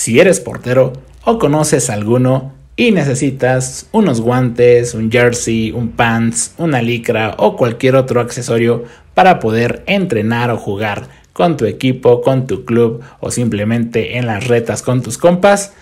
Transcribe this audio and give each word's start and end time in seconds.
Si 0.00 0.18
eres 0.18 0.40
portero 0.40 0.94
o 1.26 1.38
conoces 1.38 1.90
alguno 1.90 2.54
y 2.74 2.90
necesitas 2.90 3.86
unos 3.92 4.22
guantes, 4.22 4.94
un 4.94 5.12
jersey, 5.12 5.72
un 5.72 5.90
pants, 5.90 6.54
una 6.56 6.80
licra 6.80 7.34
o 7.36 7.54
cualquier 7.54 7.96
otro 7.96 8.22
accesorio 8.22 8.84
para 9.12 9.40
poder 9.40 9.82
entrenar 9.86 10.50
o 10.52 10.56
jugar 10.56 11.08
con 11.34 11.58
tu 11.58 11.66
equipo, 11.66 12.22
con 12.22 12.46
tu 12.46 12.64
club 12.64 13.02
o 13.20 13.30
simplemente 13.30 14.16
en 14.16 14.24
las 14.24 14.48
retas 14.48 14.80
con 14.80 15.02
tus 15.02 15.18
compas, 15.18 15.74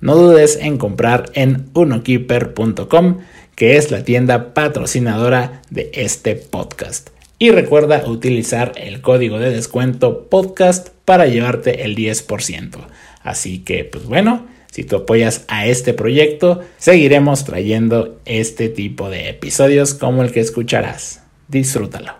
no 0.00 0.14
dudes 0.14 0.56
en 0.62 0.78
comprar 0.78 1.32
en 1.34 1.68
unokeeper.com, 1.74 3.18
que 3.56 3.76
es 3.76 3.90
la 3.90 4.04
tienda 4.04 4.54
patrocinadora 4.54 5.62
de 5.70 5.90
este 5.94 6.36
podcast. 6.36 7.10
Y 7.40 7.50
recuerda 7.50 8.04
utilizar 8.06 8.70
el 8.76 9.00
código 9.00 9.40
de 9.40 9.50
descuento 9.50 10.28
podcast 10.28 10.90
para 11.04 11.26
llevarte 11.26 11.82
el 11.82 11.96
10%. 11.96 12.78
Así 13.24 13.64
que, 13.64 13.84
pues 13.84 14.04
bueno, 14.04 14.46
si 14.70 14.84
tú 14.84 14.96
apoyas 14.96 15.46
a 15.48 15.66
este 15.66 15.94
proyecto, 15.94 16.60
seguiremos 16.76 17.44
trayendo 17.44 18.20
este 18.26 18.68
tipo 18.68 19.08
de 19.08 19.30
episodios 19.30 19.94
como 19.94 20.22
el 20.22 20.30
que 20.30 20.40
escucharás. 20.40 21.24
Disfrútalo. 21.48 22.12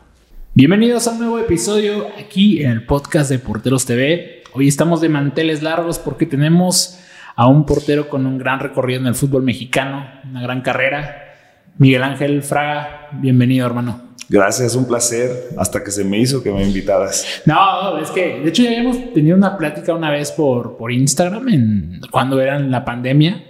Bienvenidos 0.54 1.06
a 1.06 1.10
un 1.10 1.18
nuevo 1.18 1.38
episodio 1.38 2.08
aquí 2.18 2.62
en 2.62 2.70
el 2.70 2.86
podcast 2.86 3.28
de 3.28 3.38
Porteros 3.38 3.84
TV. 3.84 4.44
Hoy 4.54 4.66
estamos 4.66 5.02
de 5.02 5.10
manteles 5.10 5.62
largos 5.62 5.98
porque 5.98 6.24
tenemos 6.24 6.98
a 7.36 7.48
un 7.48 7.66
portero 7.66 8.08
con 8.08 8.24
un 8.24 8.38
gran 8.38 8.60
recorrido 8.60 9.00
en 9.00 9.08
el 9.08 9.14
fútbol 9.14 9.42
mexicano, 9.42 10.08
una 10.24 10.40
gran 10.40 10.62
carrera. 10.62 11.34
Miguel 11.76 12.02
Ángel 12.02 12.42
Fraga, 12.42 13.08
bienvenido 13.12 13.66
hermano. 13.66 14.03
Gracias, 14.28 14.74
un 14.74 14.86
placer. 14.86 15.50
Hasta 15.56 15.82
que 15.82 15.90
se 15.90 16.04
me 16.04 16.18
hizo 16.18 16.42
que 16.42 16.50
me 16.50 16.62
invitaras. 16.62 17.42
No, 17.46 17.98
es 17.98 18.10
que 18.10 18.40
de 18.40 18.48
hecho 18.48 18.62
ya 18.62 18.70
habíamos 18.70 19.12
tenido 19.12 19.36
una 19.36 19.56
plática 19.56 19.94
una 19.94 20.10
vez 20.10 20.32
por, 20.32 20.76
por 20.76 20.92
Instagram 20.92 21.48
en, 21.48 22.00
cuando 22.10 22.40
era 22.40 22.58
la 22.58 22.84
pandemia. 22.84 23.44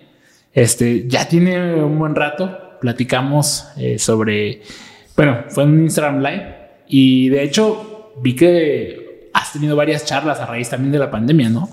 Este 0.53 1.09
ya 1.09 1.29
tiene 1.29 1.83
un 1.83 1.99
buen 1.99 2.15
rato. 2.15 2.79
Platicamos 2.81 3.69
eh, 3.77 3.99
sobre. 3.99 4.63
Bueno, 5.17 5.45
fue 5.49 5.65
un 5.65 5.85
Instagram 5.85 6.21
Live 6.21 6.57
y 6.89 7.29
de 7.29 7.43
hecho 7.43 8.13
vi 8.21 8.35
que 8.37 9.31
has 9.33 9.53
tenido 9.53 9.77
varias 9.77 10.05
charlas 10.05 10.41
a 10.41 10.47
raíz 10.47 10.69
también 10.71 10.93
de 10.93 10.99
la 10.99 11.11
pandemia, 11.11 11.49
¿no? 11.49 11.69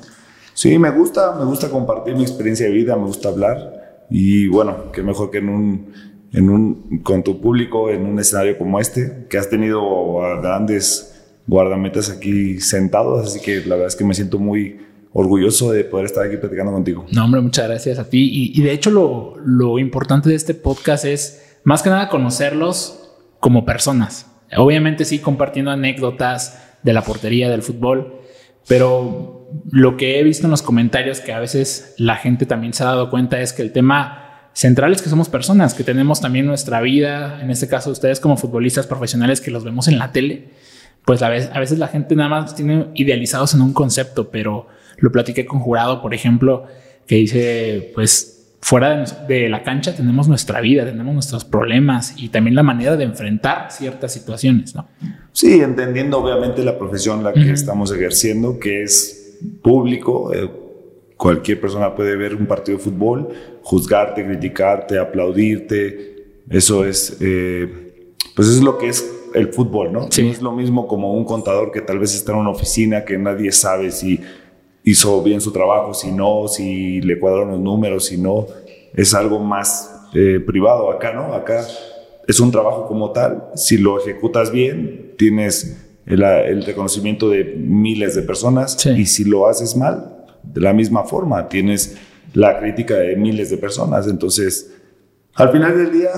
Sí, 0.54 0.78
me 0.78 0.90
gusta, 0.92 1.36
me 1.38 1.46
gusta 1.46 1.70
compartir 1.70 2.16
mi 2.16 2.24
experiencia 2.24 2.66
de 2.68 2.72
vida, 2.72 2.96
me 2.96 3.06
gusta 3.06 3.30
hablar 3.30 4.06
y 4.10 4.48
bueno, 4.48 4.92
qué 4.92 5.02
mejor 5.02 5.32
que 5.32 5.38
en 5.38 5.50
un, 5.50 5.94
con 7.04 7.24
tu 7.24 7.42
público 7.42 7.90
en 7.90 8.06
un 8.06 8.20
escenario 8.20 8.58
como 8.58 8.80
este, 8.80 9.26
que 9.30 9.38
has 9.38 9.50
tenido 9.50 10.24
a 10.24 10.40
grandes 10.42 11.22
guardametas 11.48 12.10
aquí 12.10 12.60
sentados, 12.60 13.28
así 13.28 13.42
que 13.42 13.58
la 13.62 13.76
verdad 13.76 13.88
es 13.88 13.96
que 13.96 14.06
me 14.06 14.14
siento 14.14 14.40
muy 14.40 14.80
orgulloso 15.14 15.72
de 15.72 15.84
poder 15.84 16.06
estar 16.06 16.26
aquí 16.26 16.38
platicando 16.38 16.72
contigo. 16.72 17.06
No, 17.12 17.26
hombre, 17.26 17.42
muchas 17.42 17.68
gracias 17.68 18.00
a 18.00 18.10
ti. 18.10 18.30
Y, 18.32 18.60
y 18.60 18.64
de 18.64 18.72
hecho 18.72 18.92
lo, 18.92 19.36
lo 19.44 19.78
importante 19.78 20.30
de 20.30 20.36
este 20.36 20.54
podcast 20.54 21.04
es 21.04 21.60
más 21.64 21.84
que 21.84 21.90
nada 21.90 22.08
conocerlos 22.08 23.12
como 23.40 23.66
personas. 23.66 24.28
Obviamente 24.56 25.04
sí 25.04 25.20
compartiendo 25.20 25.72
anécdotas 25.72 26.78
de 26.84 26.94
la 26.94 27.02
portería, 27.02 27.50
del 27.50 27.62
fútbol, 27.62 28.22
pero 28.68 29.50
lo 29.70 29.98
que 29.98 30.20
he 30.20 30.24
visto 30.24 30.48
en 30.48 30.52
los 30.52 30.62
comentarios 30.62 31.20
que 31.20 31.34
a 31.34 31.40
veces 31.40 31.94
la 31.98 32.16
gente 32.16 32.46
también 32.46 32.74
se 32.74 32.84
ha 32.84 32.88
dado 32.88 33.10
cuenta 33.10 33.42
es 33.42 33.54
que 33.54 33.62
el 33.62 33.74
tema 33.74 34.31
central 34.54 34.92
es 34.92 35.02
que 35.02 35.10
somos 35.10 35.30
personas, 35.30 35.74
que 35.74 35.84
tenemos 35.84 36.22
también 36.22 36.46
nuestra 36.46 36.82
vida, 36.82 37.42
en 37.42 37.50
este 37.52 37.68
caso 37.68 37.92
ustedes 37.92 38.20
como 38.20 38.38
futbolistas 38.38 38.88
profesionales 38.88 39.42
que 39.42 39.52
los 39.52 39.64
vemos 39.64 39.88
en 39.88 39.98
la 39.98 40.12
tele, 40.12 40.50
pues 41.06 41.22
a 41.22 41.30
veces, 41.30 41.50
a 41.54 41.60
veces 41.60 41.80
la 41.80 41.88
gente 41.88 42.16
nada 42.16 42.30
más 42.30 42.56
tiene 42.56 42.88
idealizados 42.94 43.54
en 43.54 43.62
un 43.62 43.74
concepto, 43.74 44.30
pero 44.30 44.68
lo 44.98 45.12
platiqué 45.12 45.46
con 45.46 45.60
Jurado, 45.60 46.02
por 46.02 46.14
ejemplo, 46.14 46.66
que 47.08 47.16
dice, 47.16 47.92
pues 47.96 48.42
fuera 48.62 49.04
de, 49.28 49.50
la 49.50 49.64
cancha 49.64 49.96
tenemos 49.96 50.28
nuestra 50.28 50.62
vida, 50.62 50.86
tenemos 50.86 51.14
nuestros 51.14 51.44
problemas 51.44 52.14
y 52.18 52.30
también 52.30 52.56
la 52.56 52.64
manera 52.64 52.96
de 52.96 53.04
enfrentar 53.04 53.72
ciertas 53.72 54.14
situaciones, 54.14 54.76
¿no? 54.76 54.88
Sí, 55.34 55.62
entendiendo 55.62 56.20
obviamente 56.20 56.64
la 56.64 56.78
profesión 56.78 57.24
la 57.24 57.34
que 57.34 57.52
estamos 57.52 57.92
ejerciendo, 57.92 58.60
que 58.60 58.84
es 58.84 59.40
público. 59.64 60.32
Eh, 60.34 60.50
cualquier 61.18 61.60
persona 61.60 61.96
puede 61.96 62.16
ver 62.16 62.36
un 62.36 62.46
partido 62.46 62.78
de 62.78 62.84
fútbol, 62.84 63.30
juzgarte, 63.64 64.26
criticarte, 64.26 64.98
aplaudirte. 64.98 66.42
Eso 66.50 66.86
es, 66.86 67.18
eh, 67.22 67.94
pues 68.36 68.48
es 68.48 68.62
lo 68.62 68.78
que 68.78 68.90
es 68.90 69.10
el 69.34 69.54
fútbol, 69.54 69.94
¿no? 69.94 70.12
Sí. 70.12 70.28
es 70.28 70.42
lo 70.42 70.52
mismo 70.52 70.88
como 70.88 71.14
un 71.14 71.24
contador 71.26 71.72
que 71.72 71.82
tal 71.82 72.00
vez 72.00 72.14
está 72.14 72.34
en 72.34 72.40
una 72.40 72.50
oficina 72.50 73.06
que 73.06 73.18
nadie 73.18 73.52
sabe 73.52 73.92
si 73.92 74.20
hizo 74.84 75.22
bien 75.24 75.40
su 75.42 75.52
trabajo, 75.52 75.94
si 75.94 76.12
no, 76.12 76.48
si 76.48 77.02
le 77.02 77.20
cuadraron 77.20 77.52
los 77.52 77.60
números, 77.60 78.06
si 78.06 78.18
no. 78.18 78.48
Es 78.94 79.14
algo 79.14 79.40
más 79.40 80.08
eh, 80.14 80.40
privado 80.46 80.92
acá, 80.92 81.14
¿no? 81.14 81.34
Acá 81.34 81.66
es 82.28 82.40
un 82.40 82.52
trabajo 82.52 82.88
como 82.88 83.12
tal. 83.12 83.46
Si 83.56 83.78
lo 83.78 84.00
ejecutas 84.00 84.52
bien, 84.52 85.14
tienes 85.18 85.78
el, 86.06 86.66
reconocimiento 86.66 87.30
de 87.30 87.44
miles 87.44 88.16
de 88.16 88.22
personas 88.24 88.86
y 88.86 89.06
si 89.06 89.24
lo 89.24 89.48
haces 89.48 89.76
mal, 89.76 90.26
de 90.44 90.62
la 90.62 90.74
misma 90.74 91.04
forma, 91.04 91.48
tienes 91.48 91.98
la 92.34 92.60
crítica 92.60 92.96
de 92.96 93.16
miles 93.16 93.50
de 93.50 93.58
personas. 93.58 94.08
Entonces, 94.08 94.74
al 95.36 95.52
final 95.52 95.78
del 95.78 95.92
día, 95.92 96.10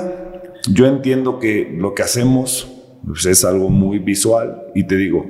yo 0.71 0.87
entiendo 0.87 1.39
que 1.39 1.71
lo 1.75 1.93
que 1.93 2.03
hacemos 2.03 2.71
pues, 3.05 3.25
es 3.25 3.43
algo 3.45 3.69
muy 3.69 3.99
visual 3.99 4.63
y 4.75 4.85
te 4.85 4.95
digo, 4.95 5.25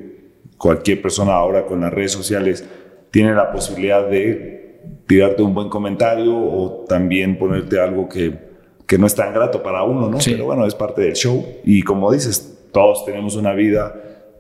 cualquier 0.58 1.02
persona 1.02 1.34
ahora 1.34 1.66
con 1.66 1.82
las 1.82 1.94
redes 1.94 2.12
sociales 2.12 2.66
tiene 3.12 3.34
la 3.34 3.52
posibilidad 3.52 4.08
de 4.08 4.82
tirarte 5.08 5.44
un 5.44 5.54
buen 5.54 5.70
comentario 5.70 6.36
o 6.36 6.86
también 6.88 7.38
ponerte 7.38 7.80
algo 7.80 8.08
que, 8.08 8.38
que 8.86 8.98
no 8.98 9.08
es 9.08 9.16
tan 9.16 9.34
grato 9.34 9.62
para 9.62 9.84
uno, 9.84 10.10
¿no? 10.10 10.18
Pero 10.24 10.46
bueno, 10.46 10.66
es 10.66 10.76
parte 10.76 11.02
del 11.02 11.14
show 11.14 11.46
y 11.64 11.82
como 11.82 12.12
dices, 12.12 12.58
todos 12.72 13.06
tenemos 13.06 13.36
una 13.36 13.54
vida 13.54 13.94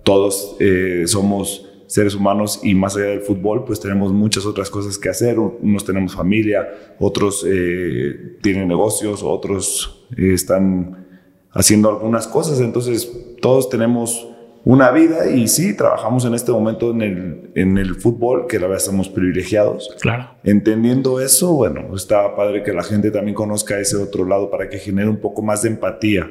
todos 0.03 0.57
eh, 0.59 1.03
somos 1.05 1.69
seres 1.87 2.15
humanos 2.15 2.59
y 2.63 2.73
más 2.75 2.95
allá 2.95 3.07
del 3.07 3.21
fútbol, 3.21 3.65
pues 3.65 3.79
tenemos 3.79 4.11
muchas 4.11 4.45
otras 4.45 4.69
cosas 4.69 4.97
que 4.97 5.09
hacer. 5.09 5.39
Unos 5.39 5.85
tenemos 5.85 6.15
familia, 6.15 6.95
otros 6.99 7.45
eh, 7.47 8.37
tienen 8.41 8.67
negocios, 8.67 9.21
otros 9.23 10.07
eh, 10.17 10.33
están 10.33 11.07
haciendo 11.51 11.89
algunas 11.89 12.27
cosas. 12.27 12.59
Entonces, 12.59 13.11
todos 13.41 13.69
tenemos 13.69 14.27
una 14.65 14.91
vida 14.91 15.29
y 15.29 15.47
sí, 15.49 15.75
trabajamos 15.75 16.23
en 16.25 16.33
este 16.33 16.51
momento 16.51 16.91
en 16.91 17.01
el, 17.01 17.51
en 17.55 17.77
el 17.77 17.95
fútbol, 17.95 18.47
que 18.47 18.59
la 18.59 18.67
verdad 18.67 18.83
estamos 18.83 19.09
privilegiados. 19.09 19.93
Claro. 19.99 20.29
Entendiendo 20.43 21.19
eso, 21.19 21.53
bueno, 21.53 21.95
está 21.95 22.35
padre 22.35 22.63
que 22.63 22.71
la 22.71 22.83
gente 22.83 23.11
también 23.11 23.35
conozca 23.35 23.77
ese 23.79 23.97
otro 23.97 24.25
lado 24.25 24.49
para 24.49 24.69
que 24.69 24.77
genere 24.77 25.09
un 25.09 25.17
poco 25.17 25.41
más 25.41 25.63
de 25.63 25.69
empatía 25.69 26.29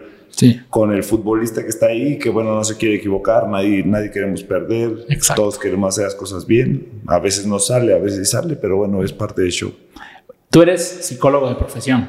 con 0.68 0.92
el 0.92 1.04
futbolista 1.04 1.62
que 1.62 1.68
está 1.68 1.86
ahí, 1.86 2.18
que 2.18 2.30
bueno, 2.30 2.54
no 2.54 2.64
se 2.64 2.76
quiere 2.76 2.96
equivocar, 2.96 3.48
nadie, 3.48 3.82
nadie 3.84 4.10
queremos 4.10 4.42
perder, 4.42 5.06
todos 5.36 5.58
queremos 5.58 5.90
hacer 5.90 6.04
las 6.04 6.14
cosas 6.14 6.46
bien, 6.46 7.02
a 7.06 7.18
veces 7.18 7.46
no 7.46 7.58
sale, 7.58 7.94
a 7.94 7.98
veces 7.98 8.30
sale, 8.30 8.56
pero 8.56 8.78
bueno, 8.78 9.02
es 9.04 9.12
parte 9.12 9.42
del 9.42 9.50
show. 9.50 9.72
¿Tú 10.50 10.62
eres 10.62 10.82
psicólogo 10.82 11.48
de 11.48 11.54
profesión? 11.54 12.08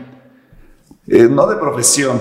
Eh, 1.07 1.27
no 1.29 1.47
de 1.47 1.57
profesión, 1.57 2.19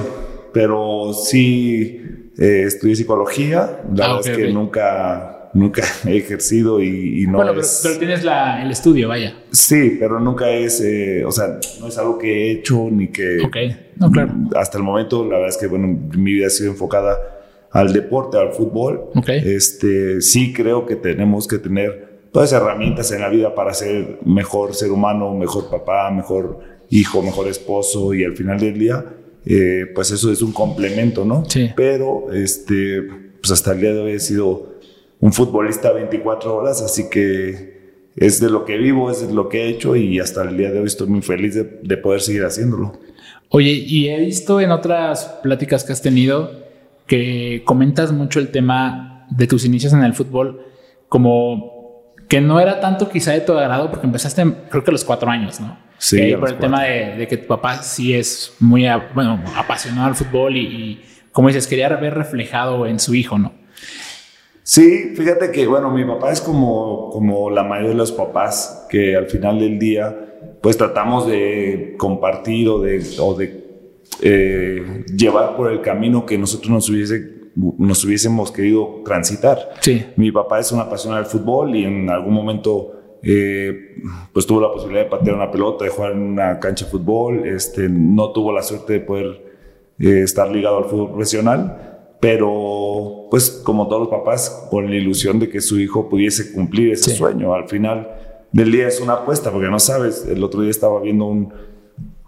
pero 0.52 1.12
sí 1.12 2.30
eh, 2.38 2.64
estudié 2.66 2.96
psicología, 2.96 3.82
la 3.94 4.04
ah, 4.04 4.14
verdad 4.14 4.30
es 4.30 4.36
que 4.36 4.52
nunca 4.52 5.41
nunca 5.54 5.82
he 6.06 6.16
ejercido 6.16 6.82
y, 6.82 7.26
no 7.26 7.38
bueno, 7.38 7.52
pero, 7.54 7.98
tienes 7.98 8.24
el 8.24 8.70
estudio, 8.70 9.08
vaya. 9.08 9.34
Sí, 9.50 9.96
pero 9.98 10.20
nunca 10.20 10.50
es, 10.50 10.80
eh, 10.80 11.24
o 11.24 11.32
sea, 11.32 11.58
no 11.80 11.88
es 11.88 11.98
algo 11.98 12.18
que 12.18 12.28
he 12.28 12.52
hecho 12.52 12.88
ni 12.90 13.08
que... 13.08 13.40
Ok, 13.44 13.56
no, 13.96 14.10
claro. 14.10 14.32
Hasta 14.56 14.78
el 14.78 14.84
momento, 14.84 15.24
la 15.24 15.36
verdad 15.36 15.48
es 15.48 15.56
que, 15.56 15.66
bueno, 15.66 15.86
mi 16.16 16.34
vida 16.34 16.46
ha 16.46 16.50
sido 16.50 16.70
enfocada 16.70 17.18
al 17.70 17.92
deporte, 17.92 18.38
al 18.38 18.52
fútbol. 18.52 19.10
Ok. 19.14 19.28
Este, 19.28 20.20
sí 20.20 20.52
creo 20.52 20.86
que 20.86 20.96
tenemos 20.96 21.46
que 21.46 21.58
tener 21.58 22.12
todas 22.32 22.52
las 22.52 22.60
herramientas 22.60 23.12
en 23.12 23.20
la 23.20 23.28
vida 23.28 23.54
para 23.54 23.74
ser 23.74 24.18
mejor 24.24 24.74
ser 24.74 24.90
humano, 24.90 25.34
mejor 25.34 25.70
papá, 25.70 26.10
mejor 26.10 26.60
hijo, 26.90 27.22
mejor 27.22 27.48
esposo 27.48 28.12
y 28.14 28.24
al 28.24 28.36
final 28.36 28.58
del 28.58 28.78
día, 28.78 29.04
eh, 29.46 29.86
pues 29.94 30.10
eso 30.10 30.30
es 30.30 30.42
un 30.42 30.52
complemento, 30.52 31.24
¿no? 31.24 31.44
Sí. 31.48 31.70
Pero, 31.74 32.32
este, 32.32 33.02
pues 33.40 33.50
hasta 33.50 33.72
el 33.72 33.80
día 33.80 33.92
de 33.94 34.00
hoy 34.00 34.12
he 34.12 34.20
sido 34.20 34.71
un 35.22 35.32
futbolista 35.32 35.92
24 35.92 36.54
horas, 36.54 36.82
así 36.82 37.08
que 37.08 38.00
es 38.16 38.40
de 38.40 38.50
lo 38.50 38.64
que 38.64 38.76
vivo, 38.76 39.08
es 39.08 39.26
de 39.26 39.32
lo 39.32 39.48
que 39.48 39.62
he 39.62 39.68
hecho 39.68 39.94
y 39.94 40.18
hasta 40.18 40.42
el 40.42 40.56
día 40.56 40.72
de 40.72 40.80
hoy 40.80 40.86
estoy 40.86 41.06
muy 41.06 41.22
feliz 41.22 41.54
de, 41.54 41.96
poder 41.96 42.20
seguir 42.20 42.44
haciéndolo. 42.44 42.98
Oye, 43.48 43.70
y 43.70 44.08
he 44.08 44.18
visto 44.18 44.60
en 44.60 44.72
otras 44.72 45.38
pláticas 45.44 45.84
que 45.84 45.92
has 45.92 46.02
tenido 46.02 46.50
que 47.06 47.62
comentas 47.64 48.10
mucho 48.10 48.40
el 48.40 48.48
tema 48.48 49.28
de 49.30 49.46
tus 49.46 49.64
inicios 49.64 49.92
en 49.92 50.02
el 50.02 50.12
fútbol 50.12 50.66
como 51.08 52.04
que 52.28 52.40
no 52.40 52.58
era 52.58 52.80
tanto 52.80 53.08
quizá 53.08 53.30
de 53.30 53.42
tu 53.42 53.52
agrado 53.52 53.90
porque 53.90 54.06
empezaste 54.06 54.42
creo 54.70 54.82
que 54.82 54.90
a 54.90 54.92
los 54.92 55.04
cuatro 55.04 55.30
años, 55.30 55.60
¿no? 55.60 55.78
Sí. 55.98 56.34
por 56.34 56.48
el 56.48 56.58
tema 56.58 56.82
de, 56.82 57.28
que 57.28 57.36
tu 57.36 57.46
papá 57.46 57.80
sí 57.84 58.12
es 58.12 58.56
muy 58.58 58.86
bueno, 59.14 59.40
apasionado 59.54 60.08
al 60.08 60.16
fútbol 60.16 60.56
y, 60.56 60.60
y, 60.60 61.04
como 61.30 61.46
dices, 61.46 61.68
quería 61.68 61.88
ver 61.90 62.12
reflejado 62.12 62.88
en 62.88 62.98
su 62.98 63.14
hijo, 63.14 63.38
¿no? 63.38 63.52
Sí, 64.62 65.12
fíjate 65.16 65.50
que, 65.50 65.66
bueno, 65.66 65.90
mi 65.90 66.04
papá 66.04 66.32
es 66.32 66.40
como, 66.40 67.10
como 67.10 67.50
la 67.50 67.64
mayoría 67.64 67.90
de 67.90 67.96
los 67.96 68.12
papás, 68.12 68.86
que 68.88 69.16
al 69.16 69.26
final 69.26 69.58
del 69.58 69.78
día, 69.78 70.16
pues 70.60 70.76
tratamos 70.76 71.26
de 71.26 71.96
compartir 71.98 72.68
o 72.68 72.80
de, 72.80 73.04
o 73.20 73.34
de 73.34 73.62
eh, 74.20 75.04
llevar 75.16 75.56
por 75.56 75.70
el 75.72 75.80
camino 75.80 76.24
que 76.24 76.38
nosotros 76.38 76.70
nos, 76.70 76.88
hubiese, 76.88 77.50
nos 77.56 78.04
hubiésemos 78.04 78.52
querido 78.52 79.02
transitar. 79.04 79.70
Sí. 79.80 80.04
Mi 80.16 80.30
papá 80.30 80.60
es 80.60 80.70
una 80.70 80.82
apasionado 80.82 81.22
del 81.22 81.30
fútbol 81.30 81.74
y 81.74 81.84
en 81.84 82.08
algún 82.08 82.34
momento 82.34 83.18
eh, 83.22 83.96
pues 84.32 84.46
tuvo 84.46 84.60
la 84.60 84.72
posibilidad 84.72 85.04
de 85.04 85.10
patear 85.10 85.36
una 85.36 85.50
pelota, 85.50 85.84
de 85.84 85.90
jugar 85.90 86.12
en 86.12 86.18
una 86.18 86.60
cancha 86.60 86.84
de 86.84 86.90
fútbol, 86.92 87.46
este, 87.46 87.88
no 87.88 88.30
tuvo 88.30 88.52
la 88.52 88.62
suerte 88.62 88.94
de 88.94 89.00
poder 89.00 89.42
eh, 89.98 90.22
estar 90.22 90.48
ligado 90.50 90.78
al 90.78 90.84
fútbol 90.84 91.08
profesional 91.08 91.88
pero 92.22 93.21
pues 93.32 93.48
como 93.64 93.88
todos 93.88 94.00
los 94.00 94.10
papás, 94.10 94.68
con 94.70 94.90
la 94.90 94.94
ilusión 94.94 95.38
de 95.38 95.48
que 95.48 95.62
su 95.62 95.80
hijo 95.80 96.06
pudiese 96.10 96.52
cumplir 96.52 96.92
ese 96.92 97.16
sueño. 97.16 97.54
Al 97.54 97.66
final 97.66 98.06
del 98.52 98.70
día 98.70 98.86
es 98.86 99.00
una 99.00 99.14
apuesta, 99.14 99.50
porque 99.50 99.68
no 99.68 99.78
sabes, 99.78 100.26
el 100.26 100.44
otro 100.44 100.60
día 100.60 100.70
estaba 100.70 101.00
viendo 101.00 101.24
un, 101.24 101.50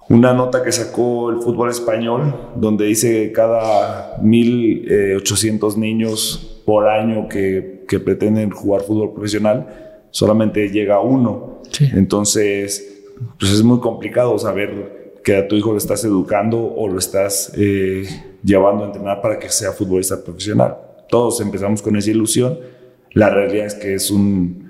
una 0.09 0.33
nota 0.33 0.63
que 0.63 0.73
sacó 0.73 1.29
el 1.29 1.43
fútbol 1.43 1.69
español, 1.69 2.35
donde 2.57 2.87
dice 2.87 3.27
que 3.27 3.33
cada 3.33 4.17
1.800 4.23 5.77
niños 5.77 6.63
por 6.65 6.89
año 6.89 7.29
que, 7.29 7.85
que, 7.87 8.01
pretenden 8.01 8.49
jugar 8.49 8.81
fútbol 8.81 9.13
profesional, 9.13 10.07
solamente 10.11 10.71
llega 10.71 11.01
uno. 11.01 11.61
Entonces, 11.93 13.05
pues 13.39 13.53
es 13.53 13.63
muy 13.63 13.79
complicado 13.81 14.39
saber 14.39 15.21
que 15.23 15.37
a 15.37 15.47
tu 15.47 15.55
hijo 15.55 15.73
lo 15.73 15.77
estás 15.77 16.03
educando 16.07 16.65
o 16.75 16.89
lo 16.89 16.99
estás... 16.99 17.53
Eh, 17.59 18.07
llevando 18.45 18.85
a 18.85 18.87
entrenar 18.89 19.21
para 19.23 19.39
que 19.39 19.49
sea 19.49 19.73
futbolista 19.73 20.23
profesional. 20.23 20.77
Todos 21.15 21.41
empezamos 21.41 21.81
con 21.81 21.95
esa 21.95 22.11
ilusión. 22.11 22.59
La 23.13 23.31
realidad 23.31 23.67
es 23.67 23.77
que 23.77 23.95
es 23.95 24.11
un, 24.11 24.69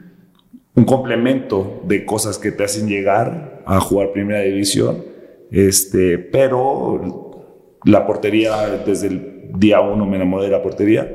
un 0.75 0.85
complemento 0.85 1.81
de 1.87 2.05
cosas 2.05 2.37
que 2.37 2.52
te 2.52 2.64
hacen 2.64 2.87
llegar 2.87 3.62
a 3.64 3.81
jugar 3.81 4.12
primera 4.12 4.41
división. 4.41 5.02
Este, 5.50 6.19
pero 6.19 7.81
la 7.87 8.06
portería, 8.06 8.82
desde 8.85 9.06
el 9.06 9.52
día 9.55 9.81
uno 9.81 10.05
me 10.05 10.17
enamoré 10.17 10.44
de 10.44 10.50
la 10.50 10.62
portería. 10.62 11.11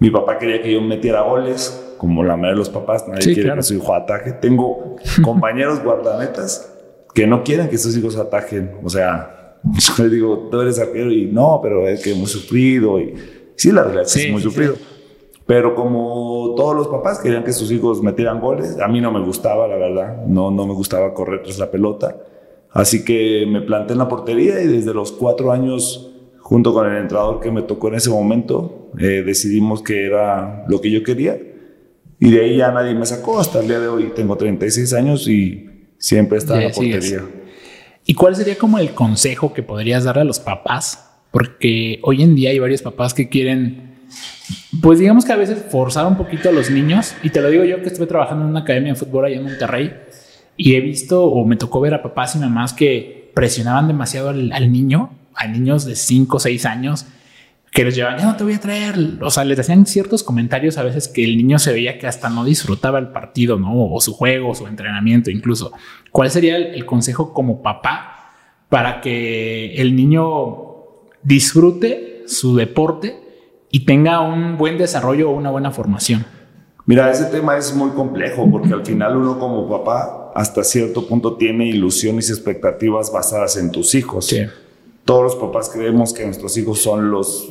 Mi 0.00 0.10
papá 0.10 0.36
quería 0.36 0.60
que 0.60 0.70
yo 0.70 0.82
metiera 0.82 1.22
goles, 1.22 1.94
como 1.96 2.22
la 2.22 2.36
mayoría 2.36 2.50
de 2.50 2.58
los 2.58 2.68
papás. 2.68 3.08
Nadie 3.08 3.32
quiere 3.32 3.54
que 3.54 3.62
su 3.62 3.72
hijo 3.72 3.94
ataje. 3.94 4.32
Tengo 4.32 4.96
compañeros 5.24 5.82
guardametas 5.82 6.76
que 7.14 7.26
no 7.26 7.42
quieren 7.42 7.70
que 7.70 7.78
sus 7.78 7.96
hijos 7.96 8.18
atajen. 8.18 8.72
O 8.84 8.90
sea, 8.90 9.60
yo 9.96 10.04
le 10.04 10.10
digo, 10.10 10.48
tú 10.50 10.60
eres 10.60 10.78
arquero 10.78 11.10
y 11.10 11.24
no, 11.24 11.58
pero 11.62 11.88
es 11.88 12.02
que 12.02 12.12
hemos 12.12 12.30
sufrido. 12.30 13.00
Y 13.00 13.14
sí, 13.58 13.72
la 13.72 13.82
realidad 13.82 14.06
es 14.06 14.14
que 14.14 14.28
hemos 14.28 14.42
sufrido. 14.42 14.76
Pero 15.48 15.74
como 15.74 16.54
todos 16.56 16.76
los 16.76 16.88
papás 16.88 17.20
querían 17.20 17.42
que 17.42 17.54
sus 17.54 17.72
hijos 17.72 18.02
metieran 18.02 18.38
goles, 18.38 18.78
a 18.80 18.86
mí 18.86 19.00
no 19.00 19.10
me 19.10 19.20
gustaba, 19.20 19.66
la 19.66 19.76
verdad. 19.76 20.26
No, 20.26 20.50
no 20.50 20.66
me 20.66 20.74
gustaba 20.74 21.14
correr 21.14 21.42
tras 21.42 21.58
la 21.58 21.70
pelota. 21.70 22.18
Así 22.70 23.02
que 23.02 23.46
me 23.48 23.62
planté 23.62 23.94
en 23.94 23.98
la 23.98 24.08
portería 24.08 24.60
y 24.60 24.66
desde 24.66 24.92
los 24.92 25.10
cuatro 25.10 25.50
años, 25.50 26.12
junto 26.40 26.74
con 26.74 26.86
el 26.86 26.98
entrenador 26.98 27.40
que 27.40 27.50
me 27.50 27.62
tocó 27.62 27.88
en 27.88 27.94
ese 27.94 28.10
momento, 28.10 28.90
eh, 28.98 29.22
decidimos 29.24 29.82
que 29.82 30.04
era 30.04 30.66
lo 30.68 30.82
que 30.82 30.90
yo 30.90 31.02
quería. 31.02 31.38
Y 32.20 32.30
de 32.30 32.40
ahí 32.42 32.56
ya 32.58 32.70
nadie 32.70 32.94
me 32.94 33.06
sacó. 33.06 33.40
Hasta 33.40 33.60
el 33.60 33.68
día 33.68 33.80
de 33.80 33.88
hoy 33.88 34.12
tengo 34.14 34.36
36 34.36 34.92
años 34.92 35.26
y 35.26 35.94
siempre 35.96 36.36
está 36.36 36.56
en 36.56 36.68
la 36.68 36.74
portería. 36.74 37.22
¿Y 38.04 38.12
cuál 38.12 38.36
sería 38.36 38.58
como 38.58 38.78
el 38.78 38.90
consejo 38.90 39.54
que 39.54 39.62
podrías 39.62 40.04
darle 40.04 40.22
a 40.22 40.24
los 40.26 40.40
papás? 40.40 41.07
Porque 41.30 42.00
hoy 42.02 42.22
en 42.22 42.34
día 42.34 42.50
hay 42.50 42.58
varios 42.58 42.82
papás 42.82 43.14
que 43.14 43.28
quieren, 43.28 43.94
pues 44.80 44.98
digamos 44.98 45.24
que 45.24 45.32
a 45.32 45.36
veces 45.36 45.64
forzar 45.70 46.06
un 46.06 46.16
poquito 46.16 46.48
a 46.48 46.52
los 46.52 46.70
niños. 46.70 47.14
Y 47.22 47.30
te 47.30 47.40
lo 47.40 47.50
digo 47.50 47.64
yo 47.64 47.82
que 47.82 47.88
estuve 47.88 48.06
trabajando 48.06 48.44
en 48.44 48.50
una 48.50 48.60
academia 48.60 48.92
de 48.92 48.98
fútbol 48.98 49.26
allá 49.26 49.36
en 49.36 49.44
Monterrey 49.44 49.92
y 50.58 50.74
he 50.74 50.80
visto 50.80 51.24
o 51.24 51.46
me 51.46 51.56
tocó 51.56 51.80
ver 51.80 51.94
a 51.94 52.02
papás 52.02 52.34
y 52.34 52.38
mamás 52.38 52.74
que 52.74 53.30
presionaban 53.34 53.86
demasiado 53.86 54.30
al, 54.30 54.72
niño, 54.72 55.10
a 55.34 55.46
niños 55.46 55.84
de 55.84 55.94
5 55.94 56.36
o 56.36 56.40
6 56.40 56.66
años 56.66 57.06
que 57.70 57.84
les 57.84 57.94
llevaban, 57.94 58.18
ya 58.18 58.24
no 58.26 58.36
te 58.36 58.42
voy 58.42 58.54
a 58.54 58.60
traer. 58.60 58.96
O 59.20 59.30
sea, 59.30 59.44
les 59.44 59.58
hacían 59.58 59.86
ciertos 59.86 60.24
comentarios 60.24 60.78
a 60.78 60.82
veces 60.82 61.06
que 61.06 61.22
el 61.22 61.36
niño 61.36 61.60
se 61.60 61.72
veía 61.72 61.98
que 61.98 62.08
hasta 62.08 62.28
no 62.28 62.44
disfrutaba 62.44 62.98
el 62.98 63.08
partido, 63.08 63.58
¿no? 63.58 63.92
O 63.92 64.00
su 64.00 64.14
juego, 64.14 64.54
su 64.54 64.66
entrenamiento 64.66 65.30
incluso. 65.30 65.72
¿Cuál 66.10 66.30
sería 66.30 66.56
el, 66.56 66.84
consejo 66.86 67.32
como 67.32 67.62
papá 67.62 68.32
para 68.68 69.00
que 69.00 69.74
el 69.76 69.94
niño 69.94 70.67
disfrute 71.22 72.22
su 72.26 72.56
deporte 72.56 73.20
y 73.70 73.84
tenga 73.84 74.20
un 74.20 74.56
buen 74.56 74.78
desarrollo 74.78 75.30
o 75.30 75.34
una 75.34 75.50
buena 75.50 75.70
formación? 75.70 76.26
Mira, 76.86 77.10
ese 77.10 77.26
tema 77.26 77.56
es 77.56 77.74
muy 77.74 77.90
complejo 77.90 78.48
porque 78.50 78.72
al 78.72 78.84
final 78.84 79.16
uno 79.16 79.38
como 79.38 79.68
papá 79.68 80.32
hasta 80.34 80.64
cierto 80.64 81.06
punto 81.06 81.36
tiene 81.36 81.66
ilusiones 81.66 82.30
y 82.30 82.32
expectativas 82.32 83.12
basadas 83.12 83.56
en 83.56 83.70
tus 83.70 83.94
hijos. 83.94 84.26
Sí 84.26 84.46
todos 85.08 85.22
los 85.22 85.36
papás 85.36 85.70
creemos 85.70 86.12
que 86.12 86.22
nuestros 86.26 86.54
hijos 86.58 86.82
son 86.82 87.10
los 87.10 87.48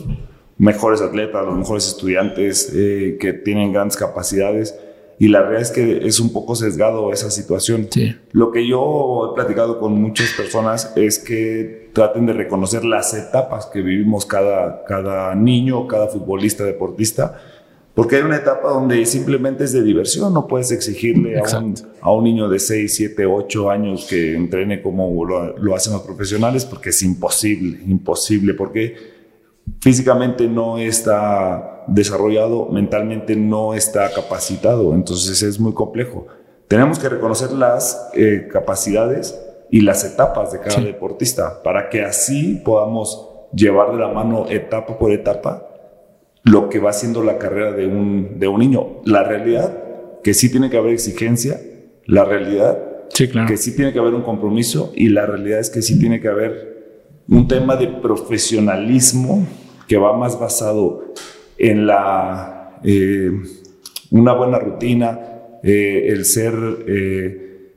mejores 0.59 1.01
atletas, 1.01 1.43
los 1.43 1.57
mejores 1.57 1.87
estudiantes, 1.87 2.71
eh, 2.71 3.17
que 3.19 3.33
tienen 3.33 3.73
grandes 3.73 3.97
capacidades. 3.97 4.77
Y 5.19 5.29
la 5.29 5.41
realidad 5.41 5.63
es 5.63 5.71
que 5.71 6.07
es 6.07 6.19
un 6.19 6.31
poco 6.31 6.55
sesgado 6.55 7.11
esa 7.11 7.31
situación. 7.31 7.87
Lo 8.31 8.51
que 8.51 8.67
yo 8.67 9.31
he 9.31 9.35
platicado 9.35 9.79
con 9.79 9.99
muchas 9.99 10.31
personas 10.33 10.93
es 10.95 11.17
que 11.17 11.89
traten 11.93 12.27
de 12.27 12.33
reconocer 12.33 12.85
las 12.85 13.13
etapas 13.13 13.65
que 13.65 13.81
vivimos 13.81 14.25
cada, 14.25 14.83
cada 14.85 15.33
niño, 15.33 15.87
cada 15.87 16.07
futbolista, 16.07 16.63
deportista 16.63 17.41
porque 17.97 18.17
hay 18.17 18.21
una 18.21 18.37
etapa 18.37 18.69
donde 18.69 19.03
simplemente 19.07 19.63
es 19.63 19.71
de 19.71 19.81
diversión, 19.81 20.31
no 20.31 20.45
puedes 20.45 20.71
exigirle 20.71 21.39
a 21.39 21.57
un, 21.57 21.73
a 21.99 22.11
un, 22.11 22.23
niño 22.25 22.47
de 22.47 22.59
6, 22.59 22.93
7, 22.95 23.25
8 23.25 23.71
años 23.71 24.05
que 24.07 24.35
entrene 24.35 24.83
como 24.83 25.25
lo, 25.25 25.57
lo, 25.57 25.75
hacen 25.75 25.93
los 25.93 26.03
profesionales, 26.03 26.63
porque 26.63 26.91
es 26.91 27.01
imposible, 27.01 27.79
imposible, 27.87 28.53
porque 28.53 29.16
físicamente 29.81 30.47
no 30.47 30.77
está 30.77 31.83
desarrollado, 31.87 32.67
mentalmente 32.67 33.35
no 33.35 33.73
está 33.73 34.11
capacitado, 34.11 34.93
entonces 34.93 35.41
es 35.41 35.59
muy 35.59 35.73
complejo. 35.73 36.27
Tenemos 36.67 36.99
que 36.99 37.09
reconocer 37.09 37.51
las 37.51 38.09
eh, 38.13 38.47
capacidades 38.51 39.39
y 39.69 39.81
las 39.81 40.03
etapas 40.03 40.51
de 40.51 40.59
cada 40.59 40.81
deportista 40.81 41.61
para 41.63 41.89
que 41.89 42.03
así 42.03 42.61
podamos 42.63 43.29
llevar 43.53 43.91
de 43.91 43.99
la 43.99 44.09
mano 44.09 44.45
etapa 44.49 44.97
por 44.97 45.11
etapa 45.11 45.67
lo 46.43 46.69
que 46.69 46.79
va 46.79 46.93
siendo 46.93 47.23
la 47.23 47.37
carrera 47.37 47.71
de 47.71 47.87
un, 47.87 48.39
de 48.39 48.47
un 48.47 48.59
niño. 48.59 49.01
La 49.03 49.23
realidad, 49.23 50.21
que 50.23 50.33
sí 50.33 50.49
tiene 50.49 50.69
que 50.69 50.77
haber 50.77 50.93
exigencia, 50.93 51.59
la 52.05 52.23
realidad, 52.23 52.79
que 53.47 53.57
sí 53.57 53.75
tiene 53.75 53.91
que 53.91 53.99
haber 53.99 54.13
un 54.13 54.21
compromiso 54.21 54.91
y 54.95 55.09
la 55.09 55.25
realidad 55.25 55.59
es 55.59 55.69
que 55.69 55.81
sí 55.81 55.99
tiene 55.99 56.21
que 56.21 56.27
haber 56.27 57.23
un 57.29 57.47
tema 57.47 57.75
de 57.75 57.87
profesionalismo 57.87 59.45
que 59.87 59.97
va 59.97 60.15
más 60.15 60.39
basado 60.39 61.13
en 61.57 61.87
la, 61.87 62.79
eh, 62.83 63.31
una 64.11 64.33
buena 64.33 64.59
rutina, 64.59 65.19
eh, 65.63 66.07
el 66.09 66.25
ser 66.25 66.53
eh, 66.87 67.73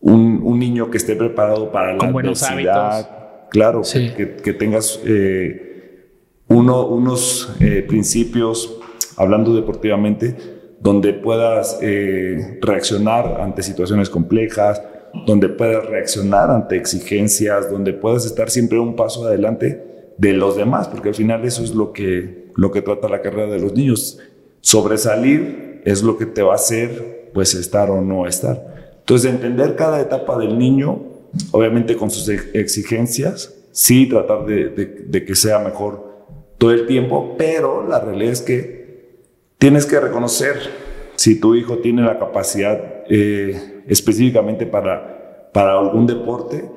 un, 0.00 0.40
un, 0.42 0.58
niño 0.58 0.90
que 0.90 0.98
esté 0.98 1.16
preparado 1.16 1.72
para 1.72 1.94
la 1.94 2.04
adversidad, 2.04 3.48
claro, 3.50 3.82
que, 3.82 4.36
que, 4.36 4.52
tengas 4.52 5.00
uno, 6.48 6.86
unos 6.86 7.56
principios, 7.88 8.78
hablando 9.16 9.54
deportivamente, 9.54 10.36
donde 10.78 11.12
puedas 11.12 11.80
reaccionar 12.60 13.40
ante 13.40 13.62
situaciones 13.62 14.08
complejas, 14.08 14.80
donde 15.26 15.48
puedas 15.48 15.86
reaccionar 15.86 16.50
ante 16.50 16.76
exigencias, 16.76 17.70
donde 17.70 17.92
puedas 17.92 18.26
estar 18.26 18.50
siempre 18.50 18.78
un 18.78 18.94
paso 18.94 19.26
adelante 19.26 19.85
de 20.18 20.32
los 20.32 20.56
demás, 20.56 20.88
porque 20.88 21.10
al 21.10 21.14
final 21.14 21.44
eso 21.44 21.62
es 21.62 21.74
lo 21.74 21.92
que, 21.92 22.50
lo 22.56 22.70
que 22.70 22.82
trata 22.82 23.08
la 23.08 23.22
carrera 23.22 23.52
de 23.52 23.60
los 23.60 23.74
niños. 23.74 24.18
Sobresalir 24.60 25.82
es 25.84 26.02
lo 26.02 26.16
que 26.16 26.26
te 26.26 26.42
va 26.42 26.52
a 26.52 26.56
hacer, 26.56 27.30
pues, 27.34 27.54
estar 27.54 27.90
o 27.90 28.00
no 28.00 28.26
estar. 28.26 28.94
Entonces, 28.98 29.30
entender 29.30 29.76
cada 29.76 30.00
etapa 30.00 30.38
del 30.38 30.58
niño, 30.58 31.02
obviamente 31.52 31.96
con 31.96 32.10
sus 32.10 32.28
exigencias, 32.28 33.54
sí 33.72 34.08
tratar 34.08 34.46
de, 34.46 34.70
de 34.70 35.24
que 35.24 35.34
sea 35.34 35.58
mejor 35.58 36.06
todo 36.58 36.72
el 36.72 36.86
tiempo, 36.86 37.34
pero 37.36 37.86
la 37.86 38.00
realidad 38.00 38.32
es 38.32 38.40
que 38.40 38.76
tienes 39.58 39.86
que 39.86 40.00
reconocer 40.00 40.56
si 41.16 41.40
tu 41.40 41.54
hijo 41.54 41.78
tiene 41.78 42.02
la 42.02 42.18
capacidad 42.18 43.04
eh, 43.08 43.82
específicamente 43.86 44.66
para, 44.66 45.50
para 45.52 45.78
algún 45.78 46.06
deporte 46.06 46.68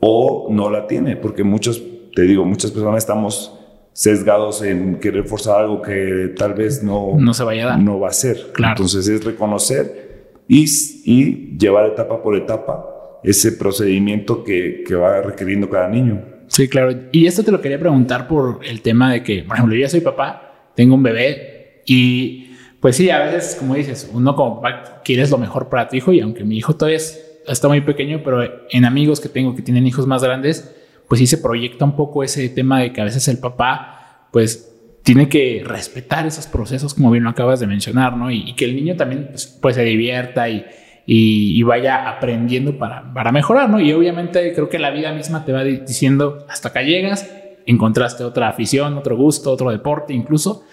o 0.00 0.48
no 0.50 0.70
la 0.70 0.86
tiene, 0.86 1.16
porque 1.16 1.44
muchos, 1.44 1.82
te 2.14 2.22
digo, 2.22 2.44
muchas 2.44 2.70
personas 2.70 2.98
estamos 2.98 3.58
sesgados 3.92 4.62
en 4.62 4.98
querer 5.00 5.24
forzar 5.24 5.62
algo 5.62 5.82
que 5.82 6.32
tal 6.36 6.54
vez 6.54 6.82
no, 6.82 7.14
no 7.18 7.34
se 7.34 7.44
vaya 7.44 7.64
a 7.64 7.66
dar. 7.70 7.78
No 7.78 8.00
va 8.00 8.08
a 8.08 8.12
ser. 8.12 8.52
Entonces 8.56 9.06
es 9.08 9.24
reconocer 9.24 10.32
y, 10.48 10.64
y 11.04 11.56
llevar 11.58 11.86
etapa 11.86 12.22
por 12.22 12.36
etapa 12.36 12.86
ese 13.22 13.52
procedimiento 13.52 14.42
que, 14.42 14.82
que 14.86 14.94
va 14.94 15.20
requiriendo 15.20 15.68
cada 15.68 15.88
niño. 15.88 16.22
Sí, 16.48 16.68
claro. 16.68 16.92
Y 17.12 17.26
esto 17.26 17.42
te 17.44 17.52
lo 17.52 17.60
quería 17.60 17.78
preguntar 17.78 18.28
por 18.28 18.60
el 18.64 18.82
tema 18.82 19.12
de 19.12 19.22
que, 19.22 19.42
por 19.42 19.56
ejemplo, 19.56 19.74
yo 19.74 19.82
ya 19.82 19.88
soy 19.88 20.00
papá, 20.00 20.70
tengo 20.74 20.94
un 20.94 21.02
bebé 21.02 21.82
y 21.86 22.48
pues 22.80 22.96
sí, 22.96 23.10
a 23.10 23.20
veces, 23.20 23.54
como 23.54 23.74
dices, 23.74 24.10
uno 24.12 24.34
como 24.34 24.60
papá 24.60 25.02
quieres 25.04 25.30
lo 25.30 25.38
mejor 25.38 25.68
para 25.68 25.88
tu 25.88 25.96
hijo 25.96 26.12
y 26.12 26.20
aunque 26.20 26.44
mi 26.44 26.56
hijo 26.56 26.74
todavía 26.74 26.98
está 27.46 27.68
muy 27.68 27.80
pequeño, 27.80 28.22
pero 28.24 28.42
en 28.70 28.84
amigos 28.84 29.20
que 29.20 29.28
tengo 29.28 29.54
que 29.54 29.62
tienen 29.62 29.86
hijos 29.86 30.06
más 30.06 30.22
grandes, 30.22 30.74
pues 31.12 31.18
sí 31.18 31.26
se 31.26 31.36
proyecta 31.36 31.84
un 31.84 31.94
poco 31.94 32.24
ese 32.24 32.48
tema 32.48 32.80
de 32.80 32.90
que 32.90 33.02
a 33.02 33.04
veces 33.04 33.28
el 33.28 33.36
papá, 33.36 34.28
pues 34.32 34.74
tiene 35.02 35.28
que 35.28 35.62
respetar 35.62 36.24
esos 36.24 36.46
procesos, 36.46 36.94
como 36.94 37.10
bien 37.10 37.24
lo 37.24 37.28
acabas 37.28 37.60
de 37.60 37.66
mencionar, 37.66 38.16
¿no? 38.16 38.30
Y, 38.30 38.54
que 38.54 38.64
el 38.64 38.74
niño 38.74 38.96
también 38.96 39.28
pues, 39.28 39.46
pues 39.60 39.76
se 39.76 39.82
divierta 39.82 40.48
y, 40.48 40.64
y, 41.04 41.62
vaya 41.64 42.08
aprendiendo 42.08 42.78
para, 42.78 43.12
para, 43.12 43.30
mejorar, 43.30 43.68
¿no? 43.68 43.78
Y 43.78 43.92
obviamente 43.92 44.54
creo 44.54 44.70
que 44.70 44.78
la 44.78 44.88
vida 44.88 45.12
misma 45.12 45.44
te 45.44 45.52
va 45.52 45.64
diciendo 45.64 46.46
hasta 46.48 46.70
acá 46.70 46.80
llegas, 46.80 47.30
encontraste 47.66 48.24
otra 48.24 48.48
afición, 48.48 48.96
otro 48.96 49.14
gusto, 49.14 49.52
otro 49.52 49.70
deporte 49.70 50.14
incluso, 50.14 50.64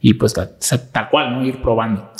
y 0.00 0.14
pues 0.14 0.34
tal 0.34 1.08
cual, 1.08 1.34
¿no? 1.34 1.46
Ir 1.46 1.62
probando. 1.62 2.10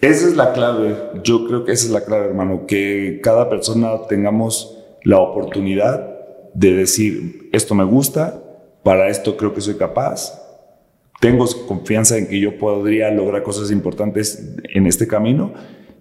Esa 0.00 0.26
es 0.26 0.36
la 0.36 0.54
clave, 0.54 0.96
yo 1.22 1.46
creo 1.46 1.66
que 1.66 1.72
esa 1.72 1.84
es 1.84 1.92
la 1.92 2.06
clave, 2.06 2.28
hermano, 2.28 2.64
que 2.66 3.20
cada 3.22 3.50
persona 3.50 3.90
tengamos 4.08 4.74
la 5.02 5.18
oportunidad 5.18 6.16
de 6.58 6.74
decir, 6.74 7.48
esto 7.52 7.74
me 7.76 7.84
gusta, 7.84 8.42
para 8.82 9.08
esto 9.08 9.36
creo 9.36 9.54
que 9.54 9.60
soy 9.60 9.76
capaz, 9.76 10.42
tengo 11.20 11.46
confianza 11.68 12.18
en 12.18 12.26
que 12.26 12.40
yo 12.40 12.58
podría 12.58 13.10
lograr 13.12 13.44
cosas 13.44 13.70
importantes 13.70 14.56
en 14.74 14.86
este 14.86 15.06
camino 15.06 15.52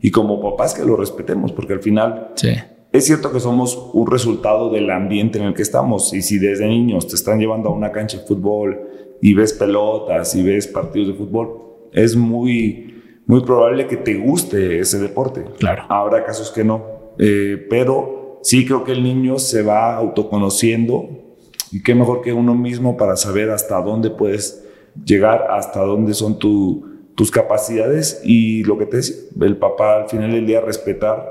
y 0.02 0.10
como 0.10 0.42
papás 0.42 0.74
que 0.74 0.84
lo 0.84 0.96
respetemos, 0.96 1.52
porque 1.52 1.74
al 1.74 1.82
final 1.82 2.32
sí. 2.36 2.50
es 2.92 3.06
cierto 3.06 3.32
que 3.32 3.40
somos 3.40 3.92
un 3.94 4.10
resultado 4.10 4.72
del 4.72 4.90
ambiente 4.90 5.38
en 5.38 5.46
el 5.46 5.54
que 5.54 5.62
estamos 5.62 6.12
y 6.14 6.24
si 6.24 6.40
desde 6.40 6.68
niños 6.68 7.08
te 7.08 7.16
están 7.16 7.40
llevando 7.40 7.70
a 7.70 7.74
una 7.74 7.92
cancha 7.92 8.18
de 8.18 8.26
fútbol 8.26 8.80
y 9.22 9.36
ves 9.36 9.54
pelotas 9.54 10.36
y 10.36 10.42
ves 10.42 10.66
partidos 10.66 11.10
de 11.10 11.14
fútbol, 11.14 11.90
es 11.94 12.16
muy, 12.16 13.04
muy 13.28 13.42
probable 13.42 13.86
que 13.86 13.98
te 13.98 14.16
guste 14.16 14.80
ese 14.80 14.98
deporte. 14.98 15.46
Claro. 15.60 15.84
Habrá 15.90 16.24
casos 16.24 16.52
que 16.52 16.64
no, 16.64 16.84
eh, 17.20 17.64
pero 17.70 18.17
sí 18.48 18.66
creo 18.66 18.86
que 18.86 18.94
el 18.94 19.04
niño 19.04 19.40
se 19.40 19.62
va 19.62 19.96
autoconociendo 19.96 21.10
y 21.72 21.84
qué 21.84 21.94
mejor 21.94 22.22
que 22.22 22.32
uno 22.32 22.56
mismo 22.56 22.96
para 22.96 23.18
saber 23.18 23.50
hasta 23.50 23.82
dónde 23.82 24.10
puedes 24.10 24.64
llegar, 25.04 25.48
hasta 25.50 25.82
dónde 25.82 26.14
son 26.14 26.40
tu 26.40 26.88
tus 27.14 27.32
capacidades 27.32 28.22
y 28.24 28.64
lo 28.64 28.78
que 28.78 28.86
te 28.86 28.98
decía, 28.98 29.16
el 29.42 29.58
papá 29.58 30.04
al 30.04 30.08
final 30.08 30.32
del 30.32 30.46
día 30.46 30.62
respetar 30.62 31.26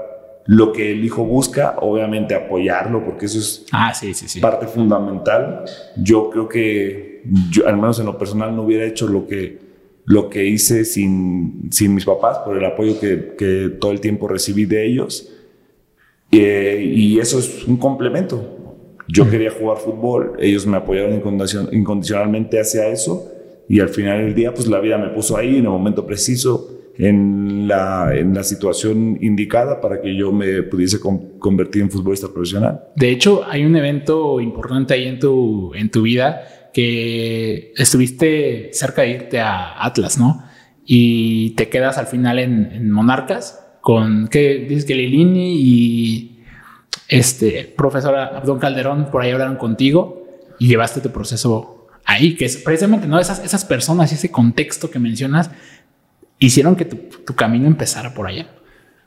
lo 0.45 0.73
que 0.73 0.91
el 0.93 1.05
hijo 1.05 1.25
busca, 1.25 1.77
obviamente 1.81 2.35
apoyarlo, 2.35 3.05
porque 3.05 3.27
eso 3.27 3.39
es 3.39 3.65
ah, 3.73 3.95
sí, 3.95 4.13
sí, 4.13 4.29
sí. 4.29 4.41
parte 4.41 4.67
fundamental. 4.67 5.65
Yo 5.97 6.29
creo 6.31 6.49
que 6.49 7.23
yo, 7.51 7.67
al 7.67 7.77
menos 7.77 7.99
en 7.99 8.07
lo 8.07 8.19
personal, 8.19 8.55
no 8.55 8.63
hubiera 8.63 8.85
hecho 8.85 9.09
lo 9.09 9.27
que, 9.27 9.59
lo 10.05 10.29
que 10.29 10.45
hice 10.45 10.85
sin, 10.85 11.69
sin 11.73 11.95
mis 11.95 12.05
papás, 12.05 12.39
por 12.39 12.59
el 12.59 12.65
apoyo 12.65 13.01
que, 13.01 13.35
que 13.39 13.71
todo 13.81 13.93
el 13.93 14.01
tiempo 14.01 14.29
recibí 14.29 14.67
de 14.67 14.87
ellos. 14.87 15.33
Eh, 16.33 16.93
y 16.95 17.19
eso 17.19 17.39
es 17.39 17.65
un 17.67 17.77
complemento. 17.77 18.53
Yo 19.09 19.31
quería 19.31 19.51
jugar 19.53 19.79
fútbol, 19.79 20.33
ellos 20.41 20.67
me 20.67 20.77
apoyaron 20.77 21.23
incondicionalmente 21.73 22.59
hacia 22.59 22.89
eso 22.89 23.31
y 23.69 23.81
al 23.81 23.89
final 23.89 24.25
del 24.25 24.35
día, 24.35 24.53
pues 24.53 24.67
la 24.67 24.81
vida 24.81 24.99
me 24.99 25.09
puso 25.09 25.37
ahí 25.37 25.57
en 25.57 25.65
el 25.65 25.71
momento 25.71 26.05
preciso, 26.07 26.71
en 26.99 27.69
la, 27.69 28.11
en 28.15 28.35
la 28.35 28.43
situación 28.43 29.19
indicada 29.21 29.81
para 29.81 30.01
que 30.01 30.17
yo 30.17 30.33
me 30.33 30.63
pudiese 30.63 30.99
convertir 31.39 31.83
en 31.83 31.91
futbolista 31.91 32.29
profesional. 32.29 32.81
De 32.97 33.11
hecho, 33.11 33.45
hay 33.47 33.65
un 33.65 33.77
evento 33.77 34.41
importante 34.41 34.95
ahí 34.95 35.07
en 35.07 35.19
tu, 35.19 35.73
en 35.75 35.91
tu 35.91 36.03
vida 36.03 36.43
que 36.73 37.73
estuviste 37.77 38.71
cerca 38.73 39.03
de 39.03 39.11
irte 39.11 39.41
a 39.41 39.85
Atlas, 39.85 40.19
¿no? 40.19 40.45
Y 40.85 41.51
te 41.51 41.69
quedas 41.69 41.99
al 41.99 42.07
final 42.07 42.39
en, 42.39 42.91
Monarcas 42.91 43.66
con, 43.87 44.27
que 44.27 44.67
dices 44.69 44.85
que 44.85 44.97
Lilini 44.97 45.61
y 45.61 46.43
este 47.07 47.73
profesor 47.77 48.17
Abdón 48.17 48.59
Calderón 48.59 49.13
por 49.13 49.23
ahí 49.23 49.31
hablaron 49.31 49.55
contigo 49.55 50.27
y 50.59 50.67
llevaste 50.67 51.01
tu 51.01 51.13
proceso 51.13 51.87
ahí, 52.05 52.35
que 52.35 52.47
es 52.47 52.57
precisamente 52.57 53.07
¿no? 53.07 53.21
esas, 53.21 53.45
esas 53.45 53.65
personas 53.65 54.11
y 54.11 54.17
ese 54.17 54.33
contexto 54.33 54.91
que 54.91 54.99
mencionas 54.99 55.53
hicieron 56.41 56.75
que 56.75 56.85
tu, 56.85 57.35
camino 57.37 57.69
empezara 57.69 58.13
por 58.13 58.27
allá. 58.27 58.49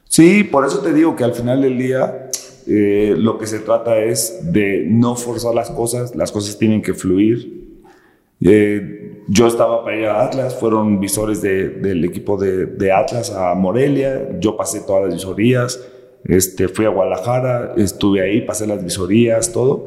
Sí, 0.06 0.46
por 0.46 0.66
eso 0.66 0.80
te 0.80 0.94
digo 0.94 1.14
que 1.14 1.26
al 1.26 1.34
final 1.34 1.62
del 1.62 1.78
día 1.78 2.30
eh, 2.66 3.16
lo 3.18 3.38
que 3.38 3.48
se 3.48 3.60
trata 3.60 4.00
es 4.00 4.40
de 4.44 4.86
no 4.88 5.18
forzar 5.18 5.54
las 5.54 5.72
cosas, 5.72 6.16
las 6.16 6.32
cosas 6.32 6.58
tienen 6.58 6.82
que 6.82 6.94
fluir. 6.94 7.59
Eh, 8.42 9.24
yo 9.28 9.48
estaba 9.48 9.84
para 9.84 9.98
ir 9.98 10.06
a 10.06 10.24
Atlas, 10.24 10.56
fueron 10.56 11.00
visores 11.00 11.42
del 11.42 12.04
equipo 12.06 12.38
de, 12.38 12.66
de, 12.66 12.92
Atlas 12.92 13.32
a 13.32 13.54
Morelia, 13.54 14.40
yo 14.40 14.58
pasé 14.58 14.82
todas 14.82 15.04
las 15.04 15.14
visorías, 15.14 15.80
este, 16.24 16.68
fui 16.68 16.86
a 16.86 16.90
Guadalajara, 16.90 17.74
estuve 17.78 18.22
ahí, 18.22 18.42
pasé 18.42 18.66
las 18.66 18.84
visorías, 18.84 19.52
todo. 19.52 19.86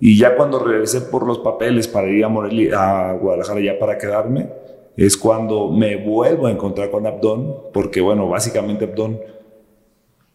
Y 0.00 0.16
ya 0.16 0.36
cuando 0.36 0.58
regresé 0.58 1.00
por 1.00 1.26
los 1.26 1.38
papeles 1.38 1.88
para 1.88 2.08
ir 2.08 2.24
a, 2.24 2.28
Morelia, 2.28 3.10
a 3.10 3.12
Guadalajara 3.14 3.60
ya 3.60 3.78
para 3.78 3.98
quedarme, 3.98 4.48
es 4.96 5.16
cuando 5.16 5.70
me 5.70 5.96
vuelvo 5.96 6.46
a 6.46 6.50
encontrar 6.50 6.90
con 6.90 7.06
Abdón, 7.06 7.56
porque 7.72 8.00
bueno, 8.00 8.28
básicamente 8.28 8.84
Abdón 8.84 9.20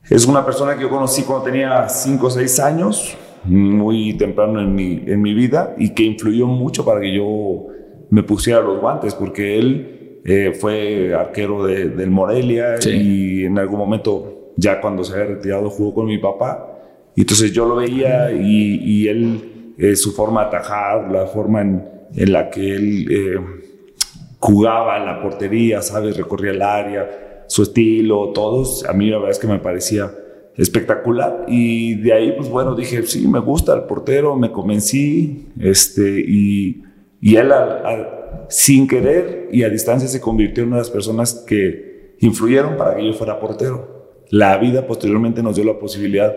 es 0.10 0.25
una 0.25 0.46
persona 0.46 0.75
que 0.75 0.82
yo 0.82 0.89
conocí 0.89 1.24
cuando 1.24 1.46
tenía 1.46 1.88
5 1.88 2.27
o 2.27 2.29
6 2.29 2.60
años, 2.60 3.17
muy 3.46 4.14
temprano 4.14 4.62
en 4.62 4.74
mi, 4.74 5.04
en 5.06 5.22
mi 5.22 5.34
vida, 5.34 5.76
y 5.78 5.94
que 5.94 6.04
influyó 6.04 6.48
mucho 6.48 6.86
para 6.86 7.02
que 7.02 7.14
yo 7.14 7.68
me 8.10 8.24
pusiera 8.24 8.62
los 8.62 8.80
guantes, 8.80 9.16
porque 9.16 9.58
él 9.58 10.22
eh, 10.26 10.54
fue 10.60 11.14
arquero 11.14 11.66
de, 11.66 11.90
del 11.90 12.10
Morelia 12.10 12.76
y 12.86 13.46
en 13.46 13.60
algún 13.60 13.80
momento, 13.80 14.52
ya 14.56 14.80
cuando 14.80 15.04
se 15.04 15.14
había 15.14 15.36
retirado, 15.36 15.70
jugó 15.70 15.94
con 15.94 16.06
mi 16.06 16.18
papá. 16.18 16.70
Y 17.16 17.22
entonces 17.22 17.52
yo 17.52 17.68
lo 17.68 17.76
veía 17.76 18.32
y, 18.32 18.80
y 18.84 19.08
él 19.08 19.74
eh, 19.78 19.96
su 19.96 20.14
forma 20.14 20.42
de 20.42 20.48
atajar, 20.48 21.12
la 21.12 21.26
forma 21.26 21.62
en, 21.62 21.84
en 22.16 22.32
la 22.32 22.50
que 22.50 22.76
él 22.76 23.08
eh, 23.10 23.40
jugaba 24.40 24.98
en 24.98 25.06
la 25.06 25.22
portería, 25.22 25.82
¿sabes? 25.82 26.18
Recorría 26.18 26.52
el 26.52 26.62
área, 26.62 27.46
su 27.48 27.64
estilo, 27.64 28.30
todos, 28.34 28.86
a 28.86 28.94
mí 28.94 29.10
la 29.10 29.18
verdad 29.18 29.32
es 29.32 29.40
que 29.40 29.48
me 29.48 29.60
parecía 29.60 30.12
espectacular. 30.58 31.46
Y 31.48 31.96
de 31.96 32.14
ahí, 32.14 32.34
pues 32.36 32.50
bueno, 32.50 32.76
dije, 32.76 33.04
sí, 33.04 33.28
me 33.28 33.40
gusta 33.40 33.74
el 33.74 33.84
portero, 33.84 34.36
me 34.36 34.52
convencí, 34.52 35.50
este, 35.60 36.20
y, 36.20 36.84
y 37.22 37.36
él 37.36 37.52
sin 38.50 38.88
querer 38.88 39.50
y 39.52 39.64
a 39.64 39.70
distancia 39.70 40.08
se 40.08 40.22
convirtió 40.22 40.64
en 40.64 40.70
una 40.70 40.78
de 40.78 40.82
las 40.82 40.90
personas 40.92 41.34
que 41.48 42.16
influyeron 42.20 42.78
para 42.78 42.96
que 42.96 43.06
yo 43.06 43.14
fuera 43.14 43.40
portero. 43.40 44.22
La 44.30 44.58
vida 44.58 44.86
posteriormente 44.86 45.44
nos 45.44 45.56
dio 45.56 45.64
la 45.64 45.80
posibilidad 45.80 46.34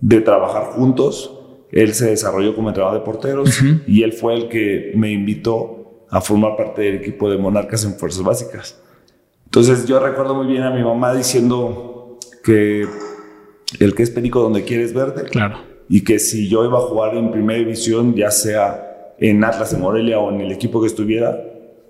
de 0.00 0.20
trabajar 0.20 0.64
juntos 0.72 1.38
él 1.72 1.94
se 1.94 2.10
desarrolló 2.10 2.54
como 2.54 2.68
entrenador 2.68 2.98
de 2.98 3.04
porteros 3.04 3.58
y 3.86 4.02
él 4.02 4.12
fue 4.12 4.34
el 4.34 4.48
que 4.48 4.92
me 4.94 5.10
invitó 5.10 6.04
a 6.10 6.20
formar 6.20 6.54
parte 6.54 6.82
del 6.82 6.96
equipo 6.96 7.30
de 7.30 7.38
Monarcas 7.38 7.84
en 7.84 7.94
Fuerzas 7.94 8.22
Básicas. 8.22 8.78
Entonces 9.46 9.86
yo 9.86 9.98
recuerdo 9.98 10.34
muy 10.34 10.46
bien 10.46 10.62
a 10.62 10.70
mi 10.70 10.84
mamá 10.84 11.14
diciendo 11.14 12.18
que 12.44 12.86
el 13.80 13.94
que 13.94 14.02
es 14.02 14.10
perico 14.10 14.40
donde 14.40 14.64
quieres 14.64 14.94
verte. 14.94 15.24
Claro. 15.24 15.58
Y 15.88 16.04
que 16.04 16.18
si 16.18 16.48
yo 16.48 16.64
iba 16.64 16.78
a 16.78 16.82
jugar 16.82 17.16
en 17.16 17.30
primera 17.30 17.58
división, 17.58 18.14
ya 18.14 18.30
sea 18.30 19.14
en 19.18 19.44
Atlas 19.44 19.72
de 19.72 19.78
Morelia 19.78 20.18
o 20.18 20.32
en 20.32 20.40
el 20.40 20.52
equipo 20.52 20.80
que 20.80 20.86
estuviera, 20.86 21.42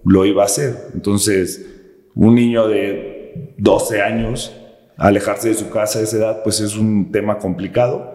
lo 0.05 0.25
iba 0.25 0.43
a 0.43 0.47
hacer. 0.47 0.75
Entonces, 0.95 1.67
un 2.15 2.35
niño 2.35 2.69
de 2.69 3.55
12 3.59 4.03
años, 4.03 4.57
alejarse 4.97 5.49
de 5.49 5.55
su 5.55 5.71
casa 5.71 6.01
a 6.01 6.03
esa 6.03 6.17
edad, 6.17 6.43
pues 6.43 6.61
es 6.61 6.77
un 6.77 7.13
tema 7.13 7.39
complicado 7.39 8.13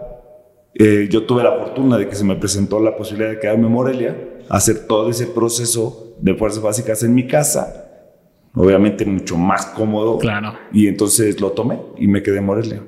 eh, 0.79 1.07
yo 1.09 1.23
tuve 1.25 1.41
la 1.41 1.53
fortuna 1.53 1.97
de 1.97 2.07
que 2.07 2.15
se 2.15 2.23
me 2.23 2.35
presentó 2.35 2.79
la 2.79 2.95
posibilidad 2.95 3.31
de 3.31 3.39
quedarme 3.39 3.65
en 3.65 3.73
Morelia, 3.73 4.15
hacer 4.47 4.85
todo 4.85 5.09
ese 5.09 5.25
proceso 5.25 6.15
de 6.19 6.35
fuerzas 6.35 6.61
básicas 6.61 7.01
en 7.01 7.15
mi 7.15 7.25
casa, 7.25 8.11
obviamente 8.53 9.03
mucho 9.03 9.37
más 9.37 9.65
cómodo. 9.65 10.19
Claro. 10.19 10.53
Y 10.71 10.87
entonces 10.87 11.41
lo 11.41 11.51
tomé 11.51 11.79
y 11.97 12.07
me 12.07 12.21
quedé 12.21 12.37
en 12.37 12.45
Morelia. 12.45 12.83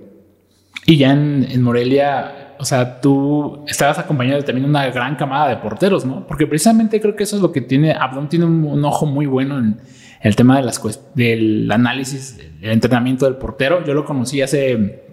Y 0.90 0.98
ya 0.98 1.12
en, 1.12 1.62
Morelia, 1.62 2.56
o 2.58 2.66
sea, 2.66 3.00
tú 3.00 3.64
estabas 3.68 4.00
acompañado 4.00 4.40
de 4.40 4.44
también 4.44 4.68
una 4.68 4.90
gran 4.90 5.16
camada 5.16 5.48
de 5.48 5.58
porteros, 5.58 6.04
¿no? 6.04 6.26
Porque 6.26 6.48
precisamente 6.48 7.00
creo 7.00 7.16
que 7.16 7.26
eso 7.26 7.36
es 7.36 7.44
lo 7.44 7.52
que 7.52 7.62
tiene, 7.62 7.92
Abdón 7.92 8.28
tiene 8.28 8.46
un, 8.46 8.84
ojo 8.84 9.06
muy 9.06 9.28
bueno 9.28 9.60
en 9.60 9.80
el 10.20 10.36
tema 10.36 10.58
de 10.58 10.64
las, 10.64 10.82
del 11.14 11.72
análisis, 11.72 12.38
del 12.60 12.72
entrenamiento 12.72 13.26
del 13.26 13.36
portero. 13.36 13.86
Yo 13.86 13.94
lo 13.94 14.04
conocí 14.04 14.42
hace 14.42 15.04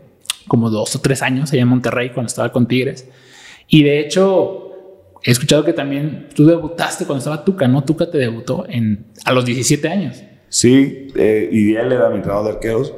como 0.48 0.70
dos 0.70 0.96
o 0.96 1.00
tres 1.02 1.20
años 1.20 1.52
allá 1.52 1.60
en 1.60 1.68
Monterrey 1.68 2.08
cuando 2.08 2.28
estaba 2.28 2.50
con 2.50 2.66
Tigres. 2.66 3.10
Y 3.68 3.82
de 3.82 4.00
hecho, 4.00 4.72
he 5.22 5.30
escuchado 5.30 5.62
que 5.62 5.74
también 5.74 6.30
tú 6.34 6.46
debutaste 6.46 7.04
cuando 7.04 7.18
estaba 7.18 7.44
Tuca, 7.44 7.68
¿no? 7.68 7.84
Tuca 7.84 8.10
te 8.10 8.16
debutó 8.16 8.64
en, 8.66 9.08
a 9.26 9.32
los 9.32 9.44
17 9.44 9.86
años. 9.90 10.22
Sí, 10.48 11.08
eh, 11.16 11.50
y 11.52 11.74
él 11.74 11.92
era 11.92 12.08
mi 12.08 12.16
entrenador 12.16 12.46
de 12.46 12.52
arqueros. 12.52 12.94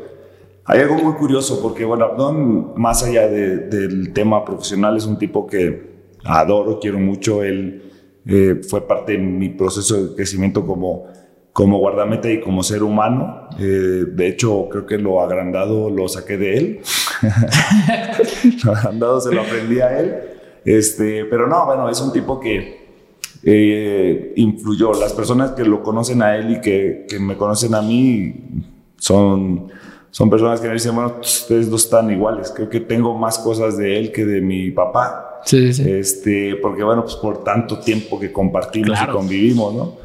Hay 0.71 0.81
algo 0.81 0.97
muy 0.97 1.15
curioso 1.15 1.63
porque, 1.63 1.87
bueno, 1.87 2.05
Abdón, 2.05 2.75
más 2.77 3.03
allá 3.03 3.27
del 3.27 4.13
tema 4.13 4.45
profesional, 4.45 4.99
es 4.99 5.07
un 5.07 5.19
tipo 5.19 5.47
que 5.47 6.11
adoro, 6.25 6.79
quiero 6.79 6.99
mucho. 6.99 7.43
Él 7.43 7.91
eh, 8.27 8.61
fue 8.69 8.87
parte 8.87 9.13
de 9.13 9.19
mi 9.19 9.49
proceso 9.49 10.09
de 10.09 10.15
crecimiento 10.15 10.67
como, 10.67 11.07
como 11.55 11.79
guardameta 11.79 12.31
y 12.31 12.43
como 12.43 12.63
ser 12.63 12.83
humano. 12.83 13.49
Eh, 13.59 14.05
de 14.13 14.29
hecho, 14.29 14.69
creo 14.71 14.85
que 14.85 14.99
lo 14.99 15.23
agrandado 15.23 15.89
lo 15.89 16.07
saqué 16.07 16.37
de 16.37 16.59
él. 16.59 16.81
lo 18.63 18.73
agrandado 18.73 19.23
se 19.23 19.35
lo 19.35 19.41
aprendí 19.41 19.81
a 19.81 19.99
él. 19.99 20.17
Este, 20.67 21.25
pero 21.25 21.47
no, 21.47 21.65
bueno, 21.65 21.89
es 21.89 21.99
un 22.03 22.13
tipo 22.13 22.39
que 22.39 22.89
eh, 23.43 24.35
influyó. 24.37 24.93
Las 24.93 25.15
personas 25.15 25.53
que 25.53 25.65
lo 25.65 25.83
conocen 25.83 26.21
a 26.21 26.37
él 26.37 26.51
y 26.51 26.61
que, 26.61 27.07
que, 27.09 27.19
me 27.19 27.39
conocen 27.39 27.75
a 27.75 27.81
mí 27.81 28.35
son, 28.99 29.69
son 30.11 30.31
personas 30.31 30.61
que 30.61 30.69
me 30.69 30.75
dicen, 30.75 30.95
bueno, 30.95 31.17
ustedes 31.21 31.71
dos 31.71 31.85
están 31.85 32.11
iguales. 32.11 32.53
Creo 32.55 32.69
que 32.69 32.81
tengo 32.81 33.17
más 33.17 33.39
cosas 33.39 33.77
de 33.77 33.99
él 33.99 34.13
que 34.13 34.25
de 34.25 34.41
mi 34.41 34.71
papá. 34.71 35.41
Sí, 35.45 35.73
sí. 35.73 35.89
Este, 35.89 36.57
porque 36.57 36.83
bueno, 36.83 37.03
pues 37.03 37.17
por 37.17 37.45
tanto 37.45 37.79
tiempo 37.79 38.19
que 38.19 38.33
compartimos 38.33 38.99
y 39.01 39.07
convivimos, 39.07 39.75
¿no? 39.75 39.97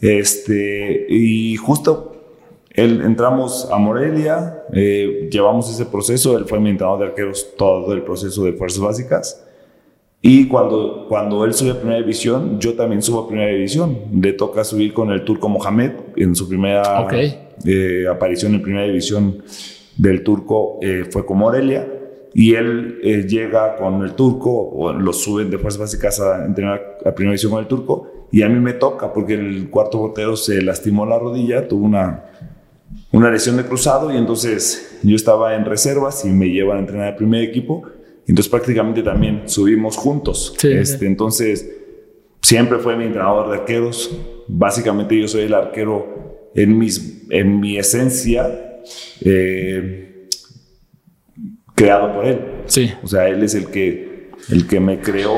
Este, 0.00 1.06
y 1.08 1.56
justo 1.56 2.16
él, 2.70 3.00
entramos 3.02 3.68
a 3.72 3.78
Morelia, 3.78 4.64
eh, 4.72 5.28
llevamos 5.32 5.70
ese 5.70 5.86
proceso, 5.86 6.36
él 6.36 6.44
fue 6.44 6.60
mi 6.60 6.70
entrenador 6.70 7.00
de 7.00 7.06
arqueros 7.06 7.54
todo 7.56 7.92
el 7.94 8.02
proceso 8.02 8.44
de 8.44 8.52
fuerzas 8.52 8.80
básicas. 8.80 9.45
Y 10.28 10.48
cuando, 10.48 11.06
cuando 11.08 11.44
él 11.44 11.54
sube 11.54 11.70
a 11.70 11.78
primera 11.78 11.98
división, 11.98 12.58
yo 12.58 12.74
también 12.74 13.00
subo 13.00 13.20
a 13.20 13.28
primera 13.28 13.52
división. 13.52 13.96
Le 14.12 14.32
toca 14.32 14.64
subir 14.64 14.92
con 14.92 15.12
el 15.12 15.24
turco 15.24 15.48
Mohamed 15.48 15.92
en 16.16 16.34
su 16.34 16.48
primera 16.48 17.06
eh, 17.64 18.06
aparición 18.10 18.54
en 18.54 18.62
primera 18.62 18.86
división 18.86 19.42
del 19.96 20.24
turco, 20.24 20.80
eh, 20.82 21.04
fue 21.08 21.24
con 21.24 21.38
Morelia. 21.38 21.86
Y 22.34 22.54
él 22.54 22.98
llega 23.28 23.76
con 23.76 24.02
el 24.02 24.14
turco, 24.14 24.50
o 24.50 24.92
lo 24.92 25.12
suben 25.12 25.48
de 25.48 25.58
fuerzas 25.58 25.80
básicas 25.80 26.20
a 26.20 26.44
entrenar 26.44 26.98
a 27.04 27.14
primera 27.14 27.30
división 27.30 27.52
con 27.52 27.60
el 27.60 27.68
turco 27.68 28.16
y 28.30 28.42
a 28.42 28.48
mí 28.48 28.58
me 28.58 28.72
toca 28.72 29.12
porque 29.12 29.34
el 29.34 29.70
cuarto 29.70 29.98
portero 29.98 30.36
se 30.36 30.60
lastimó 30.62 31.06
la 31.06 31.18
rodilla, 31.18 31.68
tuvo 31.68 31.86
una, 31.86 32.24
una 33.12 33.30
lesión 33.30 33.56
de 33.56 33.64
cruzado 33.64 34.12
y 34.12 34.16
entonces 34.16 34.98
yo 35.02 35.16
estaba 35.16 35.54
en 35.54 35.64
reservas 35.64 36.24
y 36.24 36.28
me 36.28 36.50
llevan 36.50 36.78
a 36.78 36.80
entrenar 36.80 37.08
al 37.08 37.16
primer 37.16 37.42
equipo. 37.42 37.84
Entonces 38.26 38.50
prácticamente 38.50 39.02
también 39.02 39.42
subimos 39.46 39.96
juntos. 39.96 40.54
este, 40.62 41.06
Entonces 41.06 41.70
siempre 42.42 42.78
fue 42.78 42.96
mi 42.96 43.04
entrenador 43.04 43.50
de 43.50 43.58
arqueros. 43.58 44.16
Básicamente 44.48 45.18
yo 45.20 45.28
soy 45.28 45.42
el 45.42 45.54
arquero 45.54 46.50
en, 46.54 46.76
mis, 46.76 47.22
en 47.30 47.60
mi 47.60 47.78
esencia 47.78 48.82
eh, 49.24 50.28
creado 51.74 52.14
por 52.14 52.26
él. 52.26 52.40
Sí. 52.66 52.92
O 53.02 53.06
sea, 53.06 53.28
él 53.28 53.42
es 53.42 53.54
el 53.54 53.66
que, 53.66 54.30
el 54.50 54.66
que 54.66 54.80
me 54.80 55.00
creó 55.00 55.34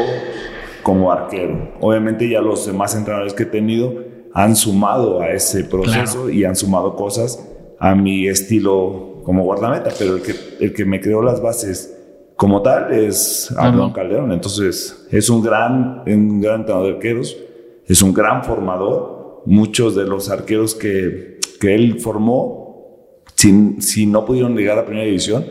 como 0.83 1.13
arquero. 1.13 1.75
Obviamente 1.81 2.29
ya 2.29 2.41
los 2.41 2.67
demás 2.67 2.95
entrenadores 2.95 3.35
que 3.35 3.43
he 3.43 3.47
tenido 3.47 4.05
han 4.33 4.57
sumado 4.57 5.21
a 5.21 5.31
ese 5.33 5.65
proceso 5.65 6.31
y 6.31 6.45
han 6.45 6.57
sumado 6.57 6.97
cosas 6.97 7.47
a 7.79 7.95
mi 7.95 8.29
estilo 8.29 9.21
como 9.25 9.45
guardameta, 9.45 9.91
pero 9.99 10.17
el 10.17 10.23
que, 10.23 10.35
el 10.61 10.73
que 10.73 10.85
me 10.85 11.01
creó 11.01 11.23
las 11.23 11.43
bases 11.43 11.98
como 12.39 12.63
tal 12.63 12.95
es 12.95 13.53
Arnold 13.59 13.93
Calderón. 13.93 14.31
Entonces 14.31 15.09
es 15.11 15.29
un 15.29 15.43
gran, 15.43 16.05
un 16.07 16.41
gran 16.41 16.61
entrenador 16.61 16.87
de 16.87 16.95
arqueros, 16.95 17.37
es 17.85 18.01
un 18.01 18.15
gran 18.15 18.45
formador. 18.45 19.43
Muchos 19.45 19.97
de 19.97 20.05
los 20.05 20.31
arqueros 20.31 20.77
que, 20.77 21.41
que 21.61 21.75
él 21.75 21.99
formó, 21.99 23.25
si, 23.35 23.81
si 23.81 24.07
no 24.07 24.25
pudieron 24.25 24.57
llegar 24.57 24.79
a 24.79 24.85
primera 24.85 25.07
división, 25.07 25.47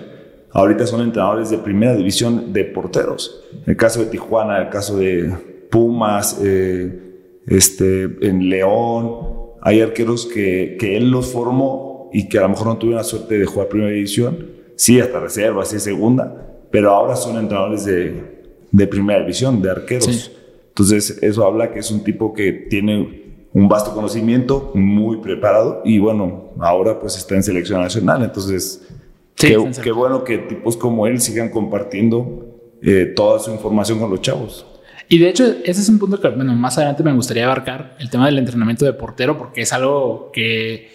ahorita 0.51 0.88
son 0.88 1.01
entrenadores 1.01 1.50
de 1.50 1.58
primera 1.58 1.94
división 1.94 2.53
de 2.53 2.63
porteros. 2.63 3.44
El 3.65 3.75
caso 3.75 4.00
de 4.00 4.06
Tijuana, 4.06 4.60
el 4.60 4.70
caso 4.70 4.96
de 4.96 5.67
Pumas, 5.70 6.39
eh, 6.41 7.44
este, 7.48 8.03
en 8.22 8.48
León, 8.48 9.10
hay 9.62 9.82
arqueros 9.82 10.25
que, 10.25 10.77
que, 10.79 10.96
él 10.96 11.12
los 11.12 11.34
formó 11.34 12.10
y 12.13 12.29
que 12.29 12.38
a 12.38 12.44
lo 12.44 12.50
mejor 12.50 12.67
no 12.67 12.77
tuvieron 12.77 13.00
la 13.00 13.03
suerte 13.03 13.38
de 13.39 13.46
jugar 13.46 13.67
primera 13.67 13.91
división, 13.91 14.38
sí, 14.77 15.01
hasta 15.01 15.20
reserva, 15.20 15.65
sí, 15.65 15.79
segunda, 15.82 16.47
pero 16.71 16.91
ahora 16.91 17.15
son 17.15 17.38
entrenadores 17.38 17.86
de, 17.86 18.38
de 18.71 18.88
primera 18.88 19.19
división, 19.19 19.62
de 19.62 19.71
arqueros. 19.71 20.31
Entonces, 20.69 21.19
eso 21.21 21.45
habla 21.45 21.71
que 21.71 21.80
es 21.80 21.89
un 21.91 22.03
tipo 22.03 22.34
que 22.34 22.51
tiene 22.51 23.27
un 23.53 23.67
vasto 23.67 23.93
conocimiento, 23.93 24.71
muy 24.75 25.17
preparado 25.17 25.82
y 25.84 25.97
bueno, 25.97 26.51
ahora 26.60 26.99
pues 26.99 27.17
está 27.17 27.34
en 27.34 27.41
selección 27.41 27.82
nacional, 27.82 28.23
entonces 28.23 28.88
qué, 29.36 29.58
bueno 29.91 30.23
que 30.23 30.38
tipos 30.38 30.77
como 30.77 31.08
él 31.08 31.19
sigan 31.19 31.49
compartiendo 31.49 32.60
eh, 32.84 33.12
toda 33.15 33.39
su 33.39 33.51
información 33.51 33.99
con 33.99 34.12
los 34.12 34.21
chavos. 34.21 34.65
Y 35.10 35.19
de 35.19 35.30
hecho, 35.30 35.45
ese 35.63 35.82
es 35.82 35.89
un 35.89 35.97
punto 35.97 36.19
que 36.19 36.30
bueno, 36.30 36.53
más 36.53 36.77
adelante 36.77 37.01
me 37.01 37.13
gustaría 37.13 37.45
abarcar, 37.45 37.95
el 37.99 38.12
tema 38.12 38.27
del 38.27 38.38
entrenamiento 38.38 38.86
de 38.86 38.93
portero, 38.93 39.38
porque 39.38 39.62
es 39.62 39.73
algo 39.73 40.30
que 40.32 40.91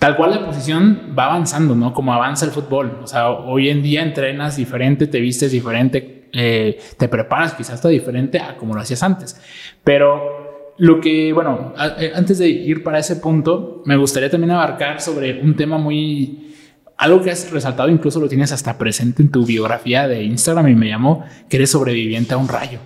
tal 0.00 0.16
cual 0.16 0.30
la 0.30 0.46
posición 0.46 1.14
va 1.16 1.26
avanzando, 1.26 1.74
¿no? 1.76 1.92
Como 1.92 2.14
avanza 2.14 2.46
el 2.46 2.52
fútbol. 2.52 3.00
O 3.02 3.06
sea, 3.06 3.30
hoy 3.30 3.68
en 3.68 3.82
día 3.82 4.02
entrenas 4.02 4.56
diferente, 4.56 5.06
te 5.06 5.20
vistes 5.20 5.52
diferente, 5.52 6.30
eh, 6.32 6.80
te 6.96 7.06
preparas 7.06 7.52
quizás 7.52 7.74
hasta 7.74 7.88
diferente 7.90 8.40
a 8.40 8.56
como 8.56 8.74
lo 8.74 8.80
hacías 8.80 9.02
antes. 9.02 9.38
Pero 9.84 10.72
lo 10.78 11.02
que, 11.02 11.34
bueno, 11.34 11.74
eh, 11.98 12.12
antes 12.14 12.38
de 12.38 12.48
ir 12.48 12.82
para 12.82 12.98
ese 12.98 13.16
punto, 13.16 13.82
me 13.84 13.94
gustaría 13.98 14.30
también 14.30 14.52
abarcar 14.52 15.02
sobre 15.02 15.42
un 15.42 15.54
tema 15.54 15.76
muy 15.76 16.54
algo 16.96 17.20
que 17.20 17.30
has 17.30 17.50
resaltado, 17.50 17.90
incluso 17.90 18.20
lo 18.20 18.28
tienes 18.28 18.52
hasta 18.52 18.78
presente 18.78 19.22
en 19.22 19.30
tu 19.30 19.44
biografía 19.44 20.08
de 20.08 20.22
Instagram 20.22 20.68
y 20.68 20.74
me 20.74 20.88
llamó 20.88 21.26
que 21.50 21.58
eres 21.58 21.70
sobreviviente 21.70 22.32
a 22.32 22.38
un 22.38 22.48
rayo. 22.48 22.78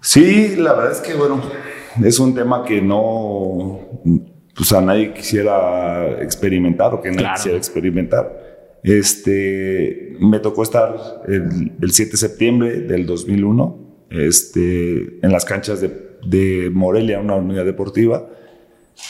Sí, 0.00 0.54
la 0.56 0.74
verdad 0.74 0.92
es 0.92 1.00
que, 1.00 1.14
bueno, 1.14 1.42
es 2.04 2.20
un 2.20 2.34
tema 2.34 2.64
que 2.64 2.80
no, 2.80 3.80
pues 4.54 4.72
a 4.72 4.80
nadie 4.80 5.12
quisiera 5.12 6.22
experimentar 6.22 6.94
o 6.94 7.00
que 7.00 7.10
nadie 7.10 7.30
quisiera 7.34 7.58
experimentar. 7.58 8.80
Este, 8.82 10.16
me 10.18 10.40
tocó 10.40 10.62
estar 10.62 11.22
el, 11.28 11.92
7 11.92 12.10
de 12.10 12.16
septiembre 12.16 12.80
del 12.80 13.06
2001 13.06 13.78
este, 14.10 15.24
en 15.24 15.32
las 15.32 15.44
canchas 15.44 15.80
de, 15.80 16.18
de 16.26 16.70
Morelia, 16.72 17.20
una 17.20 17.36
unidad 17.36 17.64
deportiva, 17.64 18.28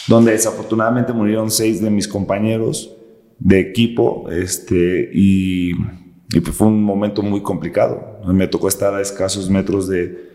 donde 0.08 0.32
desafortunadamente 0.32 1.12
murieron 1.12 1.50
seis 1.50 1.80
de 1.80 1.90
mis 1.90 2.06
compañeros 2.06 2.96
de 3.38 3.60
equipo 3.60 4.30
este, 4.30 5.10
y, 5.12 5.74
pues 5.74 6.56
fue 6.56 6.68
un 6.68 6.82
momento 6.82 7.22
muy 7.22 7.42
complicado. 7.42 8.20
Me 8.26 8.46
tocó 8.46 8.68
estar 8.68 8.94
a 8.94 9.00
escasos 9.00 9.50
metros 9.50 9.88
de, 9.88 10.31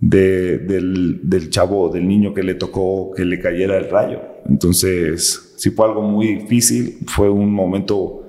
del, 0.00 1.20
del, 1.22 1.50
chavo, 1.50 1.90
del 1.90 2.08
niño 2.08 2.32
que 2.32 2.42
le 2.42 2.54
tocó 2.54 3.12
que 3.14 3.24
le 3.24 3.38
cayera 3.38 3.76
el 3.76 3.90
rayo. 3.90 4.20
Entonces, 4.48 5.54
sí 5.56 5.70
fue 5.70 5.86
algo 5.86 6.02
muy 6.02 6.36
difícil, 6.36 6.98
fue 7.06 7.28
un 7.28 7.52
momento 7.52 8.24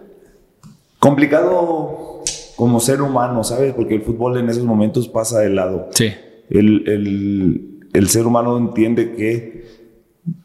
complicado 0.99 2.23
como 2.57 2.79
ser 2.79 3.01
humano, 3.01 3.43
¿sabes? 3.43 3.73
Porque 3.73 3.95
el 3.95 4.01
fútbol 4.01 4.37
en 4.37 4.49
esos 4.49 4.65
momentos 4.65 5.07
pasa 5.07 5.39
de 5.39 5.49
lado. 5.49 5.87
Sí. 5.91 6.11
El, 6.49 6.87
el, 6.87 7.79
el 7.93 8.09
ser 8.09 8.27
humano 8.27 8.57
entiende 8.57 9.13
que 9.13 9.65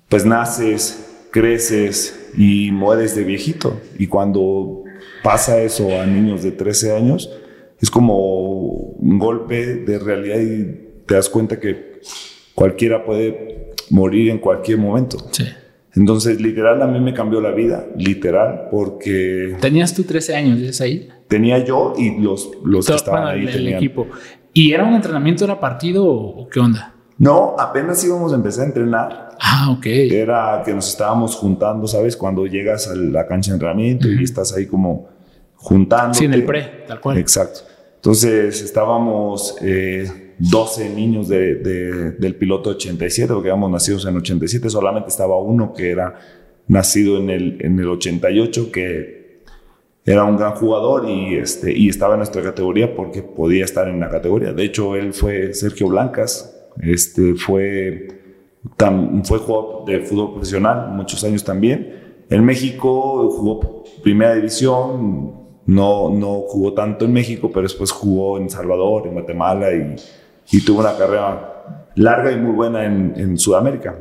pues 0.09 0.25
naces, 0.25 1.27
creces 1.33 2.31
y 2.37 2.71
mueres 2.71 3.17
de 3.17 3.25
viejito. 3.25 3.81
Y 3.99 4.07
cuando 4.07 4.85
pasa 5.25 5.61
eso 5.61 6.01
a 6.01 6.07
niños 6.07 6.45
de 6.45 6.53
13 6.53 6.97
años, 6.97 7.29
es 7.81 7.91
como 7.91 8.69
un 8.71 9.19
golpe 9.19 9.77
de 9.77 9.99
realidad 9.99 10.41
y 10.41 10.86
te 11.07 11.15
das 11.15 11.29
cuenta 11.29 11.59
que 11.59 12.01
cualquiera 12.55 13.05
puede 13.05 13.75
morir 13.91 14.31
en 14.31 14.39
cualquier 14.39 14.79
momento. 14.79 15.19
Sí. 15.31 15.45
Entonces, 15.95 16.41
literal, 16.41 16.83
a 16.83 16.87
mí 16.87 17.01
me 17.01 17.15
cambió 17.15 17.41
la 17.41 17.53
vida, 17.53 17.87
literal, 17.97 18.69
porque... 18.71 19.57
¿Tenías 19.61 19.95
tú 19.95 20.05
13 20.05 20.37
años, 20.37 20.61
¿es 20.61 20.81
ahí? 20.83 21.09
Tenía 21.27 21.65
yo 21.65 21.95
y 21.97 22.21
los, 22.21 22.51
los 22.65 22.87
que 22.87 22.95
estaban 22.95 23.27
ahí 23.27 23.47
el, 23.47 23.69
equipo. 23.69 24.07
¿Y 24.53 24.73
era 24.73 24.85
un 24.85 24.95
entrenamiento, 24.95 25.45
era 25.45 25.59
partido 25.59 26.05
o 26.07 26.49
qué 26.49 26.61
onda? 26.61 26.95
No, 27.19 27.55
apenas 27.59 28.05
íbamos 28.05 28.33
a 28.33 28.37
empezar 28.37 28.65
a 28.65 28.67
entrenar. 28.67 29.29
Ah, 29.41 29.71
ok. 29.71 29.87
Era 29.87 30.63
que 30.65 30.75
nos 30.75 30.89
estábamos 30.89 31.35
juntando, 31.35 31.87
¿sabes? 31.87 32.15
Cuando 32.15 32.47
llegas 32.47 32.89
a 32.89 32.95
la 32.95 33.27
cancha 33.27 33.53
de 33.53 33.55
entrenamiento 33.55 34.07
y 34.09 34.23
estás 34.23 34.55
ahí 34.55 34.67
como 34.67 35.09
juntando. 35.55 36.13
Sí, 36.13 36.27
en 36.27 36.35
el 36.35 36.45
pre, 36.45 36.85
tal 36.87 37.01
cual. 37.01 37.17
Exacto. 37.17 37.61
Entonces 37.97 38.61
estábamos 38.61 39.57
12 40.39 40.87
eh, 40.87 40.91
niños 40.91 41.29
de, 41.29 41.55
del 42.19 42.35
piloto 42.37 42.71
87, 42.71 43.33
porque 43.33 43.49
éramos 43.49 43.71
nacidos 43.71 44.07
en 44.07 44.17
87, 44.17 44.69
solamente 44.71 45.09
estaba 45.09 45.39
uno 45.41 45.73
que 45.73 45.91
era 45.91 46.19
nacido 46.69 47.19
en 47.19 47.31
el, 47.31 47.59
en 47.61 47.79
el 47.79 47.89
88, 47.89 48.71
que 48.71 49.43
era 50.05 50.25
un 50.25 50.37
gran 50.37 50.53
jugador 50.53 51.09
y, 51.09 51.37
este, 51.37 51.77
y 51.77 51.89
estaba 51.89 52.15
en 52.15 52.19
nuestra 52.19 52.43
categoría 52.43 52.95
porque 52.95 53.23
podía 53.23 53.65
estar 53.65 53.89
en 53.89 53.99
la 53.99 54.09
categoría. 54.09 54.53
De 54.53 54.65
hecho, 54.65 54.95
él 54.95 55.13
fue 55.13 55.53
Sergio 55.55 55.89
Blancas, 55.89 56.55
este, 56.81 57.35
fue, 57.35 58.09
fue 59.25 59.39
jugador 59.39 59.85
de 59.87 60.01
fútbol 60.01 60.33
profesional 60.33 60.93
muchos 60.93 61.25
años 61.25 61.43
también. 61.43 62.05
En 62.29 62.45
México 62.45 63.31
jugó 63.31 63.85
primera 64.03 64.35
división, 64.35 65.47
no, 65.67 66.11
no 66.11 66.43
jugó 66.47 66.75
tanto 66.75 67.05
en 67.05 67.13
México, 67.13 67.51
pero 67.53 67.63
después 67.63 67.91
jugó 67.91 68.39
en 68.39 68.49
Salvador, 68.51 69.07
en 69.07 69.15
Guatemala 69.15 69.73
y, 69.75 69.97
y 70.51 70.65
tuvo 70.65 70.81
una 70.81 70.97
carrera 70.97 71.91
larga 71.97 72.33
y 72.33 72.37
muy 72.37 72.53
buena 72.53 72.85
en, 72.85 73.15
en 73.17 73.39
Sudamérica. 73.39 73.97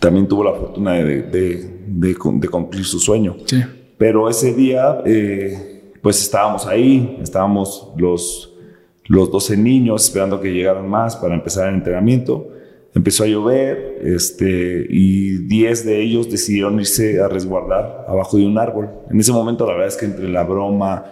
también 0.00 0.26
tuvo 0.26 0.44
la 0.44 0.52
fortuna 0.52 0.92
de, 0.94 1.22
de, 1.22 1.80
de, 1.86 2.14
cumplir 2.14 2.84
su 2.84 2.98
sueño. 2.98 3.36
Sí. 3.44 3.62
Pero 3.98 4.28
ese 4.28 4.54
día, 4.54 5.02
eh, 5.04 5.92
pues 6.02 6.20
estábamos 6.22 6.66
ahí, 6.66 7.18
estábamos 7.22 7.92
los, 7.96 8.52
los 9.06 9.30
12 9.30 9.56
niños 9.56 10.04
esperando 10.04 10.40
que 10.40 10.52
llegaran 10.52 10.88
más 10.88 11.16
para 11.16 11.34
empezar 11.34 11.68
el 11.68 11.76
entrenamiento. 11.76 12.48
Empezó 12.94 13.24
a 13.24 13.26
llover 13.26 13.98
este, 14.02 14.86
y 14.88 15.38
10 15.46 15.84
de 15.84 16.02
ellos 16.02 16.30
decidieron 16.30 16.80
irse 16.80 17.20
a 17.20 17.28
resguardar 17.28 18.06
abajo 18.08 18.38
de 18.38 18.46
un 18.46 18.58
árbol. 18.58 18.88
En 19.10 19.20
ese 19.20 19.32
momento, 19.32 19.66
la 19.66 19.72
verdad 19.72 19.88
es 19.88 19.96
que 19.96 20.06
entre 20.06 20.28
la 20.28 20.44
broma, 20.44 21.04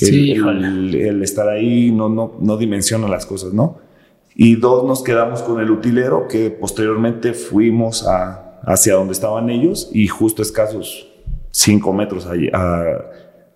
el, 0.00 0.94
el, 0.94 1.22
estar 1.22 1.48
ahí, 1.48 1.90
no, 1.90 2.08
no, 2.08 2.34
no 2.40 2.56
dimensiona 2.56 3.08
las 3.08 3.26
cosas, 3.26 3.52
¿no? 3.52 3.78
Y 4.34 4.56
dos 4.56 4.84
nos 4.84 5.02
quedamos 5.02 5.42
con 5.42 5.60
el 5.60 5.70
utilero, 5.70 6.26
que 6.28 6.50
posteriormente 6.50 7.34
fuimos 7.34 8.06
a, 8.06 8.60
hacia 8.62 8.94
donde 8.94 9.12
estaban 9.12 9.50
ellos 9.50 9.90
y 9.92 10.08
justo 10.08 10.42
escasos 10.42 11.08
5 11.50 11.92
metros 11.92 12.26
a, 12.26 12.32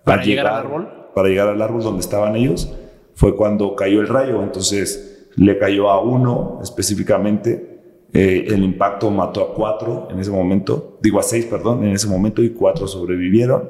¿Para 0.03 0.23
llegar, 0.23 0.47
al 0.47 0.53
árbol. 0.53 0.89
Para 1.13 1.27
llegar 1.27 1.47
al 1.49 1.61
árbol 1.61 1.83
donde 1.83 2.01
estaban 2.01 2.35
ellos, 2.35 2.71
fue 3.15 3.35
cuando 3.35 3.75
cayó 3.75 4.01
el 4.01 4.07
rayo. 4.07 4.43
Entonces 4.43 5.29
le 5.35 5.57
cayó 5.57 5.89
a 5.89 6.01
uno 6.01 6.59
específicamente. 6.61 7.75
Eh, 8.13 8.45
el 8.47 8.63
impacto 8.63 9.11
mató 9.11 9.41
a 9.41 9.53
cuatro 9.53 10.07
en 10.09 10.19
ese 10.19 10.31
momento, 10.31 10.97
digo 11.01 11.19
a 11.19 11.23
seis, 11.23 11.45
perdón, 11.45 11.83
en 11.83 11.91
ese 11.91 12.07
momento, 12.07 12.41
y 12.41 12.51
cuatro 12.51 12.87
sobrevivieron. 12.87 13.69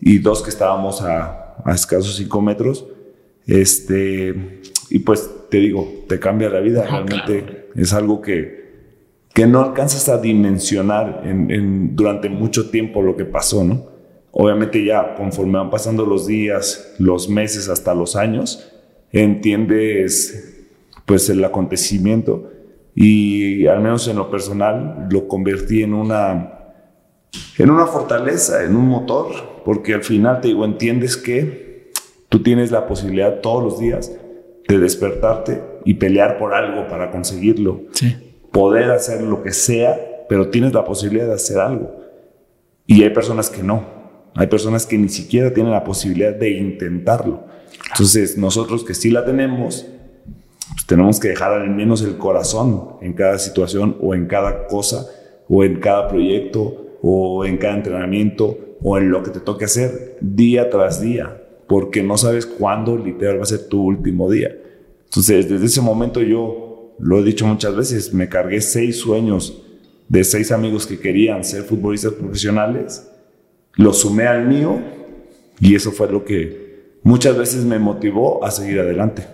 Y 0.00 0.18
dos 0.18 0.42
que 0.42 0.50
estábamos 0.50 1.00
a, 1.02 1.49
a 1.64 1.74
escasos 1.74 2.16
5 2.16 2.40
metros. 2.40 2.86
Este, 3.46 4.62
y 4.90 4.98
pues 5.00 5.28
te 5.50 5.58
digo, 5.58 6.04
te 6.08 6.18
cambia 6.18 6.48
la 6.48 6.60
vida. 6.60 6.84
Ah, 6.88 7.02
Realmente 7.06 7.68
es 7.74 7.92
algo 7.92 8.20
que, 8.20 8.60
que 9.34 9.46
no 9.46 9.60
alcanzas 9.60 10.08
a 10.08 10.18
dimensionar 10.18 11.22
en, 11.24 11.94
durante 11.96 12.28
mucho 12.28 12.70
tiempo 12.70 13.02
lo 13.02 13.16
que 13.16 13.24
pasó, 13.24 13.64
¿no? 13.64 13.90
Obviamente 14.32 14.84
ya 14.84 15.14
conforme 15.16 15.58
van 15.58 15.70
pasando 15.70 16.06
los 16.06 16.26
días, 16.26 16.94
los 16.98 17.28
meses, 17.28 17.68
hasta 17.68 17.94
los 17.94 18.14
años, 18.14 18.72
entiendes 19.10 20.66
pues 21.04 21.28
el 21.30 21.44
acontecimiento 21.44 22.52
y 22.94 23.66
al 23.66 23.80
menos 23.80 24.06
en 24.06 24.16
lo 24.16 24.30
personal 24.30 25.08
lo 25.10 25.26
convertí 25.26 25.82
en 25.82 25.94
una 25.94 26.59
en 27.62 27.70
una 27.70 27.86
fortaleza, 27.86 28.64
en 28.64 28.74
un 28.74 28.86
motor, 28.86 29.32
porque 29.66 29.92
al 29.92 30.02
final 30.02 30.40
te 30.40 30.48
digo, 30.48 30.64
entiendes 30.64 31.18
que 31.18 31.92
tú 32.30 32.42
tienes 32.42 32.70
la 32.70 32.86
posibilidad 32.86 33.40
todos 33.40 33.62
los 33.62 33.78
días 33.78 34.10
de 34.66 34.78
despertarte 34.78 35.62
y 35.84 35.94
pelear 35.94 36.38
por 36.38 36.54
algo 36.54 36.88
para 36.88 37.10
conseguirlo. 37.10 37.82
Poder 38.50 38.90
hacer 38.90 39.20
lo 39.20 39.42
que 39.42 39.52
sea, 39.52 40.24
pero 40.26 40.48
tienes 40.48 40.72
la 40.72 40.86
posibilidad 40.86 41.26
de 41.26 41.34
hacer 41.34 41.58
algo. 41.58 41.96
Y 42.86 43.02
hay 43.02 43.10
personas 43.10 43.50
que 43.50 43.62
no. 43.62 43.84
Hay 44.36 44.46
personas 44.46 44.86
que 44.86 44.96
ni 44.96 45.10
siquiera 45.10 45.52
tienen 45.52 45.72
la 45.72 45.84
posibilidad 45.84 46.34
de 46.34 46.52
intentarlo. 46.52 47.44
Entonces, 47.92 48.38
nosotros 48.38 48.84
que 48.84 48.94
sí 48.94 49.10
la 49.10 49.26
tenemos, 49.26 49.86
pues 50.72 50.86
tenemos 50.86 51.20
que 51.20 51.28
dejar 51.28 51.52
al 51.52 51.68
menos 51.68 52.00
el 52.00 52.16
corazón 52.16 52.96
en 53.02 53.12
cada 53.12 53.38
situación 53.38 53.98
o 54.00 54.14
en 54.14 54.26
cada 54.28 54.66
cosa 54.66 55.06
o 55.46 55.62
en 55.62 55.78
cada 55.78 56.08
proyecto 56.08 56.86
o 57.02 57.44
en 57.44 57.56
cada 57.58 57.76
entrenamiento 57.76 58.76
o 58.82 58.98
en 58.98 59.10
lo 59.10 59.22
que 59.22 59.30
te 59.30 59.40
toque 59.40 59.64
hacer 59.64 60.18
día 60.20 60.70
tras 60.70 61.00
día 61.00 61.40
porque 61.70 62.02
no 62.02 62.16
sabes 62.16 62.46
cuándo 62.46 62.98
literal 62.98 63.38
va 63.38 63.44
a 63.44 63.46
ser 63.46 63.68
tu 63.68 63.80
último 63.80 64.28
día. 64.28 64.50
Entonces, 65.04 65.48
desde 65.48 65.66
ese 65.66 65.80
momento 65.80 66.20
yo, 66.20 66.96
lo 66.98 67.20
he 67.20 67.22
dicho 67.22 67.46
muchas 67.46 67.76
veces, 67.76 68.12
me 68.12 68.28
cargué 68.28 68.60
seis 68.60 68.98
sueños 68.98 69.62
de 70.08 70.24
seis 70.24 70.50
amigos 70.50 70.84
que 70.84 70.98
querían 70.98 71.44
ser 71.44 71.62
futbolistas 71.62 72.14
profesionales, 72.14 73.08
lo 73.74 73.92
sumé 73.92 74.26
al 74.26 74.48
mío 74.48 74.80
y 75.60 75.76
eso 75.76 75.92
fue 75.92 76.10
lo 76.10 76.24
que 76.24 76.98
muchas 77.04 77.38
veces 77.38 77.64
me 77.64 77.78
motivó 77.78 78.44
a 78.44 78.50
seguir 78.50 78.80
adelante. 78.80 79.24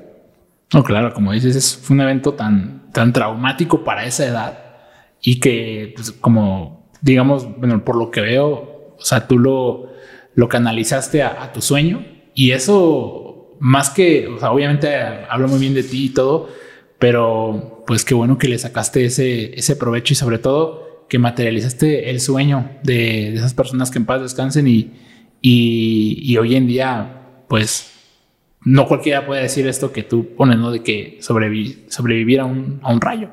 No, 0.75 0.85
claro, 0.85 1.15
como 1.15 1.33
dices, 1.33 1.57
es, 1.57 1.75
fue 1.75 1.95
un 1.95 2.03
evento 2.03 2.35
tan, 2.35 2.93
tan 2.93 3.15
traumático 3.15 3.83
para 3.83 4.05
esa 4.05 4.27
edad 4.27 4.59
y 5.23 5.41
que, 5.41 5.95
pues, 5.97 6.13
como 6.13 6.76
digamos, 7.01 7.47
bueno, 7.59 7.85
por 7.85 7.97
lo 7.97 8.11
que 8.11 8.21
veo, 8.21 8.95
o 8.99 9.05
sea, 9.05 9.27
tú 9.27 9.39
lo, 9.39 9.91
lo 10.35 10.49
canalizaste 10.49 11.23
a 11.23 11.53
tu 11.53 11.63
sueño 11.63 12.05
y 12.37 12.51
eso, 12.51 13.57
más 13.61 13.89
que, 13.89 14.29
o 14.29 14.39
sea, 14.39 14.53
obviamente 14.53 14.95
hablo 14.95 15.49
muy 15.49 15.59
bien 15.59 15.73
de 15.73 15.83
ti 15.83 16.05
y 16.05 16.09
todo, 16.11 16.51
pero 16.99 17.83
pues 17.87 18.05
qué 18.05 18.13
bueno 18.15 18.37
que 18.37 18.47
le 18.47 18.59
sacaste 18.59 19.07
ese, 19.07 19.59
ese 19.59 19.75
provecho 19.75 20.13
y 20.13 20.17
sobre 20.17 20.39
todo 20.39 21.07
que 21.09 21.19
materializaste 21.19 22.11
el 22.11 22.21
sueño 22.21 22.73
de, 22.83 23.35
esas 23.35 23.55
personas 23.55 23.91
que 23.91 23.99
en 23.99 24.05
paz 24.05 24.21
descansen 24.21 24.69
y, 24.69 24.93
y, 25.41 26.37
hoy 26.37 26.57
en 26.57 26.67
día, 26.67 27.45
pues 27.49 27.93
no 28.61 28.87
cualquiera 28.87 29.25
puede 29.25 29.43
decir 29.43 29.67
esto 29.67 29.93
que 29.93 30.03
tú 30.03 30.35
pones, 30.37 30.59
¿no? 30.59 30.71
De 30.71 30.83
que 30.83 31.19
sobrevivir 31.21 32.41
a 32.41 32.45
un, 32.45 32.81
a 32.83 32.93
un 32.93 33.01
rayo. 33.01 33.31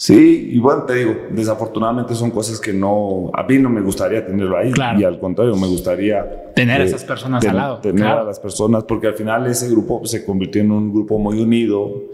Sí, 0.00 0.52
y 0.52 0.58
bueno, 0.58 0.84
te 0.84 0.94
digo, 0.94 1.14
desafortunadamente 1.28 2.14
son 2.14 2.30
cosas 2.30 2.58
que 2.58 2.72
no, 2.72 3.30
a 3.34 3.42
mí 3.42 3.58
no 3.58 3.68
me 3.68 3.82
gustaría 3.82 4.24
tenerlo 4.24 4.56
ahí. 4.56 4.72
Y 4.96 5.04
al 5.04 5.20
contrario, 5.20 5.54
me 5.56 5.66
gustaría... 5.66 6.54
Tener 6.54 6.80
a 6.80 6.84
esas 6.84 7.04
personas 7.04 7.44
al 7.44 7.54
lado. 7.54 7.80
Tener 7.80 8.06
a 8.06 8.24
las 8.24 8.40
personas, 8.40 8.84
porque 8.84 9.08
al 9.08 9.12
final 9.12 9.46
ese 9.46 9.68
grupo 9.68 10.00
se 10.06 10.24
convirtió 10.24 10.62
en 10.62 10.72
un 10.72 10.90
grupo 10.90 11.18
muy 11.18 11.38
unido 11.38 12.06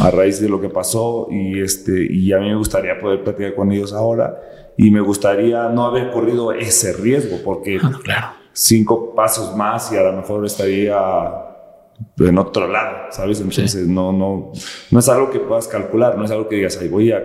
a 0.00 0.10
raíz 0.10 0.40
de 0.40 0.48
lo 0.48 0.62
que 0.62 0.70
pasó 0.70 1.28
y, 1.30 1.60
este, 1.60 2.10
y 2.10 2.32
a 2.32 2.38
mí 2.38 2.48
me 2.48 2.56
gustaría 2.56 2.98
poder 2.98 3.22
platicar 3.22 3.54
con 3.54 3.70
ellos 3.70 3.92
ahora 3.92 4.40
y 4.78 4.90
me 4.90 5.02
gustaría 5.02 5.68
no 5.68 5.84
haber 5.84 6.10
corrido 6.12 6.52
ese 6.52 6.94
riesgo, 6.94 7.36
porque 7.44 7.78
claro. 8.02 8.28
cinco 8.54 9.14
pasos 9.14 9.54
más 9.54 9.92
y 9.92 9.98
a 9.98 10.04
lo 10.04 10.14
mejor 10.14 10.46
estaría 10.46 10.96
en 12.18 12.38
otro 12.38 12.68
lado, 12.68 13.10
¿sabes? 13.10 13.40
Entonces 13.40 13.86
no, 13.86 14.12
no, 14.12 14.52
no 14.90 14.98
es 14.98 15.08
algo 15.08 15.30
que 15.30 15.40
puedas 15.40 15.68
calcular, 15.68 16.16
no 16.16 16.24
es 16.24 16.30
algo 16.30 16.48
que 16.48 16.56
digas, 16.56 16.78
ahí 16.78 16.88
voy 16.88 17.12
a, 17.12 17.22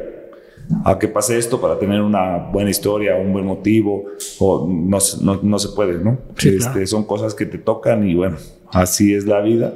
a 0.86 0.98
que 0.98 1.08
pase 1.08 1.38
esto 1.38 1.60
para 1.60 1.78
tener 1.80 2.02
una 2.02 2.38
buena 2.38 2.70
historia, 2.70 3.16
un 3.16 3.34
buen 3.34 3.46
motivo, 3.46 4.06
o 4.40 4.68
no, 4.68 4.98
no, 5.22 5.40
no 5.42 5.60
se 5.60 5.70
puede, 5.70 6.04
¿no? 6.04 6.20
este, 6.44 6.88
Son 6.88 7.06
cosas 7.06 7.34
que 7.34 7.46
te 7.46 7.58
tocan 7.58 8.08
y 8.08 8.16
bueno, 8.16 8.38
así 8.72 9.14
es 9.14 9.26
la 9.26 9.42
vida. 9.42 9.74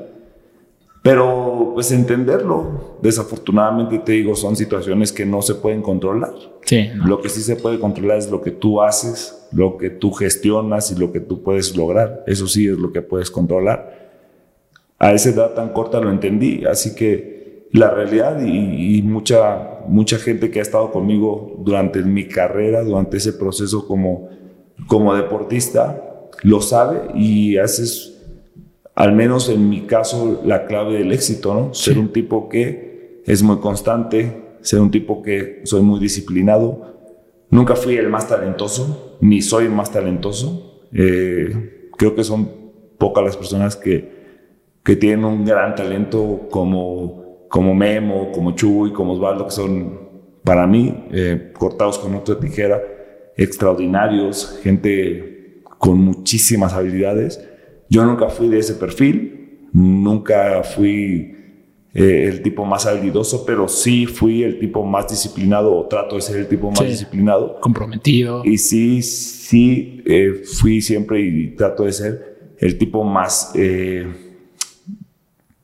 Pero 1.02 1.72
pues 1.76 1.92
entenderlo, 1.92 2.98
desafortunadamente 3.04 4.00
te 4.00 4.14
digo, 4.14 4.36
son 4.36 4.56
situaciones 4.56 5.12
que 5.12 5.24
no 5.24 5.44
se 5.44 5.54
pueden 5.54 5.84
controlar. 5.84 6.34
Sí, 6.64 6.90
Lo 6.96 7.22
que 7.22 7.30
sí 7.30 7.42
se 7.42 7.58
puede 7.58 7.80
controlar 7.80 8.18
es 8.18 8.32
lo 8.32 8.42
que 8.42 8.50
tú 8.50 8.82
haces, 8.82 9.48
lo 9.52 9.78
que 9.78 9.92
tú 9.92 10.12
gestionas 10.12 10.92
y 10.92 10.96
lo 10.96 11.12
que 11.12 11.20
tú 11.20 11.44
puedes 11.44 11.78
lograr. 11.78 12.24
Eso 12.26 12.48
sí 12.48 12.68
es 12.68 12.80
lo 12.80 12.92
que 12.92 13.04
puedes 13.04 13.30
controlar 13.30 14.05
a 15.00 15.14
esa 15.14 15.30
edad 15.30 15.54
tan 15.54 15.70
corta 15.70 16.00
lo 16.00 16.10
entendí. 16.10 16.64
Así 16.66 16.96
que 16.96 17.68
la 17.72 17.90
realidad 17.92 18.42
y, 18.42 19.02
mucha, 19.02 19.82
mucha 19.88 20.18
gente 20.18 20.50
que 20.50 20.60
ha 20.60 20.62
estado 20.62 20.92
conmigo 20.92 21.56
durante 21.60 22.02
mi 22.02 22.28
carrera, 22.28 22.84
durante 22.84 23.18
ese 23.18 23.34
proceso 23.34 23.88
como, 23.88 24.30
como 24.88 25.14
deportista, 25.16 26.30
lo 26.44 26.62
sabe 26.62 27.12
y 27.16 27.58
haces, 27.58 28.22
al 28.94 29.14
menos 29.14 29.50
en 29.50 29.70
mi 29.70 29.82
caso, 29.82 30.42
la 30.46 30.66
clave 30.66 30.94
del 30.94 31.12
éxito, 31.12 31.54
¿no? 31.54 31.74
Ser 31.74 32.00
un 32.00 32.14
tipo 32.14 32.48
que 32.48 33.22
es 33.26 33.44
muy 33.44 33.58
constante, 33.58 34.58
ser 34.62 34.80
un 34.80 34.92
tipo 34.92 35.22
que 35.22 35.62
soy 35.66 35.82
muy 35.82 36.00
disciplinado. 36.00 36.96
Nunca 37.50 37.76
fui 37.76 37.98
el 37.98 38.10
más 38.10 38.28
talentoso, 38.28 39.18
ni 39.22 39.42
soy 39.42 39.66
el 39.66 39.72
más 39.72 39.92
talentoso. 39.92 40.88
Eh, 40.94 41.90
creo 41.98 42.16
que 42.16 42.24
son 42.24 42.50
pocas 42.98 43.24
las 43.24 43.38
personas 43.38 43.76
que, 43.76 44.15
que 44.86 44.96
tienen 44.96 45.26
un 45.26 45.44
gran 45.44 45.74
talento 45.74 46.48
como, 46.52 47.48
como 47.50 47.74
Memo, 47.74 48.32
como 48.32 48.52
Chuy, 48.52 48.94
como 48.94 49.14
Osvaldo, 49.14 49.46
que 49.46 49.52
son 49.52 50.00
para 50.44 50.68
mí 50.68 51.08
eh, 51.12 51.52
cortados 51.58 51.98
con 51.98 52.14
otra 52.14 52.40
tijera, 52.40 52.80
extraordinarios, 53.36 54.60
gente 54.62 55.64
con 55.80 55.98
muchísimas 55.98 56.74
habilidades. 56.74 57.44
Yo 57.90 58.06
nunca 58.06 58.30
fui 58.30 58.48
de 58.48 58.60
ese 58.60 58.76
perfil, 58.76 59.70
nunca 59.74 60.62
fui 60.62 61.36
eh, 61.96 62.28
el 62.30 62.44
tipo 62.44 62.64
más 62.64 62.86
habilidoso, 62.86 63.44
pero 63.44 63.68
sí 63.68 64.06
fui 64.06 64.44
el 64.44 64.60
tipo 64.60 64.86
más 64.86 65.08
disciplinado 65.08 65.76
o 65.76 65.88
trato 65.88 66.16
de 66.16 66.22
ser 66.22 66.38
el 66.38 66.48
tipo 66.48 66.70
más 66.70 66.88
disciplinado. 66.88 67.60
Comprometido. 67.60 68.44
Y 68.46 68.60
sí, 68.60 69.02
sí, 69.02 70.04
eh, 70.06 70.44
fui 70.60 70.80
siempre 70.80 71.22
y 71.22 71.56
trato 71.56 71.86
de 71.86 71.92
ser 71.92 72.56
el 72.60 72.78
tipo 72.78 73.04
más 73.04 73.52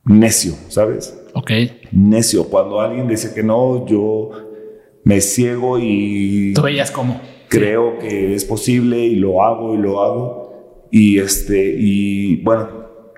necio, 0.04 0.54
¿sabes? 0.68 1.18
Ok. 1.34 1.50
Necio. 1.92 2.44
Cuando 2.44 2.80
alguien 2.80 3.08
dice 3.08 3.32
que 3.34 3.42
no, 3.42 3.86
yo 3.86 4.30
me 5.04 5.20
ciego 5.20 5.78
y... 5.78 6.52
¿Tú 6.54 6.62
veías 6.62 6.90
cómo? 6.90 7.20
Creo 7.48 7.98
que 7.98 8.34
es 8.34 8.44
posible 8.44 8.98
y 8.98 9.16
lo 9.16 9.42
hago 9.42 9.74
y 9.74 9.78
lo 9.78 10.02
hago. 10.02 10.88
Y 10.90 11.18
este, 11.18 11.74
y 11.78 12.36
bueno, 12.42 12.68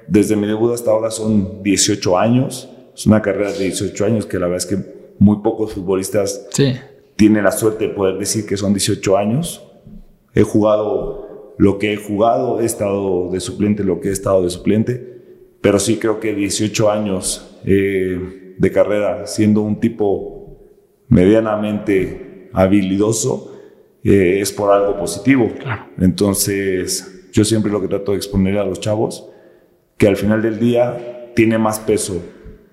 desde 0.08 0.36
mi 0.36 0.46
debut 0.46 0.72
hasta 0.72 0.90
ahora 0.90 1.10
son 1.10 1.62
18 1.62 2.18
años. 2.18 2.68
Es 2.94 3.06
una 3.06 3.22
carrera 3.22 3.52
de 3.52 3.64
18 3.64 4.04
años 4.04 4.26
que 4.26 4.38
la 4.38 4.46
verdad 4.46 4.64
es 4.64 4.66
que 4.66 4.94
muy 5.18 5.38
pocos 5.38 5.72
futbolistas 5.72 6.46
sí. 6.50 6.74
tiene 7.16 7.42
la 7.42 7.52
suerte 7.52 7.88
de 7.88 7.94
poder 7.94 8.18
decir 8.18 8.46
que 8.46 8.56
son 8.56 8.72
18 8.72 9.16
años. 9.16 9.62
He 10.34 10.42
jugado 10.42 11.54
lo 11.58 11.78
que 11.78 11.92
he 11.92 11.96
jugado, 11.96 12.60
he 12.60 12.64
estado 12.64 13.30
de 13.30 13.40
suplente 13.40 13.84
lo 13.84 14.00
que 14.00 14.08
he 14.08 14.12
estado 14.12 14.42
de 14.42 14.50
suplente, 14.50 15.13
pero 15.64 15.78
sí 15.78 15.96
creo 15.96 16.20
que 16.20 16.34
18 16.34 16.90
años 16.90 17.58
eh, 17.64 18.54
de 18.58 18.70
carrera 18.70 19.26
siendo 19.26 19.62
un 19.62 19.80
tipo 19.80 20.58
medianamente 21.08 22.50
habilidoso 22.52 23.62
eh, 24.04 24.40
es 24.42 24.52
por 24.52 24.70
algo 24.70 24.98
positivo. 24.98 25.50
Entonces, 25.98 27.30
yo 27.32 27.46
siempre 27.46 27.72
lo 27.72 27.80
que 27.80 27.88
trato 27.88 28.12
de 28.12 28.18
exponer 28.18 28.58
a 28.58 28.64
los 28.66 28.78
chavos, 28.78 29.26
que 29.96 30.06
al 30.06 30.18
final 30.18 30.42
del 30.42 30.60
día 30.60 31.32
tiene 31.34 31.56
más 31.56 31.78
peso 31.78 32.22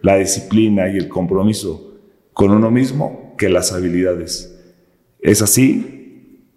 la 0.01 0.17
disciplina 0.17 0.89
y 0.89 0.97
el 0.97 1.07
compromiso 1.07 1.97
con 2.33 2.51
uno 2.51 2.71
mismo 2.71 3.35
que 3.37 3.47
las 3.47 3.71
habilidades. 3.71 4.61
Es 5.21 5.41
así, 5.41 6.49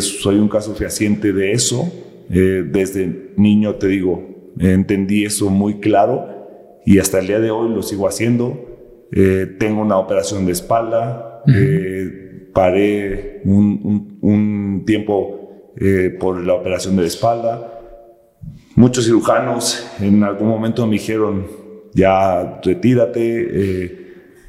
soy 0.00 0.40
un 0.40 0.48
caso 0.48 0.74
fehaciente 0.74 1.32
de 1.32 1.52
eso. 1.52 1.88
Eh, 2.30 2.64
desde 2.66 3.32
niño 3.36 3.76
te 3.76 3.86
digo, 3.86 4.37
entendí 4.58 5.24
eso 5.24 5.50
muy 5.50 5.80
claro 5.80 6.80
y 6.84 6.98
hasta 6.98 7.18
el 7.18 7.26
día 7.26 7.40
de 7.40 7.50
hoy 7.50 7.74
lo 7.74 7.82
sigo 7.82 8.08
haciendo. 8.08 8.66
Eh, 9.12 9.56
tengo 9.58 9.80
una 9.80 9.98
operación 9.98 10.46
de 10.46 10.52
espalda, 10.52 11.42
eh, 11.46 12.50
paré 12.52 13.40
un, 13.44 14.18
un 14.20 14.84
tiempo 14.86 15.36
por 16.18 16.44
la 16.44 16.54
operación 16.54 16.96
de 16.96 17.02
la 17.02 17.08
espalda. 17.08 17.80
Muchos 18.74 19.04
cirujanos 19.04 19.88
en 20.00 20.24
algún 20.24 20.48
momento 20.48 20.86
me 20.86 20.94
dijeron, 20.94 21.46
ya 21.94 22.60
retírate, 22.64 24.08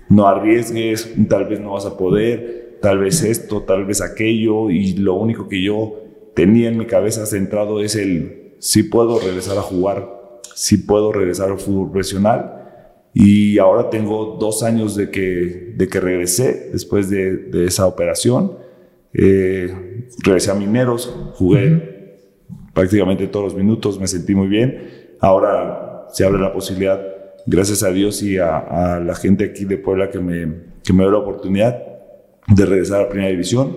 no 0.10 0.28
arriesgues, 0.28 1.13
tal 1.30 1.45
vez 1.45 1.60
no 1.60 1.74
vas 1.74 1.86
a 1.86 1.98
poder, 1.98 2.78
tal 2.82 3.00
vez 3.00 3.24
esto, 3.24 3.62
tal 3.63 3.86
vez 3.86 4.02
aquello, 4.02 4.69
y 4.69 4.93
lo 4.93 5.13
único 5.13 5.48
que 5.48 5.62
yo 5.62 6.02
tenía 6.36 6.69
en 6.69 6.78
mi 6.78 6.86
cabeza 6.86 7.26
centrado 7.26 7.82
es 7.82 7.95
el 7.95 8.38
si 8.60 8.84
puedo 8.84 9.19
regresar 9.19 9.58
a 9.58 9.62
jugar, 9.62 10.08
si 10.54 10.78
puedo 10.78 11.12
regresar 11.12 11.52
al 11.52 11.60
fútbol 11.60 11.91
profesional. 11.91 12.56
Y 13.13 13.58
ahora 13.58 13.89
tengo 13.89 14.38
dos 14.39 14.62
años 14.62 14.95
de 14.95 15.10
que, 15.10 15.74
de 15.76 15.88
que 15.88 16.00
regresé 16.00 16.69
después 16.72 17.10
de, 17.10 17.36
de 17.36 17.65
esa 17.65 17.88
operación. 17.88 18.58
Eh, 19.13 20.08
regresé 20.24 20.52
a 20.52 20.54
Mineros, 20.54 21.12
jugué 21.34 22.00
prácticamente 22.74 23.28
todos 23.28 23.45
los 23.45 23.56
minutos, 23.56 24.00
me 24.00 24.08
sentí 24.08 24.36
muy 24.36 24.48
bien. 24.48 25.15
Ahora 25.19 26.08
se 26.12 26.24
abre 26.24 26.39
la 26.39 26.54
posibilidad 26.54 27.02
gracias 27.45 27.84
a 27.84 27.89
Dios 27.89 28.22
y 28.22 28.38
a, 28.38 29.02
la 29.04 29.15
gente 29.15 29.43
aquí 29.45 29.65
de 29.65 29.78
Puebla 29.78 30.10
que 30.10 30.19
me, 30.19 30.54
que 30.84 30.93
me 30.93 31.04
dio 31.04 31.12
la 31.12 31.17
oportunidad 31.17 31.82
de 32.48 32.65
regresar 32.65 33.00
a 33.00 33.04
la 33.04 33.10
primera 33.10 33.32
división. 33.32 33.76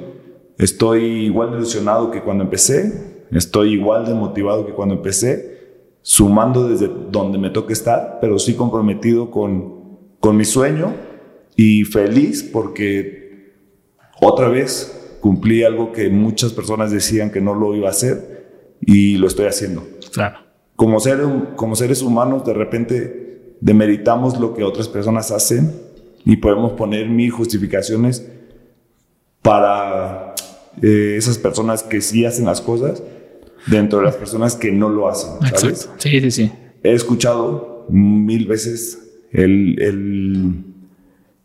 Estoy 0.59 1.05
igual 1.27 1.51
de 1.51 1.57
ilusionado 1.57 2.11
que 2.11 2.23
cuando 2.23 2.45
empecé, 2.45 3.12
estoy 3.39 3.75
igual 3.75 4.07
de 4.07 4.15
motivado 4.15 4.67
que 4.67 4.73
cuando 4.73 4.95
empecé, 4.95 5.53
sumando 6.03 6.69
desde 6.69 6.89
donde 7.11 7.39
me 7.39 7.51
toque 7.51 7.73
estar, 7.73 8.19
pero 8.21 8.39
sí 8.39 8.55
comprometido 8.55 9.31
con, 9.31 9.99
con 10.21 10.37
mi 10.37 10.45
sueño 10.45 10.93
y 11.57 11.85
feliz 11.85 12.43
porque 12.43 13.53
otra 14.21 14.49
vez 14.49 15.17
cumplí 15.21 15.63
algo 15.63 15.93
que 15.93 16.11
muchas 16.11 16.53
personas 16.53 16.91
decían 16.91 17.31
que 17.31 17.41
no 17.41 17.55
lo 17.55 17.75
iba 17.75 17.89
a 17.89 17.93
hacer 17.93 18.77
y 18.81 19.17
lo 19.17 19.29
estoy 19.29 19.47
haciendo. 19.47 19.85
Claro. 20.13 20.39
Como, 20.77 20.99
ser, 21.01 21.21
como 21.55 21.77
seres 21.77 22.03
humanos, 22.03 22.45
de 22.45 22.55
repente 22.55 23.57
demeritamos 23.61 24.39
lo 24.41 24.55
que 24.55 24.65
otras 24.65 24.89
personas 24.89 25.31
hacen 25.31 25.73
y 26.25 26.37
podemos 26.37 26.73
poner 26.73 27.09
mil 27.09 27.31
justificaciones 27.31 28.29
para 29.41 30.35
eh, 30.83 31.15
esas 31.17 31.39
personas 31.39 31.83
que 31.83 32.01
sí 32.01 32.25
hacen 32.25 32.47
las 32.47 32.61
cosas 32.61 33.03
dentro 33.67 33.99
de 33.99 34.07
las 34.07 34.17
personas 34.17 34.57
que 34.57 34.73
no 34.73 34.89
lo 34.89 35.09
hacen. 35.09 35.31
¿sabes? 35.55 35.89
Sí, 35.99 36.21
sí, 36.21 36.31
sí. 36.31 36.53
He 36.83 36.93
escuchado 36.93 37.87
mil 37.89 38.47
veces 38.47 38.99
el, 39.33 39.81
el, 39.81 40.65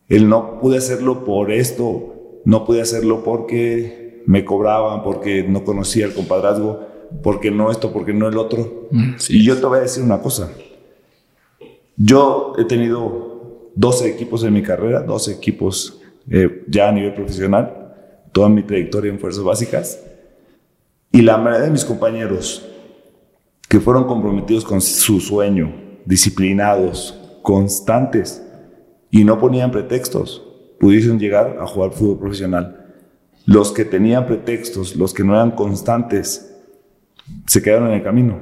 el 0.10 0.30
no 0.30 0.60
pude 0.60 0.77
hacerlo 0.77 1.23
por 1.23 1.51
esto, 1.51 2.41
no 2.45 2.65
pude 2.65 2.82
hacerlo 2.82 3.23
porque 3.23 4.23
me 4.25 4.43
cobraban, 4.43 5.03
porque 5.03 5.43
no 5.43 5.63
conocía 5.63 6.06
el 6.06 6.13
compadrazgo, 6.13 6.88
porque 7.23 7.51
no 7.51 7.71
esto, 7.71 7.93
porque 7.93 8.13
no 8.13 8.27
el 8.27 8.38
otro. 8.38 8.88
Mm, 8.91 9.13
y 9.30 9.43
yo 9.43 9.58
te 9.58 9.65
voy 9.65 9.80
a 9.80 9.82
decir 9.82 10.03
una 10.03 10.19
cosa. 10.19 10.51
Yo 11.95 12.53
he 12.58 12.65
tenido 12.65 13.71
12 13.75 14.10
equipos 14.10 14.43
en 14.43 14.53
mi 14.53 14.62
carrera, 14.62 15.01
12 15.01 15.32
equipos 15.32 16.01
eh, 16.30 16.63
ya 16.67 16.89
a 16.89 16.91
nivel 16.91 17.13
profesional, 17.13 17.93
toda 18.32 18.49
mi 18.49 18.63
trayectoria 18.63 19.12
en 19.12 19.19
fuerzas 19.19 19.43
básicas. 19.43 19.99
Y 21.17 21.23
la 21.23 21.36
mayoría 21.36 21.65
de 21.65 21.71
mis 21.71 21.84
compañeros 21.84 22.63
que 23.67 23.80
fueron 23.80 24.03
comprometidos 24.03 24.63
con 24.63 24.82
su 24.82 25.19
sueño, 25.19 25.73
disciplinados, 26.06 27.19
constantes 27.41 28.45
y 29.10 29.23
no 29.23 29.39
ponían 29.39 29.71
pretextos, 29.71 30.43
pudiesen 30.80 31.17
llegar 31.17 31.58
a 31.60 31.65
jugar 31.65 31.93
fútbol 31.93 32.19
profesional. 32.19 32.86
Los 33.47 33.71
que 33.71 33.84
tenían 33.84 34.27
pretextos, 34.27 34.95
los 34.95 35.12
que 35.12 35.23
no 35.23 35.34
eran 35.34 35.49
constantes, 35.49 36.56
se 37.47 37.63
quedaron 37.63 37.88
en 37.88 37.95
el 37.95 38.03
camino. 38.03 38.39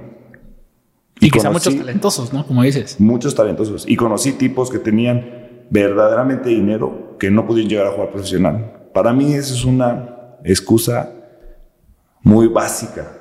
Y, 1.21 1.31
quizá 1.31 1.51
muchos 1.51 1.77
talentosos, 1.77 2.33
¿no? 2.33 2.45
Como 2.45 2.61
dices. 2.61 2.99
Muchos 2.99 3.35
talentosos. 3.35 3.85
Y 3.87 3.95
conocí 3.95 4.33
tipos 4.33 4.69
que 4.69 4.79
tenían 4.79 5.63
verdaderamente 5.69 6.49
dinero 6.49 7.15
que 7.19 7.31
no 7.31 7.47
podían 7.47 7.69
llegar 7.69 7.87
a 7.87 7.91
jugar 7.91 8.09
profesional. 8.11 8.89
Para 8.93 9.13
mí 9.13 9.33
eso 9.33 9.53
es 9.53 9.63
una 9.63 10.37
excusa 10.43 11.14
muy 12.25 12.47
básica. 12.47 13.17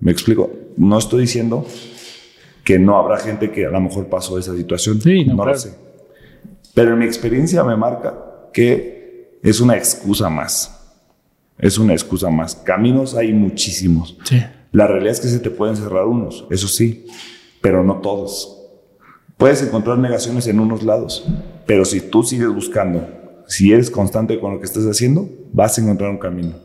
¿Me 0.00 0.10
explico? 0.10 0.50
No 0.78 0.96
estoy 0.96 1.20
diciendo 1.20 1.66
que 2.64 2.78
no 2.78 2.96
habrá 2.96 3.18
gente 3.18 3.50
que 3.50 3.66
a 3.66 3.70
lo 3.70 3.80
mejor 3.82 4.06
pasó 4.06 4.38
esa 4.38 4.56
situación. 4.56 5.02
Sí, 5.02 5.26
no, 5.26 5.44
lo 5.44 5.54
sé. 5.54 5.74
Pero 6.72 6.94
en 6.94 7.00
mi 7.00 7.04
experiencia 7.04 7.62
me 7.62 7.76
marca 7.76 8.14
que 8.54 9.38
es 9.42 9.60
una 9.60 9.76
excusa 9.76 10.30
más. 10.30 10.80
Es 11.58 11.76
una 11.76 11.92
excusa 11.92 12.30
más. 12.30 12.56
Caminos 12.56 13.14
hay 13.14 13.34
muchísimos. 13.34 14.16
Sí. 14.24 14.42
La 14.72 14.86
realidad 14.86 15.12
es 15.12 15.20
que 15.20 15.28
se 15.28 15.38
te 15.38 15.50
pueden 15.50 15.76
cerrar 15.76 16.06
unos, 16.06 16.46
eso 16.50 16.66
sí 16.66 17.04
pero 17.64 17.82
no 17.82 17.96
todos. 18.02 18.60
Puedes 19.38 19.62
encontrar 19.62 19.96
negaciones 19.96 20.46
en 20.48 20.60
unos 20.60 20.82
lados, 20.82 21.26
pero 21.64 21.86
si 21.86 21.98
tú 22.02 22.22
sigues 22.22 22.48
buscando, 22.48 23.08
si 23.46 23.72
eres 23.72 23.90
constante 23.90 24.38
con 24.38 24.52
lo 24.52 24.58
que 24.58 24.66
estás 24.66 24.84
haciendo, 24.84 25.30
vas 25.50 25.78
a 25.78 25.80
encontrar 25.80 26.10
un 26.10 26.18
camino. 26.18 26.56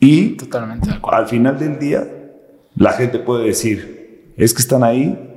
Y 0.00 0.30
Totalmente 0.30 0.88
al 1.02 1.28
final 1.28 1.58
del 1.58 1.78
día, 1.78 2.08
la 2.74 2.92
gente 2.92 3.18
puede 3.18 3.44
decir, 3.44 4.32
es 4.36 4.54
que 4.54 4.62
están 4.62 4.82
ahí 4.82 5.30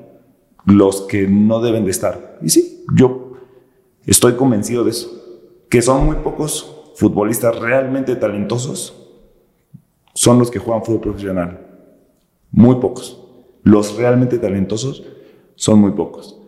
los 0.66 1.02
que 1.02 1.28
no 1.28 1.60
deben 1.60 1.84
de 1.84 1.92
estar. 1.92 2.40
Y 2.42 2.50
sí, 2.50 2.86
yo 2.96 3.34
estoy 4.06 4.34
convencido 4.34 4.86
de 4.86 4.92
eso, 4.92 5.12
que 5.70 5.82
son 5.82 6.06
muy 6.06 6.16
pocos 6.18 6.94
futbolistas 6.96 7.60
realmente 7.60 8.16
talentosos, 8.16 8.96
son 10.14 10.40
los 10.40 10.50
que 10.50 10.60
juegan 10.60 10.84
fútbol 10.84 11.02
profesional. 11.02 11.60
Muy 12.52 12.76
pocos. 12.76 13.20
Los 13.64 13.98
realmente 13.98 14.38
talentosos 14.38 15.04
son 15.56 15.80
muy 15.80 15.92
pocos. 15.92 16.40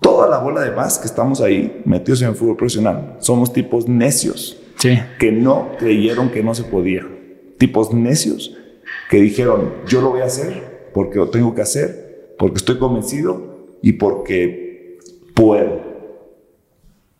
Toda 0.00 0.28
la 0.28 0.38
bola 0.38 0.62
de 0.62 0.72
más 0.72 0.98
que 0.98 1.06
estamos 1.06 1.40
ahí 1.40 1.82
metidos 1.84 2.22
en 2.22 2.30
el 2.30 2.34
fútbol 2.34 2.56
profesional 2.56 3.16
somos 3.20 3.52
tipos 3.52 3.86
necios 3.86 4.56
sí. 4.78 4.98
que 5.18 5.30
no 5.30 5.68
creyeron 5.78 6.30
que 6.30 6.42
no 6.42 6.54
se 6.54 6.64
podía. 6.64 7.06
Tipos 7.62 7.94
necios 7.94 8.56
que 9.08 9.18
dijeron, 9.18 9.72
yo 9.86 10.00
lo 10.00 10.10
voy 10.10 10.22
a 10.22 10.24
hacer 10.24 10.90
porque 10.92 11.18
lo 11.18 11.30
tengo 11.30 11.54
que 11.54 11.62
hacer, 11.62 12.34
porque 12.36 12.56
estoy 12.56 12.76
convencido 12.76 13.76
y 13.82 13.92
porque 13.92 14.98
puedo. 15.32 15.80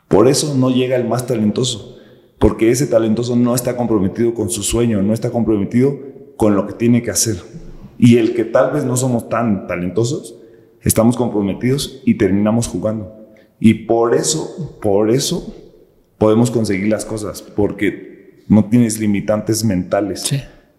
Por 0.09 0.27
eso 0.27 0.57
no 0.57 0.71
llega 0.71 0.97
el 0.97 1.07
más 1.07 1.29
talentoso, 1.29 1.97
porque 2.41 2.73
ese 2.73 2.89
talentoso 2.89 3.37
no 3.37 3.55
está 3.55 3.77
comprometido 3.77 4.35
con 4.35 4.51
su 4.51 4.65
sueño, 4.65 5.01
no 5.01 5.15
está 5.15 5.31
comprometido 5.31 5.97
con 6.37 6.57
lo 6.57 6.67
que 6.67 6.73
tiene 6.73 7.05
que 7.05 7.13
hacer. 7.13 7.37
Y 7.97 8.17
el 8.17 8.35
que 8.35 8.45
tal 8.45 8.73
vez 8.73 8.85
no 8.85 8.97
somos 8.97 9.29
tan 9.29 9.69
talentosos, 9.69 10.41
estamos 10.81 11.17
comprometidos 11.17 12.03
y 12.05 12.15
terminamos 12.15 12.67
jugando. 12.67 13.15
Y 13.61 13.75
por 13.75 14.13
eso, 14.17 14.77
por 14.83 15.09
eso 15.09 15.55
podemos 16.19 16.51
conseguir 16.51 16.89
las 16.89 17.05
cosas, 17.05 17.43
porque 17.43 18.12
no 18.53 18.67
tienes 18.67 19.01
limitantes 19.01 19.65
mentales. 19.65 20.31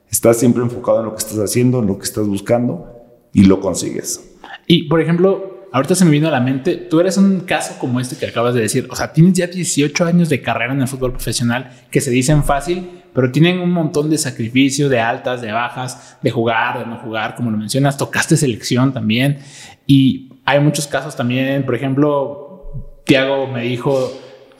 Estás 0.09 0.37
siempre 0.37 0.61
enfocado 0.61 0.99
en 0.99 1.05
lo 1.05 1.15
que 1.15 1.19
estás 1.19 1.39
haciendo, 1.39 1.79
en 1.79 1.87
lo 1.87 1.97
que 1.97 2.03
estás 2.03 2.27
buscando 2.27 2.87
y 3.33 3.45
lo 3.45 3.59
consigues. 3.59 4.35
Y 4.67 4.83
por 4.83 5.01
ejemplo, 5.01 5.67
ahorita 5.71 5.95
se 5.95 6.05
me 6.05 6.11
vino 6.11 6.27
a 6.27 6.31
la 6.31 6.39
mente, 6.39 6.75
tú 6.75 6.99
eres 6.99 7.17
un 7.17 7.39
caso 7.41 7.79
como 7.79 7.99
este 7.99 8.15
que 8.15 8.27
acabas 8.27 8.53
de 8.53 8.61
decir, 8.61 8.87
o 8.91 8.95
sea, 8.95 9.11
tienes 9.11 9.33
ya 9.33 9.47
18 9.47 10.05
años 10.05 10.29
de 10.29 10.39
carrera 10.41 10.71
en 10.71 10.81
el 10.81 10.87
fútbol 10.87 11.13
profesional 11.13 11.71
que 11.89 11.99
se 11.99 12.11
dicen 12.11 12.43
fácil, 12.43 13.01
pero 13.11 13.31
tienen 13.31 13.59
un 13.59 13.71
montón 13.71 14.07
de 14.11 14.19
sacrificio, 14.19 14.87
de 14.87 14.99
altas, 14.99 15.41
de 15.41 15.51
bajas, 15.51 16.17
de 16.21 16.29
jugar, 16.29 16.77
de 16.77 16.85
no 16.85 16.97
jugar, 16.97 17.33
como 17.33 17.49
lo 17.49 17.57
mencionas, 17.57 17.97
tocaste 17.97 18.37
selección 18.37 18.93
también 18.93 19.39
y 19.87 20.29
hay 20.45 20.59
muchos 20.59 20.85
casos 20.85 21.15
también, 21.15 21.65
por 21.65 21.73
ejemplo, 21.73 23.01
Tiago 23.03 23.47
me 23.47 23.63
dijo, 23.63 24.11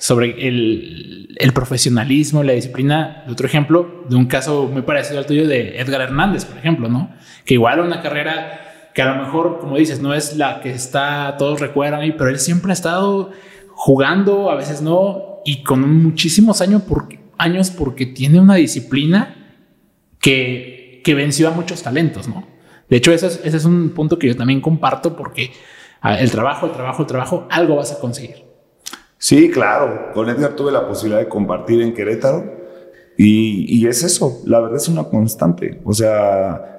sobre 0.03 0.49
el, 0.49 1.33
el 1.39 1.53
profesionalismo, 1.53 2.43
la 2.43 2.51
disciplina, 2.51 3.23
otro 3.29 3.47
ejemplo, 3.47 4.03
de 4.09 4.17
un 4.17 4.25
caso 4.25 4.67
muy 4.67 4.81
parecido 4.81 5.17
al 5.17 5.25
tuyo 5.25 5.47
de 5.47 5.79
Edgar 5.79 6.01
Hernández, 6.01 6.43
por 6.43 6.57
ejemplo, 6.57 6.89
¿no? 6.89 7.15
Que 7.45 7.53
igual 7.53 7.79
una 7.79 8.01
carrera 8.01 8.89
que 8.93 9.01
a 9.01 9.15
lo 9.15 9.23
mejor, 9.23 9.59
como 9.61 9.77
dices, 9.77 10.01
no 10.01 10.13
es 10.13 10.35
la 10.35 10.59
que 10.59 10.71
está, 10.71 11.37
todos 11.37 11.61
recuerdan, 11.61 12.01
pero 12.17 12.29
él 12.29 12.37
siempre 12.37 12.71
ha 12.71 12.73
estado 12.73 13.31
jugando, 13.69 14.51
a 14.51 14.55
veces 14.55 14.81
no, 14.81 15.39
y 15.45 15.63
con 15.63 16.03
muchísimos 16.03 16.59
años, 16.59 16.81
porque, 16.85 17.21
años 17.37 17.71
porque 17.71 18.05
tiene 18.05 18.41
una 18.41 18.55
disciplina 18.55 19.55
que, 20.19 20.99
que 21.01 21.13
venció 21.13 21.47
a 21.47 21.51
muchos 21.51 21.81
talentos, 21.81 22.27
¿no? 22.27 22.45
De 22.89 22.97
hecho, 22.97 23.13
ese 23.13 23.27
es, 23.27 23.39
ese 23.45 23.55
es 23.55 23.63
un 23.63 23.91
punto 23.91 24.19
que 24.19 24.27
yo 24.27 24.35
también 24.35 24.59
comparto 24.59 25.15
porque 25.15 25.53
ah, 26.01 26.19
el 26.19 26.29
trabajo, 26.29 26.65
el 26.65 26.73
trabajo, 26.73 27.03
el 27.03 27.07
trabajo, 27.07 27.47
algo 27.49 27.77
vas 27.77 27.93
a 27.93 28.01
conseguir. 28.01 28.51
Sí, 29.23 29.49
claro. 29.49 30.11
Con 30.13 30.27
Edgar 30.27 30.53
tuve 30.53 30.69
la 30.69 30.85
posibilidad 30.85 31.21
de 31.21 31.29
compartir 31.29 31.81
en 31.81 31.93
Querétaro 31.93 32.43
y, 33.17 33.87
es 33.87 34.03
eso. 34.03 34.41
La 34.45 34.59
verdad 34.59 34.75
es 34.75 34.89
una 34.89 35.05
constante. 35.05 35.79
O 35.85 35.93
sea, 35.93 36.73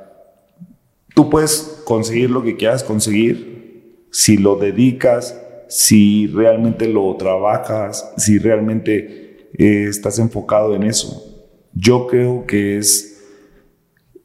Tú 1.15 1.31
puedes 1.31 1.83
conseguir 1.87 2.29
lo 2.29 2.43
que 2.43 2.57
quieras 2.57 2.85
conseguir 2.85 4.09
si 4.11 4.37
lo 4.37 4.57
dedicas, 4.57 5.41
si 5.69 6.27
realmente 6.27 6.87
lo 6.89 7.17
trabajas, 7.17 8.13
si 8.19 8.39
realmente 8.39 9.49
eh, 9.57 9.87
estás 9.89 10.19
enfocado 10.19 10.75
en 10.75 10.83
eso. 10.83 11.49
Yo 11.73 12.09
creo 12.09 12.45
que 12.47 12.77
es, 12.77 13.25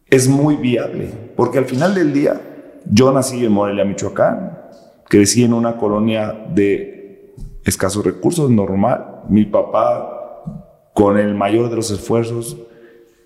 es 0.09 0.27
muy 0.27 0.57
viable, 0.57 1.09
porque 1.37 1.59
al 1.59 1.65
final 1.65 1.95
del 1.95 2.11
día, 2.11 2.41
yo 2.85 3.13
nací 3.13 3.45
en 3.45 3.51
Morelia, 3.53 3.85
Michoacán, 3.85 4.57
crecí 5.07 5.45
en 5.45 5.53
una 5.53 5.77
colonia 5.77 6.33
de 6.53 6.98
escasos 7.69 8.03
recursos, 8.05 8.49
normal. 8.49 9.23
Mi 9.29 9.45
papá, 9.45 10.43
con 10.93 11.17
el 11.17 11.35
mayor 11.35 11.69
de 11.69 11.77
los 11.77 11.91
esfuerzos, 11.91 12.57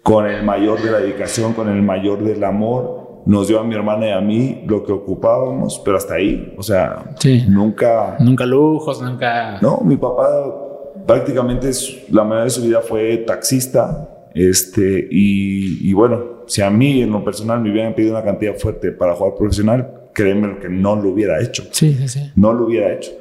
con 0.03 0.27
el 0.27 0.43
mayor 0.43 0.81
de 0.81 0.91
la 0.91 0.99
dedicación, 0.99 1.53
con 1.53 1.69
el 1.69 1.81
mayor 1.81 2.23
del 2.23 2.43
amor, 2.43 3.23
nos 3.25 3.47
dio 3.47 3.59
a 3.59 3.63
mi 3.63 3.73
hermana 3.73 4.07
y 4.07 4.11
a 4.11 4.21
mí 4.21 4.63
lo 4.67 4.83
que 4.83 4.91
ocupábamos, 4.91 5.81
pero 5.83 5.97
hasta 5.97 6.15
ahí, 6.15 6.53
o 6.57 6.63
sea, 6.63 7.15
nunca... 7.47 8.17
Nunca 8.19 8.45
lujos, 8.45 9.01
nunca... 9.01 9.59
No, 9.61 9.79
mi 9.83 9.95
papá 9.95 10.27
prácticamente 11.07 11.69
la 12.09 12.23
mayoría 12.23 12.43
de 12.45 12.49
su 12.49 12.61
vida 12.63 12.81
fue 12.81 13.17
taxista, 13.17 14.09
este, 14.33 15.07
y, 15.09 15.89
y, 15.89 15.93
bueno, 15.93 16.43
si 16.47 16.61
a 16.61 16.69
mí 16.69 17.01
en 17.01 17.11
lo 17.11 17.23
personal 17.23 17.61
me 17.61 17.71
hubieran 17.71 17.93
pedido 17.93 18.13
una 18.13 18.23
cantidad 18.23 18.55
fuerte 18.55 18.91
para 18.91 19.15
jugar 19.15 19.35
profesional, 19.35 20.09
créeme 20.13 20.59
que 20.59 20.69
no 20.69 20.95
lo 20.95 21.09
hubiera 21.09 21.41
hecho. 21.41 21.63
Sí, 21.71 21.93
sí, 21.93 22.07
sí. 22.07 22.31
No 22.35 22.51
lo 22.51 22.65
hubiera 22.65 22.93
hecho. 22.93 23.11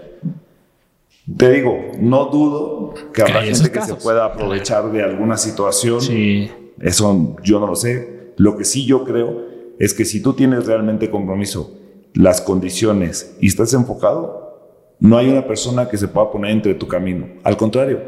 Te 1.36 1.50
digo, 1.50 1.78
no 2.00 2.26
dudo 2.26 2.94
que 3.12 3.22
habrá 3.22 3.42
gente 3.42 3.70
que 3.70 3.80
se 3.80 3.94
pueda 3.94 4.26
aprovechar 4.26 4.90
de 4.90 5.02
alguna 5.02 5.36
situación. 5.36 6.00
Sí. 6.00 6.50
Eso 6.80 7.36
yo 7.42 7.60
no 7.60 7.66
lo 7.66 7.76
sé. 7.76 8.32
Lo 8.36 8.56
que 8.56 8.64
sí 8.64 8.86
yo 8.86 9.04
creo 9.04 9.46
es 9.78 9.94
que 9.94 10.04
si 10.04 10.20
tú 10.22 10.32
tienes 10.32 10.66
realmente 10.66 11.10
compromiso, 11.10 11.78
las 12.14 12.40
condiciones 12.40 13.36
y 13.40 13.46
estás 13.46 13.72
enfocado, 13.72 14.96
no 14.98 15.16
hay 15.16 15.28
una 15.28 15.46
persona 15.46 15.88
que 15.88 15.96
se 15.96 16.08
pueda 16.08 16.30
poner 16.30 16.50
entre 16.50 16.74
tu 16.74 16.86
camino. 16.86 17.26
Al 17.42 17.56
contrario, 17.56 18.00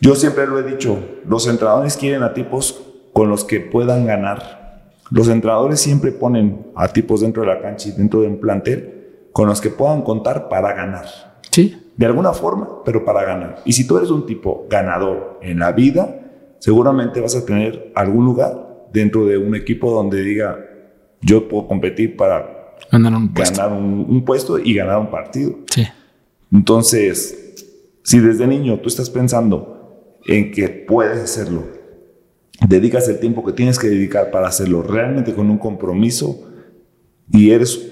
yo 0.00 0.14
siempre 0.14 0.46
lo 0.46 0.58
he 0.58 0.62
dicho, 0.62 0.98
los 1.26 1.46
entrenadores 1.46 1.96
quieren 1.96 2.22
a 2.22 2.34
tipos 2.34 2.82
con 3.12 3.28
los 3.28 3.44
que 3.44 3.60
puedan 3.60 4.06
ganar. 4.06 4.92
Los 5.10 5.28
entrenadores 5.28 5.80
siempre 5.80 6.10
ponen 6.10 6.66
a 6.74 6.88
tipos 6.88 7.20
dentro 7.20 7.42
de 7.42 7.48
la 7.48 7.60
cancha 7.60 7.88
y 7.88 7.92
dentro 7.92 8.20
de 8.20 8.28
un 8.28 8.40
plantel 8.40 9.28
con 9.32 9.48
los 9.48 9.60
que 9.60 9.70
puedan 9.70 10.02
contar 10.02 10.48
para 10.48 10.72
ganar. 10.74 11.06
Sí. 11.50 11.83
De 11.96 12.06
alguna 12.06 12.32
forma, 12.32 12.82
pero 12.84 13.04
para 13.04 13.24
ganar. 13.24 13.62
Y 13.64 13.72
si 13.72 13.86
tú 13.86 13.96
eres 13.96 14.10
un 14.10 14.26
tipo 14.26 14.66
ganador 14.68 15.38
en 15.42 15.60
la 15.60 15.72
vida, 15.72 16.20
seguramente 16.58 17.20
vas 17.20 17.36
a 17.36 17.46
tener 17.46 17.92
algún 17.94 18.24
lugar 18.24 18.88
dentro 18.92 19.26
de 19.26 19.38
un 19.38 19.54
equipo 19.54 19.90
donde 19.90 20.22
diga, 20.22 20.58
yo 21.20 21.48
puedo 21.48 21.68
competir 21.68 22.16
para 22.16 22.74
ganar 22.90 23.14
un 23.14 23.32
puesto, 23.32 23.62
ganar 23.62 23.78
un, 23.78 24.24
puesto 24.24 24.58
y 24.58 24.74
ganar 24.74 24.98
un 24.98 25.10
partido. 25.10 25.58
Sí. 25.72 25.84
Entonces, 26.52 27.54
si 28.02 28.18
desde 28.18 28.46
niño 28.46 28.78
tú 28.80 28.88
estás 28.88 29.10
pensando 29.10 30.18
en 30.26 30.50
que 30.50 30.68
puedes 30.68 31.18
hacerlo, 31.18 31.64
dedicas 32.66 33.08
el 33.08 33.20
tiempo 33.20 33.44
que 33.44 33.52
tienes 33.52 33.78
que 33.78 33.88
dedicar 33.88 34.30
para 34.30 34.48
hacerlo 34.48 34.82
realmente 34.82 35.34
con 35.34 35.50
un 35.50 35.58
compromiso 35.58 36.50
y 37.32 37.50
eres 37.50 37.90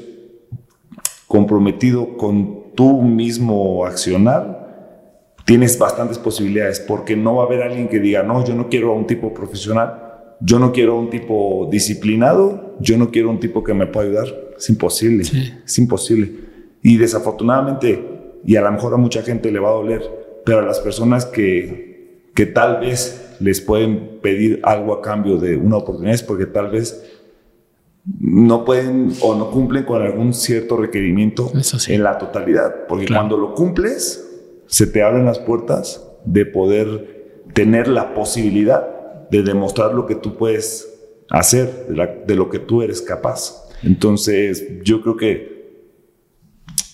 comprometido 1.27 2.17
con 2.17 2.62
tu 2.75 3.03
mismo 3.03 3.85
accionar, 3.87 5.35
tienes 5.45 5.79
bastantes 5.79 6.19
posibilidades 6.19 6.81
porque 6.81 7.17
no 7.17 7.37
va 7.37 7.45
a 7.45 7.47
haber 7.47 7.63
alguien 7.63 7.89
que 7.89 8.01
diga, 8.01 8.23
no, 8.23 8.45
yo 8.45 8.55
no 8.55 8.69
quiero 8.69 8.93
a 8.93 8.95
un 8.95 9.07
tipo 9.07 9.33
profesional 9.35 10.03
yo 10.45 10.59
no 10.59 10.73
quiero 10.73 10.99
un 10.99 11.09
tipo 11.09 11.69
disciplinado, 11.71 12.77
yo 12.81 12.99
no 12.99 13.11
quiero 13.11 13.31
un 13.31 13.39
tipo 13.39 13.63
que 13.63 13.75
me 13.75 13.87
pueda 13.87 14.09
ayudar. 14.09 14.27
Es 14.59 14.69
imposible, 14.69 15.23
es 15.23 15.79
imposible. 15.79 16.33
Y 16.83 16.97
desafortunadamente, 16.97 18.41
y 18.45 18.57
a 18.57 18.63
lo 18.63 18.73
mejor 18.73 18.95
a 18.95 18.97
mucha 18.97 19.23
gente 19.23 19.53
le 19.53 19.61
va 19.61 19.69
a 19.69 19.75
doler, 19.75 20.03
pero 20.45 20.59
a 20.59 20.63
las 20.63 20.81
personas 20.81 21.27
que, 21.27 22.29
que 22.35 22.47
tal 22.47 22.81
vez 22.81 23.37
les 23.39 23.61
pueden 23.61 24.19
pedir 24.21 24.61
algo 24.65 24.95
a 24.95 25.01
cambio 25.01 25.37
de 25.37 25.57
una 25.57 25.77
oportunidad 25.77 26.15
es 26.15 26.23
porque 26.23 26.47
tal 26.47 26.71
vez 26.71 27.12
no 28.05 28.65
pueden 28.65 29.13
o 29.21 29.35
no 29.35 29.51
cumplen 29.51 29.85
con 29.85 30.03
algún 30.03 30.35
cierto 30.35 30.77
requerimiento 30.77 31.53
en 31.89 32.03
la 32.03 32.19
totalidad. 32.19 32.87
Porque 32.89 33.07
cuando 33.07 33.37
lo 33.37 33.55
cumples, 33.55 34.29
se 34.67 34.87
te 34.87 35.03
abren 35.03 35.25
las 35.25 35.39
puertas 35.39 36.09
de 36.25 36.47
poder 36.47 37.43
tener 37.53 37.89
la 37.89 38.15
posibilidad 38.15 39.29
de 39.31 39.43
demostrar 39.43 39.95
lo 39.95 40.07
que 40.07 40.15
tú 40.15 40.37
puedes 40.37 40.89
hacer, 41.31 41.87
de, 41.89 42.35
lo 42.35 42.51
que 42.51 42.59
tú 42.59 42.83
eres 42.83 43.01
capaz. 43.01 43.69
Entonces, 43.83 44.83
yo 44.83 45.01
creo 45.01 45.17
que 45.17 45.53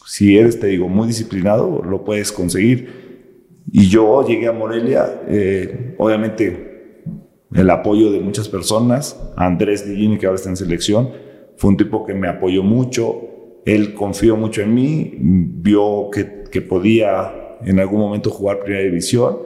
si 0.06 0.38
eres, 0.38 0.58
te 0.58 0.68
digo, 0.68 0.88
muy 0.88 1.08
disciplinado, 1.08 1.82
lo 1.82 2.04
puedes 2.04 2.32
conseguir. 2.32 3.08
Y 3.70 3.88
yo 3.88 4.26
llegué 4.26 4.46
a 4.46 4.52
Morelia, 4.52 5.22
eh, 5.28 5.94
obviamente, 5.98 6.67
el 7.54 7.70
apoyo 7.70 8.12
de 8.12 8.20
muchas 8.20 8.48
personas. 8.48 9.20
Andrés 9.36 9.86
Digini, 9.86 10.18
que 10.18 10.26
ahora 10.26 10.36
está 10.36 10.50
en 10.50 10.56
selección, 10.56 11.10
fue 11.56 11.70
un 11.70 11.76
tipo 11.76 12.04
que 12.04 12.14
me 12.14 12.28
apoyó 12.28 12.62
mucho. 12.62 13.60
Él 13.64 13.94
confió 13.94 14.36
mucho 14.36 14.62
en 14.62 14.74
mí, 14.74 15.14
vio 15.18 16.10
que, 16.10 16.44
que 16.50 16.62
podía 16.62 17.58
en 17.64 17.80
algún 17.80 18.00
momento 18.00 18.30
jugar 18.30 18.60
primera 18.60 18.84
división 18.84 19.38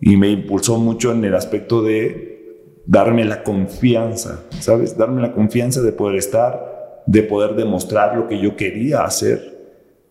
y 0.00 0.16
me 0.16 0.28
impulsó 0.30 0.78
mucho 0.78 1.12
en 1.12 1.24
el 1.24 1.34
aspecto 1.34 1.82
de 1.82 2.82
darme 2.86 3.24
la 3.24 3.42
confianza, 3.42 4.44
¿sabes? 4.60 4.96
Darme 4.96 5.22
la 5.22 5.32
confianza 5.32 5.80
de 5.82 5.92
poder 5.92 6.16
estar, 6.16 7.02
de 7.06 7.22
poder 7.22 7.56
demostrar 7.56 8.16
lo 8.16 8.28
que 8.28 8.40
yo 8.40 8.56
quería 8.56 9.02
hacer. 9.02 9.56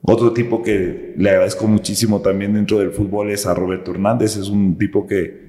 Otro 0.02 0.34
tipo 0.34 0.62
que 0.62 1.14
le 1.18 1.30
agradezco 1.30 1.68
muchísimo 1.68 2.22
también 2.22 2.54
dentro 2.54 2.80
del 2.80 2.92
fútbol 2.92 3.32
es 3.32 3.46
a 3.46 3.54
Roberto 3.54 3.92
Hernández, 3.92 4.38
es 4.38 4.50
un 4.50 4.78
tipo 4.78 5.08
que, 5.08 5.45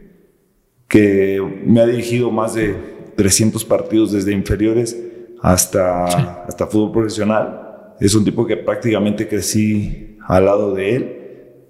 que 0.88 1.40
me 1.64 1.80
ha 1.80 1.86
dirigido 1.86 2.30
más 2.30 2.54
de 2.54 2.74
300 3.16 3.64
partidos 3.64 4.12
desde 4.12 4.32
inferiores 4.32 4.96
hasta, 5.42 6.44
hasta 6.44 6.66
fútbol 6.66 6.92
profesional. 6.92 7.94
Es 8.00 8.14
un 8.14 8.24
tipo 8.24 8.46
que 8.46 8.56
prácticamente 8.56 9.26
crecí 9.26 10.18
al 10.26 10.44
lado 10.44 10.74
de 10.74 10.96
él 10.96 11.16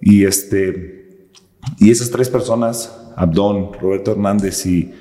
y 0.01 0.25
este 0.25 0.97
y 1.79 1.91
esas 1.91 2.11
tres 2.11 2.29
personas, 2.29 3.13
Abdón, 3.17 3.73
Roberto 3.81 4.13
Hernández 4.13 4.65
y, 4.67 4.93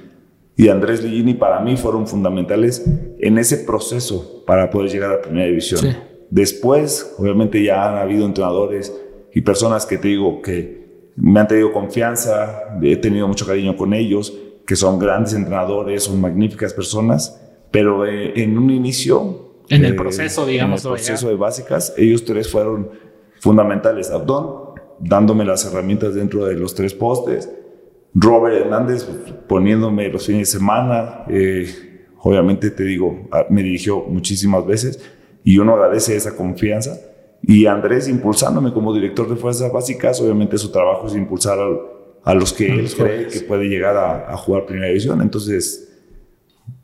y 0.55 0.69
Andrés 0.69 1.03
Ligini, 1.03 1.33
para 1.33 1.59
mí 1.59 1.77
fueron 1.77 2.07
fundamentales 2.07 2.83
en 3.19 3.37
ese 3.37 3.57
proceso 3.57 4.43
para 4.45 4.69
poder 4.69 4.91
llegar 4.91 5.11
a 5.11 5.15
la 5.15 5.21
primera 5.21 5.47
división. 5.47 5.95
Después, 6.29 7.15
obviamente, 7.17 7.63
ya 7.63 7.89
han 7.89 7.97
habido 7.97 8.25
entrenadores 8.25 8.93
y 9.33 9.41
personas 9.41 9.85
que 9.85 9.97
te 9.97 10.07
digo 10.07 10.41
que 10.41 10.84
me 11.15 11.39
han 11.39 11.47
tenido 11.47 11.71
confianza, 11.71 12.77
he 12.81 12.97
tenido 12.97 13.27
mucho 13.27 13.45
cariño 13.45 13.75
con 13.75 13.93
ellos, 13.93 14.33
que 14.65 14.75
son 14.75 14.99
grandes 14.99 15.33
entrenadores, 15.33 16.03
son 16.03 16.19
magníficas 16.19 16.73
personas, 16.73 17.41
pero 17.71 18.05
eh, 18.05 18.33
en 18.41 18.57
un 18.57 18.69
inicio... 18.69 19.63
En 19.69 19.85
el 19.85 19.93
eh, 19.93 19.95
proceso, 19.95 20.45
digamos. 20.45 20.83
En 20.83 20.91
el 20.91 20.95
proceso 20.95 21.27
de 21.29 21.35
básicas, 21.35 21.93
ellos 21.97 22.23
tres 22.25 22.49
fueron 22.49 22.89
fundamentales. 23.39 24.11
Abdón, 24.11 24.75
dándome 24.99 25.45
las 25.45 25.65
herramientas 25.65 26.13
dentro 26.15 26.45
de 26.45 26.55
los 26.55 26.75
tres 26.75 26.93
postes. 26.93 27.49
Robert 28.13 28.55
Hernández 28.55 29.05
poniéndome 29.47 30.09
los 30.09 30.25
fines 30.25 30.51
de 30.51 30.59
semana. 30.59 31.25
Eh, 31.29 31.67
obviamente 32.19 32.71
te 32.71 32.83
digo, 32.83 33.27
ah, 33.31 33.45
me 33.49 33.61
dirigió 33.61 34.01
muchísimas 34.01 34.65
veces 34.65 34.99
y 35.43 35.57
uno 35.57 35.73
agradece 35.73 36.15
esa 36.15 36.35
confianza. 36.35 36.97
Y 37.47 37.65
Andrés 37.67 38.07
impulsándome 38.07 38.73
como 38.73 38.93
director 38.93 39.29
de 39.29 39.35
fuerzas 39.35 39.71
básicas, 39.71 40.19
obviamente 40.19 40.57
su 40.57 40.71
trabajo 40.71 41.07
es 41.07 41.15
impulsar 41.15 41.59
a, 42.23 42.33
los 42.33 42.53
que 42.53 42.67
él 42.67 42.89
cree 42.91 43.27
que 43.27 43.41
puede 43.41 43.65
llegar 43.65 43.95
a, 43.97 44.35
jugar 44.37 44.65
primera 44.65 44.87
división. 44.87 45.21
Entonces, 45.21 45.93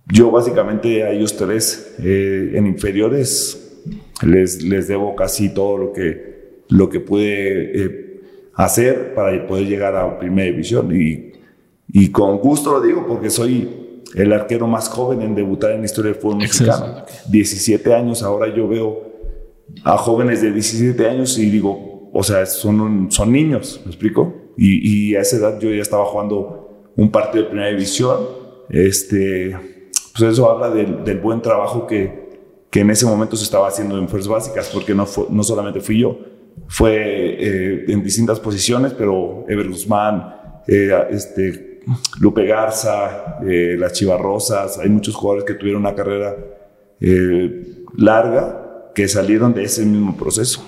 yo 0.08 0.30
básicamente 0.30 1.04
a 1.04 1.12
ellos 1.12 1.36
tres 1.36 1.96
eh, 2.00 2.52
en 2.54 2.68
inferiores 2.68 3.82
les, 4.22 4.62
les 4.62 4.88
debo 4.88 5.16
casi 5.16 5.54
todo 5.54 5.78
lo 5.78 5.94
que 5.94 6.32
lo 6.72 6.90
que 6.90 7.00
pude 7.00 7.84
eh, 7.84 8.22
hacer 8.56 9.14
para 9.14 9.46
poder 9.46 9.68
llegar 9.68 9.96
a 9.96 10.18
primera 10.18 10.50
división. 10.50 10.90
Y, 10.96 11.34
y 11.90 12.10
con 12.12 12.38
gusto 12.38 12.72
lo 12.72 12.82
digo 12.82 13.06
porque 13.06 13.30
soy 13.30 14.02
el 14.16 14.34
arquero 14.34 14.68
más 14.68 14.90
joven 14.90 15.22
en 15.22 15.36
debutar 15.36 15.72
en 15.72 15.80
la 15.80 15.86
historia 15.86 16.12
del 16.12 16.22
fútbol 16.22 16.38
mexicano. 16.38 17.04
17 17.30 17.94
años, 17.94 18.24
ahora 18.24 18.54
yo 18.54 18.68
veo 18.68 19.11
a 19.84 19.98
jóvenes 19.98 20.42
de 20.42 20.52
17 20.52 21.08
años 21.08 21.38
y 21.38 21.50
digo, 21.50 22.10
o 22.14 22.24
sea, 22.24 22.46
son, 22.46 23.12
son 23.12 23.32
niños, 23.32 23.82
¿me 23.86 23.92
explico? 23.92 24.34
Y, 24.58 25.16
a 25.16 25.22
esa 25.22 25.38
edad 25.38 25.60
yo 25.60 25.72
ya 25.72 25.82
estaba 25.82 26.06
jugando 26.06 26.92
un 26.96 27.10
partido 27.10 27.46
de 27.46 27.50
primera 27.50 27.70
división. 27.70 28.18
Este, 28.70 29.58
pues 30.16 30.34
eso 30.34 30.50
habla 30.50 30.70
del, 30.70 31.04
del 31.04 31.18
buen 31.20 31.42
trabajo 31.42 31.88
que, 31.88 32.30
que, 32.70 32.82
en 32.82 32.92
ese 32.92 33.06
momento 33.06 33.36
se 33.36 33.44
estaba 33.44 33.68
haciendo 33.68 33.98
en 33.98 34.08
Fuerzas 34.08 34.30
Básicas, 34.30 34.70
porque 34.72 34.94
no, 34.94 35.08
no 35.30 35.44
solamente 35.44 35.80
fui 35.80 36.00
yo, 36.00 36.20
fue 36.68 36.96
eh, 36.96 37.86
en 37.88 38.04
distintas 38.04 38.40
posiciones, 38.40 38.94
pero 38.94 39.46
Ever 39.48 39.68
Guzmán, 39.68 40.36
eh, 40.68 40.92
este, 41.10 41.80
Lupe 42.20 42.46
Garza, 42.46 43.40
eh, 43.44 43.76
las 43.80 43.94
Chivarrosas, 43.94 44.78
hay 44.78 44.90
muchos 44.90 45.16
jugadores 45.16 45.46
que 45.46 45.56
tuvieron 45.56 45.82
una 45.82 45.96
carrera 45.96 46.36
larga 47.98 48.61
que 48.94 49.08
salieron 49.08 49.54
de 49.54 49.64
ese 49.64 49.86
mismo 49.86 50.16
proceso. 50.18 50.64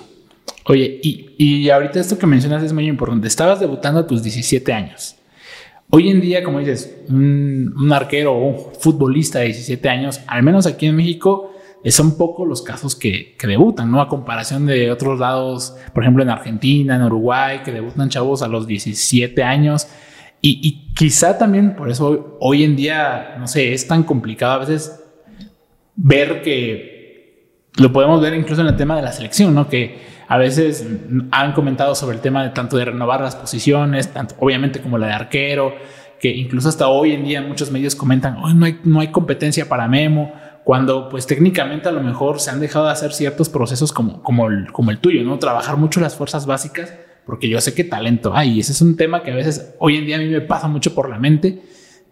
Oye, 0.66 1.00
y, 1.02 1.34
y, 1.36 1.70
ahorita 1.70 2.00
esto 2.00 2.18
que 2.18 2.26
mencionas 2.26 2.62
es 2.62 2.72
muy 2.72 2.86
importante. 2.86 3.28
Estabas 3.28 3.60
debutando 3.60 4.00
a 4.00 4.06
tus 4.06 4.22
17 4.22 4.72
años. 4.72 5.16
Hoy 5.90 6.08
en 6.08 6.20
día, 6.20 6.42
como 6.42 6.58
dices, 6.58 7.02
un, 7.08 7.74
un, 7.76 7.92
arquero 7.92 8.32
o 8.32 8.48
un 8.48 8.74
futbolista 8.80 9.40
de 9.40 9.46
17 9.46 9.88
años, 9.88 10.20
al 10.26 10.42
menos 10.42 10.66
aquí 10.66 10.86
en 10.86 10.96
México, 10.96 11.52
son 11.90 12.16
pocos 12.16 12.48
los 12.48 12.62
casos 12.62 12.96
que, 12.96 13.36
que, 13.38 13.46
debutan, 13.46 13.90
¿no? 13.90 14.00
A 14.00 14.08
comparación 14.08 14.64
de 14.64 14.90
otros 14.90 15.20
lados, 15.20 15.76
por 15.92 16.02
ejemplo, 16.02 16.22
en 16.22 16.30
Argentina, 16.30 16.96
en 16.96 17.02
Uruguay, 17.02 17.60
que 17.62 17.70
debutan 17.70 18.08
chavos 18.08 18.42
a 18.42 18.48
los 18.48 18.66
17 18.66 19.42
años. 19.42 19.86
Y, 20.40 20.60
y 20.66 20.94
quizá 20.94 21.36
también 21.36 21.76
por 21.76 21.90
eso 21.90 22.38
hoy 22.40 22.64
en 22.64 22.74
día, 22.74 23.36
no 23.38 23.46
sé, 23.46 23.74
es 23.74 23.86
tan 23.86 24.02
complicado 24.02 24.54
a 24.54 24.58
veces 24.58 24.98
ver 25.94 26.40
que 26.40 26.93
lo 27.76 27.92
podemos 27.92 28.20
ver 28.20 28.34
incluso 28.34 28.60
en 28.60 28.68
el 28.68 28.76
tema 28.76 28.96
de 28.96 29.02
la 29.02 29.12
selección, 29.12 29.54
¿no? 29.54 29.68
Que 29.68 30.14
a 30.28 30.38
veces 30.38 30.86
han 31.30 31.52
comentado 31.52 31.94
sobre 31.94 32.16
el 32.16 32.22
tema 32.22 32.42
de 32.42 32.50
tanto 32.50 32.76
de 32.76 32.86
renovar 32.86 33.20
las 33.20 33.36
posiciones, 33.36 34.12
tanto 34.12 34.34
obviamente 34.38 34.80
como 34.80 34.96
la 34.98 35.08
de 35.08 35.12
arquero, 35.12 35.74
que 36.20 36.28
incluso 36.28 36.68
hasta 36.68 36.88
hoy 36.88 37.12
en 37.12 37.24
día 37.24 37.42
muchos 37.42 37.70
medios 37.70 37.94
comentan, 37.94 38.36
hoy 38.38 38.54
no 38.54 38.64
hay, 38.64 38.80
no 38.84 39.00
hay 39.00 39.08
competencia 39.08 39.68
para 39.68 39.88
Memo, 39.88 40.32
cuando 40.64 41.08
pues 41.10 41.26
técnicamente 41.26 41.88
a 41.88 41.92
lo 41.92 42.00
mejor 42.00 42.40
se 42.40 42.50
han 42.50 42.60
dejado 42.60 42.86
de 42.86 42.92
hacer 42.92 43.12
ciertos 43.12 43.50
procesos 43.50 43.92
como, 43.92 44.22
como, 44.22 44.48
el, 44.48 44.72
como 44.72 44.90
el 44.90 44.98
tuyo, 44.98 45.22
¿no? 45.24 45.38
Trabajar 45.38 45.76
mucho 45.76 46.00
las 46.00 46.14
fuerzas 46.14 46.46
básicas, 46.46 46.94
porque 47.26 47.48
yo 47.48 47.60
sé 47.60 47.74
que 47.74 47.84
talento 47.84 48.34
hay, 48.34 48.52
y 48.52 48.60
ese 48.60 48.72
es 48.72 48.80
un 48.80 48.96
tema 48.96 49.22
que 49.22 49.32
a 49.32 49.34
veces 49.34 49.74
hoy 49.78 49.96
en 49.96 50.06
día 50.06 50.16
a 50.16 50.20
mí 50.20 50.26
me 50.26 50.40
pasa 50.40 50.68
mucho 50.68 50.94
por 50.94 51.10
la 51.10 51.18
mente, 51.18 51.60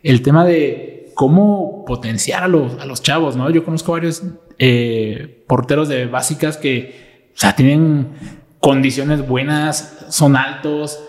el 0.02 0.20
tema 0.20 0.44
de 0.44 1.12
cómo 1.14 1.84
potenciar 1.86 2.42
a 2.42 2.48
los, 2.48 2.78
a 2.78 2.84
los 2.84 3.02
chavos, 3.02 3.36
¿no? 3.36 3.48
Yo 3.50 3.64
conozco 3.64 3.92
varios 3.92 4.22
eh, 4.64 5.44
porteros 5.48 5.88
de 5.88 6.06
básicas 6.06 6.56
que 6.56 7.32
o 7.34 7.36
sea, 7.36 7.56
tienen 7.56 8.10
condiciones 8.60 9.26
buenas, 9.26 10.06
son 10.08 10.36
altos, 10.36 11.02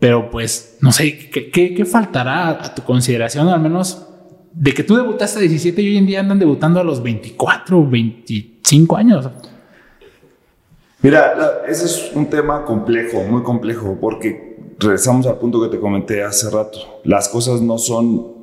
pero 0.00 0.28
pues 0.28 0.78
no 0.80 0.90
sé, 0.90 1.30
¿qué, 1.30 1.52
qué, 1.52 1.84
faltará 1.84 2.48
a 2.48 2.74
tu 2.74 2.82
consideración, 2.82 3.48
al 3.48 3.60
menos 3.60 4.08
de 4.52 4.74
que 4.74 4.82
tú 4.82 4.96
debutaste 4.96 5.38
a 5.38 5.42
17 5.42 5.80
y 5.82 5.86
hoy 5.86 5.98
en 5.98 6.06
día 6.06 6.18
andan 6.18 6.40
debutando 6.40 6.80
a 6.80 6.82
los 6.82 7.00
24, 7.00 7.88
25 7.88 8.96
años? 8.96 9.30
Mira, 11.00 11.62
ese 11.68 11.84
es 11.84 12.10
un 12.12 12.26
tema 12.28 12.64
complejo, 12.64 13.22
muy 13.22 13.44
complejo, 13.44 13.96
porque 14.00 14.74
regresamos 14.80 15.28
al 15.28 15.38
punto 15.38 15.62
que 15.62 15.68
te 15.68 15.78
comenté 15.78 16.24
hace 16.24 16.50
rato. 16.50 17.00
Las 17.04 17.28
cosas 17.28 17.60
no 17.60 17.78
son 17.78 18.35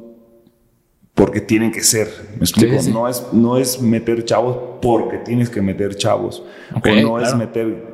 porque 1.16 1.42
tienen 1.42 1.72
que 1.72 1.84
ser. 1.84 2.08
¿Me 2.38 2.44
explico? 2.44 2.76
No, 2.92 3.08
es, 3.08 3.28
no 3.34 3.58
es 3.58 3.82
meter 3.82 4.26
chavos 4.26 4.80
porque 4.82 5.18
tienes 5.18 5.50
que 5.50 5.62
meter 5.62 5.96
chavos. 5.96 6.44
o 6.74 6.96
no 7.02 7.20
es 7.20 7.36
meter 7.36 7.94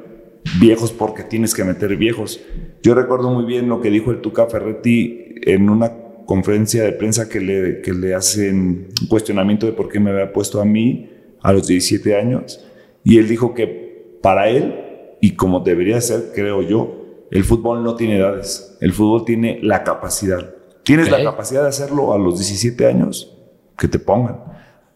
viejos 0.59 0.91
porque 0.91 1.23
tienes 1.23 1.53
que 1.53 1.63
meter 1.63 1.95
viejos. 1.97 2.39
Yo 2.81 2.93
recuerdo 2.95 3.29
muy 3.29 3.45
bien 3.45 3.67
lo 3.67 3.81
que 3.81 3.89
dijo 3.89 4.11
el 4.11 4.21
Tuca 4.21 4.47
Ferretti 4.47 5.35
en 5.43 5.69
una 5.69 5.91
conferencia 6.25 6.83
de 6.83 6.93
prensa 6.93 7.27
que 7.27 7.41
le, 7.41 7.81
que 7.81 7.91
le 7.91 8.13
hacen 8.13 8.89
un 9.01 9.07
cuestionamiento 9.07 9.65
de 9.65 9.73
por 9.73 9.89
qué 9.89 9.99
me 9.99 10.11
había 10.11 10.31
puesto 10.31 10.61
a 10.61 10.65
mí 10.65 11.09
a 11.41 11.51
los 11.51 11.67
17 11.67 12.15
años. 12.15 12.65
Y 13.03 13.17
él 13.17 13.27
dijo 13.27 13.53
que 13.53 14.17
para 14.21 14.49
él, 14.49 14.75
y 15.21 15.31
como 15.31 15.59
debería 15.59 15.99
ser, 15.99 16.31
creo 16.33 16.61
yo, 16.61 17.25
el 17.31 17.43
fútbol 17.43 17.83
no 17.83 17.95
tiene 17.95 18.17
edades. 18.17 18.77
El 18.79 18.93
fútbol 18.93 19.25
tiene 19.25 19.59
la 19.61 19.83
capacidad. 19.83 20.55
Tienes 20.89 21.11
la 21.11 21.23
capacidad 21.23 21.61
de 21.61 21.69
hacerlo 21.69 22.13
a 22.13 22.17
los 22.17 22.39
17 22.39 22.87
años, 22.87 23.37
que 23.77 23.87
te 23.87 23.99
pongan. 23.99 24.39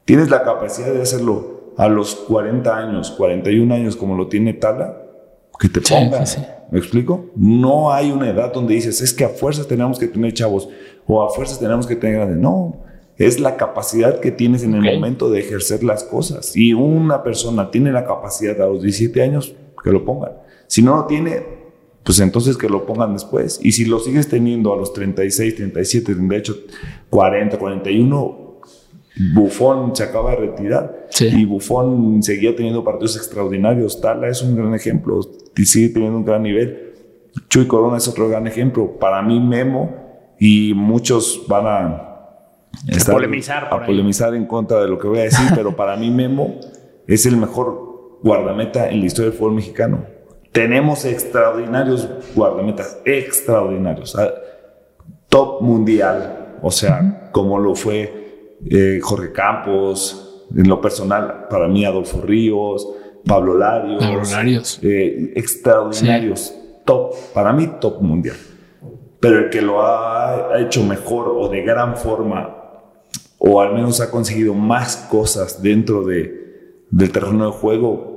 Tienes 0.05 0.27
la 0.31 0.41
capacidad 0.41 0.91
de 0.91 1.03
hacerlo 1.03 1.73
a 1.77 1.87
los 1.87 2.15
40 2.15 2.75
años, 2.75 3.11
41 3.11 3.71
años, 3.75 3.95
como 3.95 4.15
lo 4.15 4.25
tiene 4.27 4.53
Tala, 4.53 5.03
que 5.59 5.69
te 5.69 5.81
pongan. 5.81 6.23
¿Me 6.71 6.79
explico? 6.79 7.27
No 7.35 7.93
hay 7.93 8.11
una 8.11 8.27
edad 8.27 8.51
donde 8.51 8.73
dices, 8.73 9.01
es 9.01 9.13
que 9.13 9.23
a 9.23 9.29
fuerzas 9.29 9.67
tenemos 9.67 9.99
que 9.99 10.07
tener 10.07 10.33
chavos 10.33 10.67
o 11.05 11.21
a 11.21 11.29
fuerzas 11.29 11.59
tenemos 11.59 11.85
que 11.85 11.95
tener 11.95 12.15
grandes. 12.15 12.39
No, 12.39 12.77
es 13.19 13.39
la 13.39 13.55
capacidad 13.55 14.19
que 14.19 14.31
tienes 14.31 14.63
en 14.63 14.73
el 14.73 14.95
momento 14.95 15.29
de 15.29 15.41
ejercer 15.41 15.83
las 15.83 16.03
cosas. 16.03 16.57
Y 16.57 16.73
una 16.73 17.21
persona 17.21 17.69
tiene 17.69 17.91
la 17.91 18.07
capacidad 18.07 18.59
a 18.59 18.65
los 18.65 18.81
17 18.81 19.21
años, 19.21 19.55
que 19.83 19.91
lo 19.91 20.03
pongan. 20.03 20.31
Si 20.65 20.81
no 20.81 20.95
lo 20.95 21.05
tiene, 21.05 21.62
pues 22.03 22.19
entonces 22.19 22.57
que 22.57 22.69
lo 22.69 22.85
pongan 22.85 23.13
después. 23.13 23.59
Y 23.63 23.71
si 23.71 23.85
lo 23.85 23.99
sigues 23.99 24.27
teniendo 24.27 24.73
a 24.73 24.77
los 24.77 24.93
36, 24.93 25.55
37, 25.55 26.15
de 26.15 26.37
hecho 26.37 26.55
40, 27.09 27.57
41, 27.57 28.43
Bufón 29.33 29.95
se 29.95 30.03
acaba 30.03 30.31
de 30.31 30.37
retirar 30.37 31.07
y 31.19 31.45
Bufón 31.45 32.23
seguía 32.23 32.55
teniendo 32.55 32.83
partidos 32.83 33.15
extraordinarios. 33.15 34.01
Tala 34.01 34.27
es 34.27 34.41
un 34.41 34.55
gran 34.55 34.73
ejemplo 34.73 35.21
y 35.55 35.65
sigue 35.65 35.89
teniendo 35.89 36.17
un 36.17 36.25
gran 36.25 36.43
nivel. 36.43 36.93
Chuy 37.49 37.67
Corona 37.67 37.97
es 37.97 38.07
otro 38.07 38.27
gran 38.27 38.47
ejemplo. 38.47 38.97
Para 38.99 39.21
mí, 39.21 39.39
Memo 39.39 40.35
y 40.39 40.73
muchos 40.73 41.45
van 41.47 41.67
a, 41.67 42.49
estar, 42.87 43.15
polemizar, 43.15 43.67
a 43.71 43.85
polemizar 43.85 44.33
en 44.35 44.45
contra 44.45 44.81
de 44.81 44.87
lo 44.87 44.97
que 44.97 45.07
voy 45.07 45.19
a 45.19 45.23
decir, 45.23 45.45
pero 45.55 45.75
para 45.75 45.95
mí, 45.95 46.09
Memo 46.09 46.59
es 47.07 47.25
el 47.25 47.37
mejor 47.37 48.19
guardameta 48.23 48.89
en 48.89 48.99
la 48.99 49.05
historia 49.05 49.29
del 49.29 49.37
fútbol 49.37 49.55
mexicano. 49.55 50.12
Tenemos 50.53 51.03
extraordinarios 51.03 52.07
guardametas, 52.35 52.99
extraordinarios, 53.05 54.15
ah, 54.15 54.31
top 55.27 55.61
mundial, 55.61 56.59
o 56.61 56.69
sea, 56.69 57.29
como 57.31 57.57
lo 57.57 57.73
fue 57.73 58.59
eh, 58.69 58.99
Jorge 59.01 59.31
Campos, 59.31 60.45
en 60.55 60.69
lo 60.69 60.79
personal, 60.79 61.47
para 61.49 61.67
mí 61.67 61.85
Adolfo 61.85 62.21
Ríos, 62.21 62.87
Pablo 63.25 63.57
Larios, 63.57 64.79
eh, 64.83 65.33
extraordinarios, 65.35 66.53
top, 66.85 67.15
para 67.33 67.51
mí 67.51 67.67
top 67.81 67.99
mundial. 68.01 68.37
Pero 69.19 69.39
el 69.39 69.49
que 69.49 69.61
lo 69.61 69.81
ha 69.81 70.59
hecho 70.59 70.83
mejor 70.83 71.29
o 71.29 71.49
de 71.49 71.63
gran 71.63 71.97
forma, 71.97 72.57
o 73.39 73.59
al 73.59 73.73
menos 73.73 74.01
ha 74.01 74.11
conseguido 74.11 74.53
más 74.53 74.97
cosas 75.09 75.63
dentro 75.63 76.03
de, 76.03 76.85
del 76.91 77.11
terreno 77.11 77.47
de 77.47 77.51
juego, 77.53 78.12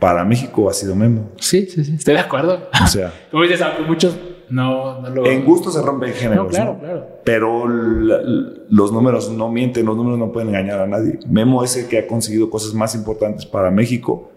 para 0.00 0.24
México 0.24 0.68
ha 0.68 0.72
sido 0.72 0.96
Memo. 0.96 1.30
Sí, 1.38 1.66
sí, 1.66 1.84
sí, 1.84 1.94
estoy 1.94 2.14
de 2.14 2.20
acuerdo. 2.20 2.68
O 2.82 2.86
sea, 2.86 3.12
como 3.30 3.44
dices, 3.44 3.60
aunque 3.60 3.82
muchos 3.82 4.18
no, 4.48 5.00
no 5.00 5.10
lo. 5.10 5.26
En 5.26 5.44
gusto 5.44 5.70
se 5.70 5.80
rompen 5.82 6.12
géneros. 6.12 6.46
No, 6.46 6.50
claro, 6.50 6.78
claro. 6.80 7.06
Pero 7.22 7.68
los 7.68 8.92
números 8.92 9.30
no 9.30 9.48
mienten, 9.50 9.86
los 9.86 9.96
números 9.96 10.18
no 10.18 10.32
pueden 10.32 10.48
engañar 10.48 10.80
a 10.80 10.86
nadie. 10.86 11.20
Memo 11.28 11.62
es 11.62 11.76
el 11.76 11.86
que 11.86 11.98
ha 11.98 12.06
conseguido 12.06 12.50
cosas 12.50 12.74
más 12.74 12.94
importantes 12.94 13.46
para 13.46 13.70
México. 13.70 14.32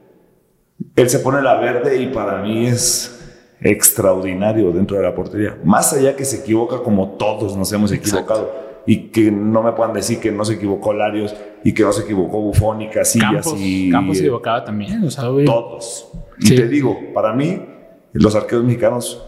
Él 0.95 1.09
se 1.09 1.19
pone 1.19 1.41
la 1.41 1.55
verde 1.55 2.01
y 2.01 2.07
para 2.07 2.41
mí 2.41 2.67
es 2.67 3.19
extraordinario 3.61 4.71
dentro 4.71 4.97
de 4.97 5.03
la 5.03 5.15
portería. 5.15 5.57
Más 5.63 5.93
allá 5.93 6.15
que 6.15 6.25
se 6.25 6.41
equivoca 6.41 6.83
como 6.83 7.11
todos 7.11 7.55
nos 7.55 7.71
hemos 7.71 7.91
equivocado 7.93 8.72
y 8.85 9.09
que 9.09 9.31
no 9.31 9.63
me 9.63 9.71
puedan 9.71 9.93
decir 9.93 10.19
que 10.19 10.31
no 10.31 10.43
se 10.43 10.55
equivocó 10.55 10.93
Larios 10.93 11.35
y 11.63 11.73
que 11.73 11.83
no 11.83 11.93
se 11.93 12.03
equivocó 12.03 12.41
Bufón 12.41 12.81
y 12.81 12.89
Casillas 12.89 13.31
Campos, 13.31 13.55
y 13.57 13.89
Campos 13.89 14.17
se 14.17 14.23
equivocaba 14.23 14.63
también, 14.63 15.03
o 15.03 15.09
sea, 15.09 15.23
todos. 15.23 16.11
Y 16.39 16.55
te 16.55 16.67
digo, 16.67 16.97
para 17.13 17.33
mí 17.33 17.61
los 18.13 18.35
arqueros 18.35 18.65
mexicanos 18.65 19.23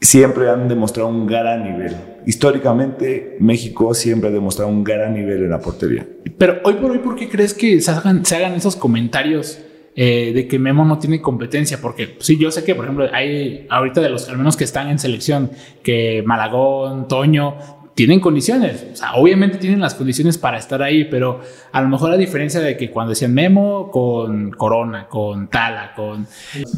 siempre 0.00 0.50
han 0.50 0.68
demostrado 0.68 1.08
un 1.08 1.26
gran 1.26 1.62
nivel. 1.62 1.94
Históricamente 2.26 3.36
México 3.40 3.94
siempre 3.94 4.30
ha 4.30 4.32
demostrado 4.32 4.70
un 4.70 4.82
gran 4.82 5.14
nivel 5.14 5.44
en 5.44 5.50
la 5.50 5.60
portería. 5.60 6.06
Pero 6.38 6.58
hoy 6.64 6.74
por 6.74 6.90
hoy, 6.90 6.98
¿por 6.98 7.14
qué 7.14 7.28
crees 7.28 7.54
que 7.54 7.80
se 7.80 7.90
hagan, 7.90 8.24
se 8.24 8.36
hagan 8.36 8.54
esos 8.54 8.76
comentarios? 8.76 9.60
Eh, 9.94 10.32
de 10.34 10.48
que 10.48 10.58
Memo 10.58 10.86
no 10.86 10.98
tiene 10.98 11.20
competencia, 11.20 11.78
porque 11.82 12.16
sí, 12.20 12.38
yo 12.38 12.50
sé 12.50 12.64
que, 12.64 12.74
por 12.74 12.86
ejemplo, 12.86 13.10
hay 13.12 13.66
ahorita 13.68 14.00
de 14.00 14.08
los 14.08 14.26
al 14.30 14.38
menos 14.38 14.56
que 14.56 14.64
están 14.64 14.88
en 14.88 14.98
selección, 14.98 15.50
que 15.82 16.22
Malagón, 16.24 17.08
Toño, 17.08 17.56
tienen 17.94 18.20
condiciones. 18.20 18.86
O 18.92 18.96
sea, 18.96 19.14
obviamente 19.14 19.58
tienen 19.58 19.80
las 19.80 19.94
condiciones 19.94 20.38
para 20.38 20.58
estar 20.58 20.82
ahí, 20.82 21.04
pero 21.04 21.40
a 21.72 21.82
lo 21.82 21.88
mejor 21.88 22.10
la 22.10 22.16
diferencia 22.16 22.60
de 22.60 22.76
que 22.76 22.90
cuando 22.90 23.10
decían 23.10 23.34
Memo 23.34 23.90
con 23.90 24.50
Corona, 24.52 25.08
con 25.08 25.48
Tala, 25.48 25.94
con... 25.94 26.26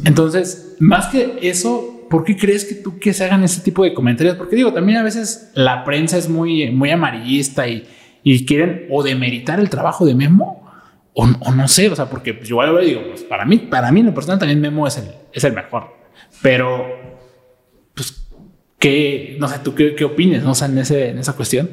Entonces, 0.03 0.75
más 0.79 1.07
que 1.07 1.39
eso, 1.41 2.05
¿por 2.09 2.23
qué 2.23 2.35
crees 2.35 2.65
que 2.65 2.75
tú 2.75 2.99
que 2.99 3.13
se 3.13 3.23
hagan 3.23 3.43
ese 3.43 3.61
tipo 3.61 3.83
de 3.83 3.93
comentarios? 3.93 4.35
Porque 4.35 4.55
digo, 4.55 4.73
también 4.73 4.97
a 4.97 5.03
veces 5.03 5.51
la 5.53 5.83
prensa 5.83 6.17
es 6.17 6.29
muy, 6.29 6.69
muy 6.71 6.91
amarillista 6.91 7.67
y, 7.67 7.87
y 8.23 8.45
quieren 8.45 8.87
o 8.91 9.03
demeritar 9.03 9.59
el 9.59 9.69
trabajo 9.69 10.05
de 10.05 10.15
Memo 10.15 10.65
o, 11.17 11.25
no 11.27 11.67
sé, 11.69 11.89
o 11.89 11.95
sea, 11.95 12.09
porque 12.09 12.37
yo 12.43 12.79
digo, 12.81 13.01
pues 13.07 13.23
para 13.23 13.45
mí, 13.45 13.57
para 13.57 13.89
mí 13.89 14.01
en 14.01 14.07
lo 14.07 14.13
personal 14.13 14.37
también 14.37 14.59
Memo 14.59 14.85
es 14.85 14.97
el, 14.97 15.05
es 15.31 15.45
el 15.45 15.53
mejor, 15.53 15.95
pero 16.41 17.14
¿qué, 18.85 19.35
no 19.39 19.47
sé, 19.47 19.59
tú 19.63 19.73
qué, 19.73 19.95
qué 19.95 20.05
opines, 20.05 20.43
no 20.43 20.53
sé, 20.53 20.65
en, 20.65 20.77
ese, 20.77 21.09
en 21.09 21.17
esa 21.17 21.33
cuestión? 21.33 21.71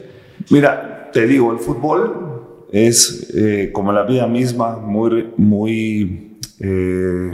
Mira, 0.49 1.11
te 1.13 1.27
digo, 1.27 1.53
el 1.53 1.59
fútbol 1.59 2.67
es 2.73 3.31
eh, 3.37 3.71
como 3.71 3.93
la 3.93 4.05
vida 4.05 4.27
misma, 4.27 4.79
muy, 4.79 5.29
muy 5.37 6.39
eh, 6.59 7.31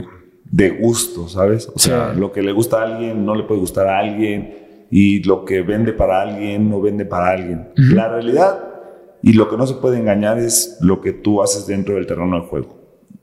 de 0.51 0.69
gusto, 0.71 1.29
¿sabes? 1.29 1.69
O 1.73 1.79
sea, 1.79 2.13
lo 2.13 2.33
que 2.33 2.41
le 2.41 2.51
gusta 2.51 2.81
a 2.81 2.83
alguien 2.87 3.25
no 3.25 3.35
le 3.35 3.43
puede 3.43 3.61
gustar 3.61 3.87
a 3.87 3.99
alguien 3.99 4.87
y 4.91 5.23
lo 5.23 5.45
que 5.45 5.61
vende 5.61 5.93
para 5.93 6.23
alguien 6.23 6.69
no 6.69 6.81
vende 6.81 7.05
para 7.05 7.29
alguien. 7.29 7.69
La 7.75 8.09
realidad 8.09 8.61
y 9.21 9.31
lo 9.31 9.49
que 9.49 9.55
no 9.55 9.65
se 9.65 9.75
puede 9.75 9.97
engañar 9.97 10.39
es 10.39 10.77
lo 10.81 10.99
que 10.99 11.13
tú 11.13 11.41
haces 11.41 11.67
dentro 11.67 11.95
del 11.95 12.05
terreno 12.05 12.41
de 12.41 12.47
juego. 12.47 12.77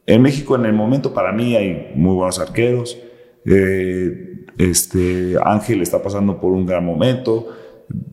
En 0.07 0.23
México, 0.23 0.55
en 0.55 0.65
el 0.65 0.73
momento, 0.73 1.13
para 1.13 1.33
mí 1.33 1.55
hay 1.55 1.93
muy 1.97 2.15
buenos 2.15 2.39
arqueros. 2.39 2.97
Eh, 3.45 4.46
este, 4.59 5.37
Ángel 5.43 5.83
está 5.83 6.03
pasando 6.03 6.41
por 6.41 6.53
un 6.53 6.67
gran 6.67 6.85
momento. 6.85 7.49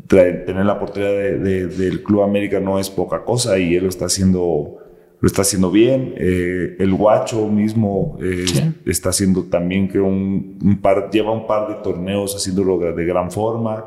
Tener 0.07 0.65
la 0.65 0.73
oportunidad 0.73 1.11
del 1.11 2.03
Club 2.03 2.21
América 2.21 2.59
no 2.59 2.79
es 2.79 2.89
poca 2.89 3.23
cosa 3.23 3.57
y 3.57 3.75
él 3.75 3.83
lo 3.83 3.89
está 3.89 4.05
haciendo, 4.05 4.77
lo 5.19 5.27
está 5.27 5.41
haciendo 5.41 5.71
bien. 5.71 6.13
Eh, 6.17 6.75
el 6.79 6.93
Guacho 6.93 7.47
mismo 7.47 8.17
eh, 8.21 8.45
está 8.85 9.09
haciendo 9.09 9.43
también, 9.45 9.87
que 9.87 9.99
un, 9.99 10.79
par, 10.81 11.09
lleva 11.11 11.31
un 11.31 11.47
par 11.47 11.67
de 11.69 11.75
torneos 11.83 12.35
haciéndolo 12.35 12.77
de 12.77 13.05
gran 13.05 13.31
forma. 13.31 13.85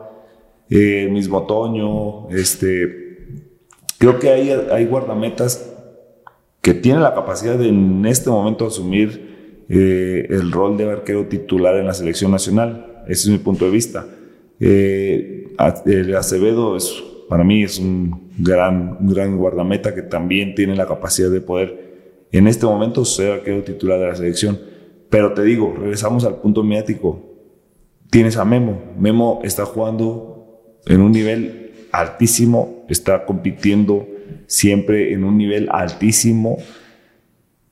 mismo 0.68 1.46
Toño, 1.46 2.28
este 2.30 3.06
Creo 3.98 4.18
que 4.18 4.30
hay, 4.30 4.50
hay 4.50 4.84
guardametas 4.86 5.72
que 6.60 6.74
tienen 6.74 7.02
la 7.02 7.14
capacidad 7.14 7.56
de 7.56 7.68
en 7.68 8.04
este 8.04 8.28
momento 8.28 8.66
asumir 8.66 9.35
eh, 9.68 10.26
el 10.30 10.52
rol 10.52 10.76
de 10.76 10.90
arquero 10.90 11.26
titular 11.26 11.76
en 11.76 11.86
la 11.86 11.94
selección 11.94 12.30
nacional. 12.30 13.02
Ese 13.08 13.24
es 13.24 13.28
mi 13.28 13.38
punto 13.38 13.64
de 13.64 13.70
vista. 13.70 14.06
Eh, 14.60 15.54
Acevedo 15.58 16.76
es, 16.76 16.92
para 17.28 17.44
mí 17.44 17.62
es 17.62 17.78
un 17.78 18.30
gran, 18.38 18.98
un 19.00 19.08
gran 19.08 19.36
guardameta 19.36 19.94
que 19.94 20.02
también 20.02 20.54
tiene 20.54 20.76
la 20.76 20.86
capacidad 20.86 21.30
de 21.30 21.40
poder 21.40 21.86
en 22.32 22.46
este 22.46 22.66
momento 22.66 23.04
ser 23.04 23.32
arquero 23.32 23.62
titular 23.62 23.98
de 23.98 24.06
la 24.06 24.14
selección. 24.14 24.58
Pero 25.08 25.32
te 25.32 25.42
digo, 25.42 25.74
regresamos 25.78 26.24
al 26.24 26.36
punto 26.36 26.62
mediático. 26.62 27.22
Tienes 28.10 28.36
a 28.36 28.44
Memo. 28.44 28.80
Memo 28.98 29.40
está 29.44 29.64
jugando 29.64 30.80
en 30.86 31.00
un 31.00 31.12
nivel 31.12 31.72
altísimo, 31.92 32.84
está 32.88 33.24
compitiendo 33.24 34.06
siempre 34.46 35.12
en 35.12 35.24
un 35.24 35.38
nivel 35.38 35.68
altísimo 35.70 36.58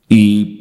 y 0.09 0.54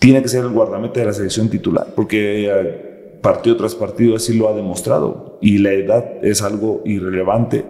tiene 0.00 0.22
que 0.22 0.28
ser 0.28 0.44
el 0.44 0.50
guardameta 0.50 1.00
de 1.00 1.06
la 1.06 1.12
selección 1.12 1.48
titular, 1.48 1.88
porque 1.94 2.46
eh, 2.46 3.18
partido 3.20 3.56
tras 3.56 3.74
partido 3.74 4.16
así 4.16 4.36
lo 4.36 4.48
ha 4.48 4.54
demostrado 4.54 5.38
y 5.40 5.58
la 5.58 5.72
edad 5.72 6.24
es 6.24 6.42
algo 6.42 6.82
irrelevante, 6.84 7.64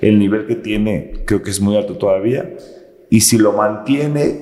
el 0.00 0.18
nivel 0.18 0.46
que 0.46 0.56
tiene 0.56 1.24
creo 1.24 1.42
que 1.42 1.50
es 1.50 1.60
muy 1.60 1.76
alto 1.76 1.96
todavía 1.96 2.54
y 3.10 3.20
si 3.20 3.38
lo 3.38 3.52
mantiene 3.52 4.40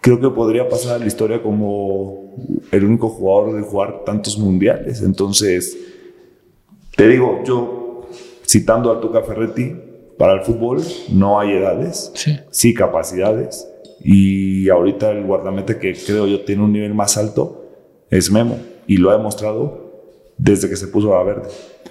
creo 0.00 0.20
que 0.20 0.30
podría 0.30 0.68
pasar 0.68 0.96
a 0.96 0.98
la 0.98 1.06
historia 1.06 1.42
como 1.42 2.34
el 2.70 2.84
único 2.84 3.08
jugador 3.08 3.56
de 3.56 3.62
jugar 3.62 4.04
tantos 4.04 4.38
mundiales, 4.38 5.02
entonces 5.02 5.76
te 6.96 7.08
digo, 7.08 7.42
yo 7.44 8.06
citando 8.46 8.90
a 8.92 9.00
Tuca 9.00 9.22
Ferretti, 9.22 9.74
para 10.18 10.34
el 10.34 10.42
fútbol 10.42 10.82
no 11.10 11.40
hay 11.40 11.52
edades, 11.52 12.12
sí. 12.50 12.74
capacidades. 12.74 13.66
Y 14.02 14.68
ahorita 14.68 15.10
el 15.10 15.24
guardamete 15.24 15.78
que 15.78 15.94
creo 15.94 16.26
yo 16.26 16.40
tiene 16.40 16.62
un 16.62 16.72
nivel 16.72 16.94
más 16.94 17.16
alto 17.16 18.04
es 18.10 18.30
Memo. 18.30 18.58
Y 18.86 18.96
lo 18.96 19.10
ha 19.10 19.16
demostrado 19.16 19.90
desde 20.36 20.68
que 20.68 20.76
se 20.76 20.88
puso 20.88 21.14
a 21.16 21.22
verde. 21.22 21.48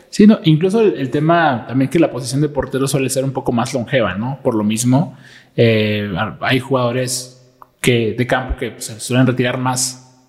Sí, 0.09 0.25
no, 0.25 0.39
incluso 0.43 0.81
el, 0.81 1.09
tema 1.11 1.65
también 1.67 1.89
que 1.89 1.99
la 1.99 2.09
posición 2.09 2.41
de 2.41 2.49
portero 2.49 2.87
suele 2.87 3.09
ser 3.09 3.23
un 3.23 3.31
poco 3.31 3.51
más 3.51 3.73
longeva, 3.73 4.15
¿no? 4.15 4.39
Por 4.43 4.55
lo 4.55 4.63
mismo, 4.63 5.15
eh, 5.55 6.11
hay 6.41 6.59
jugadores 6.59 7.39
que, 7.79 8.15
de 8.17 8.27
campo 8.27 8.57
que 8.57 8.73
se 8.77 8.99
suelen 8.99 9.27
retirar 9.27 9.59
más, 9.59 10.19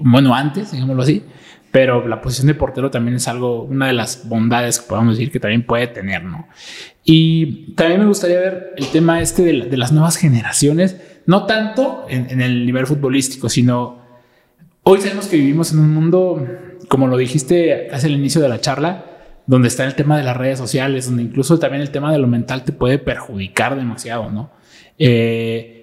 bueno, 0.00 0.34
antes, 0.34 0.72
digámoslo 0.72 1.02
así, 1.02 1.24
pero 1.70 2.06
la 2.06 2.20
posición 2.20 2.48
de 2.48 2.54
portero 2.54 2.90
también 2.90 3.16
es 3.16 3.26
algo, 3.26 3.62
una 3.62 3.86
de 3.86 3.94
las 3.94 4.28
bondades 4.28 4.78
que 4.78 4.88
podemos 4.88 5.16
decir 5.16 5.32
que 5.32 5.40
también 5.40 5.64
puede 5.64 5.86
tener, 5.86 6.22
¿no? 6.22 6.46
Y 7.02 7.74
también 7.74 8.00
me 8.00 8.06
gustaría 8.06 8.38
ver 8.38 8.74
el 8.76 8.86
tema 8.88 9.20
este 9.22 9.42
de, 9.42 9.76
las 9.78 9.90
nuevas 9.92 10.16
generaciones, 10.16 11.00
no 11.26 11.46
tanto 11.46 12.06
en, 12.08 12.40
el 12.40 12.66
nivel 12.66 12.86
futbolístico, 12.86 13.48
sino 13.48 13.98
hoy 14.82 15.00
sabemos 15.00 15.26
que 15.26 15.36
vivimos 15.36 15.72
en 15.72 15.78
un 15.78 15.92
mundo, 15.92 16.46
como 16.88 17.06
lo 17.06 17.16
dijiste 17.16 17.86
casi 17.90 18.06
al 18.06 18.12
inicio 18.12 18.40
de 18.40 18.48
la 18.48 18.60
charla, 18.60 19.06
donde 19.46 19.68
está 19.68 19.84
el 19.84 19.94
tema 19.94 20.16
de 20.16 20.24
las 20.24 20.36
redes 20.36 20.58
sociales, 20.58 21.06
donde 21.06 21.22
incluso 21.22 21.58
también 21.58 21.82
el 21.82 21.90
tema 21.90 22.12
de 22.12 22.18
lo 22.18 22.26
mental 22.26 22.64
te 22.64 22.72
puede 22.72 22.98
perjudicar 22.98 23.76
demasiado, 23.76 24.30
¿no? 24.30 24.50
Eh, 24.98 25.82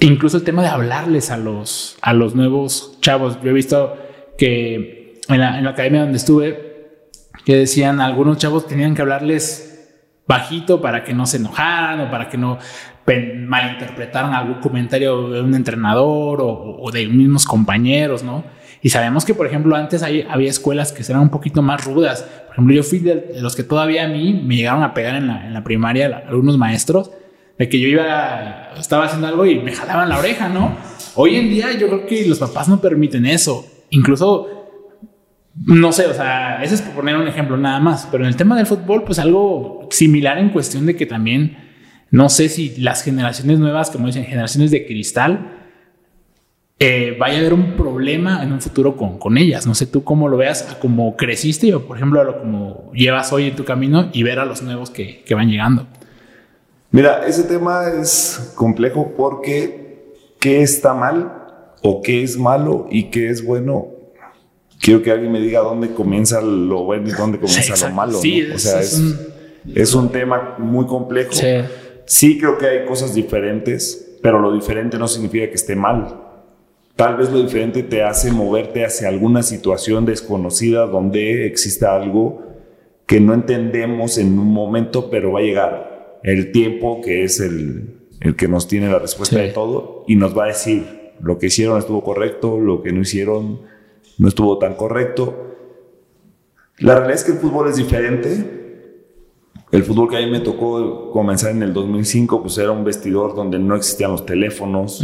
incluso 0.00 0.36
el 0.36 0.44
tema 0.44 0.62
de 0.62 0.68
hablarles 0.68 1.30
a 1.30 1.36
los, 1.36 1.96
a 2.02 2.12
los 2.12 2.34
nuevos 2.34 2.98
chavos. 3.00 3.38
Yo 3.42 3.50
he 3.50 3.52
visto 3.52 3.96
que 4.38 5.20
en 5.28 5.40
la, 5.40 5.68
academia 5.68 6.02
donde 6.02 6.18
estuve, 6.18 7.00
que 7.44 7.56
decían 7.56 8.00
algunos 8.00 8.38
chavos 8.38 8.66
tenían 8.66 8.94
que 8.94 9.02
hablarles 9.02 9.92
bajito 10.26 10.80
para 10.80 11.04
que 11.04 11.14
no 11.14 11.26
se 11.26 11.36
enojaran 11.36 12.00
o 12.00 12.10
para 12.10 12.28
que 12.28 12.36
no 12.36 12.58
malinterpretaran 13.06 14.34
algún 14.34 14.60
comentario 14.60 15.28
de 15.30 15.40
un 15.40 15.54
entrenador 15.54 16.40
o, 16.42 16.90
de 16.92 17.06
mismos 17.06 17.44
compañeros, 17.44 18.22
¿no? 18.22 18.44
Y 18.82 18.90
sabemos 18.90 19.24
que, 19.24 19.34
por 19.34 19.46
ejemplo, 19.46 19.74
antes 19.74 20.02
había 20.02 20.50
escuelas 20.50 20.92
que 20.92 21.02
eran 21.02 21.22
un 21.22 21.30
poquito 21.30 21.62
más 21.62 21.84
rudas. 21.84 22.22
Por 22.46 22.54
ejemplo, 22.54 22.74
yo 22.74 22.82
fui 22.82 22.98
de, 22.98 23.36
los 23.40 23.56
que 23.56 23.62
todavía 23.62 24.04
a 24.04 24.08
mí 24.08 24.40
me 24.44 24.56
llegaron 24.56 24.82
a 24.82 24.94
pegar 24.94 25.16
en 25.16 25.26
la, 25.26 25.46
en 25.46 25.54
la 25.54 25.64
primaria 25.64 26.24
algunos 26.28 26.58
maestros, 26.58 27.10
de 27.58 27.68
que 27.68 27.80
yo 27.80 27.88
iba, 27.88 28.72
estaba 28.78 29.06
haciendo 29.06 29.26
algo 29.26 29.46
y 29.46 29.58
me 29.58 29.72
jalaban 29.72 30.08
la 30.08 30.18
oreja, 30.18 30.48
¿no? 30.48 30.76
Hoy 31.14 31.36
en 31.36 31.48
día 31.48 31.72
yo 31.72 31.88
creo 31.88 32.06
que 32.06 32.26
los 32.26 32.38
papás 32.38 32.68
no 32.68 32.80
permiten 32.80 33.24
eso 33.24 33.64
incluso, 33.90 34.48
no 35.64 35.92
sé, 35.92 36.06
o 36.06 36.14
sea, 36.14 36.62
ese 36.62 36.76
es 36.76 36.82
por 36.82 36.94
poner 36.94 37.16
un 37.16 37.28
ejemplo 37.28 37.56
nada 37.56 37.80
más, 37.80 38.08
pero 38.10 38.24
en 38.24 38.28
el 38.28 38.36
tema 38.36 38.56
del 38.56 38.66
fútbol, 38.66 39.04
pues 39.04 39.18
algo 39.18 39.88
similar 39.90 40.38
en 40.38 40.50
cuestión 40.50 40.86
de 40.86 40.96
que 40.96 41.06
también, 41.06 41.65
no 42.10 42.28
sé 42.28 42.48
si 42.48 42.76
las 42.76 43.02
generaciones 43.02 43.58
nuevas, 43.58 43.90
como 43.90 44.06
dicen, 44.06 44.24
generaciones 44.24 44.70
de 44.70 44.86
cristal, 44.86 45.52
eh, 46.78 47.16
vaya 47.18 47.36
a 47.36 47.38
haber 47.40 47.54
un 47.54 47.76
problema 47.76 48.42
en 48.42 48.52
un 48.52 48.60
futuro 48.60 48.96
con, 48.96 49.18
con 49.18 49.38
ellas. 49.38 49.66
No 49.66 49.74
sé 49.74 49.86
tú 49.86 50.04
cómo 50.04 50.28
lo 50.28 50.36
veas, 50.36 50.70
a 50.70 50.78
cómo 50.78 51.16
creciste 51.16 51.74
o, 51.74 51.86
por 51.86 51.96
ejemplo, 51.96 52.20
a 52.20 52.24
lo 52.24 52.38
como 52.38 52.92
llevas 52.92 53.32
hoy 53.32 53.48
en 53.48 53.56
tu 53.56 53.64
camino 53.64 54.10
y 54.12 54.22
ver 54.22 54.38
a 54.38 54.44
los 54.44 54.62
nuevos 54.62 54.90
que, 54.90 55.22
que 55.24 55.34
van 55.34 55.48
llegando. 55.48 55.86
Mira, 56.90 57.26
ese 57.26 57.44
tema 57.44 57.88
es 58.00 58.52
complejo 58.54 59.12
porque 59.16 60.14
¿qué 60.38 60.62
está 60.62 60.94
mal 60.94 61.32
o 61.82 62.02
qué 62.02 62.22
es 62.22 62.36
malo 62.38 62.86
y 62.90 63.04
qué 63.04 63.30
es 63.30 63.44
bueno, 63.44 63.88
quiero 64.80 65.02
que 65.02 65.10
alguien 65.10 65.32
me 65.32 65.40
diga 65.40 65.60
dónde 65.60 65.90
comienza 65.90 66.40
lo 66.40 66.84
bueno 66.84 67.08
y 67.08 67.12
dónde 67.12 67.38
comienza 67.38 67.88
lo 67.88 67.94
malo. 67.94 68.18
Sí, 68.18 68.50
O 68.50 68.58
sea, 68.58 68.80
es, 68.80 69.02
es, 69.74 69.94
un... 69.94 70.10
tema 70.10 70.56
muy 70.58 70.86
complejo. 70.86 71.32
Sí. 71.32 71.46
Creo 72.38 72.58
que 72.58 72.66
hay 72.66 72.86
cosas 72.86 73.14
diferentes, 73.14 74.18
pero 74.22 74.38
lo 74.40 74.52
diferente 74.52 74.98
no 74.98 75.08
significa 75.08 75.48
que 75.48 75.54
esté 75.54 75.76
mal. 75.76 76.22
Tal 76.94 77.16
vez 77.16 77.30
lo 77.30 77.42
diferente 77.42 77.82
te 77.82 78.02
hace 78.02 78.32
moverte 78.32 78.84
hacia 78.84 79.08
alguna 79.08 79.42
situación 79.42 80.06
desconocida 80.06 80.86
donde 80.86 81.46
exista 81.46 81.94
algo 81.94 82.42
que 83.06 83.20
no 83.20 83.34
entendemos 83.34 84.18
en 84.18 84.38
un 84.38 84.52
momento, 84.52 85.10
pero 85.10 85.32
va 85.32 85.40
a 85.40 85.42
llegar 85.42 86.18
el 86.22 86.52
tiempo 86.52 87.00
que 87.02 87.24
es 87.24 87.38
el, 87.40 88.00
el 88.20 88.34
que 88.34 88.48
nos 88.48 88.66
tiene 88.66 88.88
la 88.88 88.98
respuesta 88.98 89.38
de 89.38 89.50
todo 89.50 90.04
y 90.06 90.16
nos 90.16 90.36
va 90.36 90.44
a 90.44 90.48
decir, 90.48 91.12
lo 91.20 91.38
que 91.38 91.46
hicieron 91.46 91.78
estuvo 91.78 92.02
correcto, 92.02 92.58
lo 92.58 92.82
que 92.82 92.92
no 92.92 93.00
hicieron 93.00 93.60
no 94.18 94.28
estuvo 94.28 94.58
tan 94.58 94.74
correcto. 94.74 95.54
La 96.78 96.94
realidad 96.94 97.16
es 97.16 97.24
que 97.24 97.32
el 97.32 97.38
fútbol 97.38 97.68
es 97.68 97.76
diferente. 97.76 98.55
El 99.72 99.82
fútbol 99.82 100.08
que 100.08 100.16
a 100.16 100.20
mí 100.20 100.30
me 100.30 100.40
tocó 100.40 101.10
comenzar 101.10 101.50
en 101.50 101.62
el 101.62 101.72
2005, 101.72 102.42
pues 102.42 102.56
era 102.58 102.70
un 102.70 102.84
vestidor 102.84 103.34
donde 103.34 103.58
no 103.58 103.74
existían 103.74 104.12
los 104.12 104.24
teléfonos, 104.24 105.02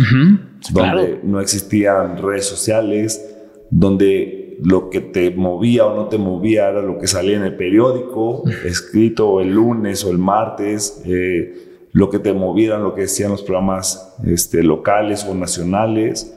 donde 0.73 1.21
no 1.25 1.41
existían 1.41 2.19
redes 2.19 2.47
sociales, 2.47 3.35
donde 3.71 4.59
lo 4.63 4.89
que 4.91 5.01
te 5.01 5.33
movía 5.33 5.87
o 5.87 5.97
no 5.97 6.07
te 6.07 6.19
movía 6.19 6.69
era 6.69 6.83
lo 6.83 6.99
que 6.99 7.09
salía 7.09 7.37
en 7.37 7.43
el 7.43 7.57
periódico, 7.57 8.45
escrito 8.65 9.41
el 9.41 9.53
lunes 9.53 10.05
o 10.05 10.11
el 10.11 10.19
martes. 10.19 11.03
Eh, 11.07 11.69
lo 11.95 12.09
que 12.09 12.19
te 12.19 12.33
movieran, 12.33 12.83
lo 12.83 12.95
que 12.95 13.03
decían 13.03 13.33
los 13.33 13.43
programas 13.43 14.15
este, 14.25 14.63
locales 14.63 15.27
o 15.29 15.35
nacionales. 15.35 16.35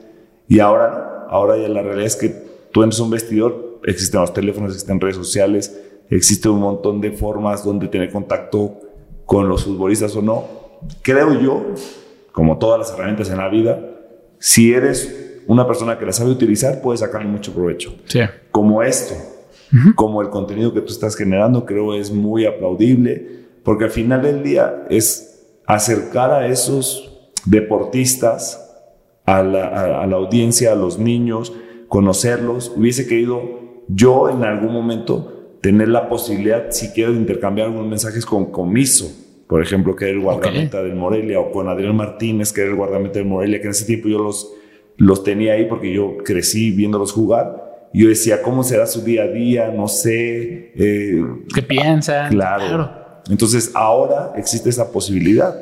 Y 0.48 0.58
ahora 0.58 1.16
Ahora 1.28 1.56
ya 1.58 1.68
la 1.68 1.82
realidad 1.82 2.06
es 2.06 2.16
que 2.16 2.28
tú 2.72 2.82
entras 2.82 3.00
a 3.00 3.04
un 3.04 3.10
vestidor 3.10 3.80
existen 3.84 4.20
los 4.20 4.32
teléfonos, 4.32 4.72
existen 4.72 5.00
redes 5.00 5.16
sociales, 5.16 5.80
existe 6.10 6.48
un 6.48 6.60
montón 6.60 7.00
de 7.00 7.12
formas 7.12 7.64
donde 7.64 7.88
tener 7.88 8.10
contacto 8.10 8.80
con 9.24 9.48
los 9.48 9.64
futbolistas 9.64 10.14
o 10.16 10.22
no. 10.22 10.44
Creo 11.02 11.40
yo, 11.40 11.66
como 12.32 12.58
todas 12.58 12.78
las 12.78 12.92
herramientas 12.92 13.30
en 13.30 13.38
la 13.38 13.48
vida, 13.48 13.80
si 14.38 14.72
eres 14.72 15.40
una 15.46 15.66
persona 15.66 15.98
que 15.98 16.06
la 16.06 16.12
sabe 16.12 16.30
utilizar, 16.30 16.80
puedes 16.80 17.00
sacarle 17.00 17.28
mucho 17.28 17.52
provecho. 17.52 17.94
Sí. 18.04 18.20
Como 18.50 18.82
esto, 18.82 19.14
como 19.94 20.22
el 20.22 20.30
contenido 20.30 20.72
que 20.72 20.80
tú 20.80 20.92
estás 20.92 21.16
generando, 21.16 21.64
creo 21.64 21.94
es 21.94 22.10
muy 22.12 22.46
aplaudible, 22.46 23.46
porque 23.62 23.84
al 23.84 23.90
final 23.90 24.22
del 24.22 24.42
día 24.42 24.84
es 24.90 25.44
acercar 25.66 26.30
a 26.30 26.46
esos 26.46 27.30
deportistas, 27.44 28.62
a 29.24 29.42
la, 29.42 30.02
a 30.02 30.06
la 30.06 30.16
audiencia, 30.16 30.72
a 30.72 30.76
los 30.76 30.98
niños, 30.98 31.52
conocerlos. 31.88 32.72
Hubiese 32.76 33.08
querido 33.08 33.42
yo 33.88 34.28
en 34.28 34.44
algún 34.44 34.72
momento 34.72 35.35
tener 35.66 35.88
la 35.88 36.08
posibilidad, 36.08 36.70
si 36.70 36.90
quiero, 36.90 37.10
de 37.10 37.18
intercambiar 37.18 37.66
algunos 37.66 37.88
mensajes 37.88 38.24
con 38.24 38.52
Comiso, 38.52 39.10
por 39.48 39.60
ejemplo, 39.60 39.96
que 39.96 40.04
era 40.04 40.14
el 40.14 40.20
guardameta 40.20 40.80
del 40.80 40.94
Morelia, 40.94 41.40
o 41.40 41.50
con 41.50 41.68
Adrián 41.68 41.96
Martínez, 41.96 42.52
que 42.52 42.60
era 42.60 42.70
el 42.70 42.76
guardameta 42.76 43.18
del 43.18 43.26
Morelia, 43.26 43.58
que 43.58 43.64
en 43.64 43.70
ese 43.72 43.84
tiempo 43.84 44.06
yo 44.08 44.20
los, 44.20 44.52
los 44.96 45.24
tenía 45.24 45.54
ahí 45.54 45.66
porque 45.66 45.92
yo 45.92 46.18
crecí 46.18 46.70
viéndolos 46.70 47.10
jugar. 47.10 47.88
Y 47.92 48.04
yo 48.04 48.08
decía, 48.08 48.42
¿cómo 48.42 48.62
será 48.62 48.86
su 48.86 49.02
día 49.02 49.24
a 49.24 49.26
día? 49.26 49.72
No 49.76 49.88
sé. 49.88 50.70
Eh, 50.76 51.24
¿Qué 51.52 51.62
piensan? 51.62 52.30
Claro. 52.30 52.88
Entonces, 53.28 53.72
ahora 53.74 54.34
existe 54.36 54.70
esa 54.70 54.92
posibilidad 54.92 55.52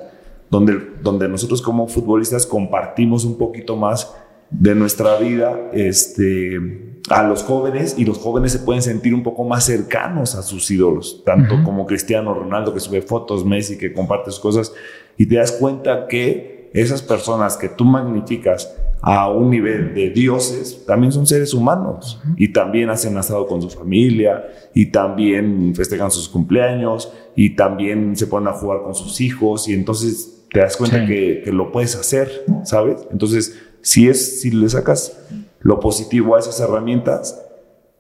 donde, 0.51 0.79
donde 1.01 1.31
nosotros 1.31 1.63
como 1.63 1.89
futbolistas 1.89 2.45
compartimos 2.45 3.25
un 3.25 3.39
poquito 3.39 3.75
más 3.75 4.15
de 4.61 4.75
nuestra 4.75 5.19
vida 5.19 5.71
este, 5.73 7.01
a 7.11 7.23
los 7.23 7.43
jóvenes 7.43 7.97
y 7.99 8.05
los 8.05 8.19
jóvenes 8.19 8.53
se 8.53 8.61
pueden 8.61 8.83
sentir 8.83 9.15
un 9.15 9.23
poco 9.23 9.45
más 9.45 9.65
cercanos 9.65 10.35
a 10.35 10.43
sus 10.43 10.71
ídolos, 10.71 11.23
tanto 11.25 11.63
como 11.65 11.87
Cristiano 11.87 12.35
Ronaldo 12.35 12.73
que 12.73 12.81
sube 12.81 13.03
fotos, 13.03 13.45
Messi 13.45 13.77
que 13.77 13.93
comparte 13.93 14.31
sus 14.31 14.41
cosas 14.41 14.73
y 15.19 15.27
te 15.27 15.37
das 15.37 15.53
cuenta 15.53 16.07
que 16.09 16.71
esas 16.73 17.03
personas 17.03 17.57
que 17.57 17.69
tú 17.69 17.85
magnificas 17.85 18.75
a 19.01 19.29
un 19.29 19.51
nivel 19.51 19.95
de 19.95 20.11
dioses 20.11 20.85
también 20.87 21.13
son 21.13 21.27
seres 21.27 21.53
humanos 21.53 22.21
y 22.37 22.49
también 22.49 22.89
hacen 22.89 23.17
asado 23.19 23.47
con 23.47 23.61
su 23.61 23.69
familia 23.69 24.45
y 24.73 24.87
también 24.87 25.75
festejan 25.75 26.11
sus 26.11 26.29
cumpleaños 26.29 27.13
y 27.37 27.51
también 27.51 28.17
se 28.17 28.27
ponen 28.27 28.49
a 28.49 28.53
jugar 28.53 28.83
con 28.83 28.95
sus 28.95 29.21
hijos 29.21 29.69
y 29.69 29.75
entonces 29.75 30.47
te 30.51 30.61
das 30.61 30.77
cuenta 30.77 31.05
que, 31.05 31.43
que, 31.45 31.53
lo 31.53 31.73
puedes 31.73 31.97
hacer, 31.97 32.31
¿sabes? 32.63 33.07
Entonces, 33.11 33.61
si 33.85 34.09
es, 34.09 34.41
si 34.41 34.51
le 34.51 34.69
sacas 34.69 35.17
lo 35.61 35.79
positivo 35.79 36.35
a 36.35 36.39
esas 36.39 36.59
herramientas, 36.59 37.39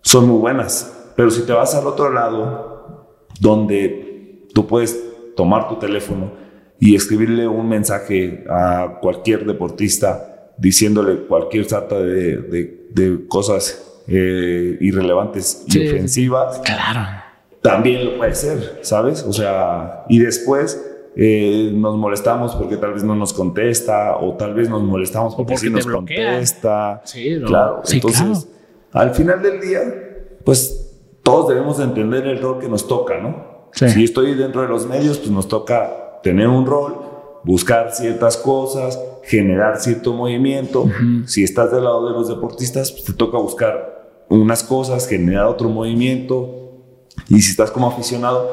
son 0.00 0.26
muy 0.26 0.38
buenas. 0.38 0.90
Pero 1.14 1.30
si 1.30 1.42
te 1.42 1.52
vas 1.52 1.74
al 1.74 1.86
otro 1.86 2.10
lado, 2.10 3.18
donde 3.38 4.46
tú 4.54 4.66
puedes 4.66 4.98
tomar 5.36 5.68
tu 5.68 5.76
teléfono 5.76 6.32
y 6.80 6.94
escribirle 6.94 7.46
un 7.46 7.68
mensaje 7.68 8.44
a 8.48 8.98
cualquier 9.00 9.44
deportista 9.44 10.52
diciéndole 10.56 11.26
cualquier 11.26 11.66
trata 11.66 11.98
de, 11.98 12.38
de, 12.90 13.26
cosas 13.28 14.02
eh, 14.08 14.78
irrelevantes 14.80 15.64
y 15.66 15.88
ofensivas, 15.88 16.60
claro. 16.60 17.22
también 17.60 18.04
lo 18.04 18.16
puede 18.18 18.34
ser, 18.34 18.78
¿sabes? 18.82 19.22
O 19.22 19.32
sea, 19.32 20.04
y 20.08 20.18
después 20.18 20.93
eh, 21.16 21.70
nos 21.72 21.96
molestamos 21.96 22.56
porque 22.56 22.76
tal 22.76 22.94
vez 22.94 23.04
no 23.04 23.14
nos 23.14 23.32
contesta 23.32 24.16
o 24.16 24.34
tal 24.34 24.54
vez 24.54 24.68
nos 24.68 24.82
molestamos 24.82 25.34
porque, 25.36 25.56
sí 25.56 25.70
nos 25.70 25.86
contesta. 25.86 27.02
Sí, 27.04 27.40
claro. 27.46 27.82
Entonces, 27.88 28.48
al 28.92 29.14
final 29.14 29.40
del 29.42 29.60
día, 29.60 29.80
pues 30.44 30.90
todos 31.22 31.48
debemos 31.48 31.78
entender 31.78 32.26
el 32.26 32.40
rol 32.40 32.58
que 32.58 32.68
nos 32.68 32.88
toca, 32.88 33.18
¿no? 33.18 33.70
Si 33.72 34.04
estoy 34.04 34.34
dentro 34.34 34.62
de 34.62 34.68
los 34.68 34.86
medios, 34.86 35.18
pues 35.18 35.30
nos 35.30 35.48
toca 35.48 36.20
tener 36.22 36.48
un 36.48 36.64
rol, 36.64 36.96
buscar 37.44 37.92
ciertas 37.92 38.36
cosas, 38.36 39.00
generar 39.24 39.80
cierto 39.80 40.12
movimiento. 40.12 40.88
Si 41.26 41.42
estás 41.42 41.72
del 41.72 41.84
lado 41.84 42.06
de 42.06 42.12
los 42.12 42.28
deportistas, 42.28 42.92
pues 42.92 43.04
te 43.04 43.12
toca 43.12 43.38
buscar 43.38 44.24
unas 44.28 44.62
cosas, 44.62 45.08
generar 45.08 45.46
otro 45.46 45.68
movimiento. 45.68 46.72
Y 47.28 47.40
si 47.40 47.50
estás 47.50 47.70
como 47.70 47.88
aficionado, 47.88 48.48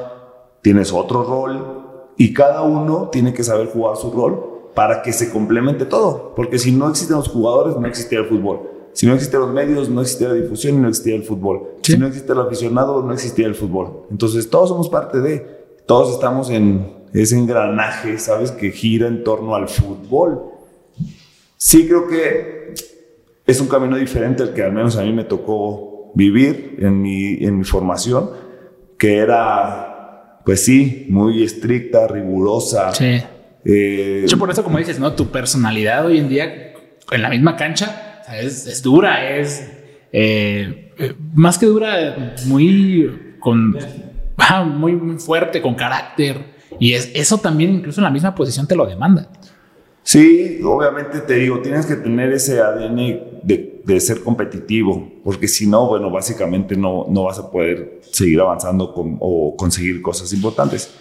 tienes 0.62 0.91
otro 0.91 1.24
rol 1.24 1.80
y 2.22 2.34
cada 2.34 2.61
uno 2.61 3.09
tiene 3.11 3.34
que 3.34 3.43
saber 3.43 3.69
jugar 3.69 3.97
su 3.97 4.11
rol 4.11 4.69
para 4.76 5.01
que 5.01 5.11
se 5.11 5.32
complemente 5.32 5.86
todo, 5.86 6.36
porque 6.36 6.59
si 6.59 6.72
no 6.72 6.88
existen 6.88 7.17
los 7.17 7.28
jugadores, 7.28 7.78
no 7.78 7.88
existiría 7.88 8.19
el 8.19 8.30
fútbol. 8.30 8.59
Si 8.93 9.07
no 9.07 9.15
existen 9.15 9.39
los 9.39 9.51
medios, 9.51 9.89
no 9.89 10.01
existiría 10.01 10.36
la 10.36 10.39
difusión 10.39 10.76
y 10.76 10.78
no 10.78 10.88
existiría 10.88 11.17
el 11.17 11.26
fútbol. 11.26 11.78
Si 11.82 11.97
no 11.97 12.05
existe 12.05 12.32
el 12.32 12.39
aficionado, 12.39 13.01
no 13.01 13.11
existiría 13.11 13.47
el 13.47 13.55
fútbol. 13.55 14.05
Entonces 14.11 14.47
todos 14.51 14.69
somos 14.69 14.88
parte 14.88 15.19
de, 15.19 15.47
todos 15.88 16.13
estamos 16.13 16.51
en 16.51 16.93
ese 17.11 17.39
engranaje, 17.39 18.19
¿sabes? 18.19 18.51
Que 18.51 18.69
gira 18.69 19.07
en 19.07 19.24
torno 19.24 19.55
al 19.55 19.67
fútbol. 19.67 20.43
Sí 21.57 21.88
creo 21.88 22.07
que 22.07 22.76
es 23.47 23.59
un 23.59 23.67
camino 23.67 23.97
diferente 23.97 24.43
al 24.43 24.53
que 24.53 24.61
al 24.61 24.74
menos 24.74 24.95
a 24.95 25.01
mí 25.01 25.11
me 25.11 25.24
tocó 25.24 26.11
vivir 26.13 26.76
en 26.82 27.01
mi, 27.01 27.43
en 27.43 27.57
mi 27.57 27.63
formación, 27.63 28.30
que 28.99 29.17
era 29.17 29.90
pues 30.45 30.63
sí, 30.63 31.05
muy 31.09 31.43
estricta, 31.43 32.07
rigurosa. 32.07 32.93
Sí. 32.93 33.21
Eh, 33.63 34.25
Yo 34.27 34.37
por 34.37 34.49
eso, 34.49 34.63
como 34.63 34.77
dices, 34.77 34.99
¿no? 34.99 35.13
Tu 35.13 35.29
personalidad 35.29 36.05
hoy 36.05 36.17
en 36.17 36.29
día 36.29 36.73
en 37.11 37.21
la 37.21 37.29
misma 37.29 37.55
cancha 37.55 38.23
es, 38.39 38.81
dura, 38.81 39.37
es 39.37 39.69
eh, 40.11 40.93
eh, 40.97 41.13
más 41.33 41.57
que 41.57 41.65
dura, 41.65 42.35
muy 42.45 43.35
con 43.39 43.77
ah, 44.37 44.63
muy, 44.63 44.93
muy 44.93 45.17
fuerte, 45.19 45.61
con 45.61 45.75
carácter. 45.75 46.51
Y 46.79 46.93
es, 46.93 47.11
eso 47.13 47.37
también, 47.37 47.75
incluso 47.75 47.99
en 47.99 48.05
la 48.05 48.11
misma 48.11 48.33
posición, 48.33 48.67
te 48.67 48.75
lo 48.75 48.85
demanda. 48.85 49.29
Sí, 50.03 50.59
obviamente 50.63 51.19
te 51.19 51.35
digo, 51.35 51.59
tienes 51.59 51.85
que 51.85 51.95
tener 51.95 52.31
ese 52.31 52.59
ADN 52.59 52.95
de, 53.43 53.70
de 53.84 53.99
ser 53.99 54.23
competitivo, 54.23 55.09
porque 55.23 55.47
si 55.47 55.67
no, 55.67 55.88
bueno, 55.88 56.11
básicamente 56.11 56.75
no, 56.75 57.05
no 57.09 57.23
vas 57.23 57.39
a 57.39 57.49
poder 57.49 57.99
seguir 58.11 58.39
avanzando 58.39 58.93
o 59.19 59.55
conseguir 59.55 60.01
cosas 60.01 60.32
importantes. 60.34 60.93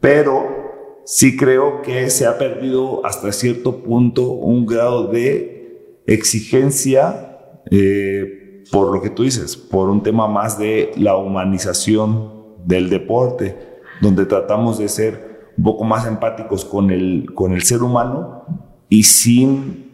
Pero 0.00 1.02
sí 1.04 1.36
creo 1.36 1.82
que 1.82 2.10
se 2.10 2.26
ha 2.26 2.36
perdido 2.38 3.04
hasta 3.06 3.32
cierto 3.32 3.82
punto 3.82 4.30
un 4.30 4.66
grado 4.66 5.06
de 5.06 6.02
exigencia 6.06 7.62
eh, 7.70 8.64
por 8.70 8.92
lo 8.92 9.00
que 9.00 9.10
tú 9.10 9.22
dices, 9.22 9.56
por 9.56 9.88
un 9.90 10.02
tema 10.02 10.26
más 10.26 10.58
de 10.58 10.92
la 10.96 11.16
humanización 11.16 12.32
del 12.64 12.90
deporte, 12.90 13.56
donde 14.00 14.26
tratamos 14.26 14.78
de 14.78 14.88
ser 14.88 15.52
un 15.56 15.64
poco 15.64 15.84
más 15.84 16.06
empáticos 16.06 16.64
con 16.64 16.90
el, 16.90 17.32
con 17.34 17.52
el 17.52 17.62
ser 17.62 17.82
humano 17.82 18.44
y 18.88 19.04
sin 19.04 19.85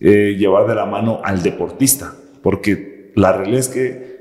eh, 0.00 0.36
llevar 0.38 0.66
de 0.66 0.74
la 0.74 0.86
mano 0.86 1.20
al 1.24 1.42
deportista, 1.42 2.14
porque 2.42 3.12
la 3.14 3.32
realidad 3.32 3.60
es 3.60 3.68
que 3.68 4.16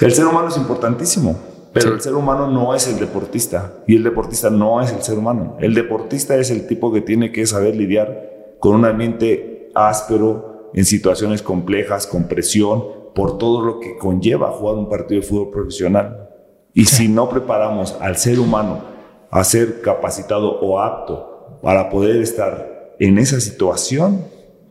el 0.00 0.12
ser 0.12 0.26
humano 0.26 0.48
es 0.48 0.56
importantísimo, 0.56 1.36
pero 1.72 1.94
el 1.94 2.00
ser 2.00 2.14
humano 2.14 2.48
no 2.48 2.74
es 2.74 2.86
el 2.86 2.98
deportista 2.98 3.74
y 3.86 3.96
el 3.96 4.02
deportista 4.02 4.50
no 4.50 4.80
es 4.80 4.92
el 4.92 5.02
ser 5.02 5.18
humano. 5.18 5.56
El 5.60 5.74
deportista 5.74 6.36
es 6.36 6.50
el 6.50 6.66
tipo 6.66 6.92
que 6.92 7.00
tiene 7.00 7.32
que 7.32 7.46
saber 7.46 7.76
lidiar 7.76 8.56
con 8.60 8.74
un 8.74 8.84
ambiente 8.84 9.70
áspero, 9.74 10.70
en 10.74 10.84
situaciones 10.84 11.42
complejas, 11.42 12.06
con 12.06 12.24
presión, 12.24 12.84
por 13.14 13.38
todo 13.38 13.62
lo 13.62 13.80
que 13.80 13.96
conlleva 13.96 14.50
jugar 14.50 14.76
un 14.76 14.88
partido 14.88 15.20
de 15.20 15.26
fútbol 15.26 15.50
profesional. 15.50 16.28
Y 16.74 16.84
si 16.84 17.08
no 17.08 17.28
preparamos 17.28 17.96
al 18.00 18.16
ser 18.16 18.38
humano 18.38 18.82
a 19.30 19.42
ser 19.44 19.80
capacitado 19.80 20.60
o 20.60 20.80
apto 20.80 21.58
para 21.62 21.90
poder 21.90 22.16
estar 22.16 22.94
en 23.00 23.18
esa 23.18 23.40
situación, 23.40 24.22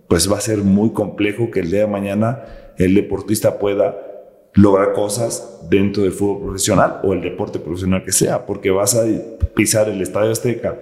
pues 0.08 0.32
va 0.32 0.38
a 0.38 0.42
ser 0.42 0.60
muy 0.60 0.92
complejo 0.92 1.52
que 1.52 1.60
el 1.60 1.72
día 1.72 1.82
de 1.82 1.88
mañana 1.88 2.44
el 2.78 2.94
deportista 2.96 3.60
pueda 3.60 3.98
lograr 4.54 4.94
cosas 4.94 5.62
dentro 5.70 6.04
del 6.04 6.12
fútbol 6.12 6.44
profesional 6.44 7.02
o 7.04 7.14
el 7.14 7.22
deporte 7.22 7.60
profesional 7.60 8.04
que 8.04 8.12
sea, 8.12 8.46
porque 8.46 8.72
vas 8.72 8.96
a 8.96 9.06
pisar 9.54 9.90
el 9.90 10.02
Estadio 10.02 10.32
Azteca 10.32 10.80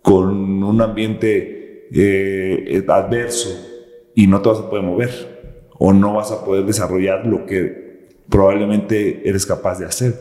con 0.00 0.62
un 0.62 0.80
ambiente 0.80 1.88
eh, 1.92 2.84
adverso 2.88 3.50
y 4.14 4.26
no 4.26 4.40
te 4.40 4.48
vas 4.48 4.58
a 4.60 4.70
poder 4.70 4.84
mover 4.84 5.68
o 5.78 5.92
no 5.92 6.14
vas 6.14 6.30
a 6.30 6.44
poder 6.44 6.64
desarrollar 6.64 7.26
lo 7.26 7.44
que 7.44 8.08
probablemente 8.28 9.28
eres 9.28 9.44
capaz 9.44 9.78
de 9.78 9.86
hacer. 9.86 10.14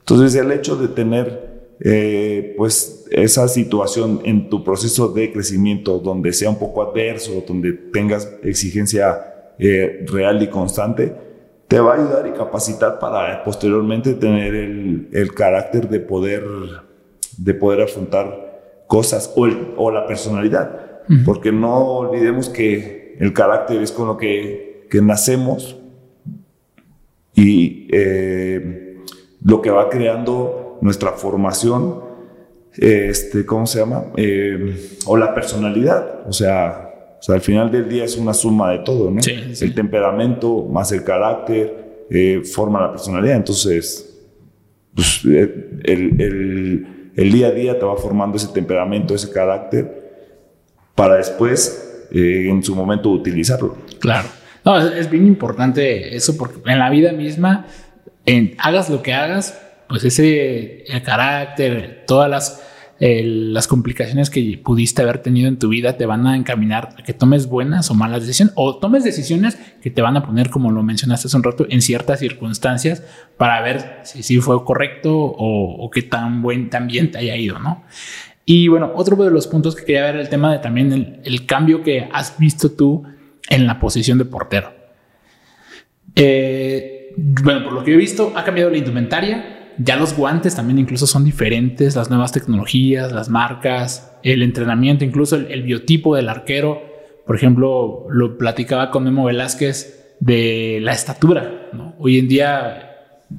Entonces 0.00 0.34
el 0.34 0.52
hecho 0.52 0.76
de 0.76 0.88
tener 0.88 1.53
eh, 1.80 2.54
pues 2.56 3.06
esa 3.10 3.48
situación 3.48 4.20
en 4.24 4.48
tu 4.48 4.62
proceso 4.62 5.08
de 5.08 5.32
crecimiento 5.32 5.98
donde 5.98 6.32
sea 6.32 6.50
un 6.50 6.58
poco 6.58 6.82
adverso, 6.82 7.44
donde 7.46 7.72
tengas 7.72 8.30
exigencia 8.42 9.52
eh, 9.58 10.04
real 10.06 10.42
y 10.42 10.48
constante, 10.48 11.14
te 11.68 11.80
va 11.80 11.94
a 11.94 11.96
ayudar 11.96 12.26
y 12.26 12.32
capacitar 12.36 12.98
para 12.98 13.42
posteriormente 13.42 14.14
tener 14.14 14.54
el, 14.54 15.08
el 15.12 15.34
carácter 15.34 15.88
de 15.88 16.00
poder, 16.00 16.44
de 17.38 17.54
poder 17.54 17.82
afrontar 17.82 18.84
cosas 18.86 19.32
o, 19.34 19.48
o 19.76 19.90
la 19.90 20.06
personalidad. 20.06 20.80
Porque 21.26 21.52
no 21.52 21.84
olvidemos 21.98 22.48
que 22.48 23.16
el 23.20 23.34
carácter 23.34 23.82
es 23.82 23.92
con 23.92 24.06
lo 24.06 24.16
que, 24.16 24.86
que 24.90 25.02
nacemos 25.02 25.76
y 27.34 27.88
eh, 27.92 29.02
lo 29.44 29.60
que 29.60 29.70
va 29.70 29.90
creando 29.90 30.63
nuestra 30.80 31.12
formación, 31.12 32.00
este, 32.76 33.46
¿cómo 33.46 33.66
se 33.66 33.78
llama? 33.78 34.04
Eh, 34.16 34.98
o 35.06 35.16
la 35.16 35.34
personalidad, 35.34 36.26
o 36.26 36.32
sea, 36.32 37.16
o 37.18 37.22
sea, 37.22 37.34
al 37.36 37.40
final 37.40 37.70
del 37.70 37.88
día 37.88 38.04
es 38.04 38.16
una 38.16 38.34
suma 38.34 38.70
de 38.72 38.80
todo, 38.80 39.10
¿no? 39.10 39.20
El 39.24 39.74
temperamento 39.74 40.66
más 40.70 40.92
el 40.92 41.04
carácter 41.04 42.06
eh, 42.10 42.42
forma 42.44 42.80
la 42.80 42.90
personalidad, 42.90 43.36
entonces 43.36 44.20
pues, 44.94 45.24
el, 45.24 45.80
el, 45.84 47.10
el, 47.16 47.32
día 47.32 47.48
a 47.48 47.50
día 47.50 47.78
te 47.78 47.84
va 47.84 47.96
formando 47.96 48.36
ese 48.36 48.48
temperamento, 48.48 49.14
ese 49.14 49.30
carácter, 49.30 50.02
para 50.94 51.16
después, 51.16 52.06
en 52.12 52.62
su 52.62 52.76
momento, 52.76 53.10
utilizarlo. 53.10 53.76
Claro. 53.98 54.28
No, 54.64 54.78
es, 54.78 55.10
bien 55.10 55.26
importante 55.26 56.16
eso 56.16 56.36
porque 56.38 56.70
en 56.70 56.78
la 56.78 56.88
vida 56.88 57.12
misma, 57.12 57.66
en, 58.24 58.54
hagas 58.58 58.88
lo 58.88 59.02
que 59.02 59.12
hagas, 59.12 59.60
pues 59.88 60.04
ese 60.04 60.84
el 60.84 61.02
carácter, 61.02 62.04
todas 62.06 62.30
las, 62.30 62.62
las 62.98 63.66
complicaciones 63.66 64.30
que 64.30 64.60
pudiste 64.62 65.02
haber 65.02 65.18
tenido 65.18 65.48
en 65.48 65.58
tu 65.58 65.68
vida 65.68 65.96
te 65.96 66.06
van 66.06 66.26
a 66.26 66.36
encaminar 66.36 66.94
a 66.98 67.02
que 67.02 67.12
tomes 67.12 67.48
buenas 67.48 67.90
o 67.90 67.94
malas 67.94 68.20
decisiones 68.20 68.54
o 68.56 68.76
tomes 68.76 69.04
decisiones 69.04 69.58
que 69.82 69.90
te 69.90 70.02
van 70.02 70.16
a 70.16 70.24
poner, 70.24 70.50
como 70.50 70.70
lo 70.70 70.82
mencionaste 70.82 71.28
hace 71.28 71.36
un 71.36 71.42
rato, 71.42 71.66
en 71.68 71.82
ciertas 71.82 72.20
circunstancias 72.20 73.02
para 73.36 73.60
ver 73.62 74.00
si, 74.04 74.22
si 74.22 74.40
fue 74.40 74.64
correcto 74.64 75.12
o, 75.14 75.90
qué 75.90 76.02
tan 76.02 76.42
buen 76.42 76.70
también 76.70 77.10
te 77.10 77.18
haya 77.18 77.36
ido, 77.36 77.58
¿no? 77.58 77.84
Y 78.46 78.68
bueno, 78.68 78.92
otro 78.94 79.16
de 79.24 79.30
los 79.30 79.46
puntos 79.46 79.74
que 79.74 79.84
quería 79.84 80.02
ver 80.02 80.16
el 80.16 80.28
tema 80.28 80.52
de 80.52 80.58
también 80.58 80.92
el, 80.92 81.20
el 81.24 81.46
cambio 81.46 81.82
que 81.82 82.08
has 82.12 82.38
visto 82.38 82.72
tú 82.72 83.04
en 83.48 83.66
la 83.66 83.78
posición 83.78 84.18
de 84.18 84.24
portero. 84.26 84.72
Eh, 86.16 87.12
bueno, 87.16 87.64
por 87.64 87.72
lo 87.72 87.84
que 87.84 87.92
he 87.92 87.96
visto, 87.96 88.32
ha 88.34 88.44
cambiado 88.44 88.70
la 88.70 88.78
indumentaria. 88.78 89.53
Ya 89.78 89.96
los 89.96 90.16
guantes 90.16 90.54
también 90.54 90.78
incluso 90.78 91.06
son 91.06 91.24
diferentes, 91.24 91.96
las 91.96 92.10
nuevas 92.10 92.32
tecnologías, 92.32 93.12
las 93.12 93.28
marcas, 93.28 94.16
el 94.22 94.42
entrenamiento, 94.42 95.04
incluso 95.04 95.36
el, 95.36 95.62
biotipo 95.62 96.14
del 96.16 96.28
arquero. 96.28 96.82
Por 97.26 97.36
ejemplo, 97.36 98.06
lo 98.10 98.38
platicaba 98.38 98.90
con 98.90 99.04
Memo 99.04 99.24
Velázquez 99.24 100.16
de 100.20 100.78
la 100.80 100.92
estatura. 100.92 101.70
Hoy 101.98 102.18
en 102.18 102.28
día 102.28 102.90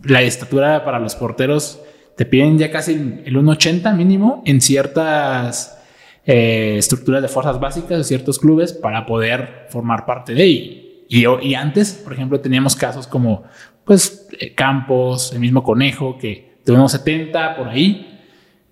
la 0.03 0.21
estatura 0.21 0.83
para 0.83 0.99
los 0.99 1.15
porteros 1.15 1.79
te 2.17 2.25
piden 2.25 2.57
ya 2.57 2.71
casi 2.71 2.93
el 2.93 3.36
1,80 3.36 3.95
mínimo 3.95 4.41
en 4.45 4.61
ciertas 4.61 5.81
eh, 6.25 6.75
estructuras 6.77 7.21
de 7.21 7.27
fuerzas 7.27 7.59
básicas 7.59 7.97
de 7.97 8.03
ciertos 8.03 8.39
clubes 8.39 8.73
para 8.73 9.05
poder 9.05 9.67
formar 9.69 10.05
parte 10.05 10.33
de 10.33 10.47
y, 10.47 10.86
y, 11.07 11.53
antes, 11.53 11.93
por 11.93 12.13
ejemplo, 12.13 12.39
teníamos 12.39 12.75
casos 12.75 13.05
como 13.05 13.43
pues 13.86 14.27
eh, 14.39 14.53
Campos, 14.53 15.31
el 15.33 15.39
mismo 15.39 15.63
Conejo, 15.63 16.17
que 16.17 16.57
tuvimos 16.65 16.91
70 16.91 17.55
por 17.55 17.69
ahí, 17.69 18.19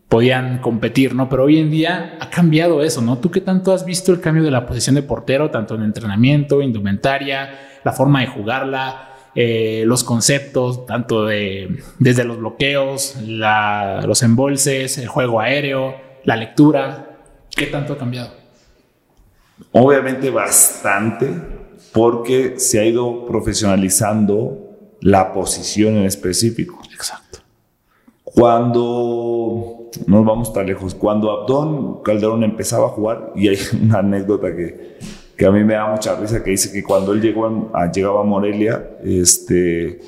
podían 0.09 0.59
competir, 0.59 1.15
¿no? 1.15 1.29
Pero 1.29 1.45
hoy 1.45 1.59
en 1.59 1.71
día 1.71 2.17
ha 2.19 2.29
cambiado 2.29 2.83
eso, 2.83 3.01
¿no? 3.01 3.17
¿Tú 3.17 3.31
qué 3.31 3.41
tanto 3.41 3.73
has 3.73 3.85
visto 3.85 4.11
el 4.11 4.19
cambio 4.19 4.43
de 4.43 4.51
la 4.51 4.65
posición 4.65 4.95
de 4.95 5.03
portero, 5.03 5.49
tanto 5.49 5.75
en 5.75 5.83
entrenamiento, 5.83 6.61
indumentaria, 6.61 7.79
la 7.83 7.93
forma 7.93 8.21
de 8.21 8.27
jugarla? 8.27 9.09
Eh, 9.35 9.83
los 9.87 10.03
conceptos, 10.03 10.85
tanto 10.85 11.25
de 11.25 11.79
desde 11.97 12.23
los 12.23 12.37
bloqueos, 12.37 13.17
los 13.25 14.21
embolses, 14.21 14.99
el 14.99 15.07
juego 15.07 15.39
aéreo, 15.39 15.95
la 16.23 16.35
lectura. 16.35 17.17
¿Qué 17.55 17.65
tanto 17.65 17.93
ha 17.93 17.97
cambiado? 17.97 18.31
Obviamente 19.71 20.29
bastante, 20.29 21.31
porque 21.91 22.59
se 22.59 22.79
ha 22.79 22.85
ido 22.85 23.25
profesionalizando 23.25 24.62
la 25.03 25.33
posición 25.33 25.97
en 25.97 26.05
específico. 26.05 26.81
Exacto. 26.93 27.39
Cuando 28.23 29.89
nos 30.07 30.25
vamos 30.25 30.53
tan 30.53 30.65
lejos, 30.65 30.95
cuando 30.95 31.29
Abdón 31.29 32.01
Calderón 32.03 32.43
empezaba 32.43 32.87
a 32.87 32.89
jugar, 32.89 33.33
y 33.35 33.49
hay 33.49 33.57
una 33.83 33.99
anécdota 33.99 34.55
que, 34.55 34.97
que 35.37 35.45
a 35.45 35.51
mí 35.51 35.63
me 35.63 35.73
da 35.73 35.91
mucha 35.91 36.15
risa, 36.15 36.41
que 36.41 36.51
dice 36.51 36.71
que 36.71 36.83
cuando 36.83 37.11
él 37.13 37.21
llegó 37.21 37.69
a, 37.73 37.91
llegaba 37.91 38.21
a 38.21 38.23
Morelia, 38.23 38.97
este, 39.03 39.99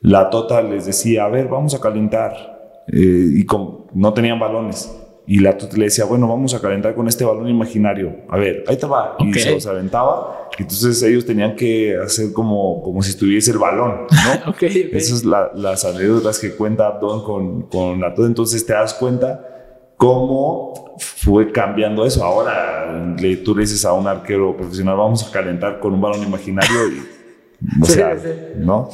la 0.00 0.30
Tota 0.30 0.62
les 0.62 0.86
decía, 0.86 1.24
a 1.24 1.28
ver, 1.28 1.48
vamos 1.48 1.74
a 1.74 1.80
calentar, 1.80 2.84
eh, 2.86 3.40
y 3.40 3.46
no 3.92 4.14
tenían 4.14 4.38
balones. 4.38 4.90
Y 5.26 5.38
la 5.38 5.56
le 5.74 5.84
decía, 5.84 6.04
bueno, 6.04 6.28
vamos 6.28 6.52
a 6.52 6.60
calentar 6.60 6.94
con 6.94 7.08
este 7.08 7.24
balón 7.24 7.48
imaginario. 7.48 8.14
A 8.28 8.36
ver, 8.36 8.62
ahí 8.66 8.76
te 8.76 8.86
va. 8.86 9.16
Y 9.20 9.32
se 9.32 9.52
los 9.52 9.66
aventaba. 9.66 10.50
Entonces 10.58 11.02
ellos 11.02 11.24
tenían 11.24 11.56
que 11.56 11.96
hacer 11.96 12.32
como, 12.32 12.82
como 12.82 13.02
si 13.02 13.10
estuviese 13.10 13.50
el 13.50 13.58
balón, 13.58 14.06
¿no? 14.10 14.50
okay, 14.50 14.90
Esas 14.92 15.20
son 15.20 15.32
las 15.54 15.84
anécdotas 15.84 16.38
que 16.38 16.54
cuenta 16.54 16.86
Abdón 16.88 17.24
con, 17.24 17.62
con 17.62 18.00
la 18.00 18.14
Entonces 18.18 18.64
te 18.66 18.74
das 18.74 18.92
cuenta 18.94 19.54
cómo 19.96 20.94
fue 20.98 21.50
cambiando 21.50 22.04
eso. 22.04 22.22
Ahora 22.22 23.16
le, 23.18 23.36
tú 23.38 23.54
le 23.54 23.62
dices 23.62 23.84
a 23.86 23.94
un 23.94 24.06
arquero 24.06 24.54
profesional, 24.54 24.96
vamos 24.96 25.26
a 25.26 25.30
calentar 25.30 25.80
con 25.80 25.94
un 25.94 26.00
balón 26.02 26.22
imaginario. 26.22 26.88
Y, 26.88 27.82
o 27.82 27.86
sea, 27.86 28.14
¿no? 28.56 28.90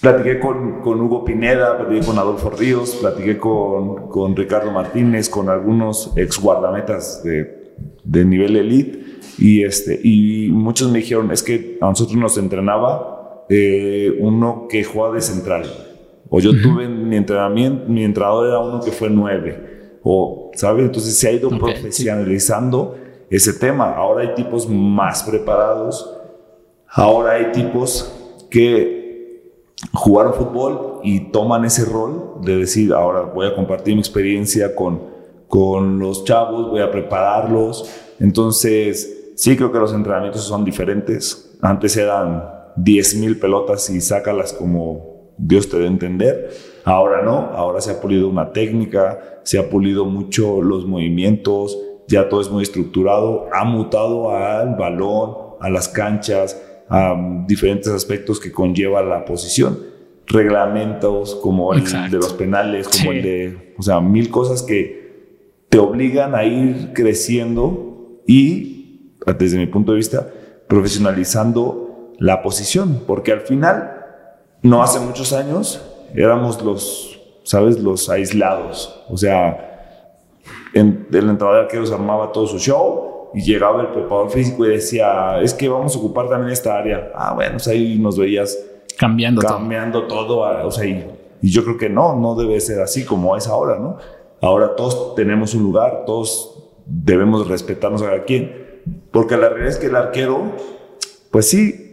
Platiqué 0.00 0.38
con, 0.38 0.80
con, 0.80 1.00
Hugo 1.00 1.24
Pineda, 1.24 1.76
platiqué 1.76 2.06
con 2.06 2.18
Adolfo 2.18 2.50
Ríos, 2.50 2.96
platiqué 3.00 3.36
con, 3.36 4.08
con 4.08 4.36
Ricardo 4.36 4.70
Martínez, 4.70 5.28
con 5.28 5.48
algunos 5.48 6.12
ex 6.14 6.38
guardametas 6.38 7.24
de, 7.24 7.74
de, 8.04 8.24
nivel 8.24 8.54
elite 8.54 9.02
y, 9.38 9.64
este, 9.64 9.98
y 10.00 10.50
muchos 10.52 10.90
me 10.92 10.98
dijeron, 10.98 11.32
es 11.32 11.42
que 11.42 11.78
a 11.80 11.86
nosotros 11.86 12.16
nos 12.16 12.38
entrenaba 12.38 13.44
eh, 13.48 14.16
uno 14.20 14.66
que 14.68 14.84
jugaba 14.84 15.14
de 15.14 15.20
central. 15.20 15.64
O 16.30 16.38
yo 16.40 16.50
tuve 16.50 16.88
mi 16.88 17.16
entrenamiento, 17.16 17.88
mi 17.88 18.04
entrenador 18.04 18.46
era 18.46 18.60
uno 18.60 18.80
que 18.80 18.92
fue 18.92 19.08
nueve. 19.10 19.98
O, 20.02 20.50
¿sabes? 20.54 20.84
Entonces 20.84 21.18
se 21.18 21.28
ha 21.28 21.32
ido 21.32 21.48
profesionalizando 21.48 22.96
ese 23.30 23.54
tema. 23.54 23.94
Ahora 23.94 24.22
hay 24.22 24.34
tipos 24.34 24.68
más 24.68 25.22
preparados. 25.22 26.14
Ahora 26.86 27.32
hay 27.32 27.52
tipos 27.52 28.12
que 28.50 28.97
jugaron 29.92 30.34
fútbol 30.34 31.00
y 31.02 31.30
toman 31.30 31.64
ese 31.64 31.84
rol 31.84 32.40
de 32.42 32.56
decir, 32.56 32.92
ahora 32.92 33.22
voy 33.22 33.46
a 33.46 33.54
compartir 33.54 33.94
mi 33.94 34.00
experiencia 34.00 34.74
con, 34.74 35.02
con 35.46 35.98
los 35.98 36.24
chavos, 36.24 36.70
voy 36.70 36.80
a 36.80 36.90
prepararlos. 36.90 37.88
Entonces, 38.18 39.32
sí 39.36 39.56
creo 39.56 39.72
que 39.72 39.78
los 39.78 39.92
entrenamientos 39.92 40.42
son 40.42 40.64
diferentes. 40.64 41.56
Antes 41.60 41.96
eran 41.96 42.44
10 42.76 43.16
mil 43.16 43.38
pelotas 43.38 43.90
y 43.90 44.00
sácalas 44.00 44.52
como 44.52 45.32
Dios 45.36 45.68
te 45.68 45.78
dé 45.78 45.86
entender. 45.86 46.50
Ahora 46.84 47.22
no, 47.22 47.50
ahora 47.54 47.80
se 47.80 47.92
ha 47.92 48.00
pulido 48.00 48.28
una 48.28 48.52
técnica, 48.52 49.40
se 49.44 49.58
ha 49.58 49.68
pulido 49.68 50.04
mucho 50.04 50.62
los 50.62 50.86
movimientos, 50.86 51.78
ya 52.08 52.28
todo 52.28 52.40
es 52.40 52.50
muy 52.50 52.62
estructurado, 52.62 53.46
ha 53.52 53.64
mutado 53.64 54.30
al 54.30 54.74
balón, 54.76 55.36
a 55.60 55.68
las 55.70 55.88
canchas, 55.88 56.60
a 56.88 57.44
diferentes 57.46 57.88
aspectos 57.88 58.40
que 58.40 58.52
conlleva 58.52 59.02
la 59.02 59.24
posición. 59.24 59.78
Reglamentos 60.26 61.34
como 61.36 61.72
el 61.72 61.84
de 61.84 62.16
los 62.18 62.34
penales, 62.34 62.88
como 62.88 63.12
el 63.12 63.22
de, 63.22 63.74
o 63.78 63.82
sea, 63.82 64.00
mil 64.00 64.30
cosas 64.30 64.62
que 64.62 64.98
te 65.68 65.78
obligan 65.78 66.34
a 66.34 66.44
ir 66.44 66.92
creciendo 66.94 68.20
y, 68.26 69.12
desde 69.38 69.58
mi 69.58 69.66
punto 69.66 69.92
de 69.92 69.96
vista, 69.96 70.28
profesionalizando 70.68 72.14
la 72.18 72.42
posición, 72.42 73.04
porque 73.06 73.32
al 73.32 73.40
final, 73.40 74.04
no 74.62 74.82
hace 74.82 75.00
muchos 75.00 75.32
años, 75.32 75.82
éramos 76.14 76.62
los, 76.62 77.20
¿sabes? 77.44 77.78
Los 77.80 78.10
aislados. 78.10 79.02
O 79.08 79.16
sea, 79.16 79.68
en, 80.74 81.06
el 81.10 81.30
entrenador 81.30 81.54
de 81.54 81.60
arqueros 81.62 81.92
armaba 81.92 82.32
todo 82.32 82.46
su 82.46 82.58
show 82.58 83.17
y 83.34 83.42
llegaba 83.42 83.82
el 83.82 83.88
preparador 83.88 84.30
físico 84.30 84.64
y 84.64 84.70
decía, 84.70 85.40
es 85.40 85.54
que 85.54 85.68
vamos 85.68 85.94
a 85.94 85.98
ocupar 85.98 86.28
también 86.28 86.52
esta 86.52 86.76
área. 86.76 87.12
Ah, 87.14 87.34
bueno, 87.34 87.52
pues 87.52 87.68
ahí 87.68 87.98
nos 87.98 88.18
veías 88.18 88.58
cambiando, 88.98 89.42
cambiando 89.42 90.06
todo. 90.06 90.40
o 90.66 90.70
sea, 90.70 90.86
y, 90.86 91.06
yo 91.40 91.62
creo 91.62 91.78
que 91.78 91.88
no, 91.88 92.16
no 92.16 92.34
debe 92.34 92.58
ser 92.60 92.80
así 92.80 93.04
como 93.04 93.36
es 93.36 93.46
ahora, 93.46 93.78
¿no? 93.78 93.98
Ahora 94.40 94.74
todos 94.74 95.14
tenemos 95.14 95.54
un 95.54 95.62
lugar, 95.62 96.04
todos 96.04 96.72
debemos 96.86 97.46
respetarnos 97.46 98.02
a 98.02 98.06
cada 98.06 98.24
quien, 98.24 98.82
porque 99.12 99.36
la 99.36 99.48
realidad 99.48 99.68
es 99.68 99.78
que 99.78 99.86
el 99.86 99.96
arquero, 99.96 100.52
pues 101.30 101.48
sí, 101.48 101.92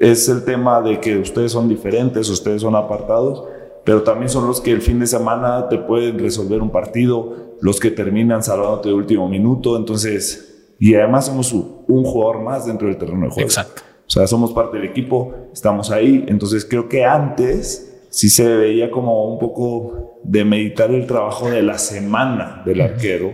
es 0.00 0.28
el 0.28 0.44
tema 0.44 0.80
de 0.80 0.98
que 0.98 1.18
ustedes 1.18 1.52
son 1.52 1.68
diferentes, 1.68 2.28
ustedes 2.30 2.62
son 2.62 2.74
apartados, 2.74 3.44
pero 3.84 4.02
también 4.02 4.28
son 4.28 4.46
los 4.46 4.60
que 4.60 4.72
el 4.72 4.82
fin 4.82 4.98
de 4.98 5.06
semana 5.06 5.68
te 5.68 5.78
pueden 5.78 6.18
resolver 6.18 6.62
un 6.62 6.70
partido, 6.70 7.56
los 7.60 7.78
que 7.78 7.90
terminan 7.90 8.42
salvándote 8.42 8.88
de 8.88 8.94
último 8.94 9.28
minuto, 9.28 9.76
entonces 9.76 10.49
y 10.80 10.94
además 10.94 11.26
somos 11.26 11.52
un 11.52 12.04
jugador 12.04 12.40
más 12.40 12.64
dentro 12.64 12.88
del 12.88 12.96
terreno 12.96 13.26
de 13.26 13.30
juego. 13.30 13.48
Exacto. 13.48 13.82
O 14.06 14.10
sea, 14.10 14.26
somos 14.26 14.52
parte 14.52 14.78
del 14.78 14.86
equipo, 14.88 15.34
estamos 15.52 15.90
ahí. 15.90 16.24
Entonces 16.26 16.64
creo 16.64 16.88
que 16.88 17.04
antes 17.04 18.06
sí 18.08 18.30
se 18.30 18.48
veía 18.56 18.90
como 18.90 19.30
un 19.30 19.38
poco 19.38 20.18
de 20.24 20.42
meditar 20.44 20.90
el 20.90 21.06
trabajo 21.06 21.50
de 21.50 21.62
la 21.62 21.76
semana 21.76 22.62
del 22.64 22.80
arquero, 22.80 23.32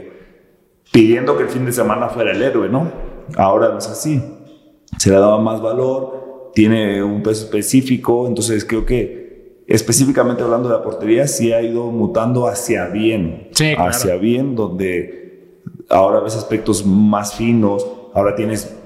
pidiendo 0.92 1.36
que 1.36 1.44
el 1.44 1.48
fin 1.48 1.64
de 1.64 1.72
semana 1.72 2.08
fuera 2.08 2.32
el 2.32 2.42
héroe, 2.42 2.68
¿no? 2.68 2.90
Ahora 3.36 3.68
no 3.68 3.78
es 3.78 3.86
así. 3.86 4.20
Se 4.98 5.10
le 5.10 5.16
daba 5.16 5.40
más 5.40 5.62
valor, 5.62 6.50
tiene 6.52 7.02
un 7.02 7.22
peso 7.22 7.44
específico, 7.44 8.26
entonces 8.26 8.64
creo 8.64 8.84
que 8.84 9.62
específicamente 9.68 10.42
hablando 10.42 10.68
de 10.68 10.74
la 10.74 10.82
portería, 10.82 11.28
sí 11.28 11.52
ha 11.52 11.62
ido 11.62 11.92
mutando 11.92 12.48
hacia 12.48 12.86
bien, 12.86 13.50
hacia 13.78 14.16
bien, 14.16 14.56
donde 14.56 15.25
ahora 15.88 16.20
ves 16.20 16.36
aspectos 16.36 16.84
más 16.84 17.34
finos, 17.34 17.86
ahora 18.14 18.34
tienes 18.34 18.76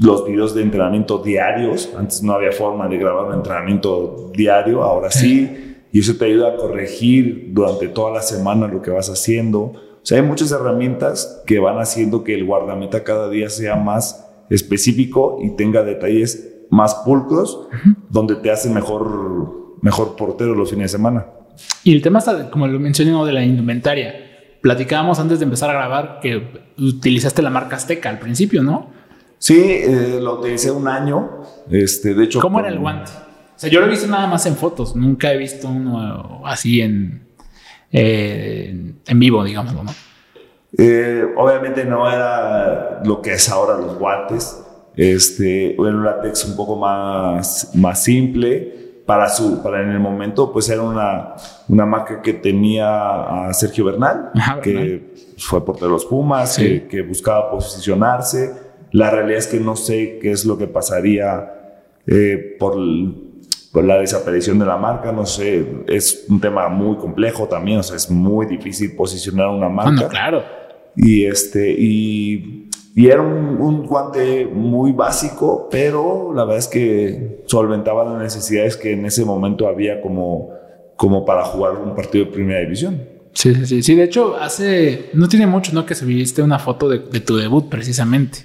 los 0.00 0.26
videos 0.26 0.54
de 0.54 0.62
entrenamiento 0.62 1.18
diarios, 1.18 1.90
antes 1.96 2.22
no 2.22 2.32
había 2.32 2.52
forma 2.52 2.88
de 2.88 2.98
grabar 2.98 3.26
un 3.26 3.34
entrenamiento 3.34 4.30
diario, 4.34 4.82
ahora 4.82 5.10
sí, 5.10 5.76
y 5.92 6.00
eso 6.00 6.16
te 6.16 6.26
ayuda 6.26 6.50
a 6.50 6.56
corregir 6.56 7.50
durante 7.52 7.88
toda 7.88 8.12
la 8.12 8.22
semana 8.22 8.68
lo 8.68 8.80
que 8.82 8.90
vas 8.90 9.08
haciendo. 9.08 9.60
O 9.60 10.00
sea, 10.02 10.18
hay 10.18 10.24
muchas 10.24 10.52
herramientas 10.52 11.42
que 11.46 11.58
van 11.58 11.78
haciendo 11.78 12.22
que 12.22 12.34
el 12.34 12.44
guardameta 12.44 13.02
cada 13.02 13.28
día 13.28 13.48
sea 13.50 13.74
más 13.76 14.26
específico 14.50 15.38
y 15.42 15.50
tenga 15.56 15.82
detalles 15.82 16.66
más 16.70 16.94
pulcros, 16.96 17.68
donde 18.10 18.36
te 18.36 18.50
hace 18.50 18.70
mejor, 18.70 19.78
mejor 19.82 20.16
portero 20.16 20.54
los 20.54 20.70
fines 20.70 20.92
de 20.92 20.98
semana. 20.98 21.26
Y 21.82 21.94
el 21.94 22.02
tema 22.02 22.20
está, 22.20 22.50
como 22.50 22.66
lo 22.66 22.78
mencioné, 22.78 23.12
de 23.24 23.32
la 23.32 23.42
indumentaria. 23.42 24.27
Platicábamos 24.60 25.18
antes 25.18 25.38
de 25.38 25.44
empezar 25.44 25.70
a 25.70 25.74
grabar 25.74 26.18
que 26.20 26.72
utilizaste 26.78 27.42
la 27.42 27.50
marca 27.50 27.76
Azteca 27.76 28.08
al 28.08 28.18
principio, 28.18 28.62
¿no? 28.62 28.90
Sí, 29.38 29.60
eh, 29.60 30.18
lo 30.20 30.40
utilicé 30.40 30.70
un 30.70 30.88
año. 30.88 31.42
Este, 31.70 32.14
de 32.14 32.24
hecho. 32.24 32.40
¿Cómo 32.40 32.58
era 32.58 32.68
el 32.68 32.78
guante? 32.78 33.10
O 33.10 33.60
sea, 33.60 33.70
yo 33.70 33.80
lo 33.80 33.86
he 33.86 33.90
visto 33.90 34.06
nada 34.06 34.26
más 34.26 34.46
en 34.46 34.56
fotos. 34.56 34.96
Nunca 34.96 35.32
he 35.32 35.36
visto 35.36 35.68
uno 35.68 36.42
así 36.44 36.80
en, 36.80 37.26
eh, 37.92 38.94
en 39.06 39.18
vivo, 39.18 39.44
digamos, 39.44 39.74
¿no? 39.74 39.84
Eh, 40.76 41.24
obviamente 41.36 41.84
no 41.84 42.10
era 42.10 43.00
lo 43.04 43.22
que 43.22 43.32
es 43.34 43.48
ahora 43.48 43.78
los 43.78 43.98
guantes. 43.98 44.62
Este, 44.96 45.72
era 45.72 45.82
un 45.82 46.04
látex 46.04 46.44
un 46.44 46.56
poco 46.56 46.76
más, 46.76 47.70
más 47.74 48.02
simple. 48.02 48.87
Para, 49.08 49.26
su, 49.30 49.62
para 49.62 49.80
en 49.80 49.88
el 49.88 50.00
momento, 50.00 50.52
pues 50.52 50.68
era 50.68 50.82
una, 50.82 51.34
una 51.66 51.86
marca 51.86 52.20
que 52.20 52.34
tenía 52.34 53.46
a 53.46 53.54
Sergio 53.54 53.86
Bernal, 53.86 54.32
que 54.62 55.14
fue 55.38 55.64
portero 55.64 55.86
de 55.86 55.92
los 55.92 56.04
Pumas, 56.04 56.58
que, 56.58 57.02
buscaba 57.08 57.50
posicionarse. 57.50 58.52
La 58.92 59.08
realidad 59.10 59.38
es 59.38 59.46
que 59.46 59.60
no 59.60 59.76
sé 59.76 60.18
qué 60.20 60.30
es 60.30 60.44
lo 60.44 60.58
que 60.58 60.66
pasaría 60.66 61.54
eh, 62.06 62.56
por, 62.58 62.76
por, 63.72 63.84
la 63.84 63.98
desaparición 63.98 64.58
de 64.58 64.66
la 64.66 64.76
marca, 64.76 65.10
no 65.10 65.24
sé, 65.24 65.66
es 65.86 66.26
un 66.28 66.38
tema 66.38 66.68
muy 66.68 66.98
complejo 66.98 67.48
también, 67.48 67.78
o 67.78 67.82
sea, 67.82 67.96
es 67.96 68.10
muy 68.10 68.44
difícil 68.44 68.94
posicionar 68.94 69.48
una 69.48 69.70
marca. 69.70 70.06
claro. 70.06 70.44
Y, 70.94 71.24
este, 71.24 71.74
y, 71.78 72.67
y 72.94 73.08
era 73.08 73.22
un, 73.22 73.86
guante 73.86 74.46
muy 74.46 74.92
básico, 74.92 75.68
pero 75.70 76.32
la 76.34 76.44
verdad 76.44 76.58
es 76.58 76.68
que 76.68 77.42
solventaba 77.46 78.04
las 78.04 78.22
necesidades 78.22 78.76
que 78.76 78.92
en 78.92 79.06
ese 79.06 79.24
momento 79.24 79.68
había 79.68 80.00
como, 80.00 80.50
como 80.96 81.24
para 81.24 81.44
jugar 81.44 81.74
un 81.76 81.94
partido 81.94 82.26
de 82.26 82.32
primera 82.32 82.60
división. 82.60 83.00
Sí, 83.32 83.54
sí, 83.64 83.82
sí. 83.82 83.94
De 83.94 84.04
hecho, 84.04 84.36
hace. 84.36 85.10
No 85.12 85.28
tiene 85.28 85.46
mucho, 85.46 85.72
¿no? 85.72 85.86
Que 85.86 85.94
subiste 85.94 86.42
una 86.42 86.58
foto 86.58 86.88
de, 86.88 86.98
tu 87.20 87.36
debut, 87.36 87.68
precisamente. 87.68 88.40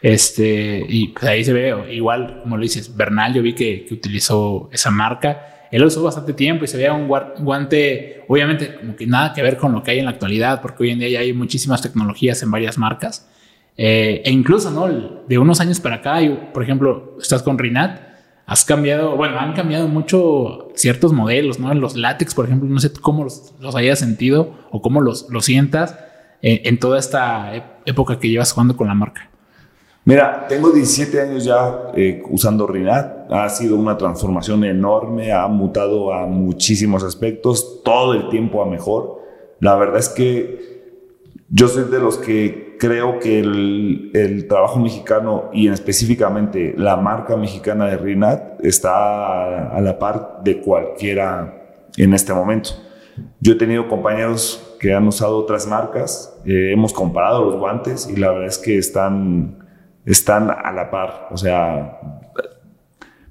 Este, 0.00 0.84
y 0.88 1.08
pues 1.08 1.24
ahí 1.24 1.44
se 1.44 1.52
ve, 1.52 1.74
igual, 1.92 2.42
como 2.42 2.56
lo 2.56 2.62
dices, 2.62 2.94
Bernal, 2.94 3.34
yo 3.34 3.42
vi 3.42 3.54
que, 3.54 3.86
que 3.86 3.94
utilizó 3.94 4.68
esa 4.70 4.90
marca 4.90 5.54
él 5.74 5.80
lo 5.80 5.88
usó 5.88 6.04
bastante 6.04 6.34
tiempo 6.34 6.64
y 6.64 6.68
se 6.68 6.76
veía 6.76 6.92
un 6.92 7.08
guante, 7.08 8.22
obviamente, 8.28 8.76
como 8.76 8.94
que 8.94 9.08
nada 9.08 9.32
que 9.32 9.42
ver 9.42 9.56
con 9.56 9.72
lo 9.72 9.82
que 9.82 9.90
hay 9.90 9.98
en 9.98 10.04
la 10.04 10.12
actualidad, 10.12 10.62
porque 10.62 10.84
hoy 10.84 10.90
en 10.90 11.00
día 11.00 11.08
ya 11.08 11.18
hay 11.18 11.32
muchísimas 11.32 11.82
tecnologías 11.82 12.40
en 12.44 12.52
varias 12.52 12.78
marcas. 12.78 13.28
Eh, 13.76 14.22
e 14.24 14.30
incluso, 14.30 14.70
¿no? 14.70 14.88
De 15.26 15.38
unos 15.38 15.60
años 15.60 15.80
para 15.80 15.96
acá, 15.96 16.18
por 16.52 16.62
ejemplo, 16.62 17.16
estás 17.20 17.42
con 17.42 17.58
Rinat, 17.58 18.00
has 18.46 18.64
cambiado, 18.64 19.16
bueno, 19.16 19.38
han 19.38 19.52
cambiado 19.54 19.88
mucho 19.88 20.68
ciertos 20.74 21.12
modelos, 21.12 21.58
¿no? 21.58 21.72
Los 21.74 21.96
látex, 21.96 22.34
por 22.34 22.46
ejemplo, 22.46 22.68
no 22.68 22.78
sé 22.78 22.92
cómo 22.92 23.24
los, 23.24 23.74
hayas 23.74 23.98
sentido 23.98 24.54
o 24.70 24.80
cómo 24.80 25.00
los, 25.00 25.28
los 25.30 25.44
sientas 25.44 25.98
en, 26.42 26.60
en 26.64 26.78
toda 26.78 26.98
esta 26.98 27.52
época 27.84 28.18
que 28.18 28.28
llevas 28.28 28.52
jugando 28.52 28.76
con 28.76 28.86
la 28.86 28.94
marca. 28.94 29.30
Mira, 30.06 30.46
tengo 30.48 30.70
17 30.70 31.18
años 31.18 31.44
ya 31.44 31.90
eh, 31.96 32.22
usando 32.28 32.66
Rinat. 32.66 33.32
Ha 33.32 33.48
sido 33.48 33.76
una 33.76 33.96
transformación 33.96 34.62
enorme, 34.64 35.32
ha 35.32 35.46
mutado 35.46 36.12
a 36.12 36.26
muchísimos 36.26 37.02
aspectos, 37.02 37.80
todo 37.82 38.12
el 38.12 38.28
tiempo 38.28 38.62
a 38.62 38.66
mejor. 38.66 39.22
La 39.60 39.76
verdad 39.76 39.98
es 39.98 40.10
que 40.10 40.74
yo 41.48 41.68
soy 41.68 41.84
de 41.84 42.00
los 42.00 42.18
que 42.18 42.73
creo 42.84 43.18
que 43.18 43.38
el, 43.38 44.46
trabajo 44.46 44.78
mexicano 44.78 45.48
y 45.54 45.68
específicamente 45.68 46.74
la 46.76 46.96
marca 46.96 47.34
mexicana 47.34 47.86
de 47.86 47.96
Rinat 47.96 48.62
está 48.62 49.74
a, 49.74 49.80
la 49.80 49.98
par 49.98 50.40
de 50.44 50.60
cualquiera 50.60 51.80
en 51.96 52.12
este 52.12 52.34
momento. 52.34 52.70
Yo 53.40 53.54
he 53.54 53.56
tenido 53.56 53.88
compañeros 53.88 54.76
que 54.78 54.92
han 54.92 55.08
usado 55.08 55.38
otras 55.38 55.66
marcas, 55.66 56.38
eh, 56.44 56.72
hemos 56.72 56.92
comparado 56.92 57.46
los 57.46 57.56
guantes 57.56 58.06
y 58.06 58.16
la 58.16 58.32
verdad 58.32 58.48
es 58.48 58.58
que 58.58 58.76
están 58.76 59.64
están 60.04 60.50
a 60.50 60.70
la 60.70 60.90
par. 60.90 61.28
O 61.30 61.38
sea, 61.38 62.00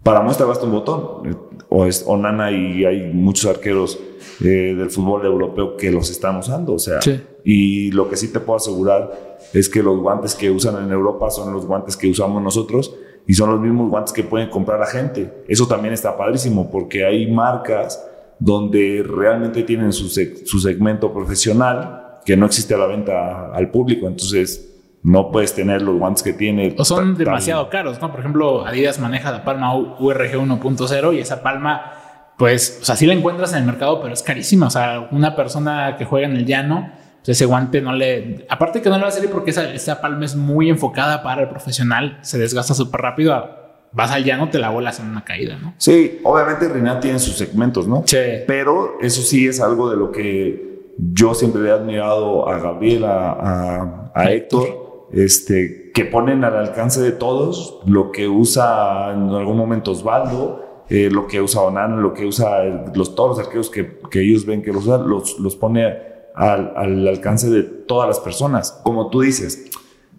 para 0.01 0.22
muestra 0.22 0.47
basta 0.47 0.66
un 0.66 0.72
botón. 0.72 1.54
O 1.70 1.86
es 1.86 2.04
Onana 2.08 2.51
y 2.51 2.86
hay 2.86 3.12
muchos 3.14 3.49
arqueros 3.49 3.99
eh, 4.43 4.76
del 4.78 4.89
fútbol 4.89 5.26
europeo 5.26 5.78
que 5.78 5.91
los 5.91 6.10
están 6.10 6.38
usando. 6.38 6.74
O 6.74 6.80
sea, 6.80 6.99
y 7.43 7.91
lo 7.91 8.10
que 8.10 8.18
sí 8.18 8.32
te 8.32 8.39
puedo 8.39 8.58
asegurar 8.58 9.33
es 9.54 9.70
que 9.70 9.84
los 9.84 9.99
guantes 9.99 10.36
que 10.36 10.49
usan 10.49 10.84
en 10.84 10.91
Europa 10.91 11.30
son 11.30 11.54
los 11.54 11.66
guantes 11.66 11.95
que 11.95 12.10
usamos 12.10 12.41
nosotros 12.41 12.95
y 13.28 13.34
son 13.34 13.51
los 13.51 13.60
mismos 13.60 13.89
guantes 13.89 14.14
que 14.14 14.24
pueden 14.24 14.49
comprar 14.49 14.80
la 14.80 14.88
gente. 14.88 15.45
Eso 15.47 15.68
también 15.68 15.93
está 15.93 16.18
padrísimo 16.18 16.70
porque 16.70 17.06
hay 17.06 17.32
marcas 17.32 18.04
donde 18.39 19.06
realmente 19.08 19.64
tienen 19.64 19.93
su, 19.93 20.10
su 20.10 20.60
segmento 20.60 21.14
profesional 21.14 22.20
que 22.26 22.36
no 22.36 22.45
existe 22.45 22.74
a 22.74 22.78
la 22.78 22.88
venta 22.88 23.54
al 23.54 23.70
público. 23.70 24.08
Entonces, 24.08 24.74
no 25.04 25.32
puedes 25.32 25.54
tener 25.54 25.82
los 25.82 25.97
guantes 25.97 26.24
que 26.24 26.34
tiene. 26.34 26.76
O 26.78 26.86
son 26.86 27.16
demasiado 27.16 27.70
caros, 27.70 28.01
¿no? 28.01 28.10
Por 28.10 28.22
ejemplo, 28.22 28.66
Adidas 28.66 28.99
maneja 28.99 29.32
la 29.32 29.43
palma 29.43 29.76
URG 29.76 30.36
1.0 30.36 31.16
y 31.16 31.20
esa 31.20 31.43
palma, 31.43 31.93
pues, 32.38 32.80
o 32.82 32.86
sea, 32.86 32.95
sí 32.95 33.06
la 33.06 33.14
encuentras 33.14 33.51
en 33.51 33.60
el 33.60 33.66
mercado, 33.66 34.01
pero 34.01 34.14
es 34.14 34.24
carísima. 34.24 34.68
O 34.68 34.70
sea, 34.70 35.10
una 35.12 35.36
persona 35.36 35.97
que 35.97 36.06
juega 36.06 36.28
en 36.28 36.38
el 36.38 36.45
llano, 36.45 36.89
ese 37.32 37.45
guante 37.45 37.82
no 37.82 37.93
le. 37.93 38.45
Aparte 38.49 38.82
que 38.82 38.89
no 38.89 38.97
le 38.97 39.03
va 39.03 39.07
a 39.07 39.11
salir 39.11 39.30
porque 39.30 39.51
esa, 39.51 39.74
esa 39.74 40.01
palma 40.01 40.26
es 40.26 40.36
muy 40.36 40.69
enfocada 40.69 41.24
para 41.24 41.43
el 41.43 41.49
profesional, 41.49 42.19
se 42.21 42.38
desgasta 42.38 42.74
súper 42.74 43.01
rápido. 43.01 43.61
Vas 43.91 44.11
al 44.11 44.24
llano, 44.24 44.49
te 44.49 44.57
la 44.57 44.69
bolas 44.69 44.99
en 44.99 45.07
una 45.07 45.24
caída, 45.24 45.57
¿no? 45.61 45.76
Sí, 45.78 46.19
obviamente 46.24 46.67
Rinat 46.67 46.99
tiene 46.99 47.19
sus 47.19 47.36
segmentos, 47.36 47.88
¿no? 47.88 48.03
Sí. 48.07 48.17
Pero 48.47 48.97
eso 49.01 49.21
sí 49.21 49.47
es 49.47 49.61
algo 49.61 49.89
de 49.89 49.97
lo 49.97 50.11
que 50.11 50.91
yo 50.97 51.36
siempre 51.36 51.61
le 51.61 51.69
he 51.69 51.71
admirado 51.71 52.49
a 52.49 52.57
Gabriel, 52.57 53.05
a, 53.05 54.11
a 54.15 54.32
Héctor 54.32 54.84
este, 55.13 55.91
que 55.93 56.05
ponen 56.05 56.43
al 56.43 56.57
alcance 56.57 56.99
de 56.99 57.11
todos 57.11 57.80
lo 57.86 58.11
que 58.11 58.28
usa 58.28 59.13
en 59.13 59.30
algún 59.30 59.57
momento 59.57 59.91
Osvaldo, 59.91 60.84
eh, 60.89 61.09
lo 61.11 61.28
que 61.28 61.39
usa 61.39 61.61
Onan, 61.61 62.01
lo 62.01 62.13
que 62.13 62.26
usa 62.26 62.63
los, 62.95 63.15
todos 63.15 63.38
los 63.38 63.45
arqueros 63.45 63.69
que, 63.69 63.99
que, 64.09 64.21
ellos 64.21 64.45
ven 64.45 64.63
que 64.63 64.74
los 64.74 64.86
usan, 64.86 65.07
los, 65.07 65.39
los 65.39 65.55
pone 65.55 66.12
al, 66.36 66.74
al, 66.76 67.08
alcance 67.08 67.50
de 67.50 67.64
todas 67.64 68.08
las 68.08 68.20
personas. 68.20 68.80
Como 68.84 69.10
tú 69.10 69.22
dices, 69.22 69.70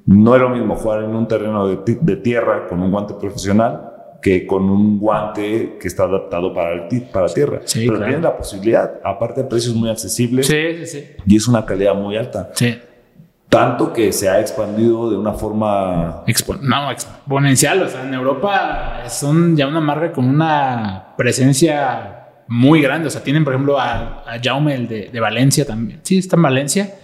no 0.07 0.35
es 0.35 0.41
lo 0.41 0.51
mismo 0.51 0.77
jugar 0.77 1.05
en 1.05 1.15
un 1.15 1.27
terreno 1.29 1.67
de, 1.67 1.79
de 2.01 2.17
tierra 2.17 2.67
con 2.69 2.81
un 2.81 2.91
guante 2.91 3.15
profesional 3.15 3.91
que 4.25 4.47
con 4.47 4.71
un 4.71 4.99
guante 4.99 5.77
que 5.79 5.87
está 5.87 6.05
adaptado 6.05 6.55
para, 6.55 6.73
el, 6.73 7.03
para 7.03 7.27
tierra. 7.27 7.61
Sí, 7.65 7.87
Pero 7.87 7.99
tienen 7.99 8.23
la 8.23 8.35
posibilidad, 8.35 8.95
aparte 9.05 9.43
de 9.43 9.49
precios 9.49 9.75
muy 9.75 9.91
accesibles. 9.91 10.47
Sí, 10.47 10.77
sí, 10.79 10.87
sí. 10.87 11.05
Y 11.27 11.37
es 11.37 11.47
una 11.47 11.67
calidad 11.67 11.95
muy 11.95 12.17
alta. 12.17 12.51
Sí. 12.55 12.75
Tanto 13.51 13.93
que 13.93 14.13
se 14.13 14.31
ha 14.31 14.41
expandido 14.41 15.11
de 15.11 15.19
una 15.19 15.35
forma... 15.35 16.25
no, 16.63 16.91
exponencial. 16.91 17.83
O 17.83 17.89
sea, 17.89 18.03
en 18.03 18.15
Europa 18.15 19.03
son 19.09 19.57
ya 19.57 19.67
una 19.67 19.81
marca 19.81 20.11
con 20.11 20.25
una 20.25 21.15
presencia 21.19 22.24
muy 22.49 22.83
grande. 22.83 23.09
O 23.09 23.11
sea, 23.11 23.23
tienen, 23.23 23.45
por 23.45 23.55
ejemplo, 23.55 23.79
a, 23.79 24.25
Jaume, 24.43 24.75
el 24.75 24.89
de, 24.89 25.21
Valencia 25.21 25.65
también. 25.65 26.01
Sí, 26.03 26.19
está 26.19 26.37
en 26.37 26.43
Valencia. 26.43 26.95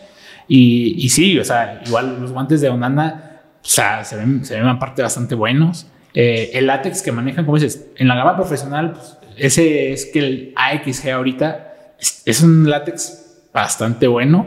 Y, 0.48 1.08
sí, 1.10 1.38
o 1.38 1.44
sea, 1.44 1.80
igual 1.86 2.20
los 2.20 2.32
guantes 2.32 2.60
de 2.60 2.68
Onana, 2.68 3.40
o 3.62 3.68
sea, 3.68 4.04
se 4.04 4.16
ven, 4.16 4.44
se 4.44 4.56
ven 4.56 4.66
aparte 4.66 5.02
bastante 5.02 5.34
buenos. 5.34 5.86
Eh, 6.12 6.50
el 6.54 6.66
látex 6.66 7.02
que 7.02 7.12
manejan, 7.12 7.44
como 7.44 7.56
dices, 7.56 7.86
en 7.96 8.08
la 8.08 8.16
gama 8.16 8.34
profesional, 8.34 8.92
pues, 8.92 9.16
ese 9.36 9.92
es 9.92 10.06
que 10.06 10.18
el 10.18 10.52
AXG 10.56 11.10
ahorita 11.12 11.94
es 12.24 12.42
un 12.42 12.68
látex 12.68 13.44
bastante 13.52 14.08
bueno. 14.08 14.46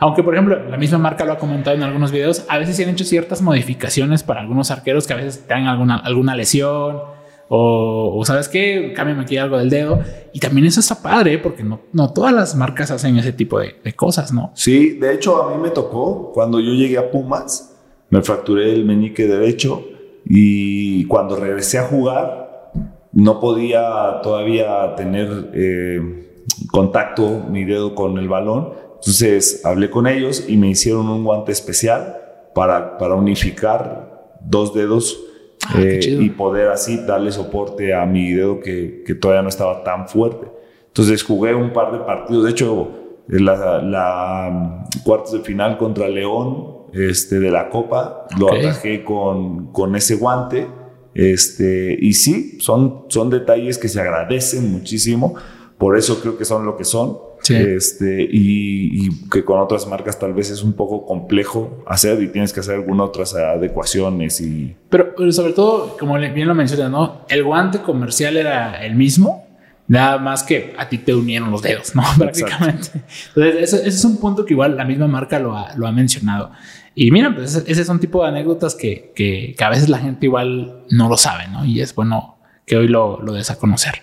Aunque, 0.00 0.22
por 0.22 0.34
ejemplo, 0.34 0.68
la 0.68 0.76
misma 0.76 0.98
marca 0.98 1.24
lo 1.24 1.32
ha 1.32 1.38
comentado 1.38 1.76
en 1.76 1.82
algunos 1.82 2.10
videos, 2.10 2.44
a 2.48 2.58
veces 2.58 2.76
se 2.76 2.82
han 2.82 2.90
hecho 2.90 3.04
ciertas 3.04 3.40
modificaciones 3.40 4.22
para 4.22 4.40
algunos 4.40 4.70
arqueros 4.70 5.06
que 5.06 5.12
a 5.12 5.16
veces 5.16 5.46
tienen 5.46 5.68
alguna, 5.68 5.96
alguna 5.96 6.34
lesión 6.34 7.14
o, 7.48 8.22
¿sabes 8.24 8.48
qué? 8.48 8.92
Cámbiame 8.94 9.22
aquí 9.22 9.36
algo 9.36 9.58
del 9.58 9.70
dedo. 9.70 10.00
Y 10.32 10.40
también 10.40 10.66
eso 10.66 10.80
está 10.80 11.02
padre 11.02 11.38
porque 11.38 11.62
no, 11.62 11.80
no 11.92 12.12
todas 12.12 12.32
las 12.32 12.56
marcas 12.56 12.90
hacen 12.90 13.16
ese 13.18 13.32
tipo 13.32 13.58
de, 13.60 13.74
cosas, 13.94 14.32
¿no? 14.32 14.50
Sí, 14.54 14.98
de 14.98 15.14
hecho 15.14 15.42
a 15.42 15.54
mí 15.54 15.62
me 15.62 15.70
tocó 15.70 16.32
cuando 16.32 16.58
yo 16.58 16.72
llegué 16.72 16.98
a 16.98 17.10
Pumas, 17.10 17.76
me 18.10 18.22
fracturé 18.22 18.72
el 18.72 18.84
meñique 18.84 19.26
derecho 19.26 19.84
y 20.24 21.04
cuando 21.06 21.36
regresé 21.36 21.78
a 21.78 21.84
jugar 21.84 22.72
no 23.12 23.38
podía 23.40 24.20
todavía 24.22 24.94
tener 24.96 25.50
eh, 25.54 26.42
contacto 26.72 27.44
mi 27.48 27.64
dedo 27.64 27.94
con 27.94 28.18
el 28.18 28.28
balón. 28.28 28.72
Entonces 28.96 29.64
hablé 29.64 29.90
con 29.90 30.06
ellos 30.06 30.44
y 30.48 30.56
me 30.56 30.68
hicieron 30.68 31.08
un 31.08 31.24
guante 31.24 31.52
especial 31.52 32.16
para, 32.54 32.98
para 32.98 33.14
unificar 33.14 34.32
dos 34.40 34.74
dedos 34.74 35.23
Ah, 35.68 35.80
eh, 35.80 36.00
y 36.20 36.30
poder 36.30 36.68
así 36.68 36.98
darle 37.06 37.32
soporte 37.32 37.94
a 37.94 38.04
mi 38.06 38.32
dedo 38.32 38.60
que, 38.60 39.02
que 39.06 39.14
todavía 39.14 39.42
no 39.42 39.48
estaba 39.48 39.82
tan 39.84 40.08
fuerte. 40.08 40.46
Entonces 40.88 41.22
jugué 41.22 41.54
un 41.54 41.72
par 41.72 41.92
de 41.92 41.98
partidos, 41.98 42.44
de 42.44 42.50
hecho 42.50 42.88
la, 43.28 43.80
la 43.82 44.50
mm, 44.52 45.02
cuartos 45.04 45.32
de 45.32 45.40
final 45.40 45.78
contra 45.78 46.08
León 46.08 46.84
este, 46.92 47.40
de 47.40 47.50
la 47.50 47.70
Copa 47.70 48.26
lo 48.38 48.46
Ok. 48.46 48.52
atajé 48.60 49.02
con, 49.04 49.72
con 49.72 49.96
ese 49.96 50.16
guante. 50.16 50.66
Este, 51.14 51.96
y 52.00 52.12
sí, 52.12 52.58
son, 52.60 53.04
son 53.08 53.30
detalles 53.30 53.78
que 53.78 53.88
se 53.88 54.00
agradecen 54.00 54.70
muchísimo. 54.72 55.34
Por 55.78 55.96
eso 55.96 56.20
creo 56.20 56.36
que 56.36 56.44
son 56.44 56.66
lo 56.66 56.76
que 56.76 56.84
son. 56.84 57.16
Sí. 57.44 57.54
Este, 57.54 58.22
y, 58.22 59.06
y 59.06 59.28
que 59.30 59.44
con 59.44 59.60
otras 59.60 59.86
marcas 59.86 60.18
tal 60.18 60.32
vez 60.32 60.48
es 60.48 60.62
un 60.62 60.72
poco 60.72 61.04
complejo 61.04 61.84
hacer 61.86 62.22
y 62.22 62.28
tienes 62.28 62.54
que 62.54 62.60
hacer 62.60 62.76
algunas 62.76 63.08
otras 63.08 63.34
adecuaciones 63.34 64.40
y 64.40 64.74
Pero, 64.88 65.14
pero 65.14 65.30
sobre 65.30 65.52
todo, 65.52 65.96
como 65.98 66.18
bien 66.18 66.48
lo 66.48 66.54
mencionas, 66.54 66.90
¿no? 66.90 67.26
El 67.28 67.44
guante 67.44 67.80
comercial 67.80 68.38
era 68.38 68.82
el 68.82 68.94
mismo, 68.94 69.46
nada 69.86 70.16
más 70.16 70.42
que 70.42 70.74
a 70.78 70.88
ti 70.88 70.96
te 70.96 71.14
unieron 71.14 71.50
los 71.50 71.60
dedos, 71.60 71.94
¿no? 71.94 72.02
Prácticamente. 72.18 72.88
Entonces, 73.36 73.74
ese 73.74 73.88
es 73.88 74.04
un 74.06 74.16
punto 74.16 74.46
que 74.46 74.54
igual 74.54 74.76
la 74.76 74.86
misma 74.86 75.06
marca 75.06 75.38
lo 75.38 75.54
ha, 75.54 75.74
lo 75.76 75.86
ha 75.86 75.92
mencionado. 75.92 76.50
Y 76.94 77.10
mira, 77.10 77.34
pues 77.34 77.54
ese, 77.54 77.70
ese 77.70 77.82
es 77.82 77.88
un 77.90 78.00
tipo 78.00 78.22
de 78.22 78.28
anécdotas 78.28 78.74
que, 78.74 79.12
que, 79.14 79.54
que 79.58 79.64
a 79.64 79.68
veces 79.68 79.90
la 79.90 79.98
gente 79.98 80.24
igual 80.26 80.84
no 80.88 81.10
lo 81.10 81.18
sabe, 81.18 81.48
¿no? 81.48 81.64
Y 81.66 81.82
es 81.82 81.94
bueno 81.94 82.38
que 82.64 82.76
hoy 82.76 82.88
lo, 82.88 83.20
lo 83.20 83.34
des 83.34 83.50
a 83.50 83.58
conocer. 83.58 84.02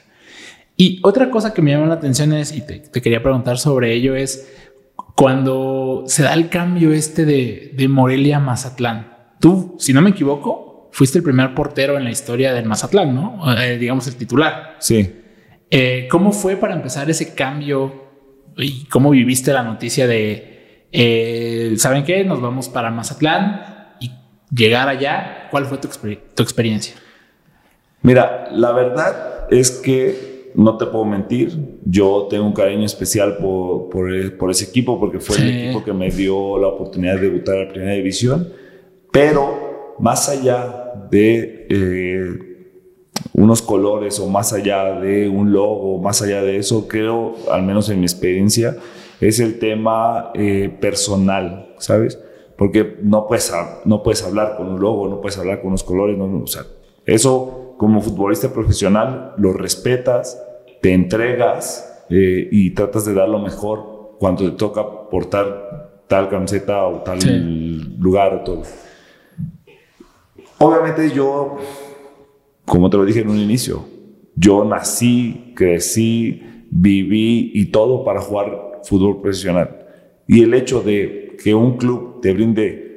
Y 0.82 1.00
otra 1.04 1.30
cosa 1.30 1.54
que 1.54 1.62
me 1.62 1.70
llama 1.72 1.86
la 1.86 1.94
atención 1.94 2.34
es, 2.34 2.52
y 2.52 2.62
te, 2.66 2.80
te 2.80 3.02
quería 3.04 3.22
preguntar 3.22 3.60
sobre 3.60 3.94
ello, 3.94 4.16
es 4.16 4.52
cuando 5.16 6.06
se 6.08 6.24
da 6.24 6.34
el 6.34 6.50
cambio 6.50 6.92
este 6.92 7.24
de, 7.24 7.72
de 7.76 7.88
Morelia 7.88 8.38
a 8.38 8.40
Mazatlán. 8.40 9.36
Tú, 9.40 9.76
si 9.78 9.94
no 9.94 10.02
me 10.02 10.10
equivoco, 10.10 10.90
fuiste 10.92 11.20
el 11.20 11.24
primer 11.24 11.54
portero 11.54 11.98
en 11.98 12.04
la 12.04 12.10
historia 12.10 12.52
del 12.54 12.66
Mazatlán, 12.66 13.14
¿no? 13.14 13.56
Eh, 13.62 13.78
digamos 13.78 14.08
el 14.08 14.16
titular. 14.16 14.78
sí. 14.80 15.18
Eh, 15.74 16.08
¿Cómo 16.10 16.32
fue 16.32 16.58
para 16.58 16.74
empezar 16.74 17.10
ese 17.10 17.34
cambio 17.36 17.94
y 18.58 18.84
cómo 18.86 19.12
viviste 19.12 19.54
la 19.54 19.64
noticia 19.64 20.06
de, 20.08 20.88
eh, 20.92 21.76
¿saben 21.78 22.04
qué? 22.04 22.26
Nos 22.26 22.42
vamos 22.42 22.68
para 22.70 22.90
Mazatlán 22.92 23.94
y 24.02 24.12
llegar 24.54 24.90
allá. 24.90 25.48
¿Cuál 25.52 25.66
fue 25.68 25.78
tu, 25.78 25.88
exper- 25.88 26.20
tu 26.36 26.42
experiencia? 26.44 26.96
Mira, 28.02 28.50
la 28.52 28.72
verdad 28.74 29.46
es 29.52 29.70
que 29.72 30.31
no 30.56 30.78
te 30.78 30.86
puedo 30.86 31.06
mentir, 31.06 31.52
yo 31.86 32.28
tengo 32.30 32.46
un 32.46 32.54
cariño 32.54 32.86
especial 32.86 33.38
por, 33.38 33.90
por, 33.90 34.38
por 34.38 34.52
ese 34.52 34.66
equipo 34.66 35.00
porque 35.00 35.20
fue 35.20 35.36
Sí. 35.38 35.42
el 35.44 35.60
equipo 35.64 35.84
que 35.84 35.94
me 35.94 36.10
dio 36.10 36.58
la 36.58 36.68
oportunidad 36.68 37.16
de 37.16 37.22
debutar 37.30 37.56
a 37.58 37.64
la 37.66 37.70
primera 37.70 37.94
división, 37.94 38.50
pero 39.12 39.96
más 40.00 40.30
allá 40.30 40.94
de 41.10 41.68
eh, 41.70 42.30
unos 43.34 43.62
colores 43.62 44.20
o 44.20 44.28
más 44.28 44.54
allá 44.54 45.00
de 45.00 45.28
un 45.30 45.52
logo, 45.52 46.00
más 46.00 46.22
allá 46.22 46.42
de 46.42 46.58
eso, 46.58 46.88
creo, 46.88 47.36
al 47.52 47.64
menos 47.64 47.90
en 47.90 48.00
mi 48.00 48.06
experiencia, 48.06 48.78
es 49.20 49.40
el 49.40 49.60
tema 49.60 50.32
eh, 50.34 50.76
personal, 50.82 51.74
¿sabes? 51.78 52.20
Porque 52.58 52.98
no 53.04 53.28
puedes, 53.28 53.52
no 53.86 54.04
puedes 54.04 54.24
hablar 54.24 54.56
con 54.58 54.68
un 54.68 54.80
logo, 54.80 55.08
no 55.08 55.22
puedes 55.22 55.38
hablar 55.38 55.60
con 55.62 55.70
unos 55.70 55.84
colores, 55.84 56.18
no, 56.18 56.28
no, 56.28 56.44
o 56.44 56.48
sea, 56.48 56.64
eso 57.06 57.61
como 57.82 58.00
futbolista 58.00 58.54
profesional 58.54 59.34
lo 59.38 59.54
respetas, 59.54 60.40
te 60.84 60.94
entregas 60.94 62.06
eh, 62.12 62.48
y 62.52 62.70
tratas 62.76 63.06
de 63.06 63.16
dar 63.16 63.28
lo 63.28 63.40
mejor 63.40 64.18
cuando 64.20 64.44
te 64.44 64.56
toca 64.56 64.84
portar 65.10 66.04
tal 66.08 66.30
camiseta 66.30 66.86
o 66.86 67.00
tal 67.02 67.20
Sí. 67.20 67.96
lugar 67.98 68.36
o 68.36 68.42
todo. 68.42 68.62
Obviamente 70.60 71.10
yo, 71.10 71.58
como 72.66 72.88
te 72.92 72.98
lo 72.98 73.04
dije 73.04 73.22
en 73.22 73.30
un 73.32 73.40
inicio, 73.40 73.84
yo 74.36 74.64
nací, 74.64 75.52
crecí, 75.56 76.40
viví 76.70 77.50
y 77.56 77.72
todo 77.72 78.04
para 78.04 78.22
jugar 78.22 78.82
fútbol 78.84 79.22
profesional. 79.24 79.88
Y 80.28 80.44
el 80.44 80.54
hecho 80.54 80.84
de 80.84 81.36
que 81.44 81.56
un 81.56 81.78
club 81.78 82.22
te 82.22 82.32
brinde 82.32 82.91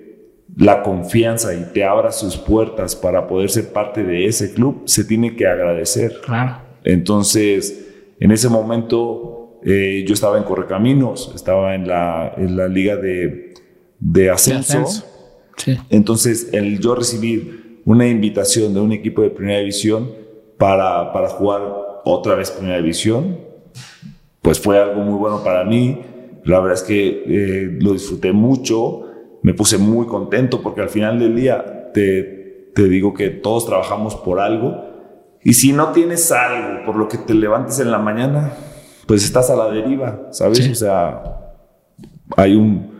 la 0.57 0.82
confianza 0.82 1.55
y 1.55 1.72
te 1.72 1.84
abra 1.84 2.12
sus 2.12 2.36
puertas 2.36 2.94
para 2.94 3.26
poder 3.26 3.50
ser 3.50 3.72
parte 3.72 4.05
de 4.05 4.26
ese 4.26 4.55
club, 4.55 4.82
se 4.86 5.05
tiene 5.05 5.36
que 5.36 5.46
agradecer. 5.46 6.20
Claro. 6.24 6.59
Entonces, 6.84 7.86
en 8.20 8.30
ese 8.30 8.48
momento 8.48 9.61
eh, 9.64 10.05
yo 10.07 10.14
estaba 10.14 10.38
en 10.38 10.44
Correcaminos, 10.44 11.32
estaba 11.34 11.74
en 11.74 11.88
la, 11.88 12.34
en 12.36 12.57
la 12.57 12.68
liga 12.68 12.96
de, 12.96 13.55
de 13.98 14.30
ascenso. 14.30 14.78
ascenso. 14.78 15.07
Sí. 15.57 15.78
Entonces, 15.90 16.50
el 16.52 16.78
yo 16.80 16.94
recibir 16.94 17.80
una 17.84 18.07
invitación 18.07 18.74
de 18.74 18.80
un 18.80 18.92
equipo 18.92 19.22
de 19.22 19.30
primera 19.30 19.59
división 19.61 20.11
para, 20.59 21.12
para 21.12 21.28
jugar 21.28 21.62
otra 22.05 22.34
vez 22.34 22.50
primera 22.50 22.78
división, 22.78 23.38
pues 24.42 24.61
fue 24.61 24.78
algo 24.78 25.02
muy 25.02 25.18
bueno 25.18 25.42
para 25.42 25.64
mí. 25.64 26.00
La 26.44 26.61
verdad 26.61 26.74
es 26.74 26.82
que 26.82 27.24
eh, 27.26 27.78
lo 27.80 27.94
disfruté 27.94 28.32
mucho, 28.32 29.05
me 29.45 29.53
puse 29.53 29.76
muy 29.76 30.07
contento 30.07 30.62
porque 30.62 30.80
al 30.80 30.88
final 30.88 31.18
del 31.18 31.36
día 31.36 31.92
te, 31.92 32.70
te 32.74 32.88
digo 32.88 33.12
que 33.12 33.28
todos 33.28 33.66
trabajamos 33.66 34.16
por 34.16 34.40
algo 34.40 34.82
y 35.42 35.53
si 35.53 35.74
no 35.74 35.92
tienes 35.92 36.32
algo 36.32 36.86
por 36.86 36.97
lo 36.97 37.09
que 37.09 37.18
te 37.18 37.34
levantes 37.34 37.78
en 37.78 37.90
la 37.90 37.99
mañana, 37.99 38.55
pues 39.07 39.22
estás 39.22 39.51
a 39.51 39.57
la 39.57 39.70
deriva, 39.70 40.28
¿sabes? 40.30 40.64
Sí. 40.64 40.70
O 40.70 40.74
sea, 40.74 41.22
hay 42.38 42.57
un, 42.57 42.90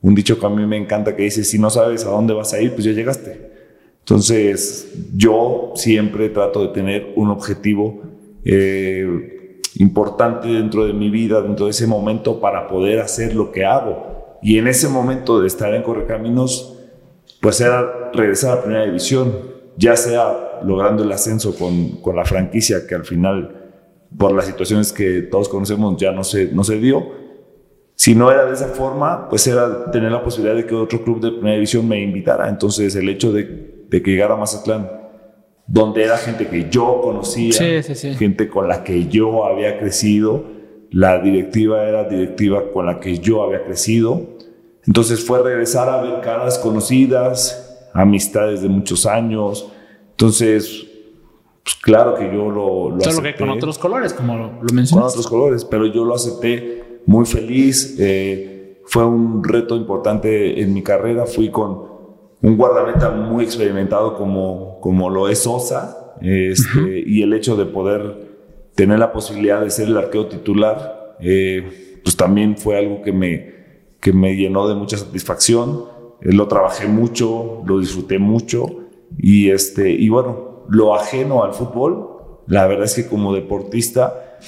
un 0.00 0.14
dicho 0.14 0.38
que 0.38 0.46
a 0.46 0.48
mí 0.48 0.64
me 0.66 0.76
encanta 0.76 1.16
que 1.16 1.24
dice, 1.24 1.42
si 1.42 1.58
no 1.58 1.68
sabes 1.68 2.04
a 2.04 2.10
dónde 2.10 2.32
vas 2.32 2.54
a 2.54 2.60
ir, 2.60 2.74
pues 2.74 2.84
ya 2.84 2.92
llegaste. 2.92 3.50
Entonces, 3.98 5.10
yo 5.16 5.72
siempre 5.74 6.28
trato 6.28 6.62
de 6.62 6.68
tener 6.68 7.12
un 7.16 7.30
objetivo 7.30 8.02
eh, 8.44 9.60
importante 9.74 10.46
dentro 10.46 10.86
de 10.86 10.92
mi 10.92 11.10
vida, 11.10 11.42
dentro 11.42 11.64
de 11.64 11.72
ese 11.72 11.88
momento, 11.88 12.40
para 12.40 12.68
poder 12.68 13.00
hacer 13.00 13.34
lo 13.34 13.50
que 13.50 13.64
hago. 13.64 14.17
Y 14.42 14.58
en 14.58 14.68
ese 14.68 14.88
momento 14.88 15.40
de 15.40 15.46
estar 15.46 15.74
en 15.74 15.82
Correcaminos, 15.82 16.76
pues 17.40 17.60
era 17.60 18.10
regresar 18.12 18.52
a 18.52 18.54
la 18.56 18.62
primera 18.62 18.84
división, 18.84 19.32
ya 19.76 19.96
sea 19.96 20.60
logrando 20.64 21.04
el 21.04 21.12
ascenso 21.12 21.54
con, 21.56 22.00
con 22.02 22.16
la 22.16 22.24
franquicia, 22.24 22.86
que 22.86 22.94
al 22.94 23.04
final, 23.04 23.70
por 24.16 24.32
las 24.32 24.46
situaciones 24.46 24.92
que 24.92 25.22
todos 25.22 25.48
conocemos, 25.48 25.96
ya 26.00 26.12
no 26.12 26.24
se, 26.24 26.46
no 26.52 26.64
se 26.64 26.78
dio. 26.78 27.16
Si 27.94 28.14
no 28.14 28.30
era 28.30 28.44
de 28.46 28.54
esa 28.54 28.68
forma, 28.68 29.28
pues 29.28 29.46
era 29.46 29.90
tener 29.90 30.12
la 30.12 30.22
posibilidad 30.22 30.56
de 30.56 30.66
que 30.66 30.74
otro 30.74 31.02
club 31.02 31.20
de 31.20 31.32
primera 31.32 31.54
división 31.54 31.86
me 31.88 32.00
invitara. 32.00 32.48
Entonces, 32.48 32.94
el 32.94 33.08
hecho 33.08 33.32
de, 33.32 33.84
de 33.88 34.02
que 34.02 34.12
llegara 34.12 34.34
a 34.34 34.36
Mazatlán, 34.36 34.88
donde 35.66 36.04
era 36.04 36.16
gente 36.16 36.46
que 36.46 36.68
yo 36.70 37.00
conocía, 37.02 37.52
Sí, 37.52 37.82
sí, 37.82 37.94
sí. 37.94 38.14
gente 38.14 38.48
con 38.48 38.68
la 38.68 38.84
que 38.84 39.08
yo 39.08 39.44
había 39.44 39.78
crecido, 39.78 40.44
la 40.90 41.20
directiva 41.20 41.84
era 41.84 42.04
directiva 42.04 42.70
con 42.72 42.86
la 42.86 43.00
que 43.00 43.18
yo 43.18 43.42
había 43.42 43.64
crecido. 43.64 44.22
Entonces 44.86 45.24
fue 45.24 45.42
regresar 45.42 45.88
a 45.88 46.00
ver 46.00 46.20
caras 46.20 46.58
conocidas, 46.58 47.88
amistades 47.92 48.62
de 48.62 48.68
muchos 48.68 49.06
años. 49.06 49.70
Entonces, 50.10 50.86
pues 51.62 51.76
claro 51.82 52.14
que 52.14 52.24
yo 52.24 52.50
lo, 52.50 52.90
lo 52.90 53.00
Solo 53.00 53.22
que 53.22 53.28
acepté 53.28 53.34
con 53.36 53.50
otros 53.50 53.78
colores, 53.78 54.14
como 54.14 54.36
lo, 54.36 54.44
lo 54.62 54.90
con 54.90 55.02
otros 55.02 55.26
colores, 55.26 55.64
pero 55.64 55.86
yo 55.86 56.04
lo 56.04 56.14
acepté 56.14 57.00
muy 57.06 57.26
feliz. 57.26 57.96
eh, 57.98 58.54
fue 58.86 59.04
un 59.04 59.44
reto 59.44 59.76
importante 59.76 60.62
en 60.62 60.72
mi 60.72 60.82
carrera. 60.82 61.26
Fui 61.26 61.50
con 61.50 61.86
un 62.40 62.56
guardameta 62.56 63.10
muy 63.10 63.44
experimentado 63.44 64.16
como, 64.16 64.80
como 64.80 65.10
lo 65.10 65.28
es 65.28 65.40
Sosa, 65.40 66.14
este, 66.22 67.04
y 67.06 67.22
el 67.22 67.32
hecho 67.34 67.56
de 67.56 67.66
poder 67.66 68.27
tener 68.78 69.00
la 69.00 69.10
posibilidad 69.12 69.60
de 69.60 69.70
ser 69.70 69.88
el 69.88 69.96
arqueo 69.98 70.26
titular, 70.28 71.16
eh, 71.20 71.98
pues 72.04 72.16
también 72.16 72.56
fue 72.56 72.78
algo 72.78 73.02
que 73.02 73.10
me, 73.12 73.54
que 74.00 74.12
me 74.12 74.36
llenó 74.36 74.68
de 74.68 74.76
mucha 74.76 74.96
satisfacción. 74.96 75.84
Eh, 76.22 76.32
lo 76.32 76.46
trabajé 76.46 76.86
mucho, 76.86 77.62
lo 77.66 77.80
disfruté 77.80 78.20
mucho, 78.20 78.66
y, 79.18 79.50
este, 79.50 79.90
y 79.90 80.08
bueno, 80.10 80.62
lo 80.68 80.94
ajeno 80.94 81.42
al 81.42 81.54
fútbol, 81.54 82.44
la 82.46 82.68
verdad 82.68 82.84
es 82.84 82.94
que 82.94 83.08
como 83.08 83.34
deportista 83.34 84.38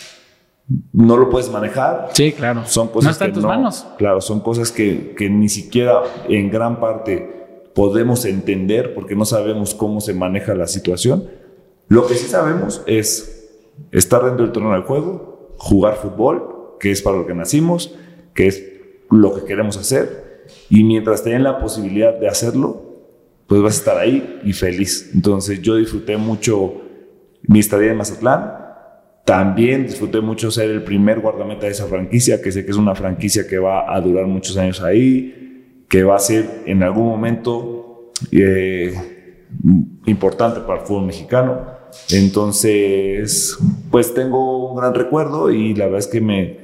no 0.93 1.17
lo 1.17 1.29
puedes 1.29 1.51
manejar. 1.51 2.11
Sí, 2.13 2.31
claro. 2.31 2.63
Son 2.67 2.87
cosas 2.87 3.05
no 3.07 3.11
está 3.11 3.25
que 3.25 3.29
en 3.31 3.35
tus 3.35 3.43
no- 3.43 3.49
manos. 3.49 3.85
Claro, 3.99 4.21
son 4.21 4.39
cosas 4.39 4.71
que, 4.71 5.13
que 5.19 5.29
ni 5.29 5.49
siquiera 5.49 6.03
en 6.29 6.51
gran 6.53 6.79
parte 6.79 7.69
podemos 7.75 8.25
entender 8.27 8.95
porque 8.95 9.17
no 9.17 9.25
sabemos 9.25 9.75
cómo 9.75 10.01
se 10.01 10.15
maneja 10.15 10.55
la 10.55 10.69
situación. 10.69 11.25
Lo 11.89 12.07
que 12.07 12.15
sí 12.15 12.29
sabemos 12.29 12.83
es 12.87 13.40
estar 13.93 14.25
dentro 14.25 14.45
del 14.45 14.53
terreno 14.53 14.73
del 14.73 14.83
juego, 14.83 15.55
jugar 15.57 15.97
fútbol, 15.97 16.77
que 16.79 16.91
es 16.91 17.03
para 17.03 17.17
lo 17.17 17.27
que 17.27 17.35
nacimos, 17.35 17.97
que 18.35 18.47
es 18.47 18.65
lo 19.11 19.35
que 19.35 19.45
queremos 19.45 19.77
hacer, 19.77 20.47
y 20.69 20.85
mientras 20.85 21.23
tengan 21.23 21.45
la 21.45 21.59
posibilidad 21.59 22.19
de 22.19 22.29
hacerlo, 22.29 22.91
pues 23.47 23.63
vas 23.63 23.75
a 23.75 23.79
estar 23.79 23.99
ahí 23.99 24.41
y 24.45 24.53
feliz. 24.53 25.11
Entonces 25.13 25.61
yo 25.61 25.77
disfruté 25.77 26.17
mucho 26.17 26.75
mi 27.43 27.59
estadía 27.59 27.91
en 27.91 27.97
Mazatlán. 27.97 28.55
También 29.25 29.87
disfruté 29.87 30.21
mucho 30.21 30.51
ser 30.51 30.71
el 30.71 30.83
primer 30.83 31.21
guardameta 31.21 31.67
de 31.67 31.73
esa 31.73 31.87
franquicia, 31.87 32.41
que 32.41 32.53
sé 32.53 32.65
que 32.65 32.71
es 32.71 32.77
una 32.77 32.95
franquicia 32.95 33.47
que 33.47 33.59
va 33.59 33.93
a 33.93 34.01
durar 34.01 34.27
muchos 34.27 34.57
años 34.57 34.81
ahí, 34.81 35.85
que 35.89 36.05
va 36.05 36.17
a 36.17 36.21
ser 36.21 36.63
en 36.67 36.83
algún 36.83 37.07
momento 37.09 38.13
eh, 38.31 38.95
importante 40.07 40.61
para 40.61 40.81
el 40.81 40.87
fútbol 40.87 41.07
mexicano. 41.07 41.80
Entonces, 42.11 43.59
pues 43.91 44.15
tengo 44.15 44.71
un 44.71 44.77
gran 44.77 44.95
recuerdo 44.95 45.51
y 45.51 45.75
la 45.75 45.87
verdad 45.87 46.01
es 46.01 46.07
que 46.07 46.21
me, 46.21 46.59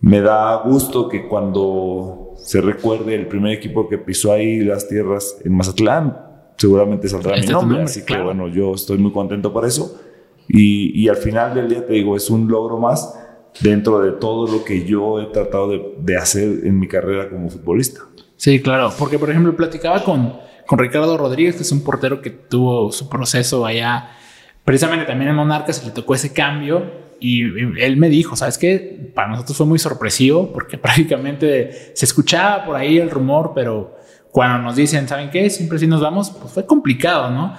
me 0.00 0.20
da 0.20 0.62
gusto 0.62 1.08
que 1.08 1.26
cuando 1.26 2.34
se 2.36 2.60
recuerde 2.60 3.14
el 3.14 3.26
primer 3.26 3.52
equipo 3.52 3.88
que 3.88 3.98
pisó 3.98 4.32
ahí 4.32 4.60
las 4.60 4.88
tierras 4.88 5.38
en 5.44 5.56
Mazatlán, 5.56 6.18
seguramente 6.56 7.08
saldrá 7.08 7.36
mi 7.36 7.46
nombre. 7.46 7.82
así 7.82 8.04
que 8.04 8.18
bueno, 8.18 8.48
yo 8.48 8.74
estoy 8.74 8.98
muy 8.98 9.12
contento 9.12 9.52
por 9.52 9.64
eso. 9.64 10.00
Y, 10.46 11.02
y, 11.02 11.08
al 11.08 11.16
final 11.16 11.54
del 11.54 11.70
día 11.70 11.86
te 11.86 11.94
digo, 11.94 12.16
es 12.16 12.28
un 12.28 12.48
logro 12.48 12.76
más 12.78 13.18
dentro 13.60 14.00
de 14.00 14.12
todo 14.12 14.46
lo 14.46 14.62
que 14.62 14.84
yo 14.84 15.20
he 15.20 15.26
tratado 15.26 15.68
de, 15.70 15.94
de 15.98 16.16
hacer 16.18 16.66
en 16.66 16.78
mi 16.78 16.86
carrera 16.86 17.30
como 17.30 17.48
futbolista. 17.48 18.02
Sí, 18.36 18.60
claro, 18.60 18.92
porque 18.98 19.18
por 19.18 19.30
ejemplo 19.30 19.56
platicaba 19.56 20.04
con, 20.04 20.34
con 20.66 20.78
Ricardo 20.78 21.16
Rodríguez, 21.16 21.56
que 21.56 21.62
es 21.62 21.72
un 21.72 21.82
portero 21.82 22.20
que 22.20 22.28
tuvo 22.28 22.92
su 22.92 23.08
proceso 23.08 23.64
allá, 23.64 24.10
precisamente 24.64 25.04
también 25.04 25.30
en 25.30 25.36
Monarcas, 25.36 25.76
se 25.76 25.86
le 25.86 25.92
tocó 25.92 26.14
ese 26.14 26.32
cambio 26.32 27.04
y 27.20 27.42
él 27.80 27.96
me 27.96 28.08
dijo, 28.08 28.36
¿sabes 28.36 28.58
qué? 28.58 29.10
Para 29.14 29.28
nosotros 29.28 29.56
fue 29.56 29.66
muy 29.66 29.78
sorpresivo 29.78 30.52
porque 30.52 30.78
prácticamente 30.78 31.92
se 31.94 32.04
escuchaba 32.04 32.64
por 32.64 32.76
ahí 32.76 32.98
el 32.98 33.10
rumor, 33.10 33.52
pero 33.54 33.96
cuando 34.30 34.58
nos 34.58 34.76
dicen, 34.76 35.06
¿saben 35.08 35.30
qué? 35.30 35.48
Siempre 35.50 35.78
sí 35.78 35.86
nos 35.86 36.00
vamos, 36.00 36.30
pues 36.30 36.52
fue 36.52 36.66
complicado, 36.66 37.30
¿no? 37.30 37.54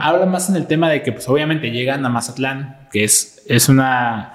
Habla 0.00 0.26
más 0.26 0.48
en 0.48 0.56
el 0.56 0.66
tema 0.66 0.88
de 0.88 1.02
que 1.02 1.12
pues 1.12 1.28
obviamente 1.28 1.70
llegan 1.70 2.04
a 2.04 2.08
Mazatlán, 2.08 2.88
que 2.90 3.04
es, 3.04 3.42
es 3.46 3.68
una, 3.68 4.34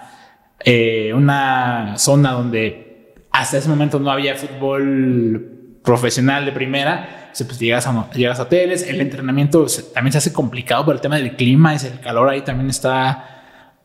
eh, 0.64 1.12
una 1.14 1.98
zona 1.98 2.32
donde 2.32 3.16
hasta 3.32 3.58
ese 3.58 3.68
momento 3.68 4.00
no 4.00 4.12
había 4.12 4.36
fútbol 4.36 5.80
profesional 5.84 6.46
de 6.46 6.52
primera, 6.52 7.25
pues 7.44 7.60
llegas 7.60 7.86
a, 7.86 8.10
llegas 8.12 8.40
a 8.40 8.44
hoteles, 8.44 8.88
el 8.88 9.02
entrenamiento 9.02 9.66
también 9.94 10.14
se 10.14 10.20
hace 10.20 10.32
complicado 10.32 10.86
por 10.86 10.96
el 10.96 11.02
tema 11.02 11.18
del 11.18 11.36
clima, 11.36 11.76
es 11.76 11.84
el 11.84 12.00
calor 12.00 12.30
ahí 12.30 12.42
también 12.42 12.70
está 12.70 13.36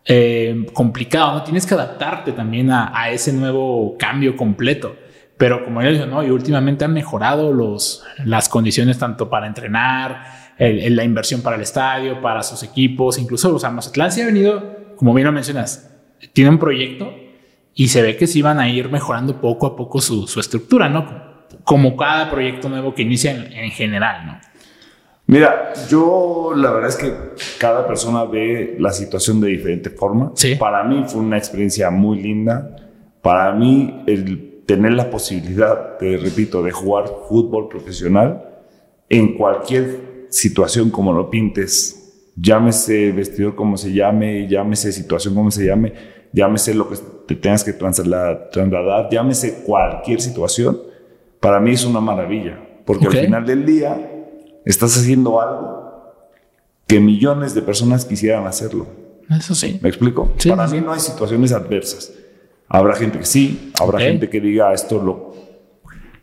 eh, 0.05 0.67
complicado, 0.73 1.35
¿no? 1.35 1.43
Tienes 1.43 1.67
que 1.67 1.75
adaptarte 1.75 2.33
también 2.33 2.71
a, 2.71 3.11
ese 3.11 3.33
nuevo 3.33 3.97
cambio 3.99 4.37
completo. 4.37 4.95
Pero 5.37 5.65
como 5.65 5.83
yo 5.83 5.91
digo, 5.91 6.07
¿no? 6.07 6.23
Y 6.23 6.31
últimamente 6.31 6.85
han 6.85 6.93
mejorado 6.93 7.53
los, 7.53 8.05
las 8.25 8.49
condiciones 8.49 8.99
tanto 8.99 9.29
para 9.29 9.47
entrenar, 9.47 10.55
la 10.59 11.05
inversión 11.05 11.41
para 11.41 11.57
el 11.57 11.63
estadio, 11.63 12.21
para 12.21 12.43
sus 12.43 12.63
equipos, 12.63 13.19
incluso, 13.19 13.55
o 13.55 13.59
sea, 13.59 13.71
Mazatlán 13.71 14.13
se 14.13 14.23
ha 14.23 14.27
venido, 14.27 14.95
como 14.97 15.15
bien 15.15 15.27
lo 15.27 15.33
mencionas, 15.33 15.91
tiene 16.35 16.51
un 16.51 16.59
proyecto 16.59 17.15
y 17.75 17.89
se 17.89 18.03
ve 18.03 18.17
que 18.17 18.27
sí 18.27 18.43
van 18.43 18.59
a 18.59 18.69
ir 18.69 18.91
mejorando 18.91 19.41
poco 19.41 19.67
a 19.67 19.75
poco 19.75 20.03
su, 20.03 20.27
su 20.27 20.39
estructura, 20.39 20.91
¿no? 20.91 21.30
Como 21.65 21.97
cada 21.97 22.31
proyecto 22.31 22.69
nuevo 22.69 22.95
que 22.95 23.03
inicia 23.03 23.33
en, 23.33 23.53
en 23.53 23.71
general, 23.71 24.27
¿no? 24.27 24.41
Mira, 25.31 25.73
yo 25.89 26.53
la 26.57 26.73
verdad 26.73 26.89
es 26.89 26.97
que 26.97 27.15
cada 27.57 27.87
persona 27.87 28.25
ve 28.25 28.75
la 28.81 28.91
situación 28.91 29.41
de 29.41 29.47
diferente 29.47 29.89
forma. 29.89 30.33
Para 30.59 30.83
mí 30.83 31.05
fue 31.07 31.21
una 31.21 31.39
experiencia 31.39 31.89
muy 31.89 32.21
linda. 32.21 32.75
Para 33.23 33.53
mí 33.53 34.03
el 34.09 34.65
tener 34.67 34.93
la 34.93 35.09
posibilidad, 35.09 35.99
te 35.99 36.17
repito, 36.17 36.65
de 36.65 36.73
jugar 36.73 37.05
fútbol 37.29 37.69
profesional 37.69 38.45
en 39.09 39.37
cualquier 39.37 40.27
situación 40.31 40.91
como 40.91 41.13
lo 41.13 41.31
pintes, 41.31 42.33
llámese 42.35 43.13
vestidor 43.13 43.55
como 43.55 43.77
se 43.77 43.93
llame, 43.93 44.49
llámese 44.49 44.91
situación 44.91 45.35
como 45.37 45.53
se 45.53 45.67
llame, 45.67 45.93
llámese 46.33 46.75
lo 46.75 46.89
que 46.89 46.97
te 47.29 47.37
tengas 47.37 47.63
que 47.63 47.73
trasladar, 47.73 48.51
trasladar 48.51 49.09
llámese 49.11 49.63
cualquier 49.65 50.21
situación, 50.21 50.90
para 51.41 51.59
mí 51.61 51.73
es 51.73 51.85
una 51.85 52.01
maravilla, 52.01 52.59
porque 52.85 53.07
al 53.07 53.13
final 53.13 53.47
del 53.47 53.67
día 53.67 54.11
Estás 54.65 54.97
haciendo 54.97 55.41
algo 55.41 55.81
que 56.87 57.01
millones 57.01 57.55
de 57.55 57.63
personas 57.63 58.05
quisieran 58.05 58.47
hacerlo. 58.47 58.87
Eso 59.31 59.55
sí. 59.55 59.79
¿Me 59.81 59.89
explico? 59.89 60.33
Para 60.49 60.67
mí 60.67 60.81
no 60.81 60.93
hay 60.93 61.01
situaciones 61.01 61.53
adversas. 61.53 62.13
Habrá 62.69 62.95
gente 62.95 63.19
que 63.19 63.25
sí, 63.25 63.73
habrá 63.81 64.01
gente 64.01 64.29
que 64.29 64.41
diga 64.41 64.73
esto 64.73 65.03
lo, 65.03 65.35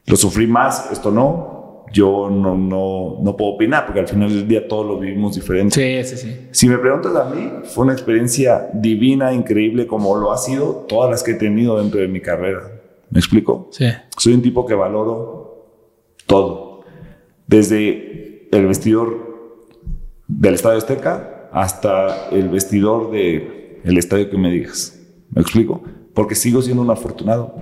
lo 0.05 0.15
sufrí 0.15 0.45
más, 0.47 0.89
esto 0.91 1.11
no. 1.11 1.85
Yo 1.93 2.29
no, 2.29 2.57
no, 2.57 3.17
no 3.21 3.37
puedo 3.37 3.51
opinar 3.51 3.85
porque 3.85 4.01
al 4.01 4.07
final 4.09 4.29
del 4.29 4.45
día 4.45 4.67
todo 4.67 4.83
lo 4.83 4.99
vivimos 4.99 5.35
diferente. 5.35 6.03
Sí, 6.03 6.15
sí, 6.17 6.21
sí. 6.21 6.47
Si 6.51 6.67
me 6.67 6.77
preguntas 6.77 7.15
a 7.15 7.29
mí, 7.29 7.49
fue 7.63 7.85
una 7.85 7.93
experiencia 7.93 8.69
divina, 8.73 9.33
increíble, 9.33 9.87
como 9.87 10.15
lo 10.17 10.33
ha 10.33 10.37
sido 10.37 10.85
todas 10.87 11.09
las 11.09 11.23
que 11.23 11.31
he 11.31 11.35
tenido 11.35 11.79
dentro 11.79 12.01
de 12.01 12.09
mi 12.09 12.19
carrera. 12.19 12.76
¿Me 13.09 13.19
explico? 13.19 13.69
Sí. 13.71 13.85
Soy 14.17 14.33
un 14.33 14.41
tipo 14.41 14.65
que 14.65 14.73
valoro 14.73 15.67
todo. 16.25 16.81
Desde 17.47 18.49
el 18.51 18.67
vestidor 18.67 19.27
del 20.27 20.55
Estadio 20.55 20.77
Azteca 20.77 21.49
hasta 21.51 22.29
el 22.29 22.49
vestidor 22.49 23.11
del 23.11 23.79
el 23.83 23.97
estadio 23.97 24.29
que 24.29 24.37
me 24.37 24.51
digas. 24.51 24.99
¿Me 25.31 25.41
explico? 25.41 25.81
Porque 26.13 26.35
sigo 26.35 26.61
siendo 26.61 26.81
un 26.81 26.89
afortunado. 26.89 27.55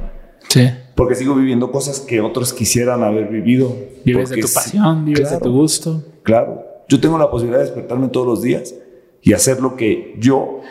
Sí. 0.50 0.70
Porque 0.96 1.16
sigo 1.16 1.36
viviendo 1.36 1.72
cosas 1.72 2.00
que 2.00 2.22
otros 2.22 2.54
quisieran 2.54 3.04
haber 3.04 3.28
vivido. 3.28 3.76
Vives 4.04 4.30
de 4.30 4.38
tu 4.38 4.48
pasión, 4.52 5.06
vives 5.06 5.30
de 5.30 5.40
tu 5.40 5.52
gusto. 5.52 6.04
Claro. 6.24 6.64
Yo 6.88 7.00
tengo 7.00 7.18
la 7.18 7.30
posibilidad 7.30 7.60
de 7.60 7.66
despertarme 7.66 8.08
todos 8.08 8.28
los 8.28 8.42
días 8.42 8.74
y 9.22 9.34
hacer 9.34 9.60
lo 9.60 9.76
que 9.76 10.16
yo 10.20 10.62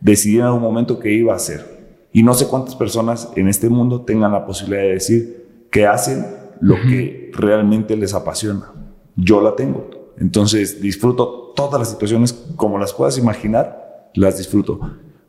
decidí 0.00 0.36
en 0.36 0.42
algún 0.42 0.62
momento 0.62 0.98
que 0.98 1.12
iba 1.12 1.32
a 1.32 1.36
hacer. 1.36 1.77
Y 2.12 2.22
no 2.22 2.34
sé 2.34 2.48
cuántas 2.48 2.74
personas 2.74 3.30
en 3.36 3.48
este 3.48 3.68
mundo 3.68 4.02
tengan 4.02 4.32
la 4.32 4.46
posibilidad 4.46 4.82
de 4.82 4.92
decir 4.94 5.66
que 5.70 5.86
hacen 5.86 6.26
lo 6.60 6.76
que 6.76 7.30
realmente 7.34 7.96
les 7.96 8.14
apasiona 8.14 8.72
yo 9.18 9.40
la 9.40 9.54
tengo. 9.56 9.90
Entonces 10.18 10.80
disfruto 10.80 11.52
todas 11.54 11.78
las 11.78 11.90
situaciones 11.90 12.32
como 12.56 12.78
las 12.78 12.92
puedas 12.92 13.18
imaginar, 13.18 14.10
las 14.14 14.38
disfruto. 14.38 14.80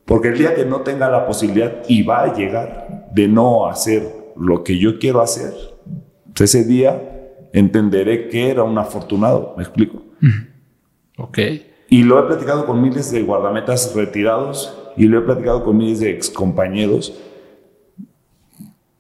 Porque 0.06 0.30
el 0.30 0.38
día 0.38 0.56
que 0.56 0.66
no 0.66 0.82
tenga 0.82 1.10
la 1.10 1.28
posibilidad 1.28 1.84
y 1.88 2.04
va 2.04 2.24
a 2.24 2.34
llegar 2.34 3.10
de 3.14 3.28
no 3.28 3.68
hacer 3.68 4.34
lo 4.38 4.64
que 4.64 4.78
yo 4.78 4.98
quiero 5.00 5.22
hacer, 5.22 5.54
ese 6.40 6.64
día 6.64 7.50
entenderé 7.52 8.30
que 8.30 8.50
era 8.50 8.64
un 8.64 8.78
afortunado, 8.78 9.54
¿me 9.58 9.64
explico? 9.64 10.02
Ok. 11.18 11.40
Y 11.90 12.04
lo 12.04 12.20
he 12.20 12.28
platicado 12.28 12.66
con 12.66 12.82
miles 12.82 13.12
de 13.12 13.24
guardametas 13.24 13.94
retirados 13.96 14.79
y 14.98 15.06
lo 15.06 15.20
he 15.20 15.22
platicado 15.22 15.64
con 15.64 15.78
miles 15.78 16.00
de 16.00 16.12
excompañeros. 16.12 17.14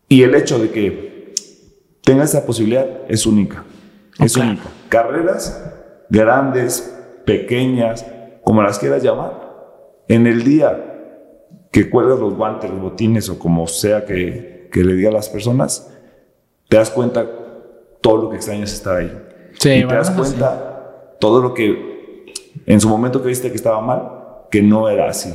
Y 0.07 0.23
el 0.23 0.35
hecho 0.35 0.59
de 0.59 0.71
que 0.71 1.33
tenga 2.03 2.23
esa 2.23 2.45
posibilidad 2.45 2.87
es 3.07 3.25
única. 3.25 3.63
Es 4.19 4.35
único. 4.35 4.63
Carreras 4.89 5.75
grandes, 6.09 6.95
pequeñas, 7.25 8.05
como 8.43 8.63
las 8.63 8.79
quieras 8.79 9.03
llamar. 9.03 9.49
En 10.07 10.25
el 10.25 10.43
día 10.43 10.85
que 11.71 11.89
cuelgas 11.89 12.19
los 12.19 12.33
guantes, 12.33 12.69
los 12.69 12.81
botines 12.81 13.29
o 13.29 13.37
como 13.37 13.67
sea 13.67 14.05
que, 14.05 14.69
que 14.71 14.83
le 14.83 14.95
diga 14.95 15.09
a 15.09 15.13
las 15.13 15.29
personas, 15.29 15.93
te 16.67 16.77
das 16.77 16.89
cuenta 16.89 17.27
todo 18.01 18.23
lo 18.23 18.29
que 18.29 18.37
extrañas 18.37 18.73
estar 18.73 18.97
ahí. 18.97 19.25
Sí, 19.59 19.69
y 19.69 19.87
te 19.87 19.93
das 19.93 20.09
cuenta 20.11 21.15
todo 21.19 21.41
lo 21.41 21.53
que 21.53 22.25
en 22.65 22.81
su 22.81 22.89
momento 22.89 23.21
creíste 23.21 23.49
que 23.49 23.55
estaba 23.55 23.81
mal, 23.81 24.47
que 24.49 24.61
no 24.61 24.89
era 24.89 25.09
así. 25.09 25.33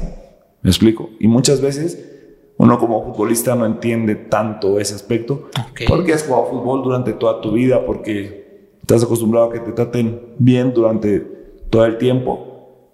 ¿Me 0.64 0.70
explico? 0.70 1.10
Y 1.20 1.28
muchas 1.28 1.60
veces 1.60 2.10
uno 2.56 2.78
como 2.78 3.04
futbolista 3.04 3.54
no 3.54 3.66
entiende 3.66 4.14
tanto 4.14 4.80
ese 4.80 4.94
aspecto 4.94 5.50
porque 5.86 6.14
has 6.14 6.24
jugado 6.24 6.46
fútbol 6.46 6.82
durante 6.82 7.12
toda 7.12 7.42
tu 7.42 7.52
vida, 7.52 7.84
porque 7.84 8.72
estás 8.80 9.04
acostumbrado 9.04 9.50
a 9.50 9.52
que 9.52 9.60
te 9.60 9.72
traten 9.72 10.22
bien 10.38 10.72
durante 10.72 11.20
todo 11.68 11.84
el 11.84 11.98
tiempo 11.98 12.88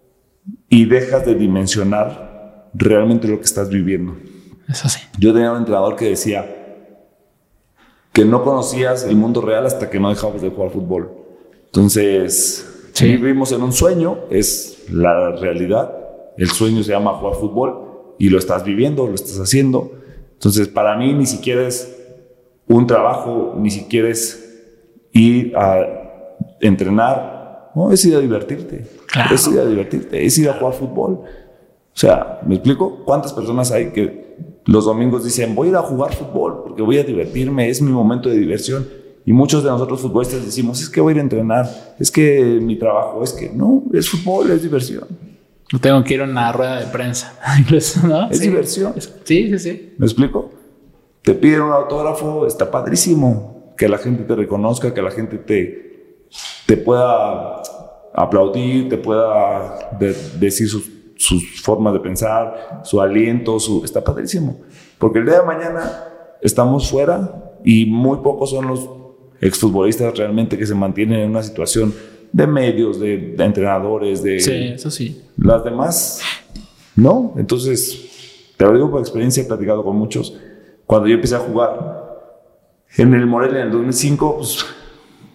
y 0.68 0.84
dejas 0.86 1.24
de 1.24 1.36
dimensionar 1.36 2.70
realmente 2.74 3.28
lo 3.28 3.36
que 3.38 3.44
estás 3.44 3.68
viviendo. 3.68 4.16
Es 4.68 4.84
así. 4.84 5.00
Yo 5.18 5.32
tenía 5.32 5.52
un 5.52 5.58
entrenador 5.58 5.94
que 5.94 6.06
decía 6.06 6.56
que 8.12 8.24
no 8.24 8.42
conocías 8.42 9.04
el 9.04 9.14
mundo 9.14 9.42
real 9.42 9.64
hasta 9.64 9.88
que 9.90 10.00
no 10.00 10.08
dejabas 10.10 10.42
de 10.42 10.50
jugar 10.50 10.70
fútbol. 10.70 11.12
Entonces, 11.66 12.90
vivimos 13.00 13.52
en 13.52 13.62
un 13.62 13.72
sueño, 13.72 14.18
es 14.28 14.86
la 14.90 15.36
realidad. 15.36 15.99
El 16.40 16.48
sueño 16.48 16.82
se 16.82 16.92
llama 16.92 17.12
jugar 17.18 17.34
fútbol 17.34 18.14
y 18.18 18.30
lo 18.30 18.38
estás 18.38 18.64
viviendo, 18.64 19.06
lo 19.06 19.14
estás 19.14 19.38
haciendo. 19.38 19.92
Entonces, 20.32 20.68
para 20.68 20.96
mí 20.96 21.12
ni 21.12 21.26
siquiera 21.26 21.68
es 21.68 21.94
un 22.66 22.86
trabajo, 22.86 23.56
ni 23.58 23.70
siquiera 23.70 24.08
es 24.08 24.72
ir 25.12 25.54
a 25.54 25.84
entrenar. 26.62 27.72
No, 27.74 27.92
es 27.92 28.02
ir 28.06 28.16
a 28.16 28.20
divertirte. 28.20 28.86
Es 29.30 29.48
ir 29.48 29.58
a 29.58 29.66
divertirte, 29.66 30.24
es 30.24 30.38
ir 30.38 30.48
a 30.48 30.54
jugar 30.54 30.72
fútbol. 30.72 31.12
O 31.12 31.98
sea, 31.98 32.40
¿me 32.46 32.54
explico? 32.54 33.04
¿Cuántas 33.04 33.34
personas 33.34 33.70
hay 33.70 33.90
que 33.90 34.62
los 34.64 34.86
domingos 34.86 35.24
dicen, 35.24 35.54
voy 35.54 35.66
a 35.66 35.70
ir 35.72 35.76
a 35.76 35.82
jugar 35.82 36.14
fútbol 36.14 36.62
porque 36.62 36.80
voy 36.80 36.96
a 36.96 37.04
divertirme, 37.04 37.68
es 37.68 37.82
mi 37.82 37.92
momento 37.92 38.30
de 38.30 38.38
diversión? 38.38 38.88
Y 39.26 39.34
muchos 39.34 39.62
de 39.62 39.68
nosotros 39.68 40.00
futbolistas 40.00 40.42
decimos, 40.42 40.80
es 40.80 40.88
que 40.88 41.02
voy 41.02 41.10
a 41.10 41.14
ir 41.16 41.18
a 41.18 41.22
entrenar, 41.22 41.68
es 41.98 42.10
que 42.10 42.58
mi 42.62 42.78
trabajo, 42.78 43.22
es 43.22 43.34
que 43.34 43.50
no, 43.50 43.82
es 43.92 44.08
fútbol, 44.08 44.50
es 44.52 44.62
diversión. 44.62 45.29
No 45.72 45.78
tengo 45.78 46.02
que 46.02 46.14
ir 46.14 46.20
a 46.20 46.24
una 46.24 46.52
rueda 46.52 46.80
de 46.80 46.86
prensa. 46.86 47.38
Incluso, 47.58 48.06
¿no? 48.06 48.30
Es 48.30 48.40
diversión. 48.40 48.94
Sí, 49.24 49.48
sí, 49.50 49.58
sí. 49.58 49.94
¿Me 49.98 50.06
explico? 50.06 50.50
Te 51.22 51.34
piden 51.34 51.62
un 51.62 51.72
autógrafo, 51.72 52.46
está 52.46 52.70
padrísimo. 52.70 53.74
Que 53.76 53.88
la 53.88 53.98
gente 53.98 54.24
te 54.24 54.34
reconozca, 54.34 54.92
que 54.92 55.00
la 55.00 55.10
gente 55.10 55.38
te, 55.38 56.26
te 56.66 56.76
pueda 56.76 57.62
aplaudir, 58.14 58.88
te 58.88 58.98
pueda 58.98 59.96
decir 60.38 60.68
sus, 60.68 60.90
sus, 61.16 61.62
formas 61.62 61.94
de 61.94 62.00
pensar, 62.00 62.80
su 62.84 63.00
aliento, 63.00 63.58
su, 63.58 63.84
está 63.84 64.02
padrísimo. 64.02 64.60
Porque 64.98 65.20
el 65.20 65.26
día 65.26 65.40
de 65.40 65.46
mañana 65.46 66.04
estamos 66.42 66.90
fuera 66.90 67.58
y 67.64 67.86
muy 67.86 68.18
pocos 68.18 68.50
son 68.50 68.66
los 68.66 68.88
exfutbolistas 69.40 70.16
realmente 70.18 70.58
que 70.58 70.66
se 70.66 70.74
mantienen 70.74 71.20
en 71.20 71.30
una 71.30 71.42
situación 71.42 71.94
de 72.32 72.46
medios, 72.46 73.00
de, 73.00 73.34
entrenadores, 73.38 74.22
de... 74.22 74.40
Sí, 74.40 74.52
eso 74.74 74.90
sí. 74.90 75.22
Las 75.36 75.64
demás, 75.64 76.20
no. 76.96 77.34
Entonces, 77.36 78.54
te 78.56 78.64
lo 78.64 78.74
digo 78.74 78.90
por 78.90 79.00
experiencia, 79.00 79.42
he 79.42 79.46
platicado 79.46 79.82
con 79.84 79.96
muchos. 79.96 80.36
Cuando 80.86 81.08
yo 81.08 81.14
empecé 81.14 81.36
a 81.36 81.40
jugar 81.40 82.00
en 82.96 83.14
el 83.14 83.26
Morelia 83.26 83.60
en 83.60 83.66
el 83.66 83.72
2005, 83.72 84.36
pues, 84.36 84.64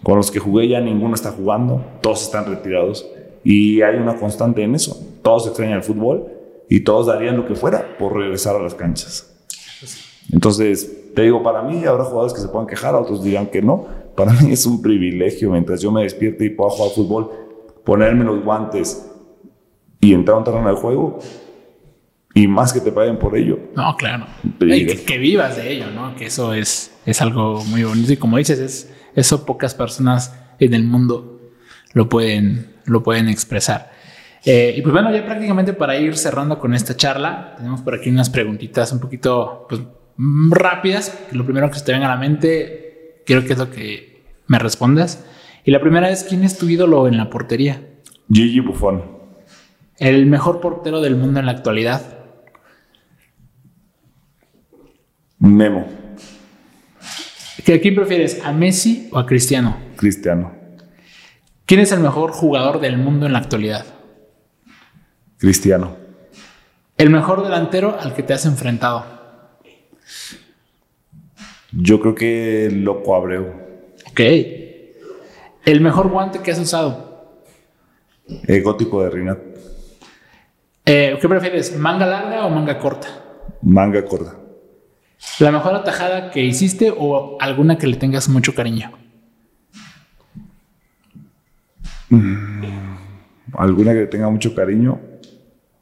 con 0.02 0.16
los 0.16 0.30
que 0.30 0.38
jugué 0.38 0.68
ya 0.68 0.80
ninguno 0.80 1.14
está 1.14 1.32
jugando, 1.32 1.84
todos 2.00 2.22
están 2.22 2.46
retirados. 2.46 3.06
Y 3.42 3.82
hay 3.82 3.96
una 3.96 4.16
constante 4.16 4.62
en 4.62 4.74
eso. 4.74 4.96
Todos 5.22 5.46
extrañan 5.46 5.78
el 5.78 5.82
fútbol 5.82 6.26
y 6.68 6.80
todos 6.80 7.06
darían 7.06 7.36
lo 7.36 7.46
que 7.46 7.54
fuera 7.54 7.96
por 7.98 8.14
regresar 8.14 8.56
a 8.56 8.62
las 8.62 8.74
canchas. 8.74 9.32
Entonces, 10.32 11.12
te 11.14 11.22
digo, 11.22 11.42
para 11.42 11.62
mí 11.62 11.84
habrá 11.84 12.04
jugadores 12.04 12.32
que 12.32 12.40
se 12.40 12.48
puedan 12.48 12.66
quejar, 12.66 12.94
otros 12.94 13.22
dirán 13.22 13.46
que 13.46 13.62
no. 13.62 13.86
Para 14.16 14.32
mí 14.32 14.52
es 14.52 14.64
un 14.66 14.80
privilegio 14.80 15.50
mientras 15.50 15.80
yo 15.80 15.92
me 15.92 16.02
despierte 16.02 16.44
y 16.44 16.50
pueda 16.50 16.70
jugar 16.70 16.92
fútbol, 16.92 17.30
ponerme 17.84 18.24
los 18.24 18.42
guantes 18.42 19.10
y 20.00 20.14
entrar 20.14 20.36
a 20.36 20.38
un 20.38 20.44
terreno 20.44 20.68
de 20.68 20.76
juego. 20.76 21.18
Y 22.34 22.48
más 22.48 22.72
que 22.72 22.80
te 22.80 22.92
paguen 22.92 23.18
por 23.18 23.36
ello. 23.36 23.58
No, 23.74 23.96
claro. 23.96 24.26
que, 24.58 25.18
vivas 25.18 25.56
de 25.56 25.72
ello, 25.72 25.90
¿no? 25.90 26.14
Que 26.16 26.26
eso 26.26 26.52
es, 26.52 26.94
es 27.06 27.22
algo 27.22 27.64
muy 27.64 27.82
bonito. 27.82 28.12
Y 28.12 28.18
como 28.18 28.36
dices, 28.36 28.58
es, 28.58 28.92
eso 29.14 29.46
pocas 29.46 29.74
personas 29.74 30.38
en 30.58 30.74
el 30.74 30.84
mundo 30.84 31.40
lo 31.94 32.10
pueden, 32.10 32.74
lo 32.84 33.02
pueden 33.02 33.30
expresar. 33.30 33.90
Eh, 34.44 34.74
y 34.76 34.82
pues 34.82 34.92
bueno, 34.92 35.10
ya 35.12 35.24
prácticamente 35.24 35.72
para 35.72 35.98
ir 35.98 36.16
cerrando 36.16 36.58
con 36.58 36.74
esta 36.74 36.94
charla, 36.94 37.54
tenemos 37.56 37.80
por 37.80 37.94
aquí 37.94 38.10
unas 38.10 38.28
preguntitas 38.28 38.92
un 38.92 39.00
poquito 39.00 39.66
pues, 39.68 39.80
rápidas. 40.50 41.18
Lo 41.32 41.44
primero 41.44 41.70
que 41.70 41.78
se 41.78 41.84
te 41.86 41.92
venga 41.92 42.06
a 42.06 42.10
la 42.10 42.20
mente, 42.20 42.85
quiero 43.26 43.44
que 43.44 43.52
es 43.52 43.58
lo 43.58 43.70
que 43.70 44.24
me 44.46 44.58
respondas. 44.58 45.24
Y 45.64 45.72
la 45.72 45.80
primera 45.80 46.10
es, 46.10 46.24
¿quién 46.24 46.44
es 46.44 46.56
tu 46.56 46.68
ídolo 46.68 47.08
en 47.08 47.16
la 47.16 47.28
portería? 47.28 47.82
Gigi 48.32 48.60
Buffon. 48.60 49.02
El 49.98 50.26
mejor 50.26 50.60
portero 50.60 51.00
del 51.00 51.16
mundo 51.16 51.40
en 51.40 51.46
la 51.46 51.52
actualidad. 51.52 52.18
Memo. 55.38 55.86
¿A 57.58 57.78
quién 57.80 57.96
prefieres, 57.96 58.40
a 58.44 58.52
Messi 58.52 59.08
o 59.10 59.18
a 59.18 59.26
Cristiano? 59.26 59.76
Cristiano. 59.96 60.54
¿Quién 61.64 61.80
es 61.80 61.90
el 61.90 62.00
mejor 62.00 62.30
jugador 62.30 62.80
del 62.80 62.96
mundo 62.96 63.26
en 63.26 63.32
la 63.32 63.40
actualidad? 63.40 63.84
Cristiano. 65.38 65.96
El 66.96 67.10
mejor 67.10 67.42
delantero 67.42 67.98
al 68.00 68.14
que 68.14 68.22
te 68.22 68.34
has 68.34 68.46
enfrentado. 68.46 69.04
Yo 71.78 72.00
creo 72.00 72.14
que 72.14 72.70
Loco 72.72 73.14
Abreu. 73.14 73.52
Ok. 74.10 74.20
¿El 75.64 75.80
mejor 75.80 76.08
guante 76.08 76.40
que 76.40 76.50
has 76.50 76.58
usado? 76.58 77.42
El 78.46 78.62
gótico 78.62 79.02
de 79.02 79.10
Rinat. 79.10 79.38
Eh, 80.86 81.18
¿Qué 81.20 81.28
prefieres, 81.28 81.76
manga 81.76 82.06
larga 82.06 82.46
o 82.46 82.50
manga 82.50 82.78
corta? 82.78 83.08
Manga 83.62 84.04
corta. 84.04 84.36
¿La 85.40 85.50
mejor 85.50 85.74
atajada 85.74 86.30
que 86.30 86.44
hiciste 86.44 86.92
o 86.96 87.36
alguna 87.40 87.76
que 87.76 87.86
le 87.86 87.96
tengas 87.96 88.28
mucho 88.28 88.54
cariño? 88.54 88.92
Mm, 92.08 92.62
alguna 93.54 93.92
que 93.92 94.00
le 94.00 94.06
tenga 94.06 94.30
mucho 94.30 94.54
cariño 94.54 95.00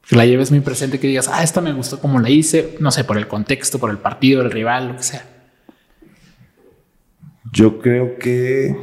que 0.09 0.17
la 0.17 0.27
lleves 0.27 0.51
muy 0.51 0.61
presente, 0.61 1.01
que 1.01 1.07
digas, 1.07 1.29
ah, 1.33 1.43
esta 1.43 1.61
me 1.61 1.73
gustó 1.73 1.99
como 1.99 2.21
la 2.21 2.29
hice, 2.29 2.77
no 2.79 2.91
sé, 2.91 3.05
por 3.05 3.17
el 3.17 3.27
contexto, 3.27 3.79
por 3.79 3.91
el 3.91 3.99
partido, 3.99 4.43
el 4.43 4.51
rival, 4.51 4.89
lo 4.89 4.97
que 4.97 5.03
sea. 5.03 5.34
Yo 7.55 7.79
creo 7.79 8.19
que... 8.19 8.77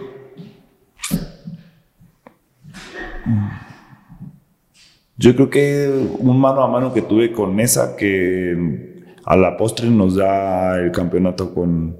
Yo 5.17 5.35
creo 5.35 5.49
que 5.49 6.07
un 6.19 6.39
mano 6.39 6.63
a 6.63 6.67
mano 6.67 6.93
que 6.93 7.01
tuve 7.01 7.33
con 7.33 7.59
esa, 7.59 7.95
que 7.97 9.03
a 9.25 9.35
la 9.35 9.57
postre 9.57 9.89
nos 9.89 10.15
da 10.15 10.79
el 10.79 10.91
campeonato 10.91 11.53
con, 11.53 11.97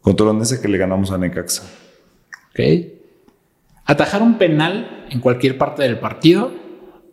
con 0.00 0.16
Toronesa 0.16 0.62
que 0.62 0.68
le 0.68 0.78
ganamos 0.78 1.10
a 1.10 1.18
Necaxa. 1.18 1.64
Ok. 2.50 2.60
Atajar 3.84 4.22
un 4.22 4.38
penal 4.38 5.06
en 5.10 5.20
cualquier 5.20 5.58
parte 5.58 5.82
del 5.82 5.98
partido 5.98 6.52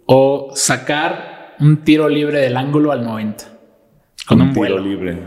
o 0.06 0.52
sacar 0.54 1.56
un 1.60 1.84
tiro 1.84 2.08
libre 2.08 2.40
del 2.40 2.56
ángulo 2.56 2.92
al 2.92 3.04
90. 3.04 3.44
Con 4.28 4.40
un, 4.40 4.54
tiro 4.54 4.78
libre, 4.78 5.18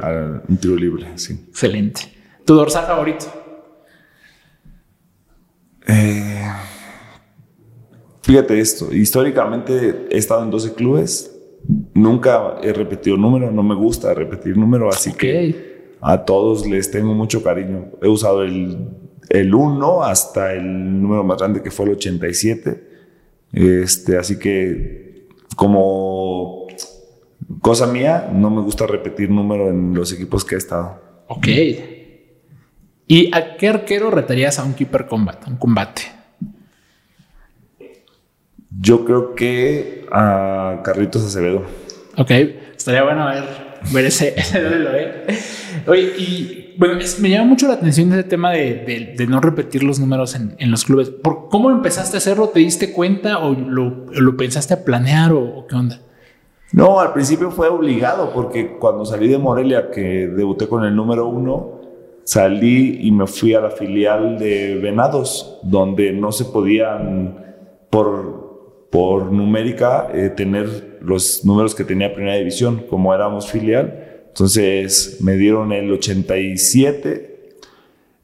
un 0.48 0.56
tiro 0.56 0.76
libre, 0.76 1.08
sí. 1.16 1.46
Excelente. 1.48 2.02
¿Tu 2.46 2.54
dorsal 2.54 2.86
favorito? 2.86 3.41
Eh, 5.86 6.42
fíjate 8.22 8.60
esto, 8.60 8.92
históricamente 8.92 10.06
he 10.10 10.18
estado 10.18 10.42
en 10.42 10.50
12 10.50 10.74
clubes, 10.74 11.36
nunca 11.94 12.56
he 12.62 12.72
repetido 12.72 13.16
número, 13.16 13.50
no 13.50 13.62
me 13.62 13.74
gusta 13.74 14.14
repetir 14.14 14.56
número, 14.56 14.88
así 14.88 15.12
que 15.12 15.96
a 16.00 16.24
todos 16.24 16.66
les 16.66 16.90
tengo 16.90 17.14
mucho 17.14 17.42
cariño. 17.42 17.92
He 18.02 18.08
usado 18.08 18.42
el, 18.42 18.88
el 19.28 19.54
1 19.54 20.02
hasta 20.02 20.52
el 20.52 21.00
número 21.00 21.22
más 21.24 21.38
grande 21.38 21.62
que 21.62 21.70
fue 21.70 21.86
el 21.86 21.92
87. 21.92 22.90
Este, 23.52 24.16
así 24.18 24.38
que 24.38 25.28
como 25.54 26.66
cosa 27.60 27.86
mía, 27.86 28.30
no 28.32 28.50
me 28.50 28.62
gusta 28.62 28.86
repetir 28.86 29.30
número 29.30 29.68
en 29.68 29.94
los 29.94 30.12
equipos 30.12 30.44
que 30.44 30.56
he 30.56 30.58
estado. 30.58 31.00
Ok. 31.28 31.46
¿Y 33.06 33.34
a 33.34 33.56
qué 33.56 33.68
arquero 33.68 34.10
retarías 34.10 34.58
a 34.58 34.64
un 34.64 34.74
keeper 34.74 35.06
combate, 35.06 35.50
un 35.50 35.56
combate? 35.56 36.02
Yo 38.80 39.04
creo 39.04 39.34
que 39.34 40.06
a 40.10 40.80
Carlitos 40.84 41.24
Acevedo. 41.24 41.62
Ok, 42.16 42.30
estaría 42.76 43.02
bueno 43.02 43.26
ver, 43.26 43.44
ver 43.92 44.04
ese, 44.06 44.28
ese 44.36 44.60
¿eh? 44.60 45.38
Oye, 45.86 46.12
y 46.18 46.74
bueno, 46.78 46.98
me 47.20 47.30
llama 47.30 47.44
mucho 47.44 47.68
la 47.68 47.74
atención 47.74 48.12
ese 48.12 48.24
tema 48.24 48.52
de, 48.52 49.14
no 49.28 49.40
repetir 49.40 49.82
los 49.82 49.98
números 49.98 50.34
en, 50.34 50.70
los 50.70 50.84
clubes. 50.84 51.10
¿Por 51.10 51.48
cómo 51.48 51.70
empezaste 51.70 52.16
a 52.16 52.18
hacerlo? 52.18 52.48
¿Te 52.48 52.60
diste 52.60 52.92
cuenta 52.92 53.38
o 53.38 53.52
lo, 53.54 54.36
pensaste 54.36 54.74
a 54.74 54.84
planear 54.84 55.32
o, 55.32 55.66
qué 55.68 55.74
onda? 55.74 56.00
No, 56.72 57.00
al 57.00 57.12
principio 57.12 57.50
fue 57.50 57.68
obligado 57.68 58.32
porque 58.32 58.78
cuando 58.78 59.04
salí 59.04 59.28
de 59.28 59.36
Morelia, 59.36 59.90
que 59.90 60.28
debuté 60.28 60.68
con 60.68 60.84
el 60.84 60.96
número 60.96 61.26
uno, 61.26 61.81
salí 62.24 62.98
y 63.02 63.10
me 63.10 63.26
fui 63.26 63.54
a 63.54 63.60
la 63.60 63.70
filial 63.70 64.38
de 64.38 64.76
Venados, 64.76 65.58
donde 65.62 66.12
no 66.12 66.32
se 66.32 66.44
podían, 66.46 67.56
por, 67.90 68.86
por 68.90 69.32
numérica, 69.32 70.08
eh, 70.12 70.30
tener 70.30 70.98
los 71.00 71.44
números 71.44 71.74
que 71.74 71.84
tenía 71.84 72.14
Primera 72.14 72.36
División, 72.36 72.84
como 72.88 73.14
éramos 73.14 73.50
filial 73.50 74.10
entonces 74.32 75.18
me 75.20 75.36
dieron 75.36 75.72
el 75.72 75.92
87 75.92 77.50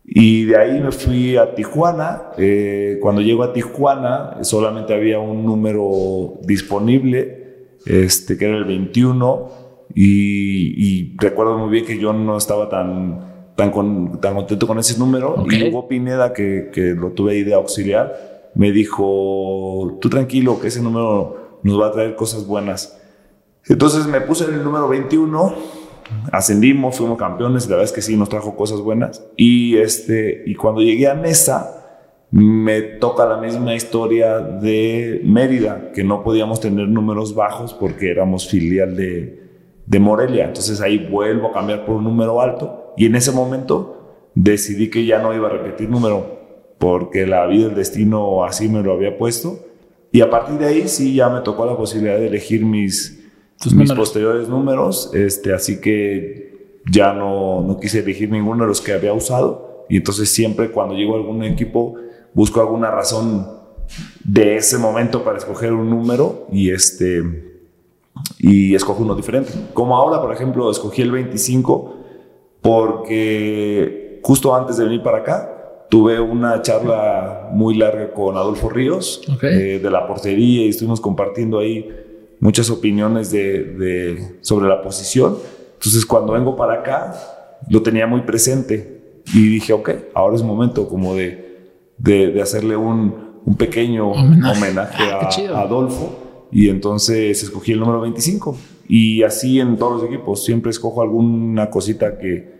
y 0.07 0.47
de 0.47 0.57
ahí 0.57 0.81
me 0.81 0.91
fui 0.91 1.37
a 1.37 1.55
Tijuana. 1.55 2.31
Eh, 2.39 2.97
cuando 3.03 3.21
llego 3.21 3.43
a 3.43 3.53
Tijuana 3.53 4.39
solamente 4.41 4.95
había 4.95 5.19
un 5.19 5.45
número 5.45 6.39
disponible, 6.45 7.77
este, 7.85 8.39
que 8.39 8.47
era 8.47 8.57
el 8.57 8.65
21. 8.65 9.69
Y, 9.95 11.15
recuerdo 11.19 11.59
muy 11.59 11.71
bien 11.71 11.85
que 11.85 11.99
yo 11.99 12.15
no 12.15 12.39
estaba 12.39 12.71
tan, 12.71 13.28
tan, 13.59 14.21
tan 14.21 14.35
contento 14.37 14.69
con 14.69 14.79
ese 14.79 14.97
número. 15.01 15.45
Y 15.51 15.69
Hugo 15.69 15.89
Pineda, 15.89 16.33
que, 16.33 16.71
que 16.73 16.95
lo 16.95 17.11
tuve 17.11 17.33
ahí 17.33 17.43
de 17.43 17.55
auxiliar, 17.55 18.51
me 18.55 18.71
dijo, 18.71 19.99
tú 20.01 20.09
tranquilo, 20.09 20.61
que 20.61 20.69
ese 20.69 20.81
número 20.81 21.59
nos 21.65 21.81
va 21.81 21.89
a 21.89 21.91
traer 21.91 22.15
cosas 22.15 22.47
buenas. 22.47 22.97
Entonces 23.67 24.07
me 24.07 24.21
puse 24.21 24.45
en 24.45 24.55
el 24.55 24.63
número 24.63 24.89
21 24.89 25.55
ascendimos, 26.33 26.97
fuimos 26.97 27.19
campeones, 27.19 27.65
la 27.65 27.77
verdad 27.77 27.85
es 27.85 27.93
que 27.93 28.01
sí 28.01 28.17
nos 28.17 28.29
trajo 28.29 28.55
cosas 28.57 28.81
buenas. 28.81 29.27
Y, 29.37 29.77
este, 29.77 30.45
y 30.47 30.55
cuando 30.55 30.81
llegué 30.81 31.09
a 31.09 31.15
Mesa, 31.15 32.07
me 32.31 32.81
toca 32.81 33.27
la 33.27 33.39
misma 33.39 33.75
historia 33.75 34.39
de 34.39 35.21
Mérida, 35.25 35.91
que 35.93 36.05
no 36.05 36.23
podíamos 36.23 36.61
tener 36.61 36.89
números 36.89 37.35
bajos 37.35 37.75
porque 37.75 38.11
éramos 38.11 38.49
filial 38.49 38.97
de, 38.97 39.43
de 39.85 39.99
Morelia. 39.99 40.45
Entonces 40.47 40.81
ahí 40.81 41.09
vuelvo 41.11 41.49
a 41.49 41.53
cambiar 41.53 41.85
por 41.85 41.97
un 41.97 42.05
número 42.05 42.41
alto 42.41 42.78
y 42.99 43.07
en 43.07 43.15
ese 43.15 43.31
momento 43.31 44.17
decidí 44.35 44.91
que 44.91 45.07
ya 45.07 45.21
no 45.23 45.33
iba 45.33 45.47
a 45.47 45.53
repetir 45.53 45.89
número 45.89 46.39
porque 46.79 47.27
la 47.27 47.47
vida, 47.47 47.69
el 47.69 47.75
destino 47.75 48.45
así 48.45 48.69
me 48.69 48.83
lo 48.83 48.93
había 48.93 49.17
puesto 49.19 49.59
Y 50.13 50.21
a 50.21 50.31
partir 50.31 50.59
de 50.59 50.67
ahí 50.67 50.89
sí 50.89 51.15
ya 51.15 51.29
me 51.29 51.41
tocó 51.41 51.65
la 51.65 51.77
posibilidad 51.77 52.19
de 52.19 52.27
elegir 52.27 52.65
mis, 52.65 53.25
mis 53.75 53.93
posteriores 53.93 54.49
números, 54.49 55.11
este, 55.15 55.53
así 55.53 55.81
que 55.81 56.81
ya 56.91 57.13
no, 57.13 57.63
no 57.63 57.79
quise 57.79 58.01
elegir 58.01 58.31
ninguno 58.31 58.65
de 58.65 58.69
los 58.69 58.81
que 58.81 58.93
había 58.93 59.13
usado. 59.13 59.87
Y 59.89 59.99
entonces 59.99 60.29
siempre 60.29 60.71
cuando 60.71 60.95
llego 60.95 61.15
a 61.15 61.19
algún 61.19 61.45
equipo 61.45 61.95
busco 62.35 62.61
alguna 62.61 62.91
razón 62.91 63.47
de 64.25 64.57
ese 64.57 64.77
momento 64.77 65.25
para 65.25 65.39
escoger 65.39 65.73
un 65.73 65.89
número 65.89 66.47
y 66.51 66.71
este 66.71 67.23
y 68.39 68.75
escojo 68.75 69.03
uno 69.03 69.15
diferente. 69.15 69.53
Como 69.73 69.97
ahora, 69.97 70.21
por 70.21 70.33
ejemplo, 70.33 70.71
escogí 70.71 71.03
el 71.03 71.13
25 71.13 71.98
porque 72.61 74.21
justo 74.23 74.55
antes 74.55 74.77
de 74.77 74.85
venir 74.85 75.03
para 75.03 75.19
acá 75.19 75.59
tuve 75.89 76.21
una 76.21 76.61
charla 76.63 77.49
muy 77.53 77.77
larga 77.77 78.13
con 78.13 78.37
Adolfo 78.37 78.69
Ríos 78.69 79.23
eh, 79.43 79.81
de 79.83 79.91
la 79.91 80.07
portería 80.07 80.67
y 80.67 80.69
estuvimos 80.69 81.01
compartiendo 81.01 81.59
ahí 81.59 81.89
muchas 82.41 82.71
opiniones 82.71 83.31
de, 83.31 84.37
sobre 84.43 84.69
la 84.69 84.83
posición. 84.83 85.37
Entonces, 85.75 86.05
cuando 86.05 86.33
vengo 86.33 86.57
para 86.57 86.75
acá, 86.75 87.15
lo 87.69 87.83
tenía 87.83 88.07
muy 88.07 88.23
presente 88.23 89.23
y 89.35 89.49
dije, 89.49 89.73
ok, 89.73 89.91
ahora 90.15 90.37
es 90.37 90.43
momento 90.43 90.89
como 90.89 91.15
de, 91.15 91.71
de, 91.99 92.41
hacerle 92.41 92.77
un, 92.77 93.41
un 93.45 93.57
pequeño 93.57 94.11
homenaje, 94.11 95.05
ah, 95.11 95.29
a, 95.55 95.61
Adolfo. 95.61 96.28
Y 96.51 96.69
entonces 96.69 97.43
escogí 97.43 97.73
el 97.73 97.81
número 97.81 98.01
25. 98.01 98.57
Y 98.89 99.23
así 99.23 99.61
en 99.61 99.77
todos 99.77 100.03
los 100.03 100.11
equipos, 100.11 100.45
siempre 100.45 100.71
escojo 100.71 101.03
alguna 101.03 101.71
cosita 101.71 102.19
que, 102.19 102.59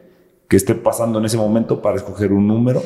que 0.49 0.57
esté 0.57 0.75
pasando 0.75 1.19
en 1.19 1.25
ese 1.25 1.37
momento 1.37 1.81
para 1.81 1.97
escoger 1.97 2.33
un 2.33 2.47
número 2.47 2.83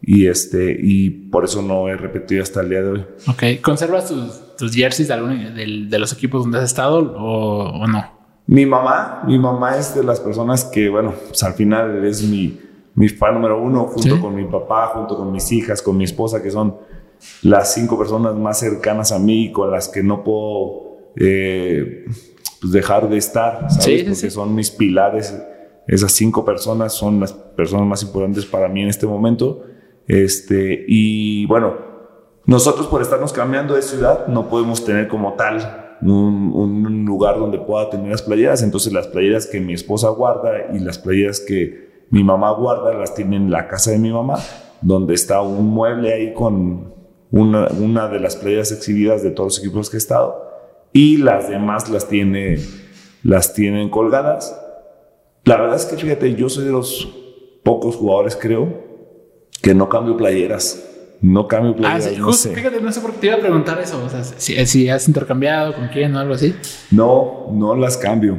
y 0.00 0.26
este 0.26 0.76
y 0.80 1.10
por 1.10 1.44
eso 1.44 1.60
no 1.60 1.88
he 1.88 1.96
repetido 1.96 2.42
hasta 2.42 2.60
el 2.60 2.68
día 2.68 2.82
de 2.82 2.90
hoy. 2.90 3.04
Ok, 3.28 3.60
¿conservas 3.62 4.08
tus, 4.08 4.56
tus 4.56 4.72
jerseys 4.74 5.08
de, 5.08 5.86
de, 5.88 5.98
los 5.98 6.12
equipos 6.12 6.42
donde 6.42 6.58
has 6.58 6.64
estado 6.64 7.14
o, 7.16 7.86
no? 7.86 8.18
Mi 8.46 8.64
mamá, 8.64 9.22
mi 9.26 9.38
mamá 9.38 9.76
es 9.76 9.94
de 9.94 10.02
las 10.02 10.20
personas 10.20 10.64
que, 10.64 10.88
bueno, 10.88 11.12
pues 11.28 11.42
al 11.42 11.52
final 11.54 12.04
es 12.04 12.22
mi, 12.22 12.58
mi 12.94 13.08
fan 13.08 13.34
número 13.34 13.60
uno, 13.60 13.84
junto 13.84 14.20
con 14.20 14.34
mi 14.34 14.44
papá, 14.44 14.86
junto 14.94 15.16
con 15.16 15.30
mis 15.30 15.52
hijas, 15.52 15.82
con 15.82 15.96
mi 15.96 16.04
esposa, 16.04 16.42
que 16.42 16.50
son 16.50 16.76
las 17.42 17.74
cinco 17.74 17.98
personas 17.98 18.34
más 18.34 18.58
cercanas 18.58 19.12
a 19.12 19.18
mí, 19.18 19.52
con 19.52 19.70
las 19.70 19.88
que 19.88 20.02
no 20.02 20.24
puedo 20.24 21.12
eh, 21.16 22.04
pues 22.60 22.72
dejar 22.72 23.08
de 23.08 23.16
estar, 23.16 23.70
¿sabes? 23.70 24.04
Porque 24.04 24.30
son 24.30 24.54
mis 24.54 24.70
pilares. 24.70 25.36
Esas 25.86 26.12
cinco 26.12 26.44
personas 26.44 26.92
son 26.92 27.20
las 27.20 27.32
personas 27.32 27.86
más 27.86 28.02
importantes 28.02 28.44
para 28.44 28.68
mí 28.68 28.82
en 28.82 28.88
este 28.88 29.06
momento. 29.06 29.64
Este, 30.06 30.84
y 30.86 31.46
bueno, 31.46 31.74
nosotros 32.46 32.86
por 32.86 33.02
estarnos 33.02 33.32
cambiando 33.32 33.74
de 33.74 33.82
ciudad 33.82 34.26
no 34.26 34.48
podemos 34.48 34.84
tener 34.84 35.08
como 35.08 35.34
tal 35.34 35.96
un, 36.02 37.04
lugar 37.04 37.38
donde 37.38 37.58
pueda 37.58 37.90
tener 37.90 38.10
las 38.10 38.22
playeras. 38.22 38.62
Entonces 38.62 38.92
las 38.92 39.06
playeras 39.06 39.46
que 39.46 39.60
mi 39.60 39.74
esposa 39.74 40.08
guarda 40.10 40.74
y 40.74 40.78
las 40.78 40.98
playeras 40.98 41.40
que 41.40 42.06
mi 42.10 42.24
mamá 42.24 42.52
guarda 42.52 42.94
las 42.94 43.14
tiene 43.14 43.36
en 43.36 43.50
la 43.50 43.68
casa 43.68 43.90
de 43.90 43.98
mi 43.98 44.12
mamá, 44.12 44.36
donde 44.80 45.14
está 45.14 45.42
un 45.42 45.66
mueble 45.66 46.12
ahí 46.12 46.32
con 46.32 46.97
una, 47.30 47.68
una 47.68 48.08
de 48.08 48.20
las 48.20 48.36
playeras 48.36 48.72
exhibidas 48.72 49.22
de 49.22 49.30
todos 49.30 49.54
los 49.54 49.58
equipos 49.64 49.90
que 49.90 49.96
he 49.96 49.98
estado. 49.98 50.48
Y 50.92 51.18
las 51.18 51.48
demás 51.48 51.88
las 51.90 52.08
tiene, 52.08 52.58
las 53.22 53.54
tienen 53.54 53.90
colgadas. 53.90 54.58
La 55.44 55.56
verdad 55.56 55.76
es 55.76 55.86
que 55.86 55.96
fíjate, 55.96 56.34
yo 56.34 56.48
soy 56.48 56.64
de 56.64 56.72
los 56.72 57.08
pocos 57.62 57.96
jugadores, 57.96 58.36
creo, 58.36 58.82
que 59.62 59.74
no 59.74 59.88
cambio 59.88 60.16
playeras. 60.16 60.84
No 61.20 61.48
cambio 61.48 61.74
playeras. 61.74 62.06
Ah, 62.14 62.18
no 62.18 62.32
sé. 62.32 62.54
Fíjate, 62.54 62.80
no 62.80 62.92
sé 62.92 63.00
por 63.00 63.12
qué 63.12 63.18
te 63.18 63.26
iba 63.26 63.36
a 63.36 63.40
preguntar 63.40 63.80
eso. 63.80 64.02
O 64.04 64.08
sea, 64.08 64.22
si, 64.24 64.88
has 64.88 65.08
intercambiado 65.08 65.74
con 65.74 65.88
quién 65.88 66.14
o 66.14 66.18
algo 66.20 66.34
así. 66.34 66.54
No, 66.90 67.48
no 67.52 67.74
las 67.74 67.96
cambio. 67.96 68.38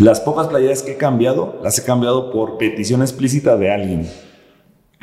Las 0.00 0.20
pocas 0.20 0.48
playeras 0.48 0.82
que 0.82 0.92
he 0.92 0.96
cambiado, 0.96 1.60
las 1.62 1.78
he 1.78 1.84
cambiado 1.84 2.32
por 2.32 2.58
petición 2.58 3.02
explícita 3.02 3.56
de 3.56 3.72
alguien. 3.72 4.10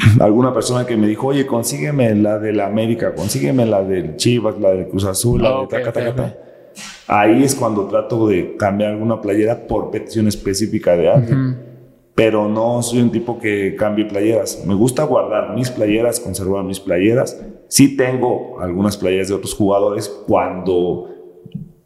Alguna 0.19 0.53
persona 0.53 0.85
que 0.85 0.97
me 0.97 1.07
dijo, 1.07 1.27
oye, 1.27 1.45
consígueme 1.45 2.13
la 2.15 2.39
de 2.39 2.53
la 2.53 2.67
América, 2.67 3.13
consígueme 3.13 3.65
la 3.65 3.83
del 3.83 4.15
Chivas, 4.17 4.59
la 4.59 4.71
del 4.71 4.87
Cruz 4.87 5.05
Azul, 5.05 5.41
la 5.41 5.61
de 5.61 5.67
taca, 5.67 6.35
Ahí 7.07 7.43
es 7.43 7.53
cuando 7.53 7.85
trato 7.85 8.27
de 8.27 8.55
cambiar 8.57 8.91
alguna 8.91 9.21
playera 9.21 9.67
por 9.67 9.91
petición 9.91 10.27
específica 10.27 10.95
de 10.95 11.09
alguien 11.09 11.73
pero 12.15 12.47
no 12.47 12.81
soy 12.83 13.01
un 13.01 13.11
tipo 13.11 13.39
que 13.39 13.75
cambie 13.75 14.05
playeras. 14.05 14.63
Me 14.65 14.75
gusta 14.75 15.03
guardar 15.03 15.55
mis 15.55 15.69
playeras, 15.71 16.19
conservar 16.19 16.63
mis 16.63 16.79
playeras. 16.79 17.41
Sí 17.67 17.97
tengo 17.97 18.59
algunas 18.61 18.97
playeras 18.97 19.29
de 19.29 19.33
otros 19.33 19.55
jugadores 19.55 20.07
cuando 20.27 21.09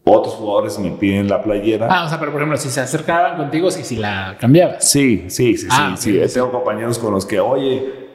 otros 0.03 0.35
jugadores 0.35 0.79
me 0.79 0.91
piden 0.91 1.29
la 1.29 1.41
playera. 1.41 1.87
Ah, 1.89 2.05
o 2.05 2.09
sea, 2.09 2.19
pero 2.19 2.31
por 2.31 2.41
ejemplo, 2.41 2.57
si 2.57 2.69
se 2.69 2.81
acercaban 2.81 3.37
contigo, 3.37 3.71
si, 3.71 3.83
si 3.83 3.95
la 3.95 4.37
cambiabas. 4.39 4.89
Sí, 4.89 5.25
sí, 5.27 5.55
sí, 5.55 5.67
ah, 5.69 5.95
sí, 5.97 6.19
sí. 6.21 6.33
Tengo 6.33 6.51
compañeros 6.51 6.99
con 6.99 7.13
los 7.13 7.25
que, 7.25 7.39
oye, 7.39 8.06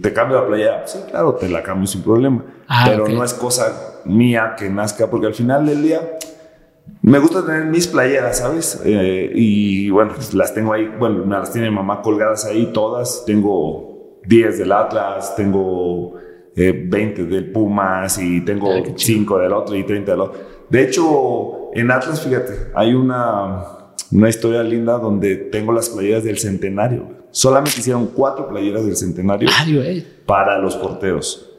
te 0.00 0.12
cambio 0.12 0.40
la 0.40 0.46
playera. 0.46 0.86
Sí, 0.86 0.98
claro, 1.10 1.34
te 1.34 1.48
la 1.48 1.62
cambio 1.62 1.86
sin 1.86 2.02
problema. 2.02 2.44
Ah, 2.68 2.84
pero 2.88 3.08
no 3.08 3.24
es 3.24 3.34
cosa 3.34 4.00
mía 4.04 4.54
que 4.56 4.68
nazca, 4.68 5.08
porque 5.08 5.26
al 5.26 5.34
final 5.34 5.66
del 5.66 5.82
día 5.82 6.00
me 7.02 7.18
gusta 7.18 7.44
tener 7.44 7.64
mis 7.64 7.86
playeras, 7.86 8.38
¿sabes? 8.38 8.80
Eh, 8.84 9.32
y 9.34 9.90
bueno, 9.90 10.12
pues, 10.14 10.34
las 10.34 10.54
tengo 10.54 10.72
ahí, 10.72 10.86
bueno, 10.98 11.24
las 11.26 11.52
tiene 11.52 11.70
mamá 11.70 12.00
colgadas 12.02 12.44
ahí 12.44 12.70
todas. 12.72 13.24
Tengo 13.26 14.20
10 14.26 14.58
del 14.58 14.72
Atlas, 14.72 15.34
tengo 15.36 16.14
20 16.54 17.22
eh, 17.22 17.24
del 17.24 17.50
Pumas 17.50 18.18
y 18.18 18.40
tengo 18.42 18.68
5 18.94 19.38
del 19.38 19.52
otro 19.52 19.74
y 19.76 19.84
30 19.84 20.12
del 20.12 20.20
otro. 20.20 20.40
De 20.68 20.82
hecho, 20.82 21.70
en 21.74 21.90
Atlas, 21.90 22.20
fíjate, 22.20 22.70
hay 22.74 22.94
una, 22.94 23.64
una 24.10 24.28
historia 24.28 24.62
linda 24.62 24.98
donde 24.98 25.36
tengo 25.36 25.72
las 25.72 25.90
playeras 25.90 26.24
del 26.24 26.38
centenario. 26.38 27.21
Solamente 27.32 27.80
hicieron 27.80 28.06
cuatro 28.06 28.48
playeras 28.48 28.84
del 28.84 28.96
centenario 28.96 29.48
para 30.26 30.58
los 30.58 30.76
porteros. 30.76 31.50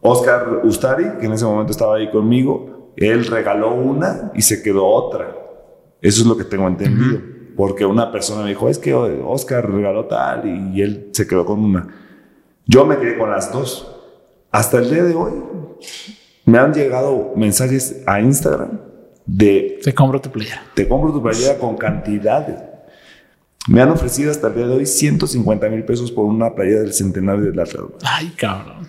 Oscar 0.00 0.60
Ustari, 0.62 1.18
que 1.18 1.26
en 1.26 1.32
ese 1.32 1.44
momento 1.44 1.72
estaba 1.72 1.96
ahí 1.96 2.10
conmigo, 2.10 2.92
él 2.96 3.26
regaló 3.26 3.74
una 3.74 4.30
y 4.34 4.42
se 4.42 4.62
quedó 4.62 4.86
otra. 4.86 5.34
Eso 6.00 6.20
es 6.20 6.26
lo 6.26 6.36
que 6.36 6.44
tengo 6.44 6.68
entendido. 6.68 7.20
Porque 7.56 7.86
una 7.86 8.10
persona 8.12 8.42
me 8.42 8.50
dijo, 8.50 8.68
es 8.68 8.78
que 8.78 8.94
Oscar 8.94 9.70
regaló 9.70 10.06
tal 10.06 10.46
y, 10.74 10.82
él 10.82 11.10
se 11.12 11.26
quedó 11.26 11.46
con 11.46 11.60
una. 11.60 11.88
Yo 12.66 12.84
me 12.84 12.98
quedé 12.98 13.16
con 13.16 13.30
las 13.30 13.52
dos. 13.52 13.88
Hasta 14.50 14.78
el 14.78 14.90
día 14.90 15.04
de 15.04 15.14
hoy 15.14 15.32
me 16.44 16.58
han 16.58 16.74
llegado 16.74 17.32
mensajes 17.36 18.02
a 18.06 18.20
Instagram 18.20 18.80
de... 19.24 19.80
Te 19.82 19.94
compro 19.94 20.20
tu 20.20 20.30
playera. 20.30 20.62
Te 20.74 20.86
compro 20.86 21.12
tu 21.12 21.22
playera 21.22 21.58
con 21.58 21.76
cantidades. 21.76 22.71
Me 23.68 23.80
han 23.80 23.90
ofrecido 23.90 24.30
hasta 24.30 24.48
el 24.48 24.54
día 24.54 24.66
de 24.66 24.76
hoy 24.76 24.86
150 24.86 25.68
mil 25.68 25.84
pesos 25.84 26.10
por 26.10 26.24
una 26.24 26.54
playera 26.54 26.80
del 26.80 26.92
centenario 26.92 27.44
del 27.44 27.58
Atlas. 27.58 27.84
Ay, 28.02 28.32
cabrón. 28.36 28.88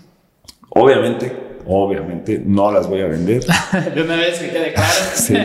Obviamente 0.70 1.54
Obviamente 1.66 2.42
no 2.46 2.72
las 2.72 2.88
voy 2.88 3.02
a 3.02 3.08
vender. 3.08 3.44
de 3.96 4.02
una 4.02 4.16
vez 4.16 4.40
que 4.40 4.50
quede 4.50 4.74
claro. 4.74 4.92
sí. 5.14 5.36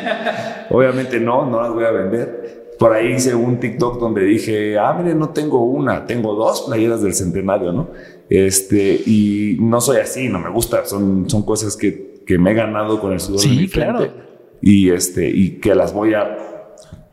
Obviamente 0.70 1.20
no, 1.20 1.48
no 1.48 1.62
las 1.62 1.72
voy 1.72 1.84
a 1.84 1.90
vender. 1.90 2.74
Por 2.78 2.92
ahí 2.92 3.14
hice 3.14 3.34
un 3.34 3.59
TikTok 3.59 3.98
donde 3.98 4.22
dije, 4.22 4.78
ah, 4.78 4.94
mire, 4.96 5.14
no 5.14 5.30
tengo 5.30 5.64
una, 5.64 6.06
tengo 6.06 6.34
dos 6.34 6.62
playeras 6.62 7.02
del 7.02 7.12
centenario, 7.12 7.72
¿no? 7.72 7.88
Este, 8.30 9.00
y 9.05 9.56
no 9.60 9.80
soy 9.80 9.98
así, 9.98 10.28
no 10.28 10.38
me 10.38 10.50
gusta, 10.50 10.84
son, 10.84 11.28
son 11.28 11.42
cosas 11.44 11.76
que, 11.76 12.22
que 12.24 12.38
me 12.38 12.52
he 12.52 12.55
ganado 12.55 13.00
con 13.00 13.12
el 13.12 13.18
sudor 13.18 13.40
de 13.40 13.48
mi 13.48 13.66
frente. 13.66 14.12
Y, 14.60 14.90
este, 14.90 15.28
y 15.28 15.59
que 15.59 15.74
las 15.74 15.92
voy 15.92 16.14
a 16.14 16.36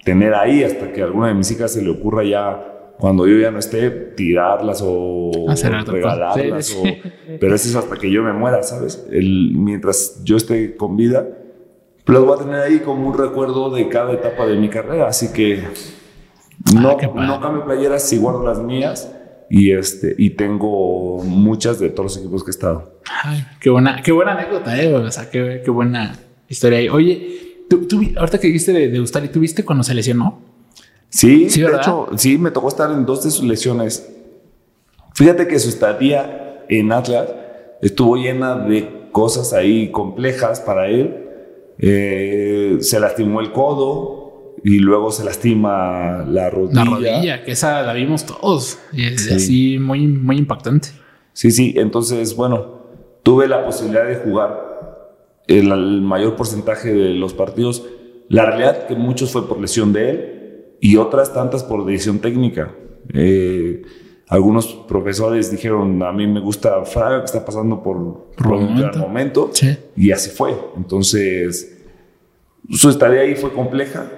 tener 0.05 0.35
ahí 0.35 0.63
hasta 0.63 0.93
que 0.93 1.01
a 1.01 1.05
alguna 1.05 1.27
de 1.27 1.33
mis 1.33 1.51
hijas 1.51 1.73
se 1.73 1.81
le 1.81 1.89
ocurra 1.89 2.23
ya 2.23 2.93
cuando 2.97 3.27
yo 3.27 3.37
ya 3.37 3.51
no 3.51 3.59
esté, 3.59 3.89
tirarlas 3.89 4.81
o 4.85 5.31
regalarlas. 5.87 6.77
pero 7.39 7.55
eso 7.55 7.67
es 7.67 7.75
hasta 7.75 7.97
que 7.97 8.09
yo 8.09 8.23
me 8.23 8.31
muera, 8.31 8.63
¿sabes? 8.63 9.05
El, 9.11 9.51
mientras 9.53 10.21
yo 10.23 10.37
esté 10.37 10.77
con 10.77 10.95
vida, 10.95 11.27
las 12.05 12.23
voy 12.23 12.39
a 12.39 12.43
tener 12.43 12.61
ahí 12.61 12.79
como 12.79 13.09
un 13.09 13.17
recuerdo 13.17 13.69
de 13.71 13.89
cada 13.89 14.13
etapa 14.13 14.45
de 14.45 14.55
mi 14.55 14.69
carrera. 14.69 15.07
Así 15.07 15.33
que 15.33 15.63
no, 16.73 16.91
ah, 16.91 17.25
no 17.27 17.41
cambio 17.41 17.65
playeras 17.65 18.07
si 18.07 18.17
guardo 18.17 18.45
las 18.45 18.59
mías. 18.59 19.11
Y, 19.49 19.71
este, 19.71 20.15
y 20.17 20.31
tengo 20.31 21.21
muchas 21.23 21.79
de 21.79 21.89
todos 21.89 22.15
los 22.15 22.17
equipos 22.17 22.43
que 22.43 22.49
he 22.49 22.51
estado. 22.51 22.99
Ay, 23.23 23.45
qué 23.59 23.69
buena, 23.69 24.01
qué 24.01 24.11
buena 24.11 24.33
anécdota, 24.33 24.81
¿eh? 24.81 24.93
O 24.93 25.11
sea, 25.11 25.29
qué, 25.29 25.61
qué 25.63 25.69
buena 25.69 26.17
historia 26.47 26.79
ahí. 26.79 26.89
Oye, 26.89 27.44
tú, 27.69 27.87
tú, 27.87 28.01
ahorita 28.17 28.39
que 28.39 28.47
dijiste 28.47 28.73
de, 28.73 28.89
de 28.89 28.99
Ustari, 28.99 29.29
¿tú 29.29 29.39
viste 29.39 29.63
cuando 29.63 29.83
se 29.83 29.93
lesionó? 29.93 30.39
Sí, 31.09 31.49
sí 31.49 31.61
de 31.61 31.75
hecho, 31.75 32.09
sí, 32.17 32.37
me 32.37 32.51
tocó 32.51 32.67
estar 32.67 32.91
en 32.91 33.05
dos 33.05 33.23
de 33.23 33.31
sus 33.31 33.45
lesiones. 33.45 34.11
Fíjate 35.13 35.47
que 35.47 35.57
su 35.59 35.69
estadía 35.69 36.65
en 36.67 36.91
Atlas 36.91 37.29
estuvo 37.81 38.17
llena 38.17 38.57
de 38.57 39.07
cosas 39.11 39.53
ahí 39.53 39.91
complejas 39.91 40.59
para 40.59 40.87
él. 40.87 41.15
Eh, 41.77 42.77
se 42.81 42.99
lastimó 42.99 43.39
el 43.39 43.51
codo 43.51 44.55
y 44.63 44.79
luego 44.79 45.11
se 45.11 45.23
lastima 45.23 46.25
la 46.27 46.49
rodilla. 46.49 46.83
La 46.83 46.89
rodilla, 46.89 47.43
que 47.43 47.51
esa 47.51 47.81
la 47.83 47.93
vimos 47.93 48.25
todos. 48.25 48.79
Y 48.91 49.05
es 49.05 49.31
así 49.31 49.77
muy, 49.79 50.07
muy 50.07 50.37
impactante. 50.37 50.89
Sí, 51.31 51.51
sí. 51.51 51.75
Entonces, 51.77 52.35
bueno, 52.35 52.81
tuve 53.23 53.47
la 53.47 53.63
posibilidad 53.63 54.05
de 54.05 54.15
jugar 54.17 54.64
el, 55.47 56.01
mayor 56.01 56.35
porcentaje 56.35 56.93
de 56.93 57.13
los 57.13 57.33
partidos, 57.33 57.85
la 58.29 58.45
realidad 58.45 58.87
que 58.87 58.95
muchos 58.95 59.31
fue 59.31 59.47
por 59.47 59.59
lesión 59.59 59.93
de 59.93 60.09
él 60.09 60.65
y 60.81 60.97
otras 60.97 61.33
tantas 61.33 61.63
por 61.63 61.85
decisión 61.85 62.19
técnica. 62.19 62.75
Eh, 63.13 63.83
algunos 64.27 64.67
profesores 64.87 65.51
dijeron, 65.51 66.01
a 66.01 66.11
mí 66.11 66.25
me 66.25 66.39
gusta 66.39 66.83
Fraga, 66.85 67.19
que 67.19 67.25
está 67.25 67.45
pasando 67.45 67.83
por, 67.83 68.31
por 68.35 68.53
un 68.53 68.77
gran 68.77 68.97
momento. 68.99 69.51
Y 69.95 70.11
así 70.11 70.31
fue. 70.31 70.55
Entonces, 70.75 71.77
su 72.71 72.89
estadía 72.89 73.21
ahí 73.21 73.35
fue 73.35 73.53
compleja. 73.53 74.11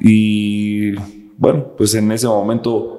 Y 0.00 0.92
bueno, 1.36 1.72
pues 1.76 1.94
en 1.94 2.10
ese 2.12 2.26
momento 2.26 2.94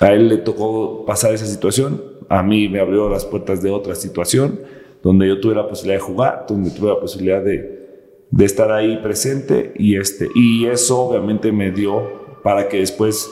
a 0.00 0.12
él 0.12 0.28
le 0.28 0.38
tocó 0.38 1.04
pasar 1.06 1.32
esa 1.32 1.46
situación. 1.46 2.02
A 2.28 2.42
mí 2.42 2.68
me 2.68 2.80
abrió 2.80 3.08
las 3.08 3.24
puertas 3.24 3.62
de 3.62 3.70
otra 3.70 3.94
situación, 3.94 4.60
donde 5.02 5.28
yo 5.28 5.40
tuve 5.40 5.54
la 5.54 5.68
posibilidad 5.68 6.00
de 6.00 6.04
jugar, 6.04 6.46
donde 6.48 6.70
tuve 6.70 6.88
la 6.88 7.00
posibilidad 7.00 7.42
de, 7.42 7.88
de 8.30 8.44
estar 8.44 8.70
ahí 8.72 8.98
presente. 8.98 9.72
Y, 9.76 9.96
este, 9.96 10.28
y 10.34 10.66
eso 10.66 11.00
obviamente 11.00 11.52
me 11.52 11.70
dio 11.70 12.40
para 12.42 12.68
que 12.68 12.78
después 12.78 13.30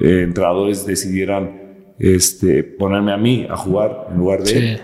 eh, 0.00 0.22
entrenadores 0.24 0.86
decidieran 0.86 1.60
este, 1.98 2.64
ponerme 2.64 3.12
a 3.12 3.16
mí 3.16 3.46
a 3.48 3.56
jugar 3.56 4.08
en 4.10 4.18
lugar 4.18 4.42
de 4.42 4.58
él. 4.58 4.80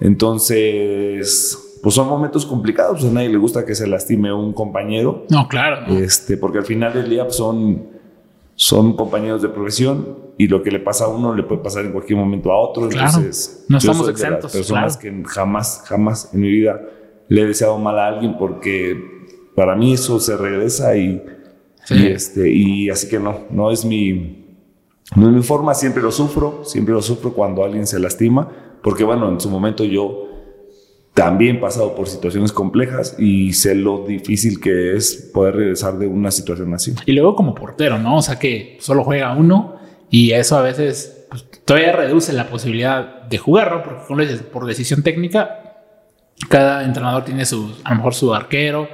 Entonces, 0.00 1.78
pues 1.82 1.94
son 1.94 2.08
momentos 2.08 2.46
complicados, 2.46 3.04
a 3.04 3.10
nadie 3.10 3.28
le 3.28 3.38
gusta 3.38 3.64
que 3.64 3.74
se 3.74 3.86
lastime 3.86 4.32
un 4.32 4.52
compañero. 4.52 5.26
No, 5.30 5.48
claro. 5.48 5.94
Este, 5.94 6.36
porque 6.36 6.58
al 6.58 6.64
final 6.64 6.92
del 6.92 7.10
día 7.10 7.24
pues, 7.24 7.36
son, 7.36 7.89
son 8.60 8.92
compañeros 8.92 9.40
de 9.40 9.48
profesión 9.48 10.18
y 10.36 10.46
lo 10.46 10.62
que 10.62 10.70
le 10.70 10.80
pasa 10.80 11.06
a 11.06 11.08
uno 11.08 11.34
le 11.34 11.44
puede 11.44 11.62
pasar 11.62 11.86
en 11.86 11.92
cualquier 11.92 12.18
momento 12.18 12.52
a 12.52 12.60
otro. 12.60 12.90
Entonces, 12.90 13.64
no 13.68 13.78
estamos 13.78 14.06
exentos. 14.06 14.52
personas 14.52 14.98
que 14.98 15.10
jamás, 15.24 15.82
jamás 15.86 16.28
en 16.34 16.40
mi 16.42 16.50
vida 16.50 16.78
le 17.28 17.40
he 17.40 17.46
deseado 17.46 17.78
mal 17.78 17.98
a 17.98 18.08
alguien 18.08 18.36
porque 18.36 19.02
para 19.56 19.74
mí 19.74 19.94
eso 19.94 20.20
se 20.20 20.36
regresa 20.36 20.94
y, 20.94 21.24
y, 21.88 22.06
este, 22.08 22.52
y 22.52 22.90
así 22.90 23.08
que 23.08 23.18
no, 23.18 23.46
no 23.48 23.70
es 23.70 23.86
mi, 23.86 24.58
no 25.16 25.30
es 25.30 25.34
mi 25.34 25.42
forma, 25.42 25.72
siempre 25.72 26.02
lo 26.02 26.12
sufro, 26.12 26.62
siempre 26.62 26.92
lo 26.92 27.00
sufro 27.00 27.32
cuando 27.32 27.64
alguien 27.64 27.86
se 27.86 27.98
lastima, 27.98 28.46
porque 28.82 29.04
bueno, 29.04 29.30
en 29.30 29.40
su 29.40 29.48
momento 29.48 29.84
yo 29.84 30.29
también 31.14 31.60
pasado 31.60 31.94
por 31.94 32.08
situaciones 32.08 32.52
complejas 32.52 33.16
y 33.18 33.52
sé 33.52 33.74
lo 33.74 34.06
difícil 34.06 34.60
que 34.60 34.96
es 34.96 35.30
poder 35.34 35.56
regresar 35.56 35.98
de 35.98 36.06
una 36.06 36.30
situación 36.30 36.72
así. 36.74 36.94
Y 37.06 37.12
luego 37.12 37.34
como 37.34 37.54
portero, 37.54 37.98
¿no? 37.98 38.18
O 38.18 38.22
sea 38.22 38.38
que 38.38 38.78
solo 38.80 39.04
juega 39.04 39.34
uno 39.34 39.76
y 40.08 40.32
eso 40.32 40.56
a 40.56 40.62
veces 40.62 41.26
pues, 41.28 41.46
todavía 41.64 41.92
reduce 41.92 42.32
la 42.32 42.48
posibilidad 42.48 43.22
de 43.22 43.38
jugar, 43.38 43.72
¿no? 43.72 43.82
Porque 43.82 44.36
por 44.36 44.66
decisión 44.66 45.02
técnica, 45.02 45.84
cada 46.48 46.84
entrenador 46.84 47.24
tiene 47.24 47.44
su, 47.44 47.76
a 47.84 47.90
lo 47.90 47.96
mejor 47.96 48.14
su 48.14 48.34
arquero 48.34 48.88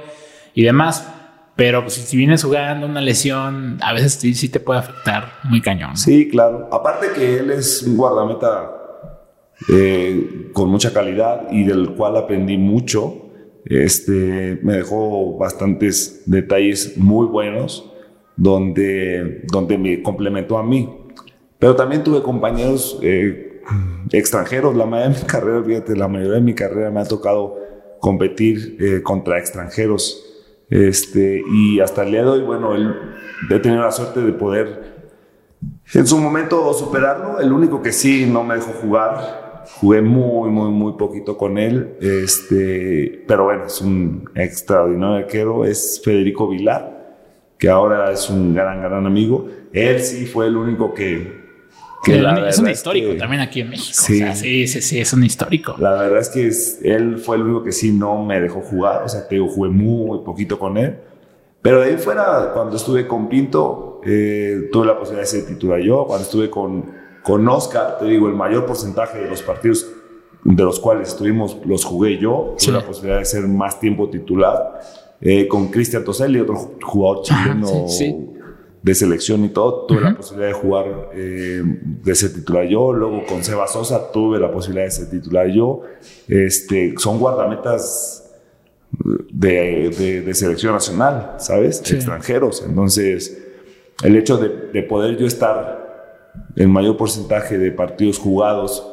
y 0.53 0.63
demás. 0.63 1.13
Pero 1.55 1.81
pues, 1.81 1.95
si 1.95 2.15
vienes 2.15 2.43
jugando 2.43 2.85
una 2.85 3.01
lesión, 3.01 3.79
a 3.81 3.91
veces 3.91 4.13
sí, 4.13 4.49
te 4.49 4.59
puede 4.59 4.79
afectar 4.79 5.33
muy 5.43 5.59
cañón. 5.59 5.97
Sí, 5.97 6.29
claro. 6.29 6.69
Aparte 6.71 7.07
que 7.15 7.39
él 7.39 7.49
es 7.49 7.81
un 7.81 7.97
guardameta 7.97 8.76
eh, 9.69 10.49
con 10.53 10.69
mucha 10.69 10.93
calidad 10.93 11.47
y 11.51 11.63
del 11.63 11.91
cual 11.91 12.17
aprendí 12.17 12.57
mucho. 12.57 13.23
Este, 13.65 14.59
me 14.63 14.77
dejó 14.77 15.37
bastantes 15.37 16.23
detalles 16.25 16.97
muy 16.97 17.27
buenos 17.27 17.91
donde, 18.37 19.43
donde 19.51 19.77
me 19.77 20.01
complementó 20.01 20.57
a 20.57 20.63
mí. 20.63 20.89
Pero 21.59 21.75
también 21.75 22.03
tuve 22.03 22.21
compañeros 22.21 22.99
eh, 23.01 23.61
extranjeros. 24.11 24.75
La 24.75 24.85
mayoría 24.85 25.13
de 25.13 25.21
mi 25.21 25.27
carrera, 25.27 25.63
fíjate, 25.63 25.95
la 25.95 26.07
mayoría 26.07 26.35
de 26.35 26.41
mi 26.41 26.53
carrera 26.53 26.91
me 26.91 27.01
ha 27.01 27.05
tocado 27.05 27.57
competir 27.99 28.77
eh, 28.79 29.01
contra 29.01 29.39
extranjeros 29.39 30.27
este, 30.69 31.41
y 31.49 31.79
hasta 31.79 32.03
el 32.03 32.11
día 32.11 32.23
de 32.23 32.29
hoy, 32.29 32.41
bueno, 32.41 32.75
él, 32.75 32.93
he 33.49 33.59
tenido 33.59 33.81
la 33.81 33.91
suerte 33.91 34.19
de 34.21 34.33
poder 34.33 34.97
en 35.93 36.05
su 36.05 36.17
momento 36.17 36.73
superarlo. 36.73 37.39
El 37.39 37.53
único 37.53 37.81
que 37.81 37.93
sí 37.93 38.25
no 38.25 38.43
me 38.43 38.55
dejó 38.55 38.71
jugar, 38.73 39.46
jugué 39.75 40.01
muy, 40.01 40.49
muy, 40.49 40.71
muy 40.71 40.93
poquito 40.93 41.37
con 41.37 41.57
él. 41.57 41.95
Este, 42.01 43.23
pero 43.27 43.45
bueno, 43.45 43.65
es 43.65 43.81
un 43.81 44.29
extraordinario 44.35 45.17
arquero, 45.17 45.65
es 45.65 46.01
Federico 46.03 46.47
Vilar, 46.47 47.17
que 47.57 47.69
ahora 47.69 48.11
es 48.11 48.29
un 48.29 48.53
gran, 48.53 48.81
gran 48.81 49.05
amigo. 49.05 49.47
Él 49.73 50.01
sí 50.01 50.25
fue 50.25 50.47
el 50.47 50.57
único 50.57 50.93
que, 50.93 51.47
es 52.05 52.59
un 52.59 52.69
histórico 52.69 53.15
también 53.17 53.41
aquí 53.41 53.61
en 53.61 53.69
México. 53.69 53.89
Sí. 53.91 54.23
sí, 54.33 54.67
sí, 54.67 54.81
sí, 54.81 54.99
es 54.99 55.11
un 55.13 55.23
histórico. 55.23 55.75
La 55.77 55.91
verdad 55.91 56.19
es 56.19 56.29
que 56.29 56.89
él 56.89 57.17
fue 57.17 57.35
el 57.35 57.43
único 57.43 57.63
que 57.63 57.71
sí 57.71 57.91
no 57.91 58.23
me 58.23 58.39
dejó 58.39 58.61
jugar. 58.61 59.03
O 59.03 59.09
sea, 59.09 59.27
te 59.27 59.35
digo, 59.35 59.47
jugué 59.47 59.69
muy 59.69 60.19
poquito 60.19 60.57
con 60.57 60.77
él. 60.77 60.95
Pero 61.61 61.81
de 61.81 61.89
ahí 61.89 61.97
fuera, 61.97 62.51
cuando 62.53 62.77
estuve 62.77 63.07
con 63.07 63.27
Pinto, 63.27 63.99
eh, 64.05 64.69
tuve 64.71 64.85
la 64.85 64.97
posibilidad 64.97 65.23
de 65.23 65.27
ser 65.27 65.45
titular 65.47 65.81
yo. 65.81 66.05
Cuando 66.05 66.23
estuve 66.23 66.49
con, 66.49 66.85
con 67.27 67.45
Oscar, 67.49 67.97
te 67.99 68.05
digo, 68.05 68.29
el 68.29 68.35
mayor 68.35 68.65
porcentaje 68.65 69.19
de 69.19 69.29
los 69.29 69.41
partidos 69.41 69.85
de 70.45 70.63
los 70.63 70.79
cuales 70.79 71.09
estuvimos, 71.09 71.57
los 71.65 71.83
jugué 71.83 72.17
yo. 72.17 72.55
Tuve 72.57 72.71
la 72.71 72.85
posibilidad 72.85 73.19
de 73.19 73.25
ser 73.25 73.45
más 73.49 73.81
tiempo 73.81 74.09
titular. 74.09 74.79
Eh, 75.19 75.45
con 75.45 75.67
Cristian 75.67 76.05
Toselli, 76.05 76.39
otro 76.39 76.55
jugador 76.81 77.23
chileno 77.23 77.85
de 78.81 78.95
selección 78.95 79.43
y 79.43 79.49
todo, 79.49 79.87
tuve 79.87 79.99
la 79.99 80.15
posibilidad 80.15 80.47
de 80.47 80.53
jugar, 80.53 81.09
eh, 81.15 81.61
de 81.65 82.15
ser 82.15 82.33
titular 82.33 82.65
yo. 82.65 82.93
Luego 82.93 83.25
con 83.25 83.43
Seba 83.43 83.67
Sosa 83.67 84.09
tuve 84.09 84.39
la 84.39 84.49
posibilidad 84.49 84.85
de 84.85 84.91
ser 84.91 85.09
titular 85.09 85.47
yo. 85.49 85.81
Este, 86.29 86.93
son 86.97 87.19
guardametas 87.19 88.23
de, 89.33 90.23
de, 90.25 90.33
selección 90.33 90.71
nacional, 90.71 91.35
¿sabes? 91.39 91.81
Extranjeros. 91.91 92.63
Entonces, 92.65 93.37
el 94.01 94.15
hecho 94.15 94.37
de, 94.37 94.81
poder 94.83 95.17
yo 95.17 95.27
estar 95.27 95.86
en 96.57 96.71
mayor 96.71 96.97
porcentaje 96.97 97.57
de 97.57 97.71
partidos 97.71 98.17
jugados, 98.17 98.85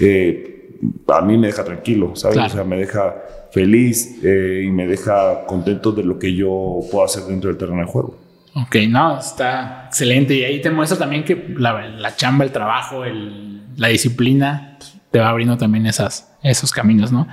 eh, 0.00 0.70
a 1.08 1.20
mí 1.20 1.36
me 1.36 1.48
deja 1.48 1.64
tranquilo, 1.64 2.14
¿sabes? 2.14 2.38
O 2.38 2.48
sea, 2.48 2.64
me 2.64 2.76
deja 2.76 3.16
feliz 3.50 4.20
eh, 4.22 4.62
y 4.64 4.70
me 4.70 4.86
deja 4.86 5.44
contento 5.46 5.90
de 5.92 6.04
lo 6.04 6.18
que 6.18 6.34
yo 6.34 6.78
puedo 6.90 7.04
hacer 7.04 7.24
dentro 7.24 7.48
del 7.50 7.58
terreno 7.58 7.80
de 7.80 7.86
juego. 7.86 8.16
Ok, 8.54 8.76
no, 8.88 9.18
está 9.18 9.86
excelente. 9.86 10.34
Y 10.34 10.44
ahí 10.44 10.60
te 10.60 10.70
muestra 10.70 10.96
también 10.96 11.24
que 11.24 11.54
la, 11.56 12.14
chamba, 12.16 12.44
el 12.44 12.52
trabajo, 12.52 13.04
el, 13.04 13.62
la 13.76 13.88
disciplina 13.88 14.76
pues, 14.78 14.94
te 15.10 15.18
va 15.18 15.30
abriendo 15.30 15.56
también 15.56 15.86
esas, 15.86 16.36
esos 16.42 16.70
caminos, 16.70 17.10
¿no? 17.10 17.26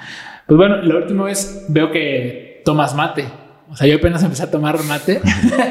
Pues 0.47 0.57
bueno, 0.57 0.77
la 0.81 0.95
última 0.97 1.25
vez 1.25 1.65
veo 1.69 1.91
que 1.91 2.61
tomas 2.65 2.95
mate. 2.95 3.25
O 3.69 3.75
sea, 3.75 3.87
yo 3.87 3.97
apenas 3.97 4.23
empecé 4.23 4.43
a 4.43 4.51
tomar 4.51 4.81
mate. 4.83 5.21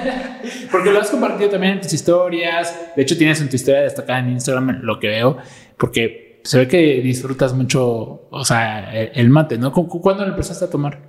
porque 0.71 0.91
lo 0.91 1.01
has 1.01 1.11
compartido 1.11 1.51
también 1.51 1.75
en 1.75 1.81
tus 1.81 1.93
historias. 1.93 2.75
De 2.97 3.03
hecho, 3.03 3.17
tienes 3.17 3.41
en 3.41 3.49
tu 3.49 3.57
historia 3.57 3.83
destacada 3.83 4.19
en 4.19 4.31
Instagram 4.31 4.81
lo 4.83 4.99
que 4.99 5.09
veo. 5.09 5.37
Porque 5.79 6.41
se 6.45 6.59
ve 6.59 6.69
que 6.69 7.01
disfrutas 7.01 7.55
mucho, 7.55 8.29
o 8.31 8.45
sea, 8.45 8.93
el, 8.93 9.31
mate, 9.31 9.57
¿no? 9.59 9.73
¿Cuándo 9.73 10.25
lo 10.25 10.31
empezaste 10.31 10.67
a 10.67 10.71
tomar? 10.71 11.01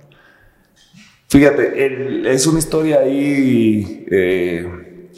Fíjate, 1.28 2.32
es 2.32 2.46
una 2.46 2.58
historia 2.58 3.00
ahí 3.00 4.06
eh, 4.10 5.10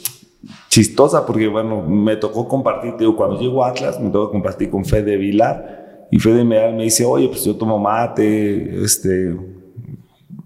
chistosa 0.67 1.25
porque, 1.25 1.47
bueno, 1.47 1.83
me 1.83 2.17
tocó 2.17 2.47
compartir, 2.47 2.95
digo, 2.97 3.15
cuando 3.15 3.39
llego 3.39 3.63
a 3.63 3.69
Atlas, 3.69 3.99
me 3.99 4.09
tocó 4.09 4.31
compartir 4.31 4.69
con 4.69 4.83
Fede 4.83 5.15
Vilar 5.17 6.07
y 6.11 6.19
Fede 6.19 6.43
me, 6.43 6.71
me 6.73 6.83
dice, 6.83 7.05
oye, 7.05 7.29
pues 7.29 7.45
yo 7.45 7.55
tomo 7.55 7.79
mate, 7.79 8.83
este, 8.83 9.35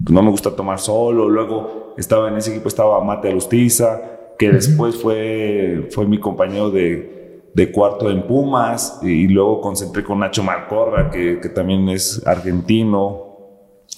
no 0.10 0.24
me 0.24 0.30
gusta 0.30 0.56
tomar 0.56 0.80
solo. 0.80 1.30
Luego 1.30 1.94
estaba 1.98 2.28
en 2.30 2.38
ese 2.38 2.52
equipo, 2.52 2.68
estaba 2.68 3.04
Mate 3.04 3.30
Alustiza, 3.30 4.02
que 4.38 4.52
después 4.52 4.96
fue, 5.02 5.88
fue 5.92 6.06
mi 6.06 6.20
compañero 6.20 6.70
de, 6.72 7.44
de 7.54 7.72
cuarto 7.72 8.10
en 8.10 8.28
Pumas 8.28 9.00
y 9.02 9.28
luego 9.28 9.62
concentré 9.62 10.04
con 10.04 10.20
Nacho 10.20 10.44
Marcorra, 10.44 11.10
que, 11.10 11.40
que 11.40 11.50
también 11.50 11.88
es 11.90 12.26
argentino, 12.26 13.38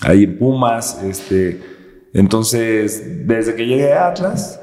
ahí 0.02 0.24
en 0.24 0.38
Pumas. 0.38 1.02
Este, 1.04 1.62
entonces, 2.14 3.28
desde 3.28 3.56
que 3.56 3.66
llegué 3.66 3.94
a 3.94 4.08
Atlas, 4.08 4.62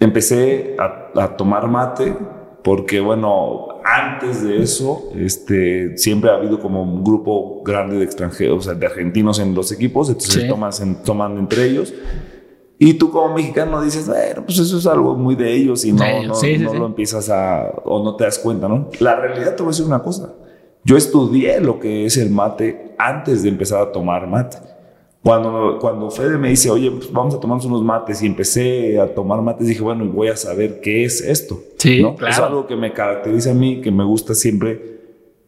empecé 0.00 0.76
a, 0.78 1.36
tomar 1.36 1.68
mate 1.68 2.16
porque, 2.62 3.00
bueno, 3.00 3.68
antes 3.84 4.42
de 4.42 4.62
eso, 4.62 5.10
este, 5.16 5.96
siempre 5.96 6.30
ha 6.30 6.34
habido 6.34 6.60
como 6.60 6.82
un 6.82 7.02
grupo 7.02 7.62
grande 7.64 7.96
de 7.96 8.04
extranjeros, 8.04 8.58
o 8.58 8.62
sea, 8.62 8.74
de 8.74 8.86
argentinos 8.86 9.38
en 9.38 9.54
los 9.54 9.72
equipos, 9.72 10.08
entonces 10.08 10.46
toman, 10.48 10.72
toman 11.04 11.38
entre 11.38 11.64
ellos. 11.64 11.94
Y 12.78 12.94
tú 12.94 13.10
como 13.10 13.34
mexicano 13.34 13.82
dices, 13.82 14.06
bueno, 14.08 14.42
pues 14.44 14.58
eso 14.58 14.78
es 14.78 14.86
algo 14.86 15.14
muy 15.14 15.36
de 15.36 15.52
ellos 15.54 15.84
y 15.84 15.92
no, 15.92 16.04
no, 16.22 16.74
lo 16.74 16.86
empiezas 16.86 17.28
a, 17.28 17.70
o 17.84 18.02
no 18.02 18.16
te 18.16 18.24
das 18.24 18.38
cuenta, 18.38 18.68
¿no? 18.68 18.88
La 19.00 19.16
realidad 19.16 19.54
te 19.54 19.62
voy 19.62 19.68
a 19.68 19.72
decir 19.72 19.84
una 19.84 20.02
cosa. 20.02 20.32
Yo 20.84 20.96
estudié 20.96 21.60
lo 21.60 21.78
que 21.78 22.06
es 22.06 22.16
el 22.16 22.30
mate 22.30 22.94
antes 22.98 23.42
de 23.42 23.50
empezar 23.50 23.82
a 23.82 23.92
tomar 23.92 24.26
mate. 24.26 24.56
Cuando, 25.22 25.78
cuando 25.78 26.10
Fede 26.10 26.38
me 26.38 26.48
dice, 26.48 26.70
oye, 26.70 26.90
pues 26.90 27.12
vamos 27.12 27.34
a 27.34 27.40
tomarnos 27.40 27.66
unos 27.66 27.82
mates 27.82 28.22
y 28.22 28.26
empecé 28.26 28.98
a 28.98 29.14
tomar 29.14 29.42
mates, 29.42 29.66
dije, 29.66 29.82
bueno, 29.82 30.06
voy 30.06 30.28
a 30.28 30.36
saber 30.36 30.80
qué 30.80 31.04
es 31.04 31.20
esto. 31.20 31.60
Sí, 31.76 31.98
claro. 31.98 32.26
Es 32.26 32.38
algo 32.38 32.66
que 32.66 32.74
me 32.74 32.92
caracteriza 32.94 33.50
a 33.50 33.54
mí, 33.54 33.82
que 33.82 33.90
me 33.90 34.04
gusta 34.04 34.34
siempre 34.34 35.00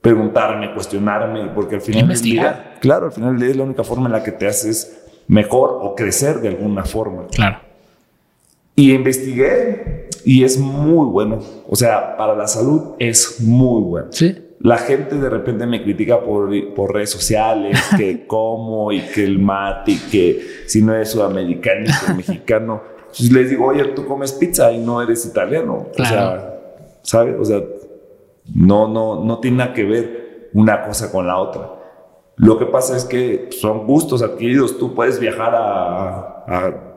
preguntarme, 0.03 0.74
cuestionarme, 0.74 1.47
porque 1.55 1.77
al 1.77 1.81
final 1.81 2.09
del 2.09 2.20
día, 2.20 2.77
claro, 2.81 3.07
al 3.07 3.12
final 3.12 3.31
del 3.31 3.40
día 3.40 3.51
es 3.51 3.57
la 3.57 3.65
única 3.65 3.82
forma 3.82 4.07
en 4.07 4.12
la 4.12 4.23
que 4.23 4.32
te 4.32 4.47
haces 4.47 5.05
mejor 5.28 5.78
o 5.81 5.94
crecer 5.94 6.40
de 6.40 6.49
alguna 6.49 6.85
forma. 6.85 7.27
Claro. 7.28 7.61
Y 8.74 8.93
investigué 8.93 10.09
y 10.24 10.44
es 10.44 10.59
muy 10.59 11.07
bueno. 11.07 11.39
O 11.69 11.77
sea, 11.77 12.16
para 12.16 12.35
la 12.35 12.47
salud 12.47 12.94
es 12.99 13.40
muy 13.40 13.82
bueno. 13.82 14.09
Sí. 14.11 14.36
La 14.62 14.78
gente 14.78 15.16
de 15.16 15.28
repente 15.28 15.66
me 15.66 15.82
critica 15.82 16.20
por, 16.20 16.51
por 16.74 16.94
redes 16.94 17.10
sociales, 17.10 17.78
que 17.97 18.26
como 18.26 18.93
y 18.93 19.01
que 19.01 19.24
el 19.24 19.39
mate 19.39 19.93
y 19.93 19.98
que 19.98 20.47
si 20.66 20.82
no 20.82 20.94
eres 20.94 21.10
sudamericano 21.10 21.86
y 22.09 22.14
mexicano. 22.14 22.82
Entonces 22.98 23.32
les 23.32 23.51
digo, 23.51 23.66
oye, 23.66 23.84
tú 23.86 24.06
comes 24.06 24.32
pizza 24.32 24.72
y 24.72 24.78
no 24.78 25.02
eres 25.02 25.26
italiano. 25.26 25.89
Claro. 25.94 26.06
O 26.06 26.40
sea, 26.40 26.60
¿sabes? 27.02 27.36
O 27.39 27.44
sea, 27.44 27.60
no, 28.55 28.89
no, 28.89 29.24
no 29.24 29.39
tiene 29.40 29.59
nada 29.59 29.74
que 29.74 29.84
ver 29.84 30.51
una 30.55 30.82
cosa 30.84 31.10
con 31.10 31.26
la 31.26 31.39
otra. 31.39 31.70
Lo 32.36 32.59
que 32.59 32.66
pasa 32.66 32.97
es 32.97 33.05
que 33.05 33.48
son 33.51 33.86
gustos 33.86 34.22
adquiridos. 34.22 34.78
Tú 34.78 34.94
puedes 34.94 35.18
viajar 35.18 35.55
a, 35.55 36.44
a 36.47 36.93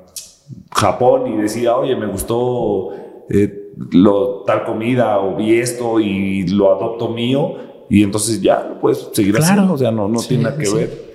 Japón 0.71 1.27
y 1.33 1.37
decir, 1.41 1.67
oye, 1.69 1.95
me 1.95 2.07
gustó 2.07 2.91
eh, 3.29 3.64
lo, 3.77 4.43
tal 4.45 4.63
comida 4.63 5.19
o 5.19 5.35
vi 5.35 5.59
esto 5.59 5.99
y 5.99 6.47
lo 6.47 6.73
adopto 6.73 7.09
mío 7.09 7.55
y 7.89 8.03
entonces 8.03 8.41
ya 8.41 8.63
lo 8.63 8.79
puedes 8.79 9.09
seguir 9.13 9.37
haciendo. 9.37 9.73
O 9.73 9.77
sea, 9.77 9.91
no, 9.91 10.07
no 10.07 10.19
tiene 10.21 10.43
nada 10.43 10.57
que 10.57 10.65
sí. 10.65 10.75
ver. 10.75 11.05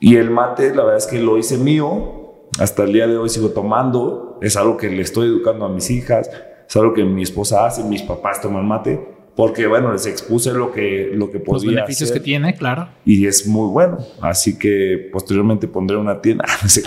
Y 0.00 0.16
el 0.16 0.30
mate, 0.30 0.74
la 0.74 0.82
verdad 0.82 0.98
es 0.98 1.06
que 1.06 1.20
lo 1.20 1.38
hice 1.38 1.58
mío. 1.58 2.20
Hasta 2.58 2.84
el 2.84 2.92
día 2.92 3.06
de 3.06 3.16
hoy 3.16 3.28
sigo 3.28 3.50
tomando. 3.50 4.38
Es 4.42 4.56
algo 4.56 4.76
que 4.76 4.90
le 4.90 5.02
estoy 5.02 5.28
educando 5.28 5.64
a 5.64 5.68
mis 5.68 5.90
hijas. 5.90 6.28
Es 6.68 6.76
algo 6.76 6.92
que 6.92 7.04
mi 7.04 7.22
esposa 7.22 7.66
hace. 7.66 7.84
Mis 7.84 8.02
papás 8.02 8.40
toman 8.40 8.66
mate 8.66 9.12
porque 9.36 9.66
bueno, 9.66 9.92
les 9.92 10.06
expuse 10.06 10.52
lo 10.52 10.72
que, 10.72 11.10
lo 11.14 11.30
que 11.30 11.38
podía 11.38 11.54
Los 11.54 11.74
beneficios 11.74 12.10
hacer, 12.10 12.20
que 12.20 12.24
tiene, 12.24 12.54
claro. 12.54 12.88
Y 13.04 13.26
es 13.26 13.46
muy 13.46 13.70
bueno. 13.70 13.98
Así 14.20 14.58
que 14.58 15.08
posteriormente 15.10 15.68
pondré 15.68 15.96
una 15.96 16.20
tienda 16.20 16.44
no 16.62 16.68
sé, 16.68 16.82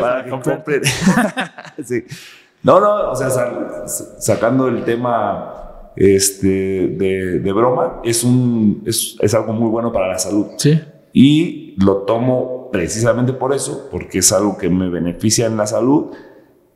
para 0.00 0.24
que 0.24 0.30
compren. 0.30 0.82
sí. 1.84 2.04
No, 2.62 2.80
no, 2.80 3.10
o 3.10 3.16
sea, 3.16 3.28
sacando 3.86 4.68
el 4.68 4.84
tema 4.84 5.92
este, 5.96 6.88
de, 6.88 7.40
de, 7.40 7.52
broma, 7.52 8.00
es, 8.04 8.22
un, 8.22 8.82
es, 8.86 9.16
es 9.20 9.34
algo 9.34 9.52
muy 9.52 9.70
bueno 9.70 9.92
para 9.92 10.08
la 10.08 10.18
salud. 10.18 10.46
Sí. 10.56 10.80
Y 11.12 11.74
lo 11.82 11.98
tomo 12.02 12.68
precisamente 12.70 13.32
por 13.32 13.52
eso, 13.52 13.88
porque 13.90 14.18
es 14.18 14.32
algo 14.32 14.56
que 14.56 14.68
me 14.68 14.88
beneficia 14.88 15.46
en 15.46 15.56
la 15.56 15.66
salud. 15.66 16.06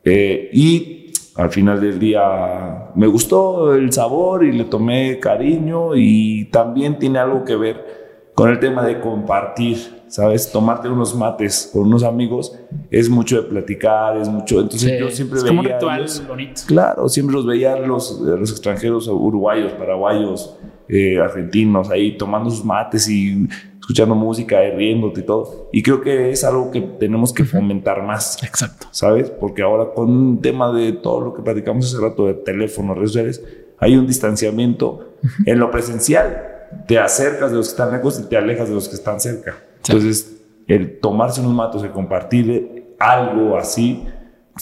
Eh, 0.03 0.49
y 0.53 1.11
al 1.35 1.49
final 1.49 1.81
del 1.81 1.99
día 1.99 2.91
me 2.95 3.07
gustó 3.07 3.73
el 3.73 3.91
sabor 3.91 4.45
y 4.45 4.51
le 4.51 4.65
tomé 4.65 5.19
cariño 5.19 5.95
y 5.95 6.45
también 6.45 6.99
tiene 6.99 7.19
algo 7.19 7.43
que 7.43 7.55
ver 7.55 8.31
con 8.35 8.49
el 8.49 8.59
tema 8.59 8.85
de 8.85 8.99
compartir, 8.99 9.94
¿sabes? 10.15 10.49
Tomarte 10.49 10.87
unos 10.87 11.13
mates 11.13 11.69
con 11.73 11.87
unos 11.87 12.01
amigos 12.01 12.57
es 12.89 13.09
mucho 13.09 13.41
de 13.41 13.49
platicar, 13.49 14.15
es 14.15 14.29
mucho. 14.29 14.61
Entonces 14.61 14.89
sí, 14.89 14.97
yo 14.97 15.11
siempre 15.11 15.39
es 15.39 15.43
veía. 15.43 15.57
Como 15.57 15.67
un 15.67 15.73
ritual 15.73 16.01
los, 16.03 16.25
bonito. 16.25 16.61
Claro, 16.67 17.09
siempre 17.09 17.35
los 17.35 17.45
veía 17.45 17.75
los, 17.75 18.21
los 18.21 18.49
extranjeros, 18.49 19.09
uruguayos, 19.09 19.73
paraguayos, 19.73 20.55
eh, 20.87 21.19
argentinos, 21.19 21.89
ahí 21.89 22.17
tomando 22.17 22.49
sus 22.49 22.63
mates 22.63 23.09
y 23.09 23.45
escuchando 23.77 24.15
música 24.15 24.63
y 24.63 24.71
riéndote 24.71 25.19
y 25.19 25.23
todo. 25.23 25.69
Y 25.73 25.83
creo 25.83 25.99
que 25.99 26.31
es 26.31 26.45
algo 26.45 26.71
que 26.71 26.79
tenemos 26.79 27.33
que 27.33 27.43
fomentar 27.43 28.01
más. 28.01 28.41
Exacto. 28.41 28.87
¿Sabes? 28.91 29.29
Porque 29.29 29.63
ahora 29.63 29.91
con 29.93 30.09
un 30.09 30.41
tema 30.41 30.71
de 30.71 30.93
todo 30.93 31.19
lo 31.19 31.33
que 31.33 31.41
platicamos 31.41 31.93
hace 31.93 32.01
rato 32.01 32.25
de 32.25 32.35
teléfono, 32.35 32.93
redes 32.93 33.09
sociales, 33.09 33.43
hay 33.79 33.97
un 33.97 34.07
distanciamiento 34.07 35.17
en 35.45 35.59
lo 35.59 35.69
presencial. 35.71 36.53
Te 36.87 36.99
acercas 36.99 37.51
de 37.51 37.57
los 37.57 37.67
que 37.67 37.71
están 37.71 37.91
lejos 37.91 38.17
y 38.17 38.29
te 38.29 38.37
alejas 38.37 38.69
de 38.69 38.75
los 38.75 38.87
que 38.87 38.95
están 38.95 39.19
cerca. 39.19 39.55
Entonces, 39.87 40.41
el 40.67 40.99
tomarse 40.99 41.41
unos 41.41 41.53
matos, 41.53 41.83
el 41.83 41.91
compartir 41.91 42.95
algo 42.99 43.57
así, 43.57 44.05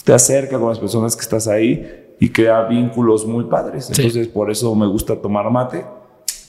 te 0.04 0.12
acerca 0.12 0.58
con 0.58 0.68
las 0.68 0.78
personas 0.78 1.16
que 1.16 1.22
estás 1.22 1.48
ahí 1.48 2.14
y 2.20 2.30
crea 2.30 2.62
vínculos 2.62 3.26
muy 3.26 3.44
padres. 3.44 3.90
Entonces, 3.90 4.26
sí. 4.26 4.32
por 4.32 4.50
eso 4.50 4.74
me 4.74 4.86
gusta 4.86 5.16
tomar 5.16 5.50
mate 5.50 5.84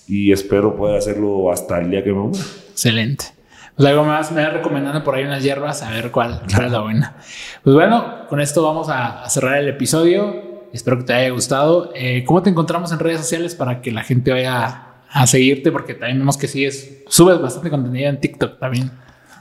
y 0.07 0.31
espero 0.31 0.75
poder 0.75 0.97
hacerlo 0.97 1.51
hasta 1.51 1.79
el 1.79 1.91
día 1.91 2.03
que 2.03 2.11
me 2.11 2.19
muera. 2.19 2.43
Excelente. 2.71 3.25
Pues 3.75 3.89
algo 3.89 4.05
más 4.05 4.31
me 4.31 4.41
va 4.41 4.51
recomendando 4.51 5.03
por 5.03 5.15
ahí 5.15 5.25
unas 5.25 5.43
hierbas, 5.43 5.81
a 5.81 5.91
ver 5.91 6.11
cuál, 6.11 6.41
cuál 6.49 6.65
es 6.65 6.71
la 6.71 6.79
buena. 6.79 7.17
Pues 7.63 7.75
bueno, 7.75 8.27
con 8.29 8.39
esto 8.39 8.63
vamos 8.63 8.87
a, 8.89 9.23
a 9.23 9.29
cerrar 9.29 9.57
el 9.57 9.67
episodio. 9.67 10.69
Espero 10.71 10.97
que 10.97 11.03
te 11.03 11.13
haya 11.13 11.29
gustado. 11.31 11.91
Eh, 11.93 12.23
¿Cómo 12.25 12.41
te 12.41 12.49
encontramos 12.49 12.91
en 12.91 12.99
redes 12.99 13.19
sociales 13.19 13.55
para 13.55 13.81
que 13.81 13.91
la 13.91 14.03
gente 14.03 14.31
vaya 14.31 14.94
a 15.15 15.25
seguirte? 15.25 15.71
Porque 15.71 15.93
también 15.93 16.19
vemos 16.19 16.37
que 16.37 16.45
sigues, 16.45 17.03
subes 17.07 17.41
bastante 17.41 17.69
contenido 17.69 18.09
en 18.09 18.19
TikTok 18.19 18.59
también. 18.59 18.91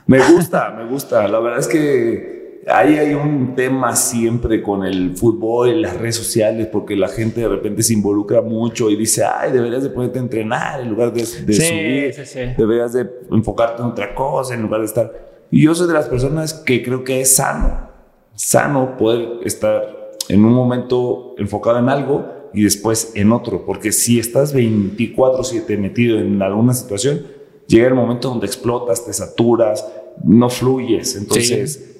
Me 0.07 0.19
gusta, 0.19 0.71
me 0.71 0.85
gusta. 0.85 1.27
La 1.27 1.39
verdad 1.39 1.59
es 1.59 1.67
que 1.67 2.61
ahí 2.65 2.97
hay 2.97 3.13
un 3.13 3.55
tema 3.55 3.93
siempre 3.93 4.61
con 4.61 4.85
el 4.85 5.17
fútbol 5.17 5.67
y 5.67 5.81
las 5.81 5.97
redes 5.97 6.15
sociales, 6.15 6.67
porque 6.71 6.95
la 6.95 7.09
gente 7.09 7.41
de 7.41 7.49
repente 7.49 7.83
se 7.83 7.93
involucra 7.93 8.41
mucho 8.41 8.89
y 8.89 8.95
dice, 8.95 9.25
ay, 9.25 9.51
deberías 9.51 9.83
de 9.83 9.89
ponerte 9.89 10.17
a 10.17 10.21
entrenar 10.21 10.79
en 10.79 10.91
lugar 10.91 11.11
de, 11.11 11.19
de 11.19 11.53
sí, 11.53 11.61
subir, 11.61 12.13
sí, 12.13 12.25
sí. 12.25 12.39
deberías 12.57 12.93
de 12.93 13.09
enfocarte 13.31 13.81
en 13.81 13.89
otra 13.89 14.15
cosa 14.15 14.53
en 14.53 14.61
lugar 14.61 14.79
de 14.79 14.85
estar... 14.85 15.11
Y 15.51 15.63
yo 15.63 15.75
soy 15.75 15.87
de 15.87 15.93
las 15.93 16.07
personas 16.07 16.53
que 16.53 16.81
creo 16.83 17.03
que 17.03 17.19
es 17.19 17.35
sano, 17.35 17.89
sano 18.33 18.95
poder 18.95 19.39
estar 19.43 19.83
en 20.29 20.45
un 20.45 20.53
momento 20.53 21.35
enfocado 21.37 21.79
en 21.79 21.89
algo 21.89 22.44
y 22.55 22.63
después 22.63 23.11
en 23.15 23.31
otro, 23.31 23.65
porque 23.65 23.91
si 23.91 24.19
estás 24.19 24.53
24/7 24.53 25.77
metido 25.77 26.19
en 26.19 26.41
alguna 26.41 26.73
situación, 26.73 27.27
llega 27.67 27.87
el 27.87 27.95
momento 27.95 28.29
donde 28.29 28.47
explotas, 28.47 29.05
te 29.05 29.13
saturas, 29.13 29.85
no 30.23 30.49
fluyes, 30.49 31.15
entonces... 31.15 31.73
Sí 31.73 31.95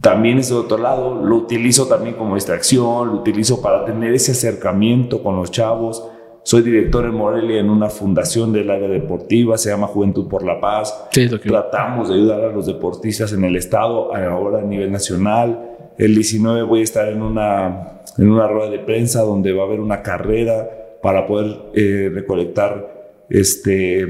también 0.00 0.38
es 0.38 0.48
de 0.48 0.54
otro 0.54 0.78
lado, 0.78 1.22
lo 1.22 1.36
utilizo 1.36 1.86
también 1.86 2.14
como 2.14 2.34
distracción, 2.34 3.08
lo 3.08 3.14
utilizo 3.16 3.60
para 3.60 3.84
tener 3.84 4.14
ese 4.14 4.32
acercamiento 4.32 5.22
con 5.22 5.36
los 5.36 5.50
chavos. 5.50 6.06
Soy 6.42 6.62
director 6.62 7.04
en 7.04 7.14
Morelia 7.14 7.60
en 7.60 7.68
una 7.68 7.90
fundación 7.90 8.50
del 8.50 8.70
área 8.70 8.88
deportiva, 8.88 9.58
se 9.58 9.68
llama 9.68 9.88
Juventud 9.88 10.26
por 10.26 10.42
la 10.42 10.58
Paz. 10.58 11.08
Sí, 11.12 11.28
que... 11.28 11.36
Tratamos 11.36 12.08
de 12.08 12.14
ayudar 12.14 12.40
a 12.40 12.50
los 12.50 12.66
deportistas 12.66 13.34
en 13.34 13.44
el 13.44 13.56
estado, 13.56 14.14
ahora 14.14 14.60
a 14.60 14.62
nivel 14.62 14.90
nacional. 14.90 15.69
El 16.00 16.14
19 16.14 16.62
voy 16.62 16.80
a 16.80 16.82
estar 16.82 17.08
en 17.08 17.20
una, 17.20 18.00
en 18.16 18.30
una 18.30 18.46
rueda 18.48 18.70
de 18.70 18.78
prensa 18.78 19.20
donde 19.20 19.52
va 19.52 19.64
a 19.64 19.66
haber 19.66 19.80
una 19.80 20.02
carrera 20.02 20.96
para 21.02 21.26
poder 21.26 21.58
eh, 21.74 22.10
recolectar 22.10 23.26
este, 23.28 24.00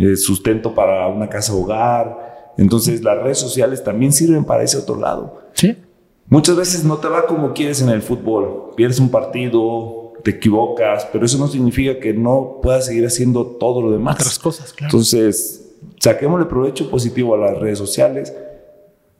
eh, 0.00 0.16
sustento 0.16 0.74
para 0.74 1.06
una 1.08 1.28
casa 1.28 1.52
hogar. 1.52 2.54
Entonces 2.56 3.04
las 3.04 3.22
redes 3.22 3.36
sociales 3.36 3.84
también 3.84 4.10
sirven 4.10 4.46
para 4.46 4.62
ese 4.62 4.78
otro 4.78 4.98
lado. 4.98 5.42
Sí. 5.52 5.76
Muchas 6.28 6.56
veces 6.56 6.82
no 6.84 6.96
te 6.96 7.08
va 7.08 7.26
como 7.26 7.52
quieres 7.52 7.82
en 7.82 7.90
el 7.90 8.00
fútbol. 8.00 8.70
Pierdes 8.74 8.98
un 8.98 9.10
partido, 9.10 10.14
te 10.24 10.30
equivocas, 10.30 11.06
pero 11.12 11.26
eso 11.26 11.36
no 11.36 11.48
significa 11.48 12.00
que 12.00 12.14
no 12.14 12.58
puedas 12.62 12.86
seguir 12.86 13.04
haciendo 13.04 13.44
todo 13.44 13.82
lo 13.82 13.90
demás. 13.90 14.14
Otras 14.14 14.38
cosas, 14.38 14.72
claro. 14.72 14.88
Entonces, 14.88 15.74
saquémosle 16.00 16.46
provecho 16.46 16.90
positivo 16.90 17.34
a 17.34 17.38
las 17.38 17.58
redes 17.58 17.76
sociales. 17.76 18.32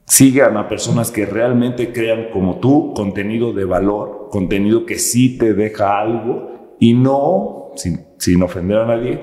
Sigan 0.09 0.57
a 0.57 0.67
personas 0.67 1.11
que 1.11 1.25
realmente 1.25 1.93
crean 1.93 2.31
como 2.33 2.59
tú 2.59 2.93
contenido 2.93 3.53
de 3.53 3.63
valor, 3.63 4.27
contenido 4.31 4.85
que 4.85 4.99
sí 4.99 5.37
te 5.37 5.53
deja 5.53 6.01
algo 6.01 6.75
y 6.79 6.93
no, 6.93 7.71
sin, 7.75 8.05
sin 8.17 8.43
ofender 8.43 8.79
a 8.79 8.87
nadie, 8.87 9.21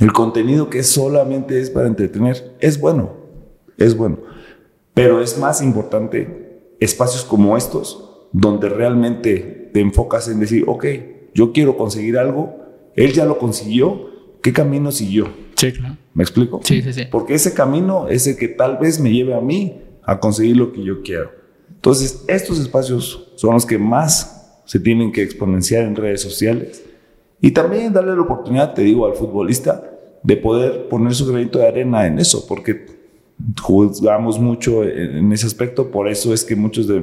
el 0.00 0.12
contenido 0.12 0.68
que 0.68 0.82
solamente 0.82 1.60
es 1.60 1.70
para 1.70 1.86
entretener 1.86 2.56
es 2.60 2.80
bueno 2.80 3.20
es 3.80 3.96
bueno. 3.96 4.18
Pero 4.94 5.20
es 5.20 5.38
más 5.38 5.62
importante 5.62 6.76
espacios 6.78 7.24
como 7.24 7.56
estos, 7.56 8.28
donde 8.32 8.68
realmente 8.68 9.70
te 9.72 9.80
enfocas 9.80 10.28
en 10.28 10.38
decir, 10.38 10.64
ok, 10.66 10.86
yo 11.34 11.52
quiero 11.52 11.76
conseguir 11.76 12.18
algo, 12.18 12.56
él 12.94 13.12
ya 13.12 13.24
lo 13.24 13.38
consiguió, 13.38 14.08
¿qué 14.42 14.52
camino 14.52 14.92
siguió? 14.92 15.28
Sí, 15.56 15.72
claro. 15.72 15.96
¿Me 16.14 16.22
explico? 16.22 16.60
Sí, 16.62 16.82
sí, 16.82 16.92
sí. 16.92 17.02
Porque 17.10 17.34
ese 17.34 17.54
camino 17.54 18.08
es 18.08 18.26
el 18.26 18.36
que 18.36 18.48
tal 18.48 18.78
vez 18.78 19.00
me 19.00 19.12
lleve 19.12 19.34
a 19.34 19.40
mí 19.40 19.80
a 20.02 20.18
conseguir 20.18 20.56
lo 20.56 20.72
que 20.72 20.82
yo 20.82 21.02
quiero. 21.02 21.30
Entonces, 21.68 22.24
estos 22.28 22.58
espacios 22.58 23.32
son 23.36 23.54
los 23.54 23.64
que 23.64 23.78
más 23.78 24.62
se 24.64 24.78
tienen 24.78 25.12
que 25.12 25.22
exponenciar 25.22 25.84
en 25.84 25.96
redes 25.96 26.22
sociales. 26.22 26.84
Y 27.40 27.52
también 27.52 27.92
darle 27.92 28.14
la 28.14 28.22
oportunidad, 28.22 28.74
te 28.74 28.82
digo, 28.82 29.06
al 29.06 29.14
futbolista 29.14 29.82
de 30.22 30.36
poder 30.36 30.88
poner 30.88 31.14
su 31.14 31.26
granito 31.26 31.58
de 31.58 31.66
arena 31.66 32.06
en 32.06 32.18
eso, 32.18 32.46
porque 32.46 32.86
juzgamos 33.60 34.38
mucho 34.38 34.84
en 34.84 35.32
ese 35.32 35.46
aspecto, 35.46 35.90
por 35.90 36.08
eso 36.08 36.34
es 36.34 36.44
que 36.44 36.54
muchos 36.54 36.86
de, 36.86 37.00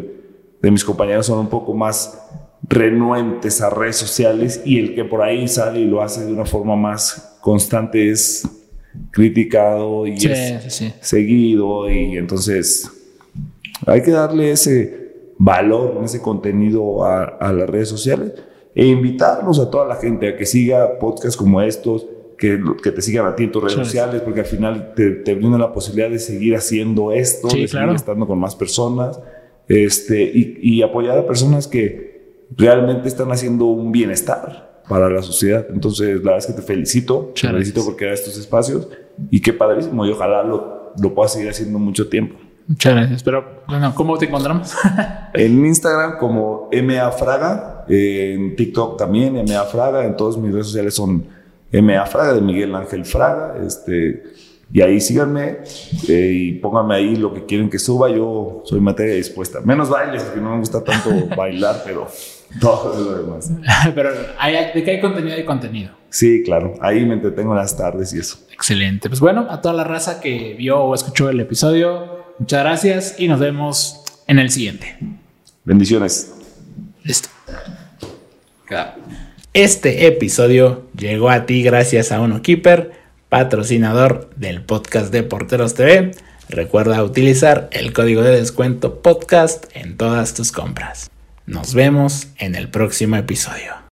de, 0.61 0.72
mis 0.72 0.86
compañeros 0.86 1.26
son 1.26 1.40
un 1.40 1.48
poco 1.48 1.74
más 1.74 2.22
renuentes 2.69 3.61
a 3.61 3.69
redes 3.69 3.95
sociales 3.95 4.61
y 4.65 4.78
el 4.80 4.95
que 4.95 5.03
por 5.03 5.22
ahí 5.22 5.48
sale 5.48 5.80
y 5.80 5.86
lo 5.86 6.02
hace 6.02 6.26
de 6.26 6.34
una 6.34 6.45
forma 6.45 6.76
más 6.76 7.38
constante 7.41 8.11
es 8.11 8.48
criticado 9.11 10.07
y 10.07 10.19
sí, 10.19 10.30
es 10.32 10.74
sí, 10.74 10.94
seguido 11.02 11.90
y 11.90 12.18
entonces 12.18 12.91
hay 13.86 14.02
que 14.02 14.11
darle 14.11 14.52
ese 14.52 15.34
valor, 15.38 16.02
ese 16.03 16.22
contenido 16.22 17.06
a, 17.06 17.24
a 17.24 17.53
las 17.53 17.69
redes 17.69 17.90
sociales 17.90 18.34
e 18.78 18.86
invitarlos 18.86 19.60
a 19.60 19.72
toda 19.72 19.88
la 19.88 19.95
gente 19.95 20.28
a 20.28 20.38
que 20.38 20.45
siga 20.45 20.99
podcasts 20.99 21.36
como 21.36 21.61
estos, 21.64 22.06
que, 22.38 22.61
que 22.84 22.91
te 22.91 23.02
sigan 23.02 23.26
a 23.26 23.36
ti 23.36 23.45
en 23.45 23.52
tus 23.52 23.64
redes 23.64 23.76
sociales, 23.76 24.22
porque 24.22 24.41
al 24.41 24.45
final 24.45 24.94
te, 24.95 25.10
te, 25.10 25.34
brinda 25.34 25.57
la 25.57 25.74
posibilidad 25.74 26.11
de 26.11 26.19
seguir 26.19 26.56
haciendo 26.56 27.11
esto, 27.11 27.48
de 27.48 27.68
seguir 27.68 27.95
estando 27.95 28.28
con 28.28 28.38
más 28.38 28.56
personas, 28.56 29.19
este, 29.68 30.22
y, 30.22 30.60
y, 30.61 30.84
apoyar 30.84 31.18
a 31.18 31.26
personas 31.26 31.68
que 31.68 32.45
realmente 32.56 33.07
están 33.07 33.32
haciendo 33.32 33.65
un 33.65 33.91
bienestar 33.91 34.66
para 34.88 35.09
la 35.09 35.22
sociedad. 35.22 35.65
Entonces, 35.69 36.18
la 36.18 36.31
verdad 36.31 36.38
es 36.38 36.45
que 36.47 36.53
te 36.53 36.61
felicito, 36.61 37.31
te 37.35 37.47
felicito 37.47 37.84
por 37.84 37.95
crear 37.95 38.14
estos 38.14 38.38
espacios 38.38 38.88
y 39.30 39.41
qué 39.41 39.53
padrísimo, 39.53 40.05
y 40.05 40.11
ojalá 40.11 40.43
lo, 40.43 40.93
lo 40.99 41.14
puedas 41.14 41.34
seguir 41.34 41.49
haciendo 41.49 41.80
mucho 41.80 42.07
tiempo. 42.07 42.38
Muchas 42.68 42.95
gracias. 42.95 43.23
Pero, 43.23 43.64
bueno, 43.68 43.93
¿cómo 43.95 44.18
te 44.18 44.26
encontramos? 44.26 44.73
en 45.34 45.65
Instagram 45.65 46.18
como 46.18 46.69
MA 46.72 47.11
Fraga, 47.11 47.85
en 47.88 48.55
TikTok 48.55 48.97
también 48.97 49.35
MA 49.35 49.64
Fraga, 49.64 50.05
en 50.05 50.18
todas 50.18 50.38
mis 50.38 50.51
redes 50.51 50.68
sociales 50.68 50.93
son 50.93 51.26
MA 51.72 52.05
Fraga, 52.05 52.34
de 52.34 52.41
Miguel 52.41 52.76
Ángel 52.76 53.05
Fraga. 53.05 53.55
Este, 53.65 54.23
y 54.72 54.81
ahí 54.81 54.99
síganme 54.99 55.60
eh, 56.10 56.31
y 56.34 56.52
pónganme 56.53 56.95
ahí 56.95 57.15
lo 57.15 57.34
que 57.34 57.45
quieren 57.45 57.69
que 57.69 57.80
suba. 57.80 58.10
Yo 58.10 58.64
soy 58.65 58.80
materia 58.81 59.15
dispuesta. 59.15 59.61
Menos 59.61 59.89
bailes, 59.89 60.23
porque 60.23 60.41
no 60.41 60.52
me 60.52 60.60
gusta 60.60 60.84
tanto 60.84 61.10
bailar, 61.38 61.81
pero 61.85 62.07
todo 62.60 62.99
lo 62.99 63.23
demás. 63.23 63.52
pero 63.95 64.10
hay, 64.38 64.73
de 64.73 64.84
que 64.84 64.91
hay 64.91 65.02
contenido, 65.02 65.35
hay 65.35 65.45
contenido. 65.45 65.91
Sí, 66.10 66.44
claro. 66.44 66.73
Ahí 66.81 67.06
me 67.06 67.14
entretengo 67.15 67.52
en 67.52 67.57
las 67.57 67.77
tardes 67.77 68.14
y 68.14 68.19
eso. 68.19 68.39
Excelente. 68.52 69.10
Pues 69.10 69.19
bueno, 69.19 69.48
a 69.49 69.61
toda 69.61 69.73
la 69.73 69.84
raza 69.84 70.19
que 70.19 70.56
vio 70.57 70.80
o 70.80 70.95
escuchó 70.95 71.30
el 71.30 71.39
episodio, 71.39 72.26
muchas 72.39 72.61
gracias 72.61 73.15
y 73.19 73.27
nos 73.27 73.39
vemos 73.39 74.03
en 74.27 74.39
el 74.39 74.49
siguiente. 74.49 74.98
Bendiciones. 75.64 76.34
Listo. 77.03 77.30
Este 79.53 80.07
episodio 80.07 80.88
llegó 80.98 81.30
a 81.30 81.45
ti 81.45 81.64
gracias 81.64 82.11
a 82.11 82.19
Uno 82.19 82.41
Keeper, 82.41 82.91
patrocinador 83.30 84.30
del 84.36 84.62
podcast 84.62 85.12
de 85.12 85.24
Porteros 85.24 85.74
TV. 85.74 86.12
Recuerda 86.49 87.04
utilizar 87.04 87.70
el 87.72 87.94
código 87.94 88.22
de 88.22 88.38
descuento 88.38 89.02
podcast 89.02 89.66
en 89.74 89.98
todas 89.98 90.34
tus 90.34 90.52
compras. 90.52 91.10
Nos 91.45 91.74
vemos 91.74 92.28
en 92.38 92.56
el 92.56 92.70
próximo 92.70 93.16
episodio. 93.16 93.78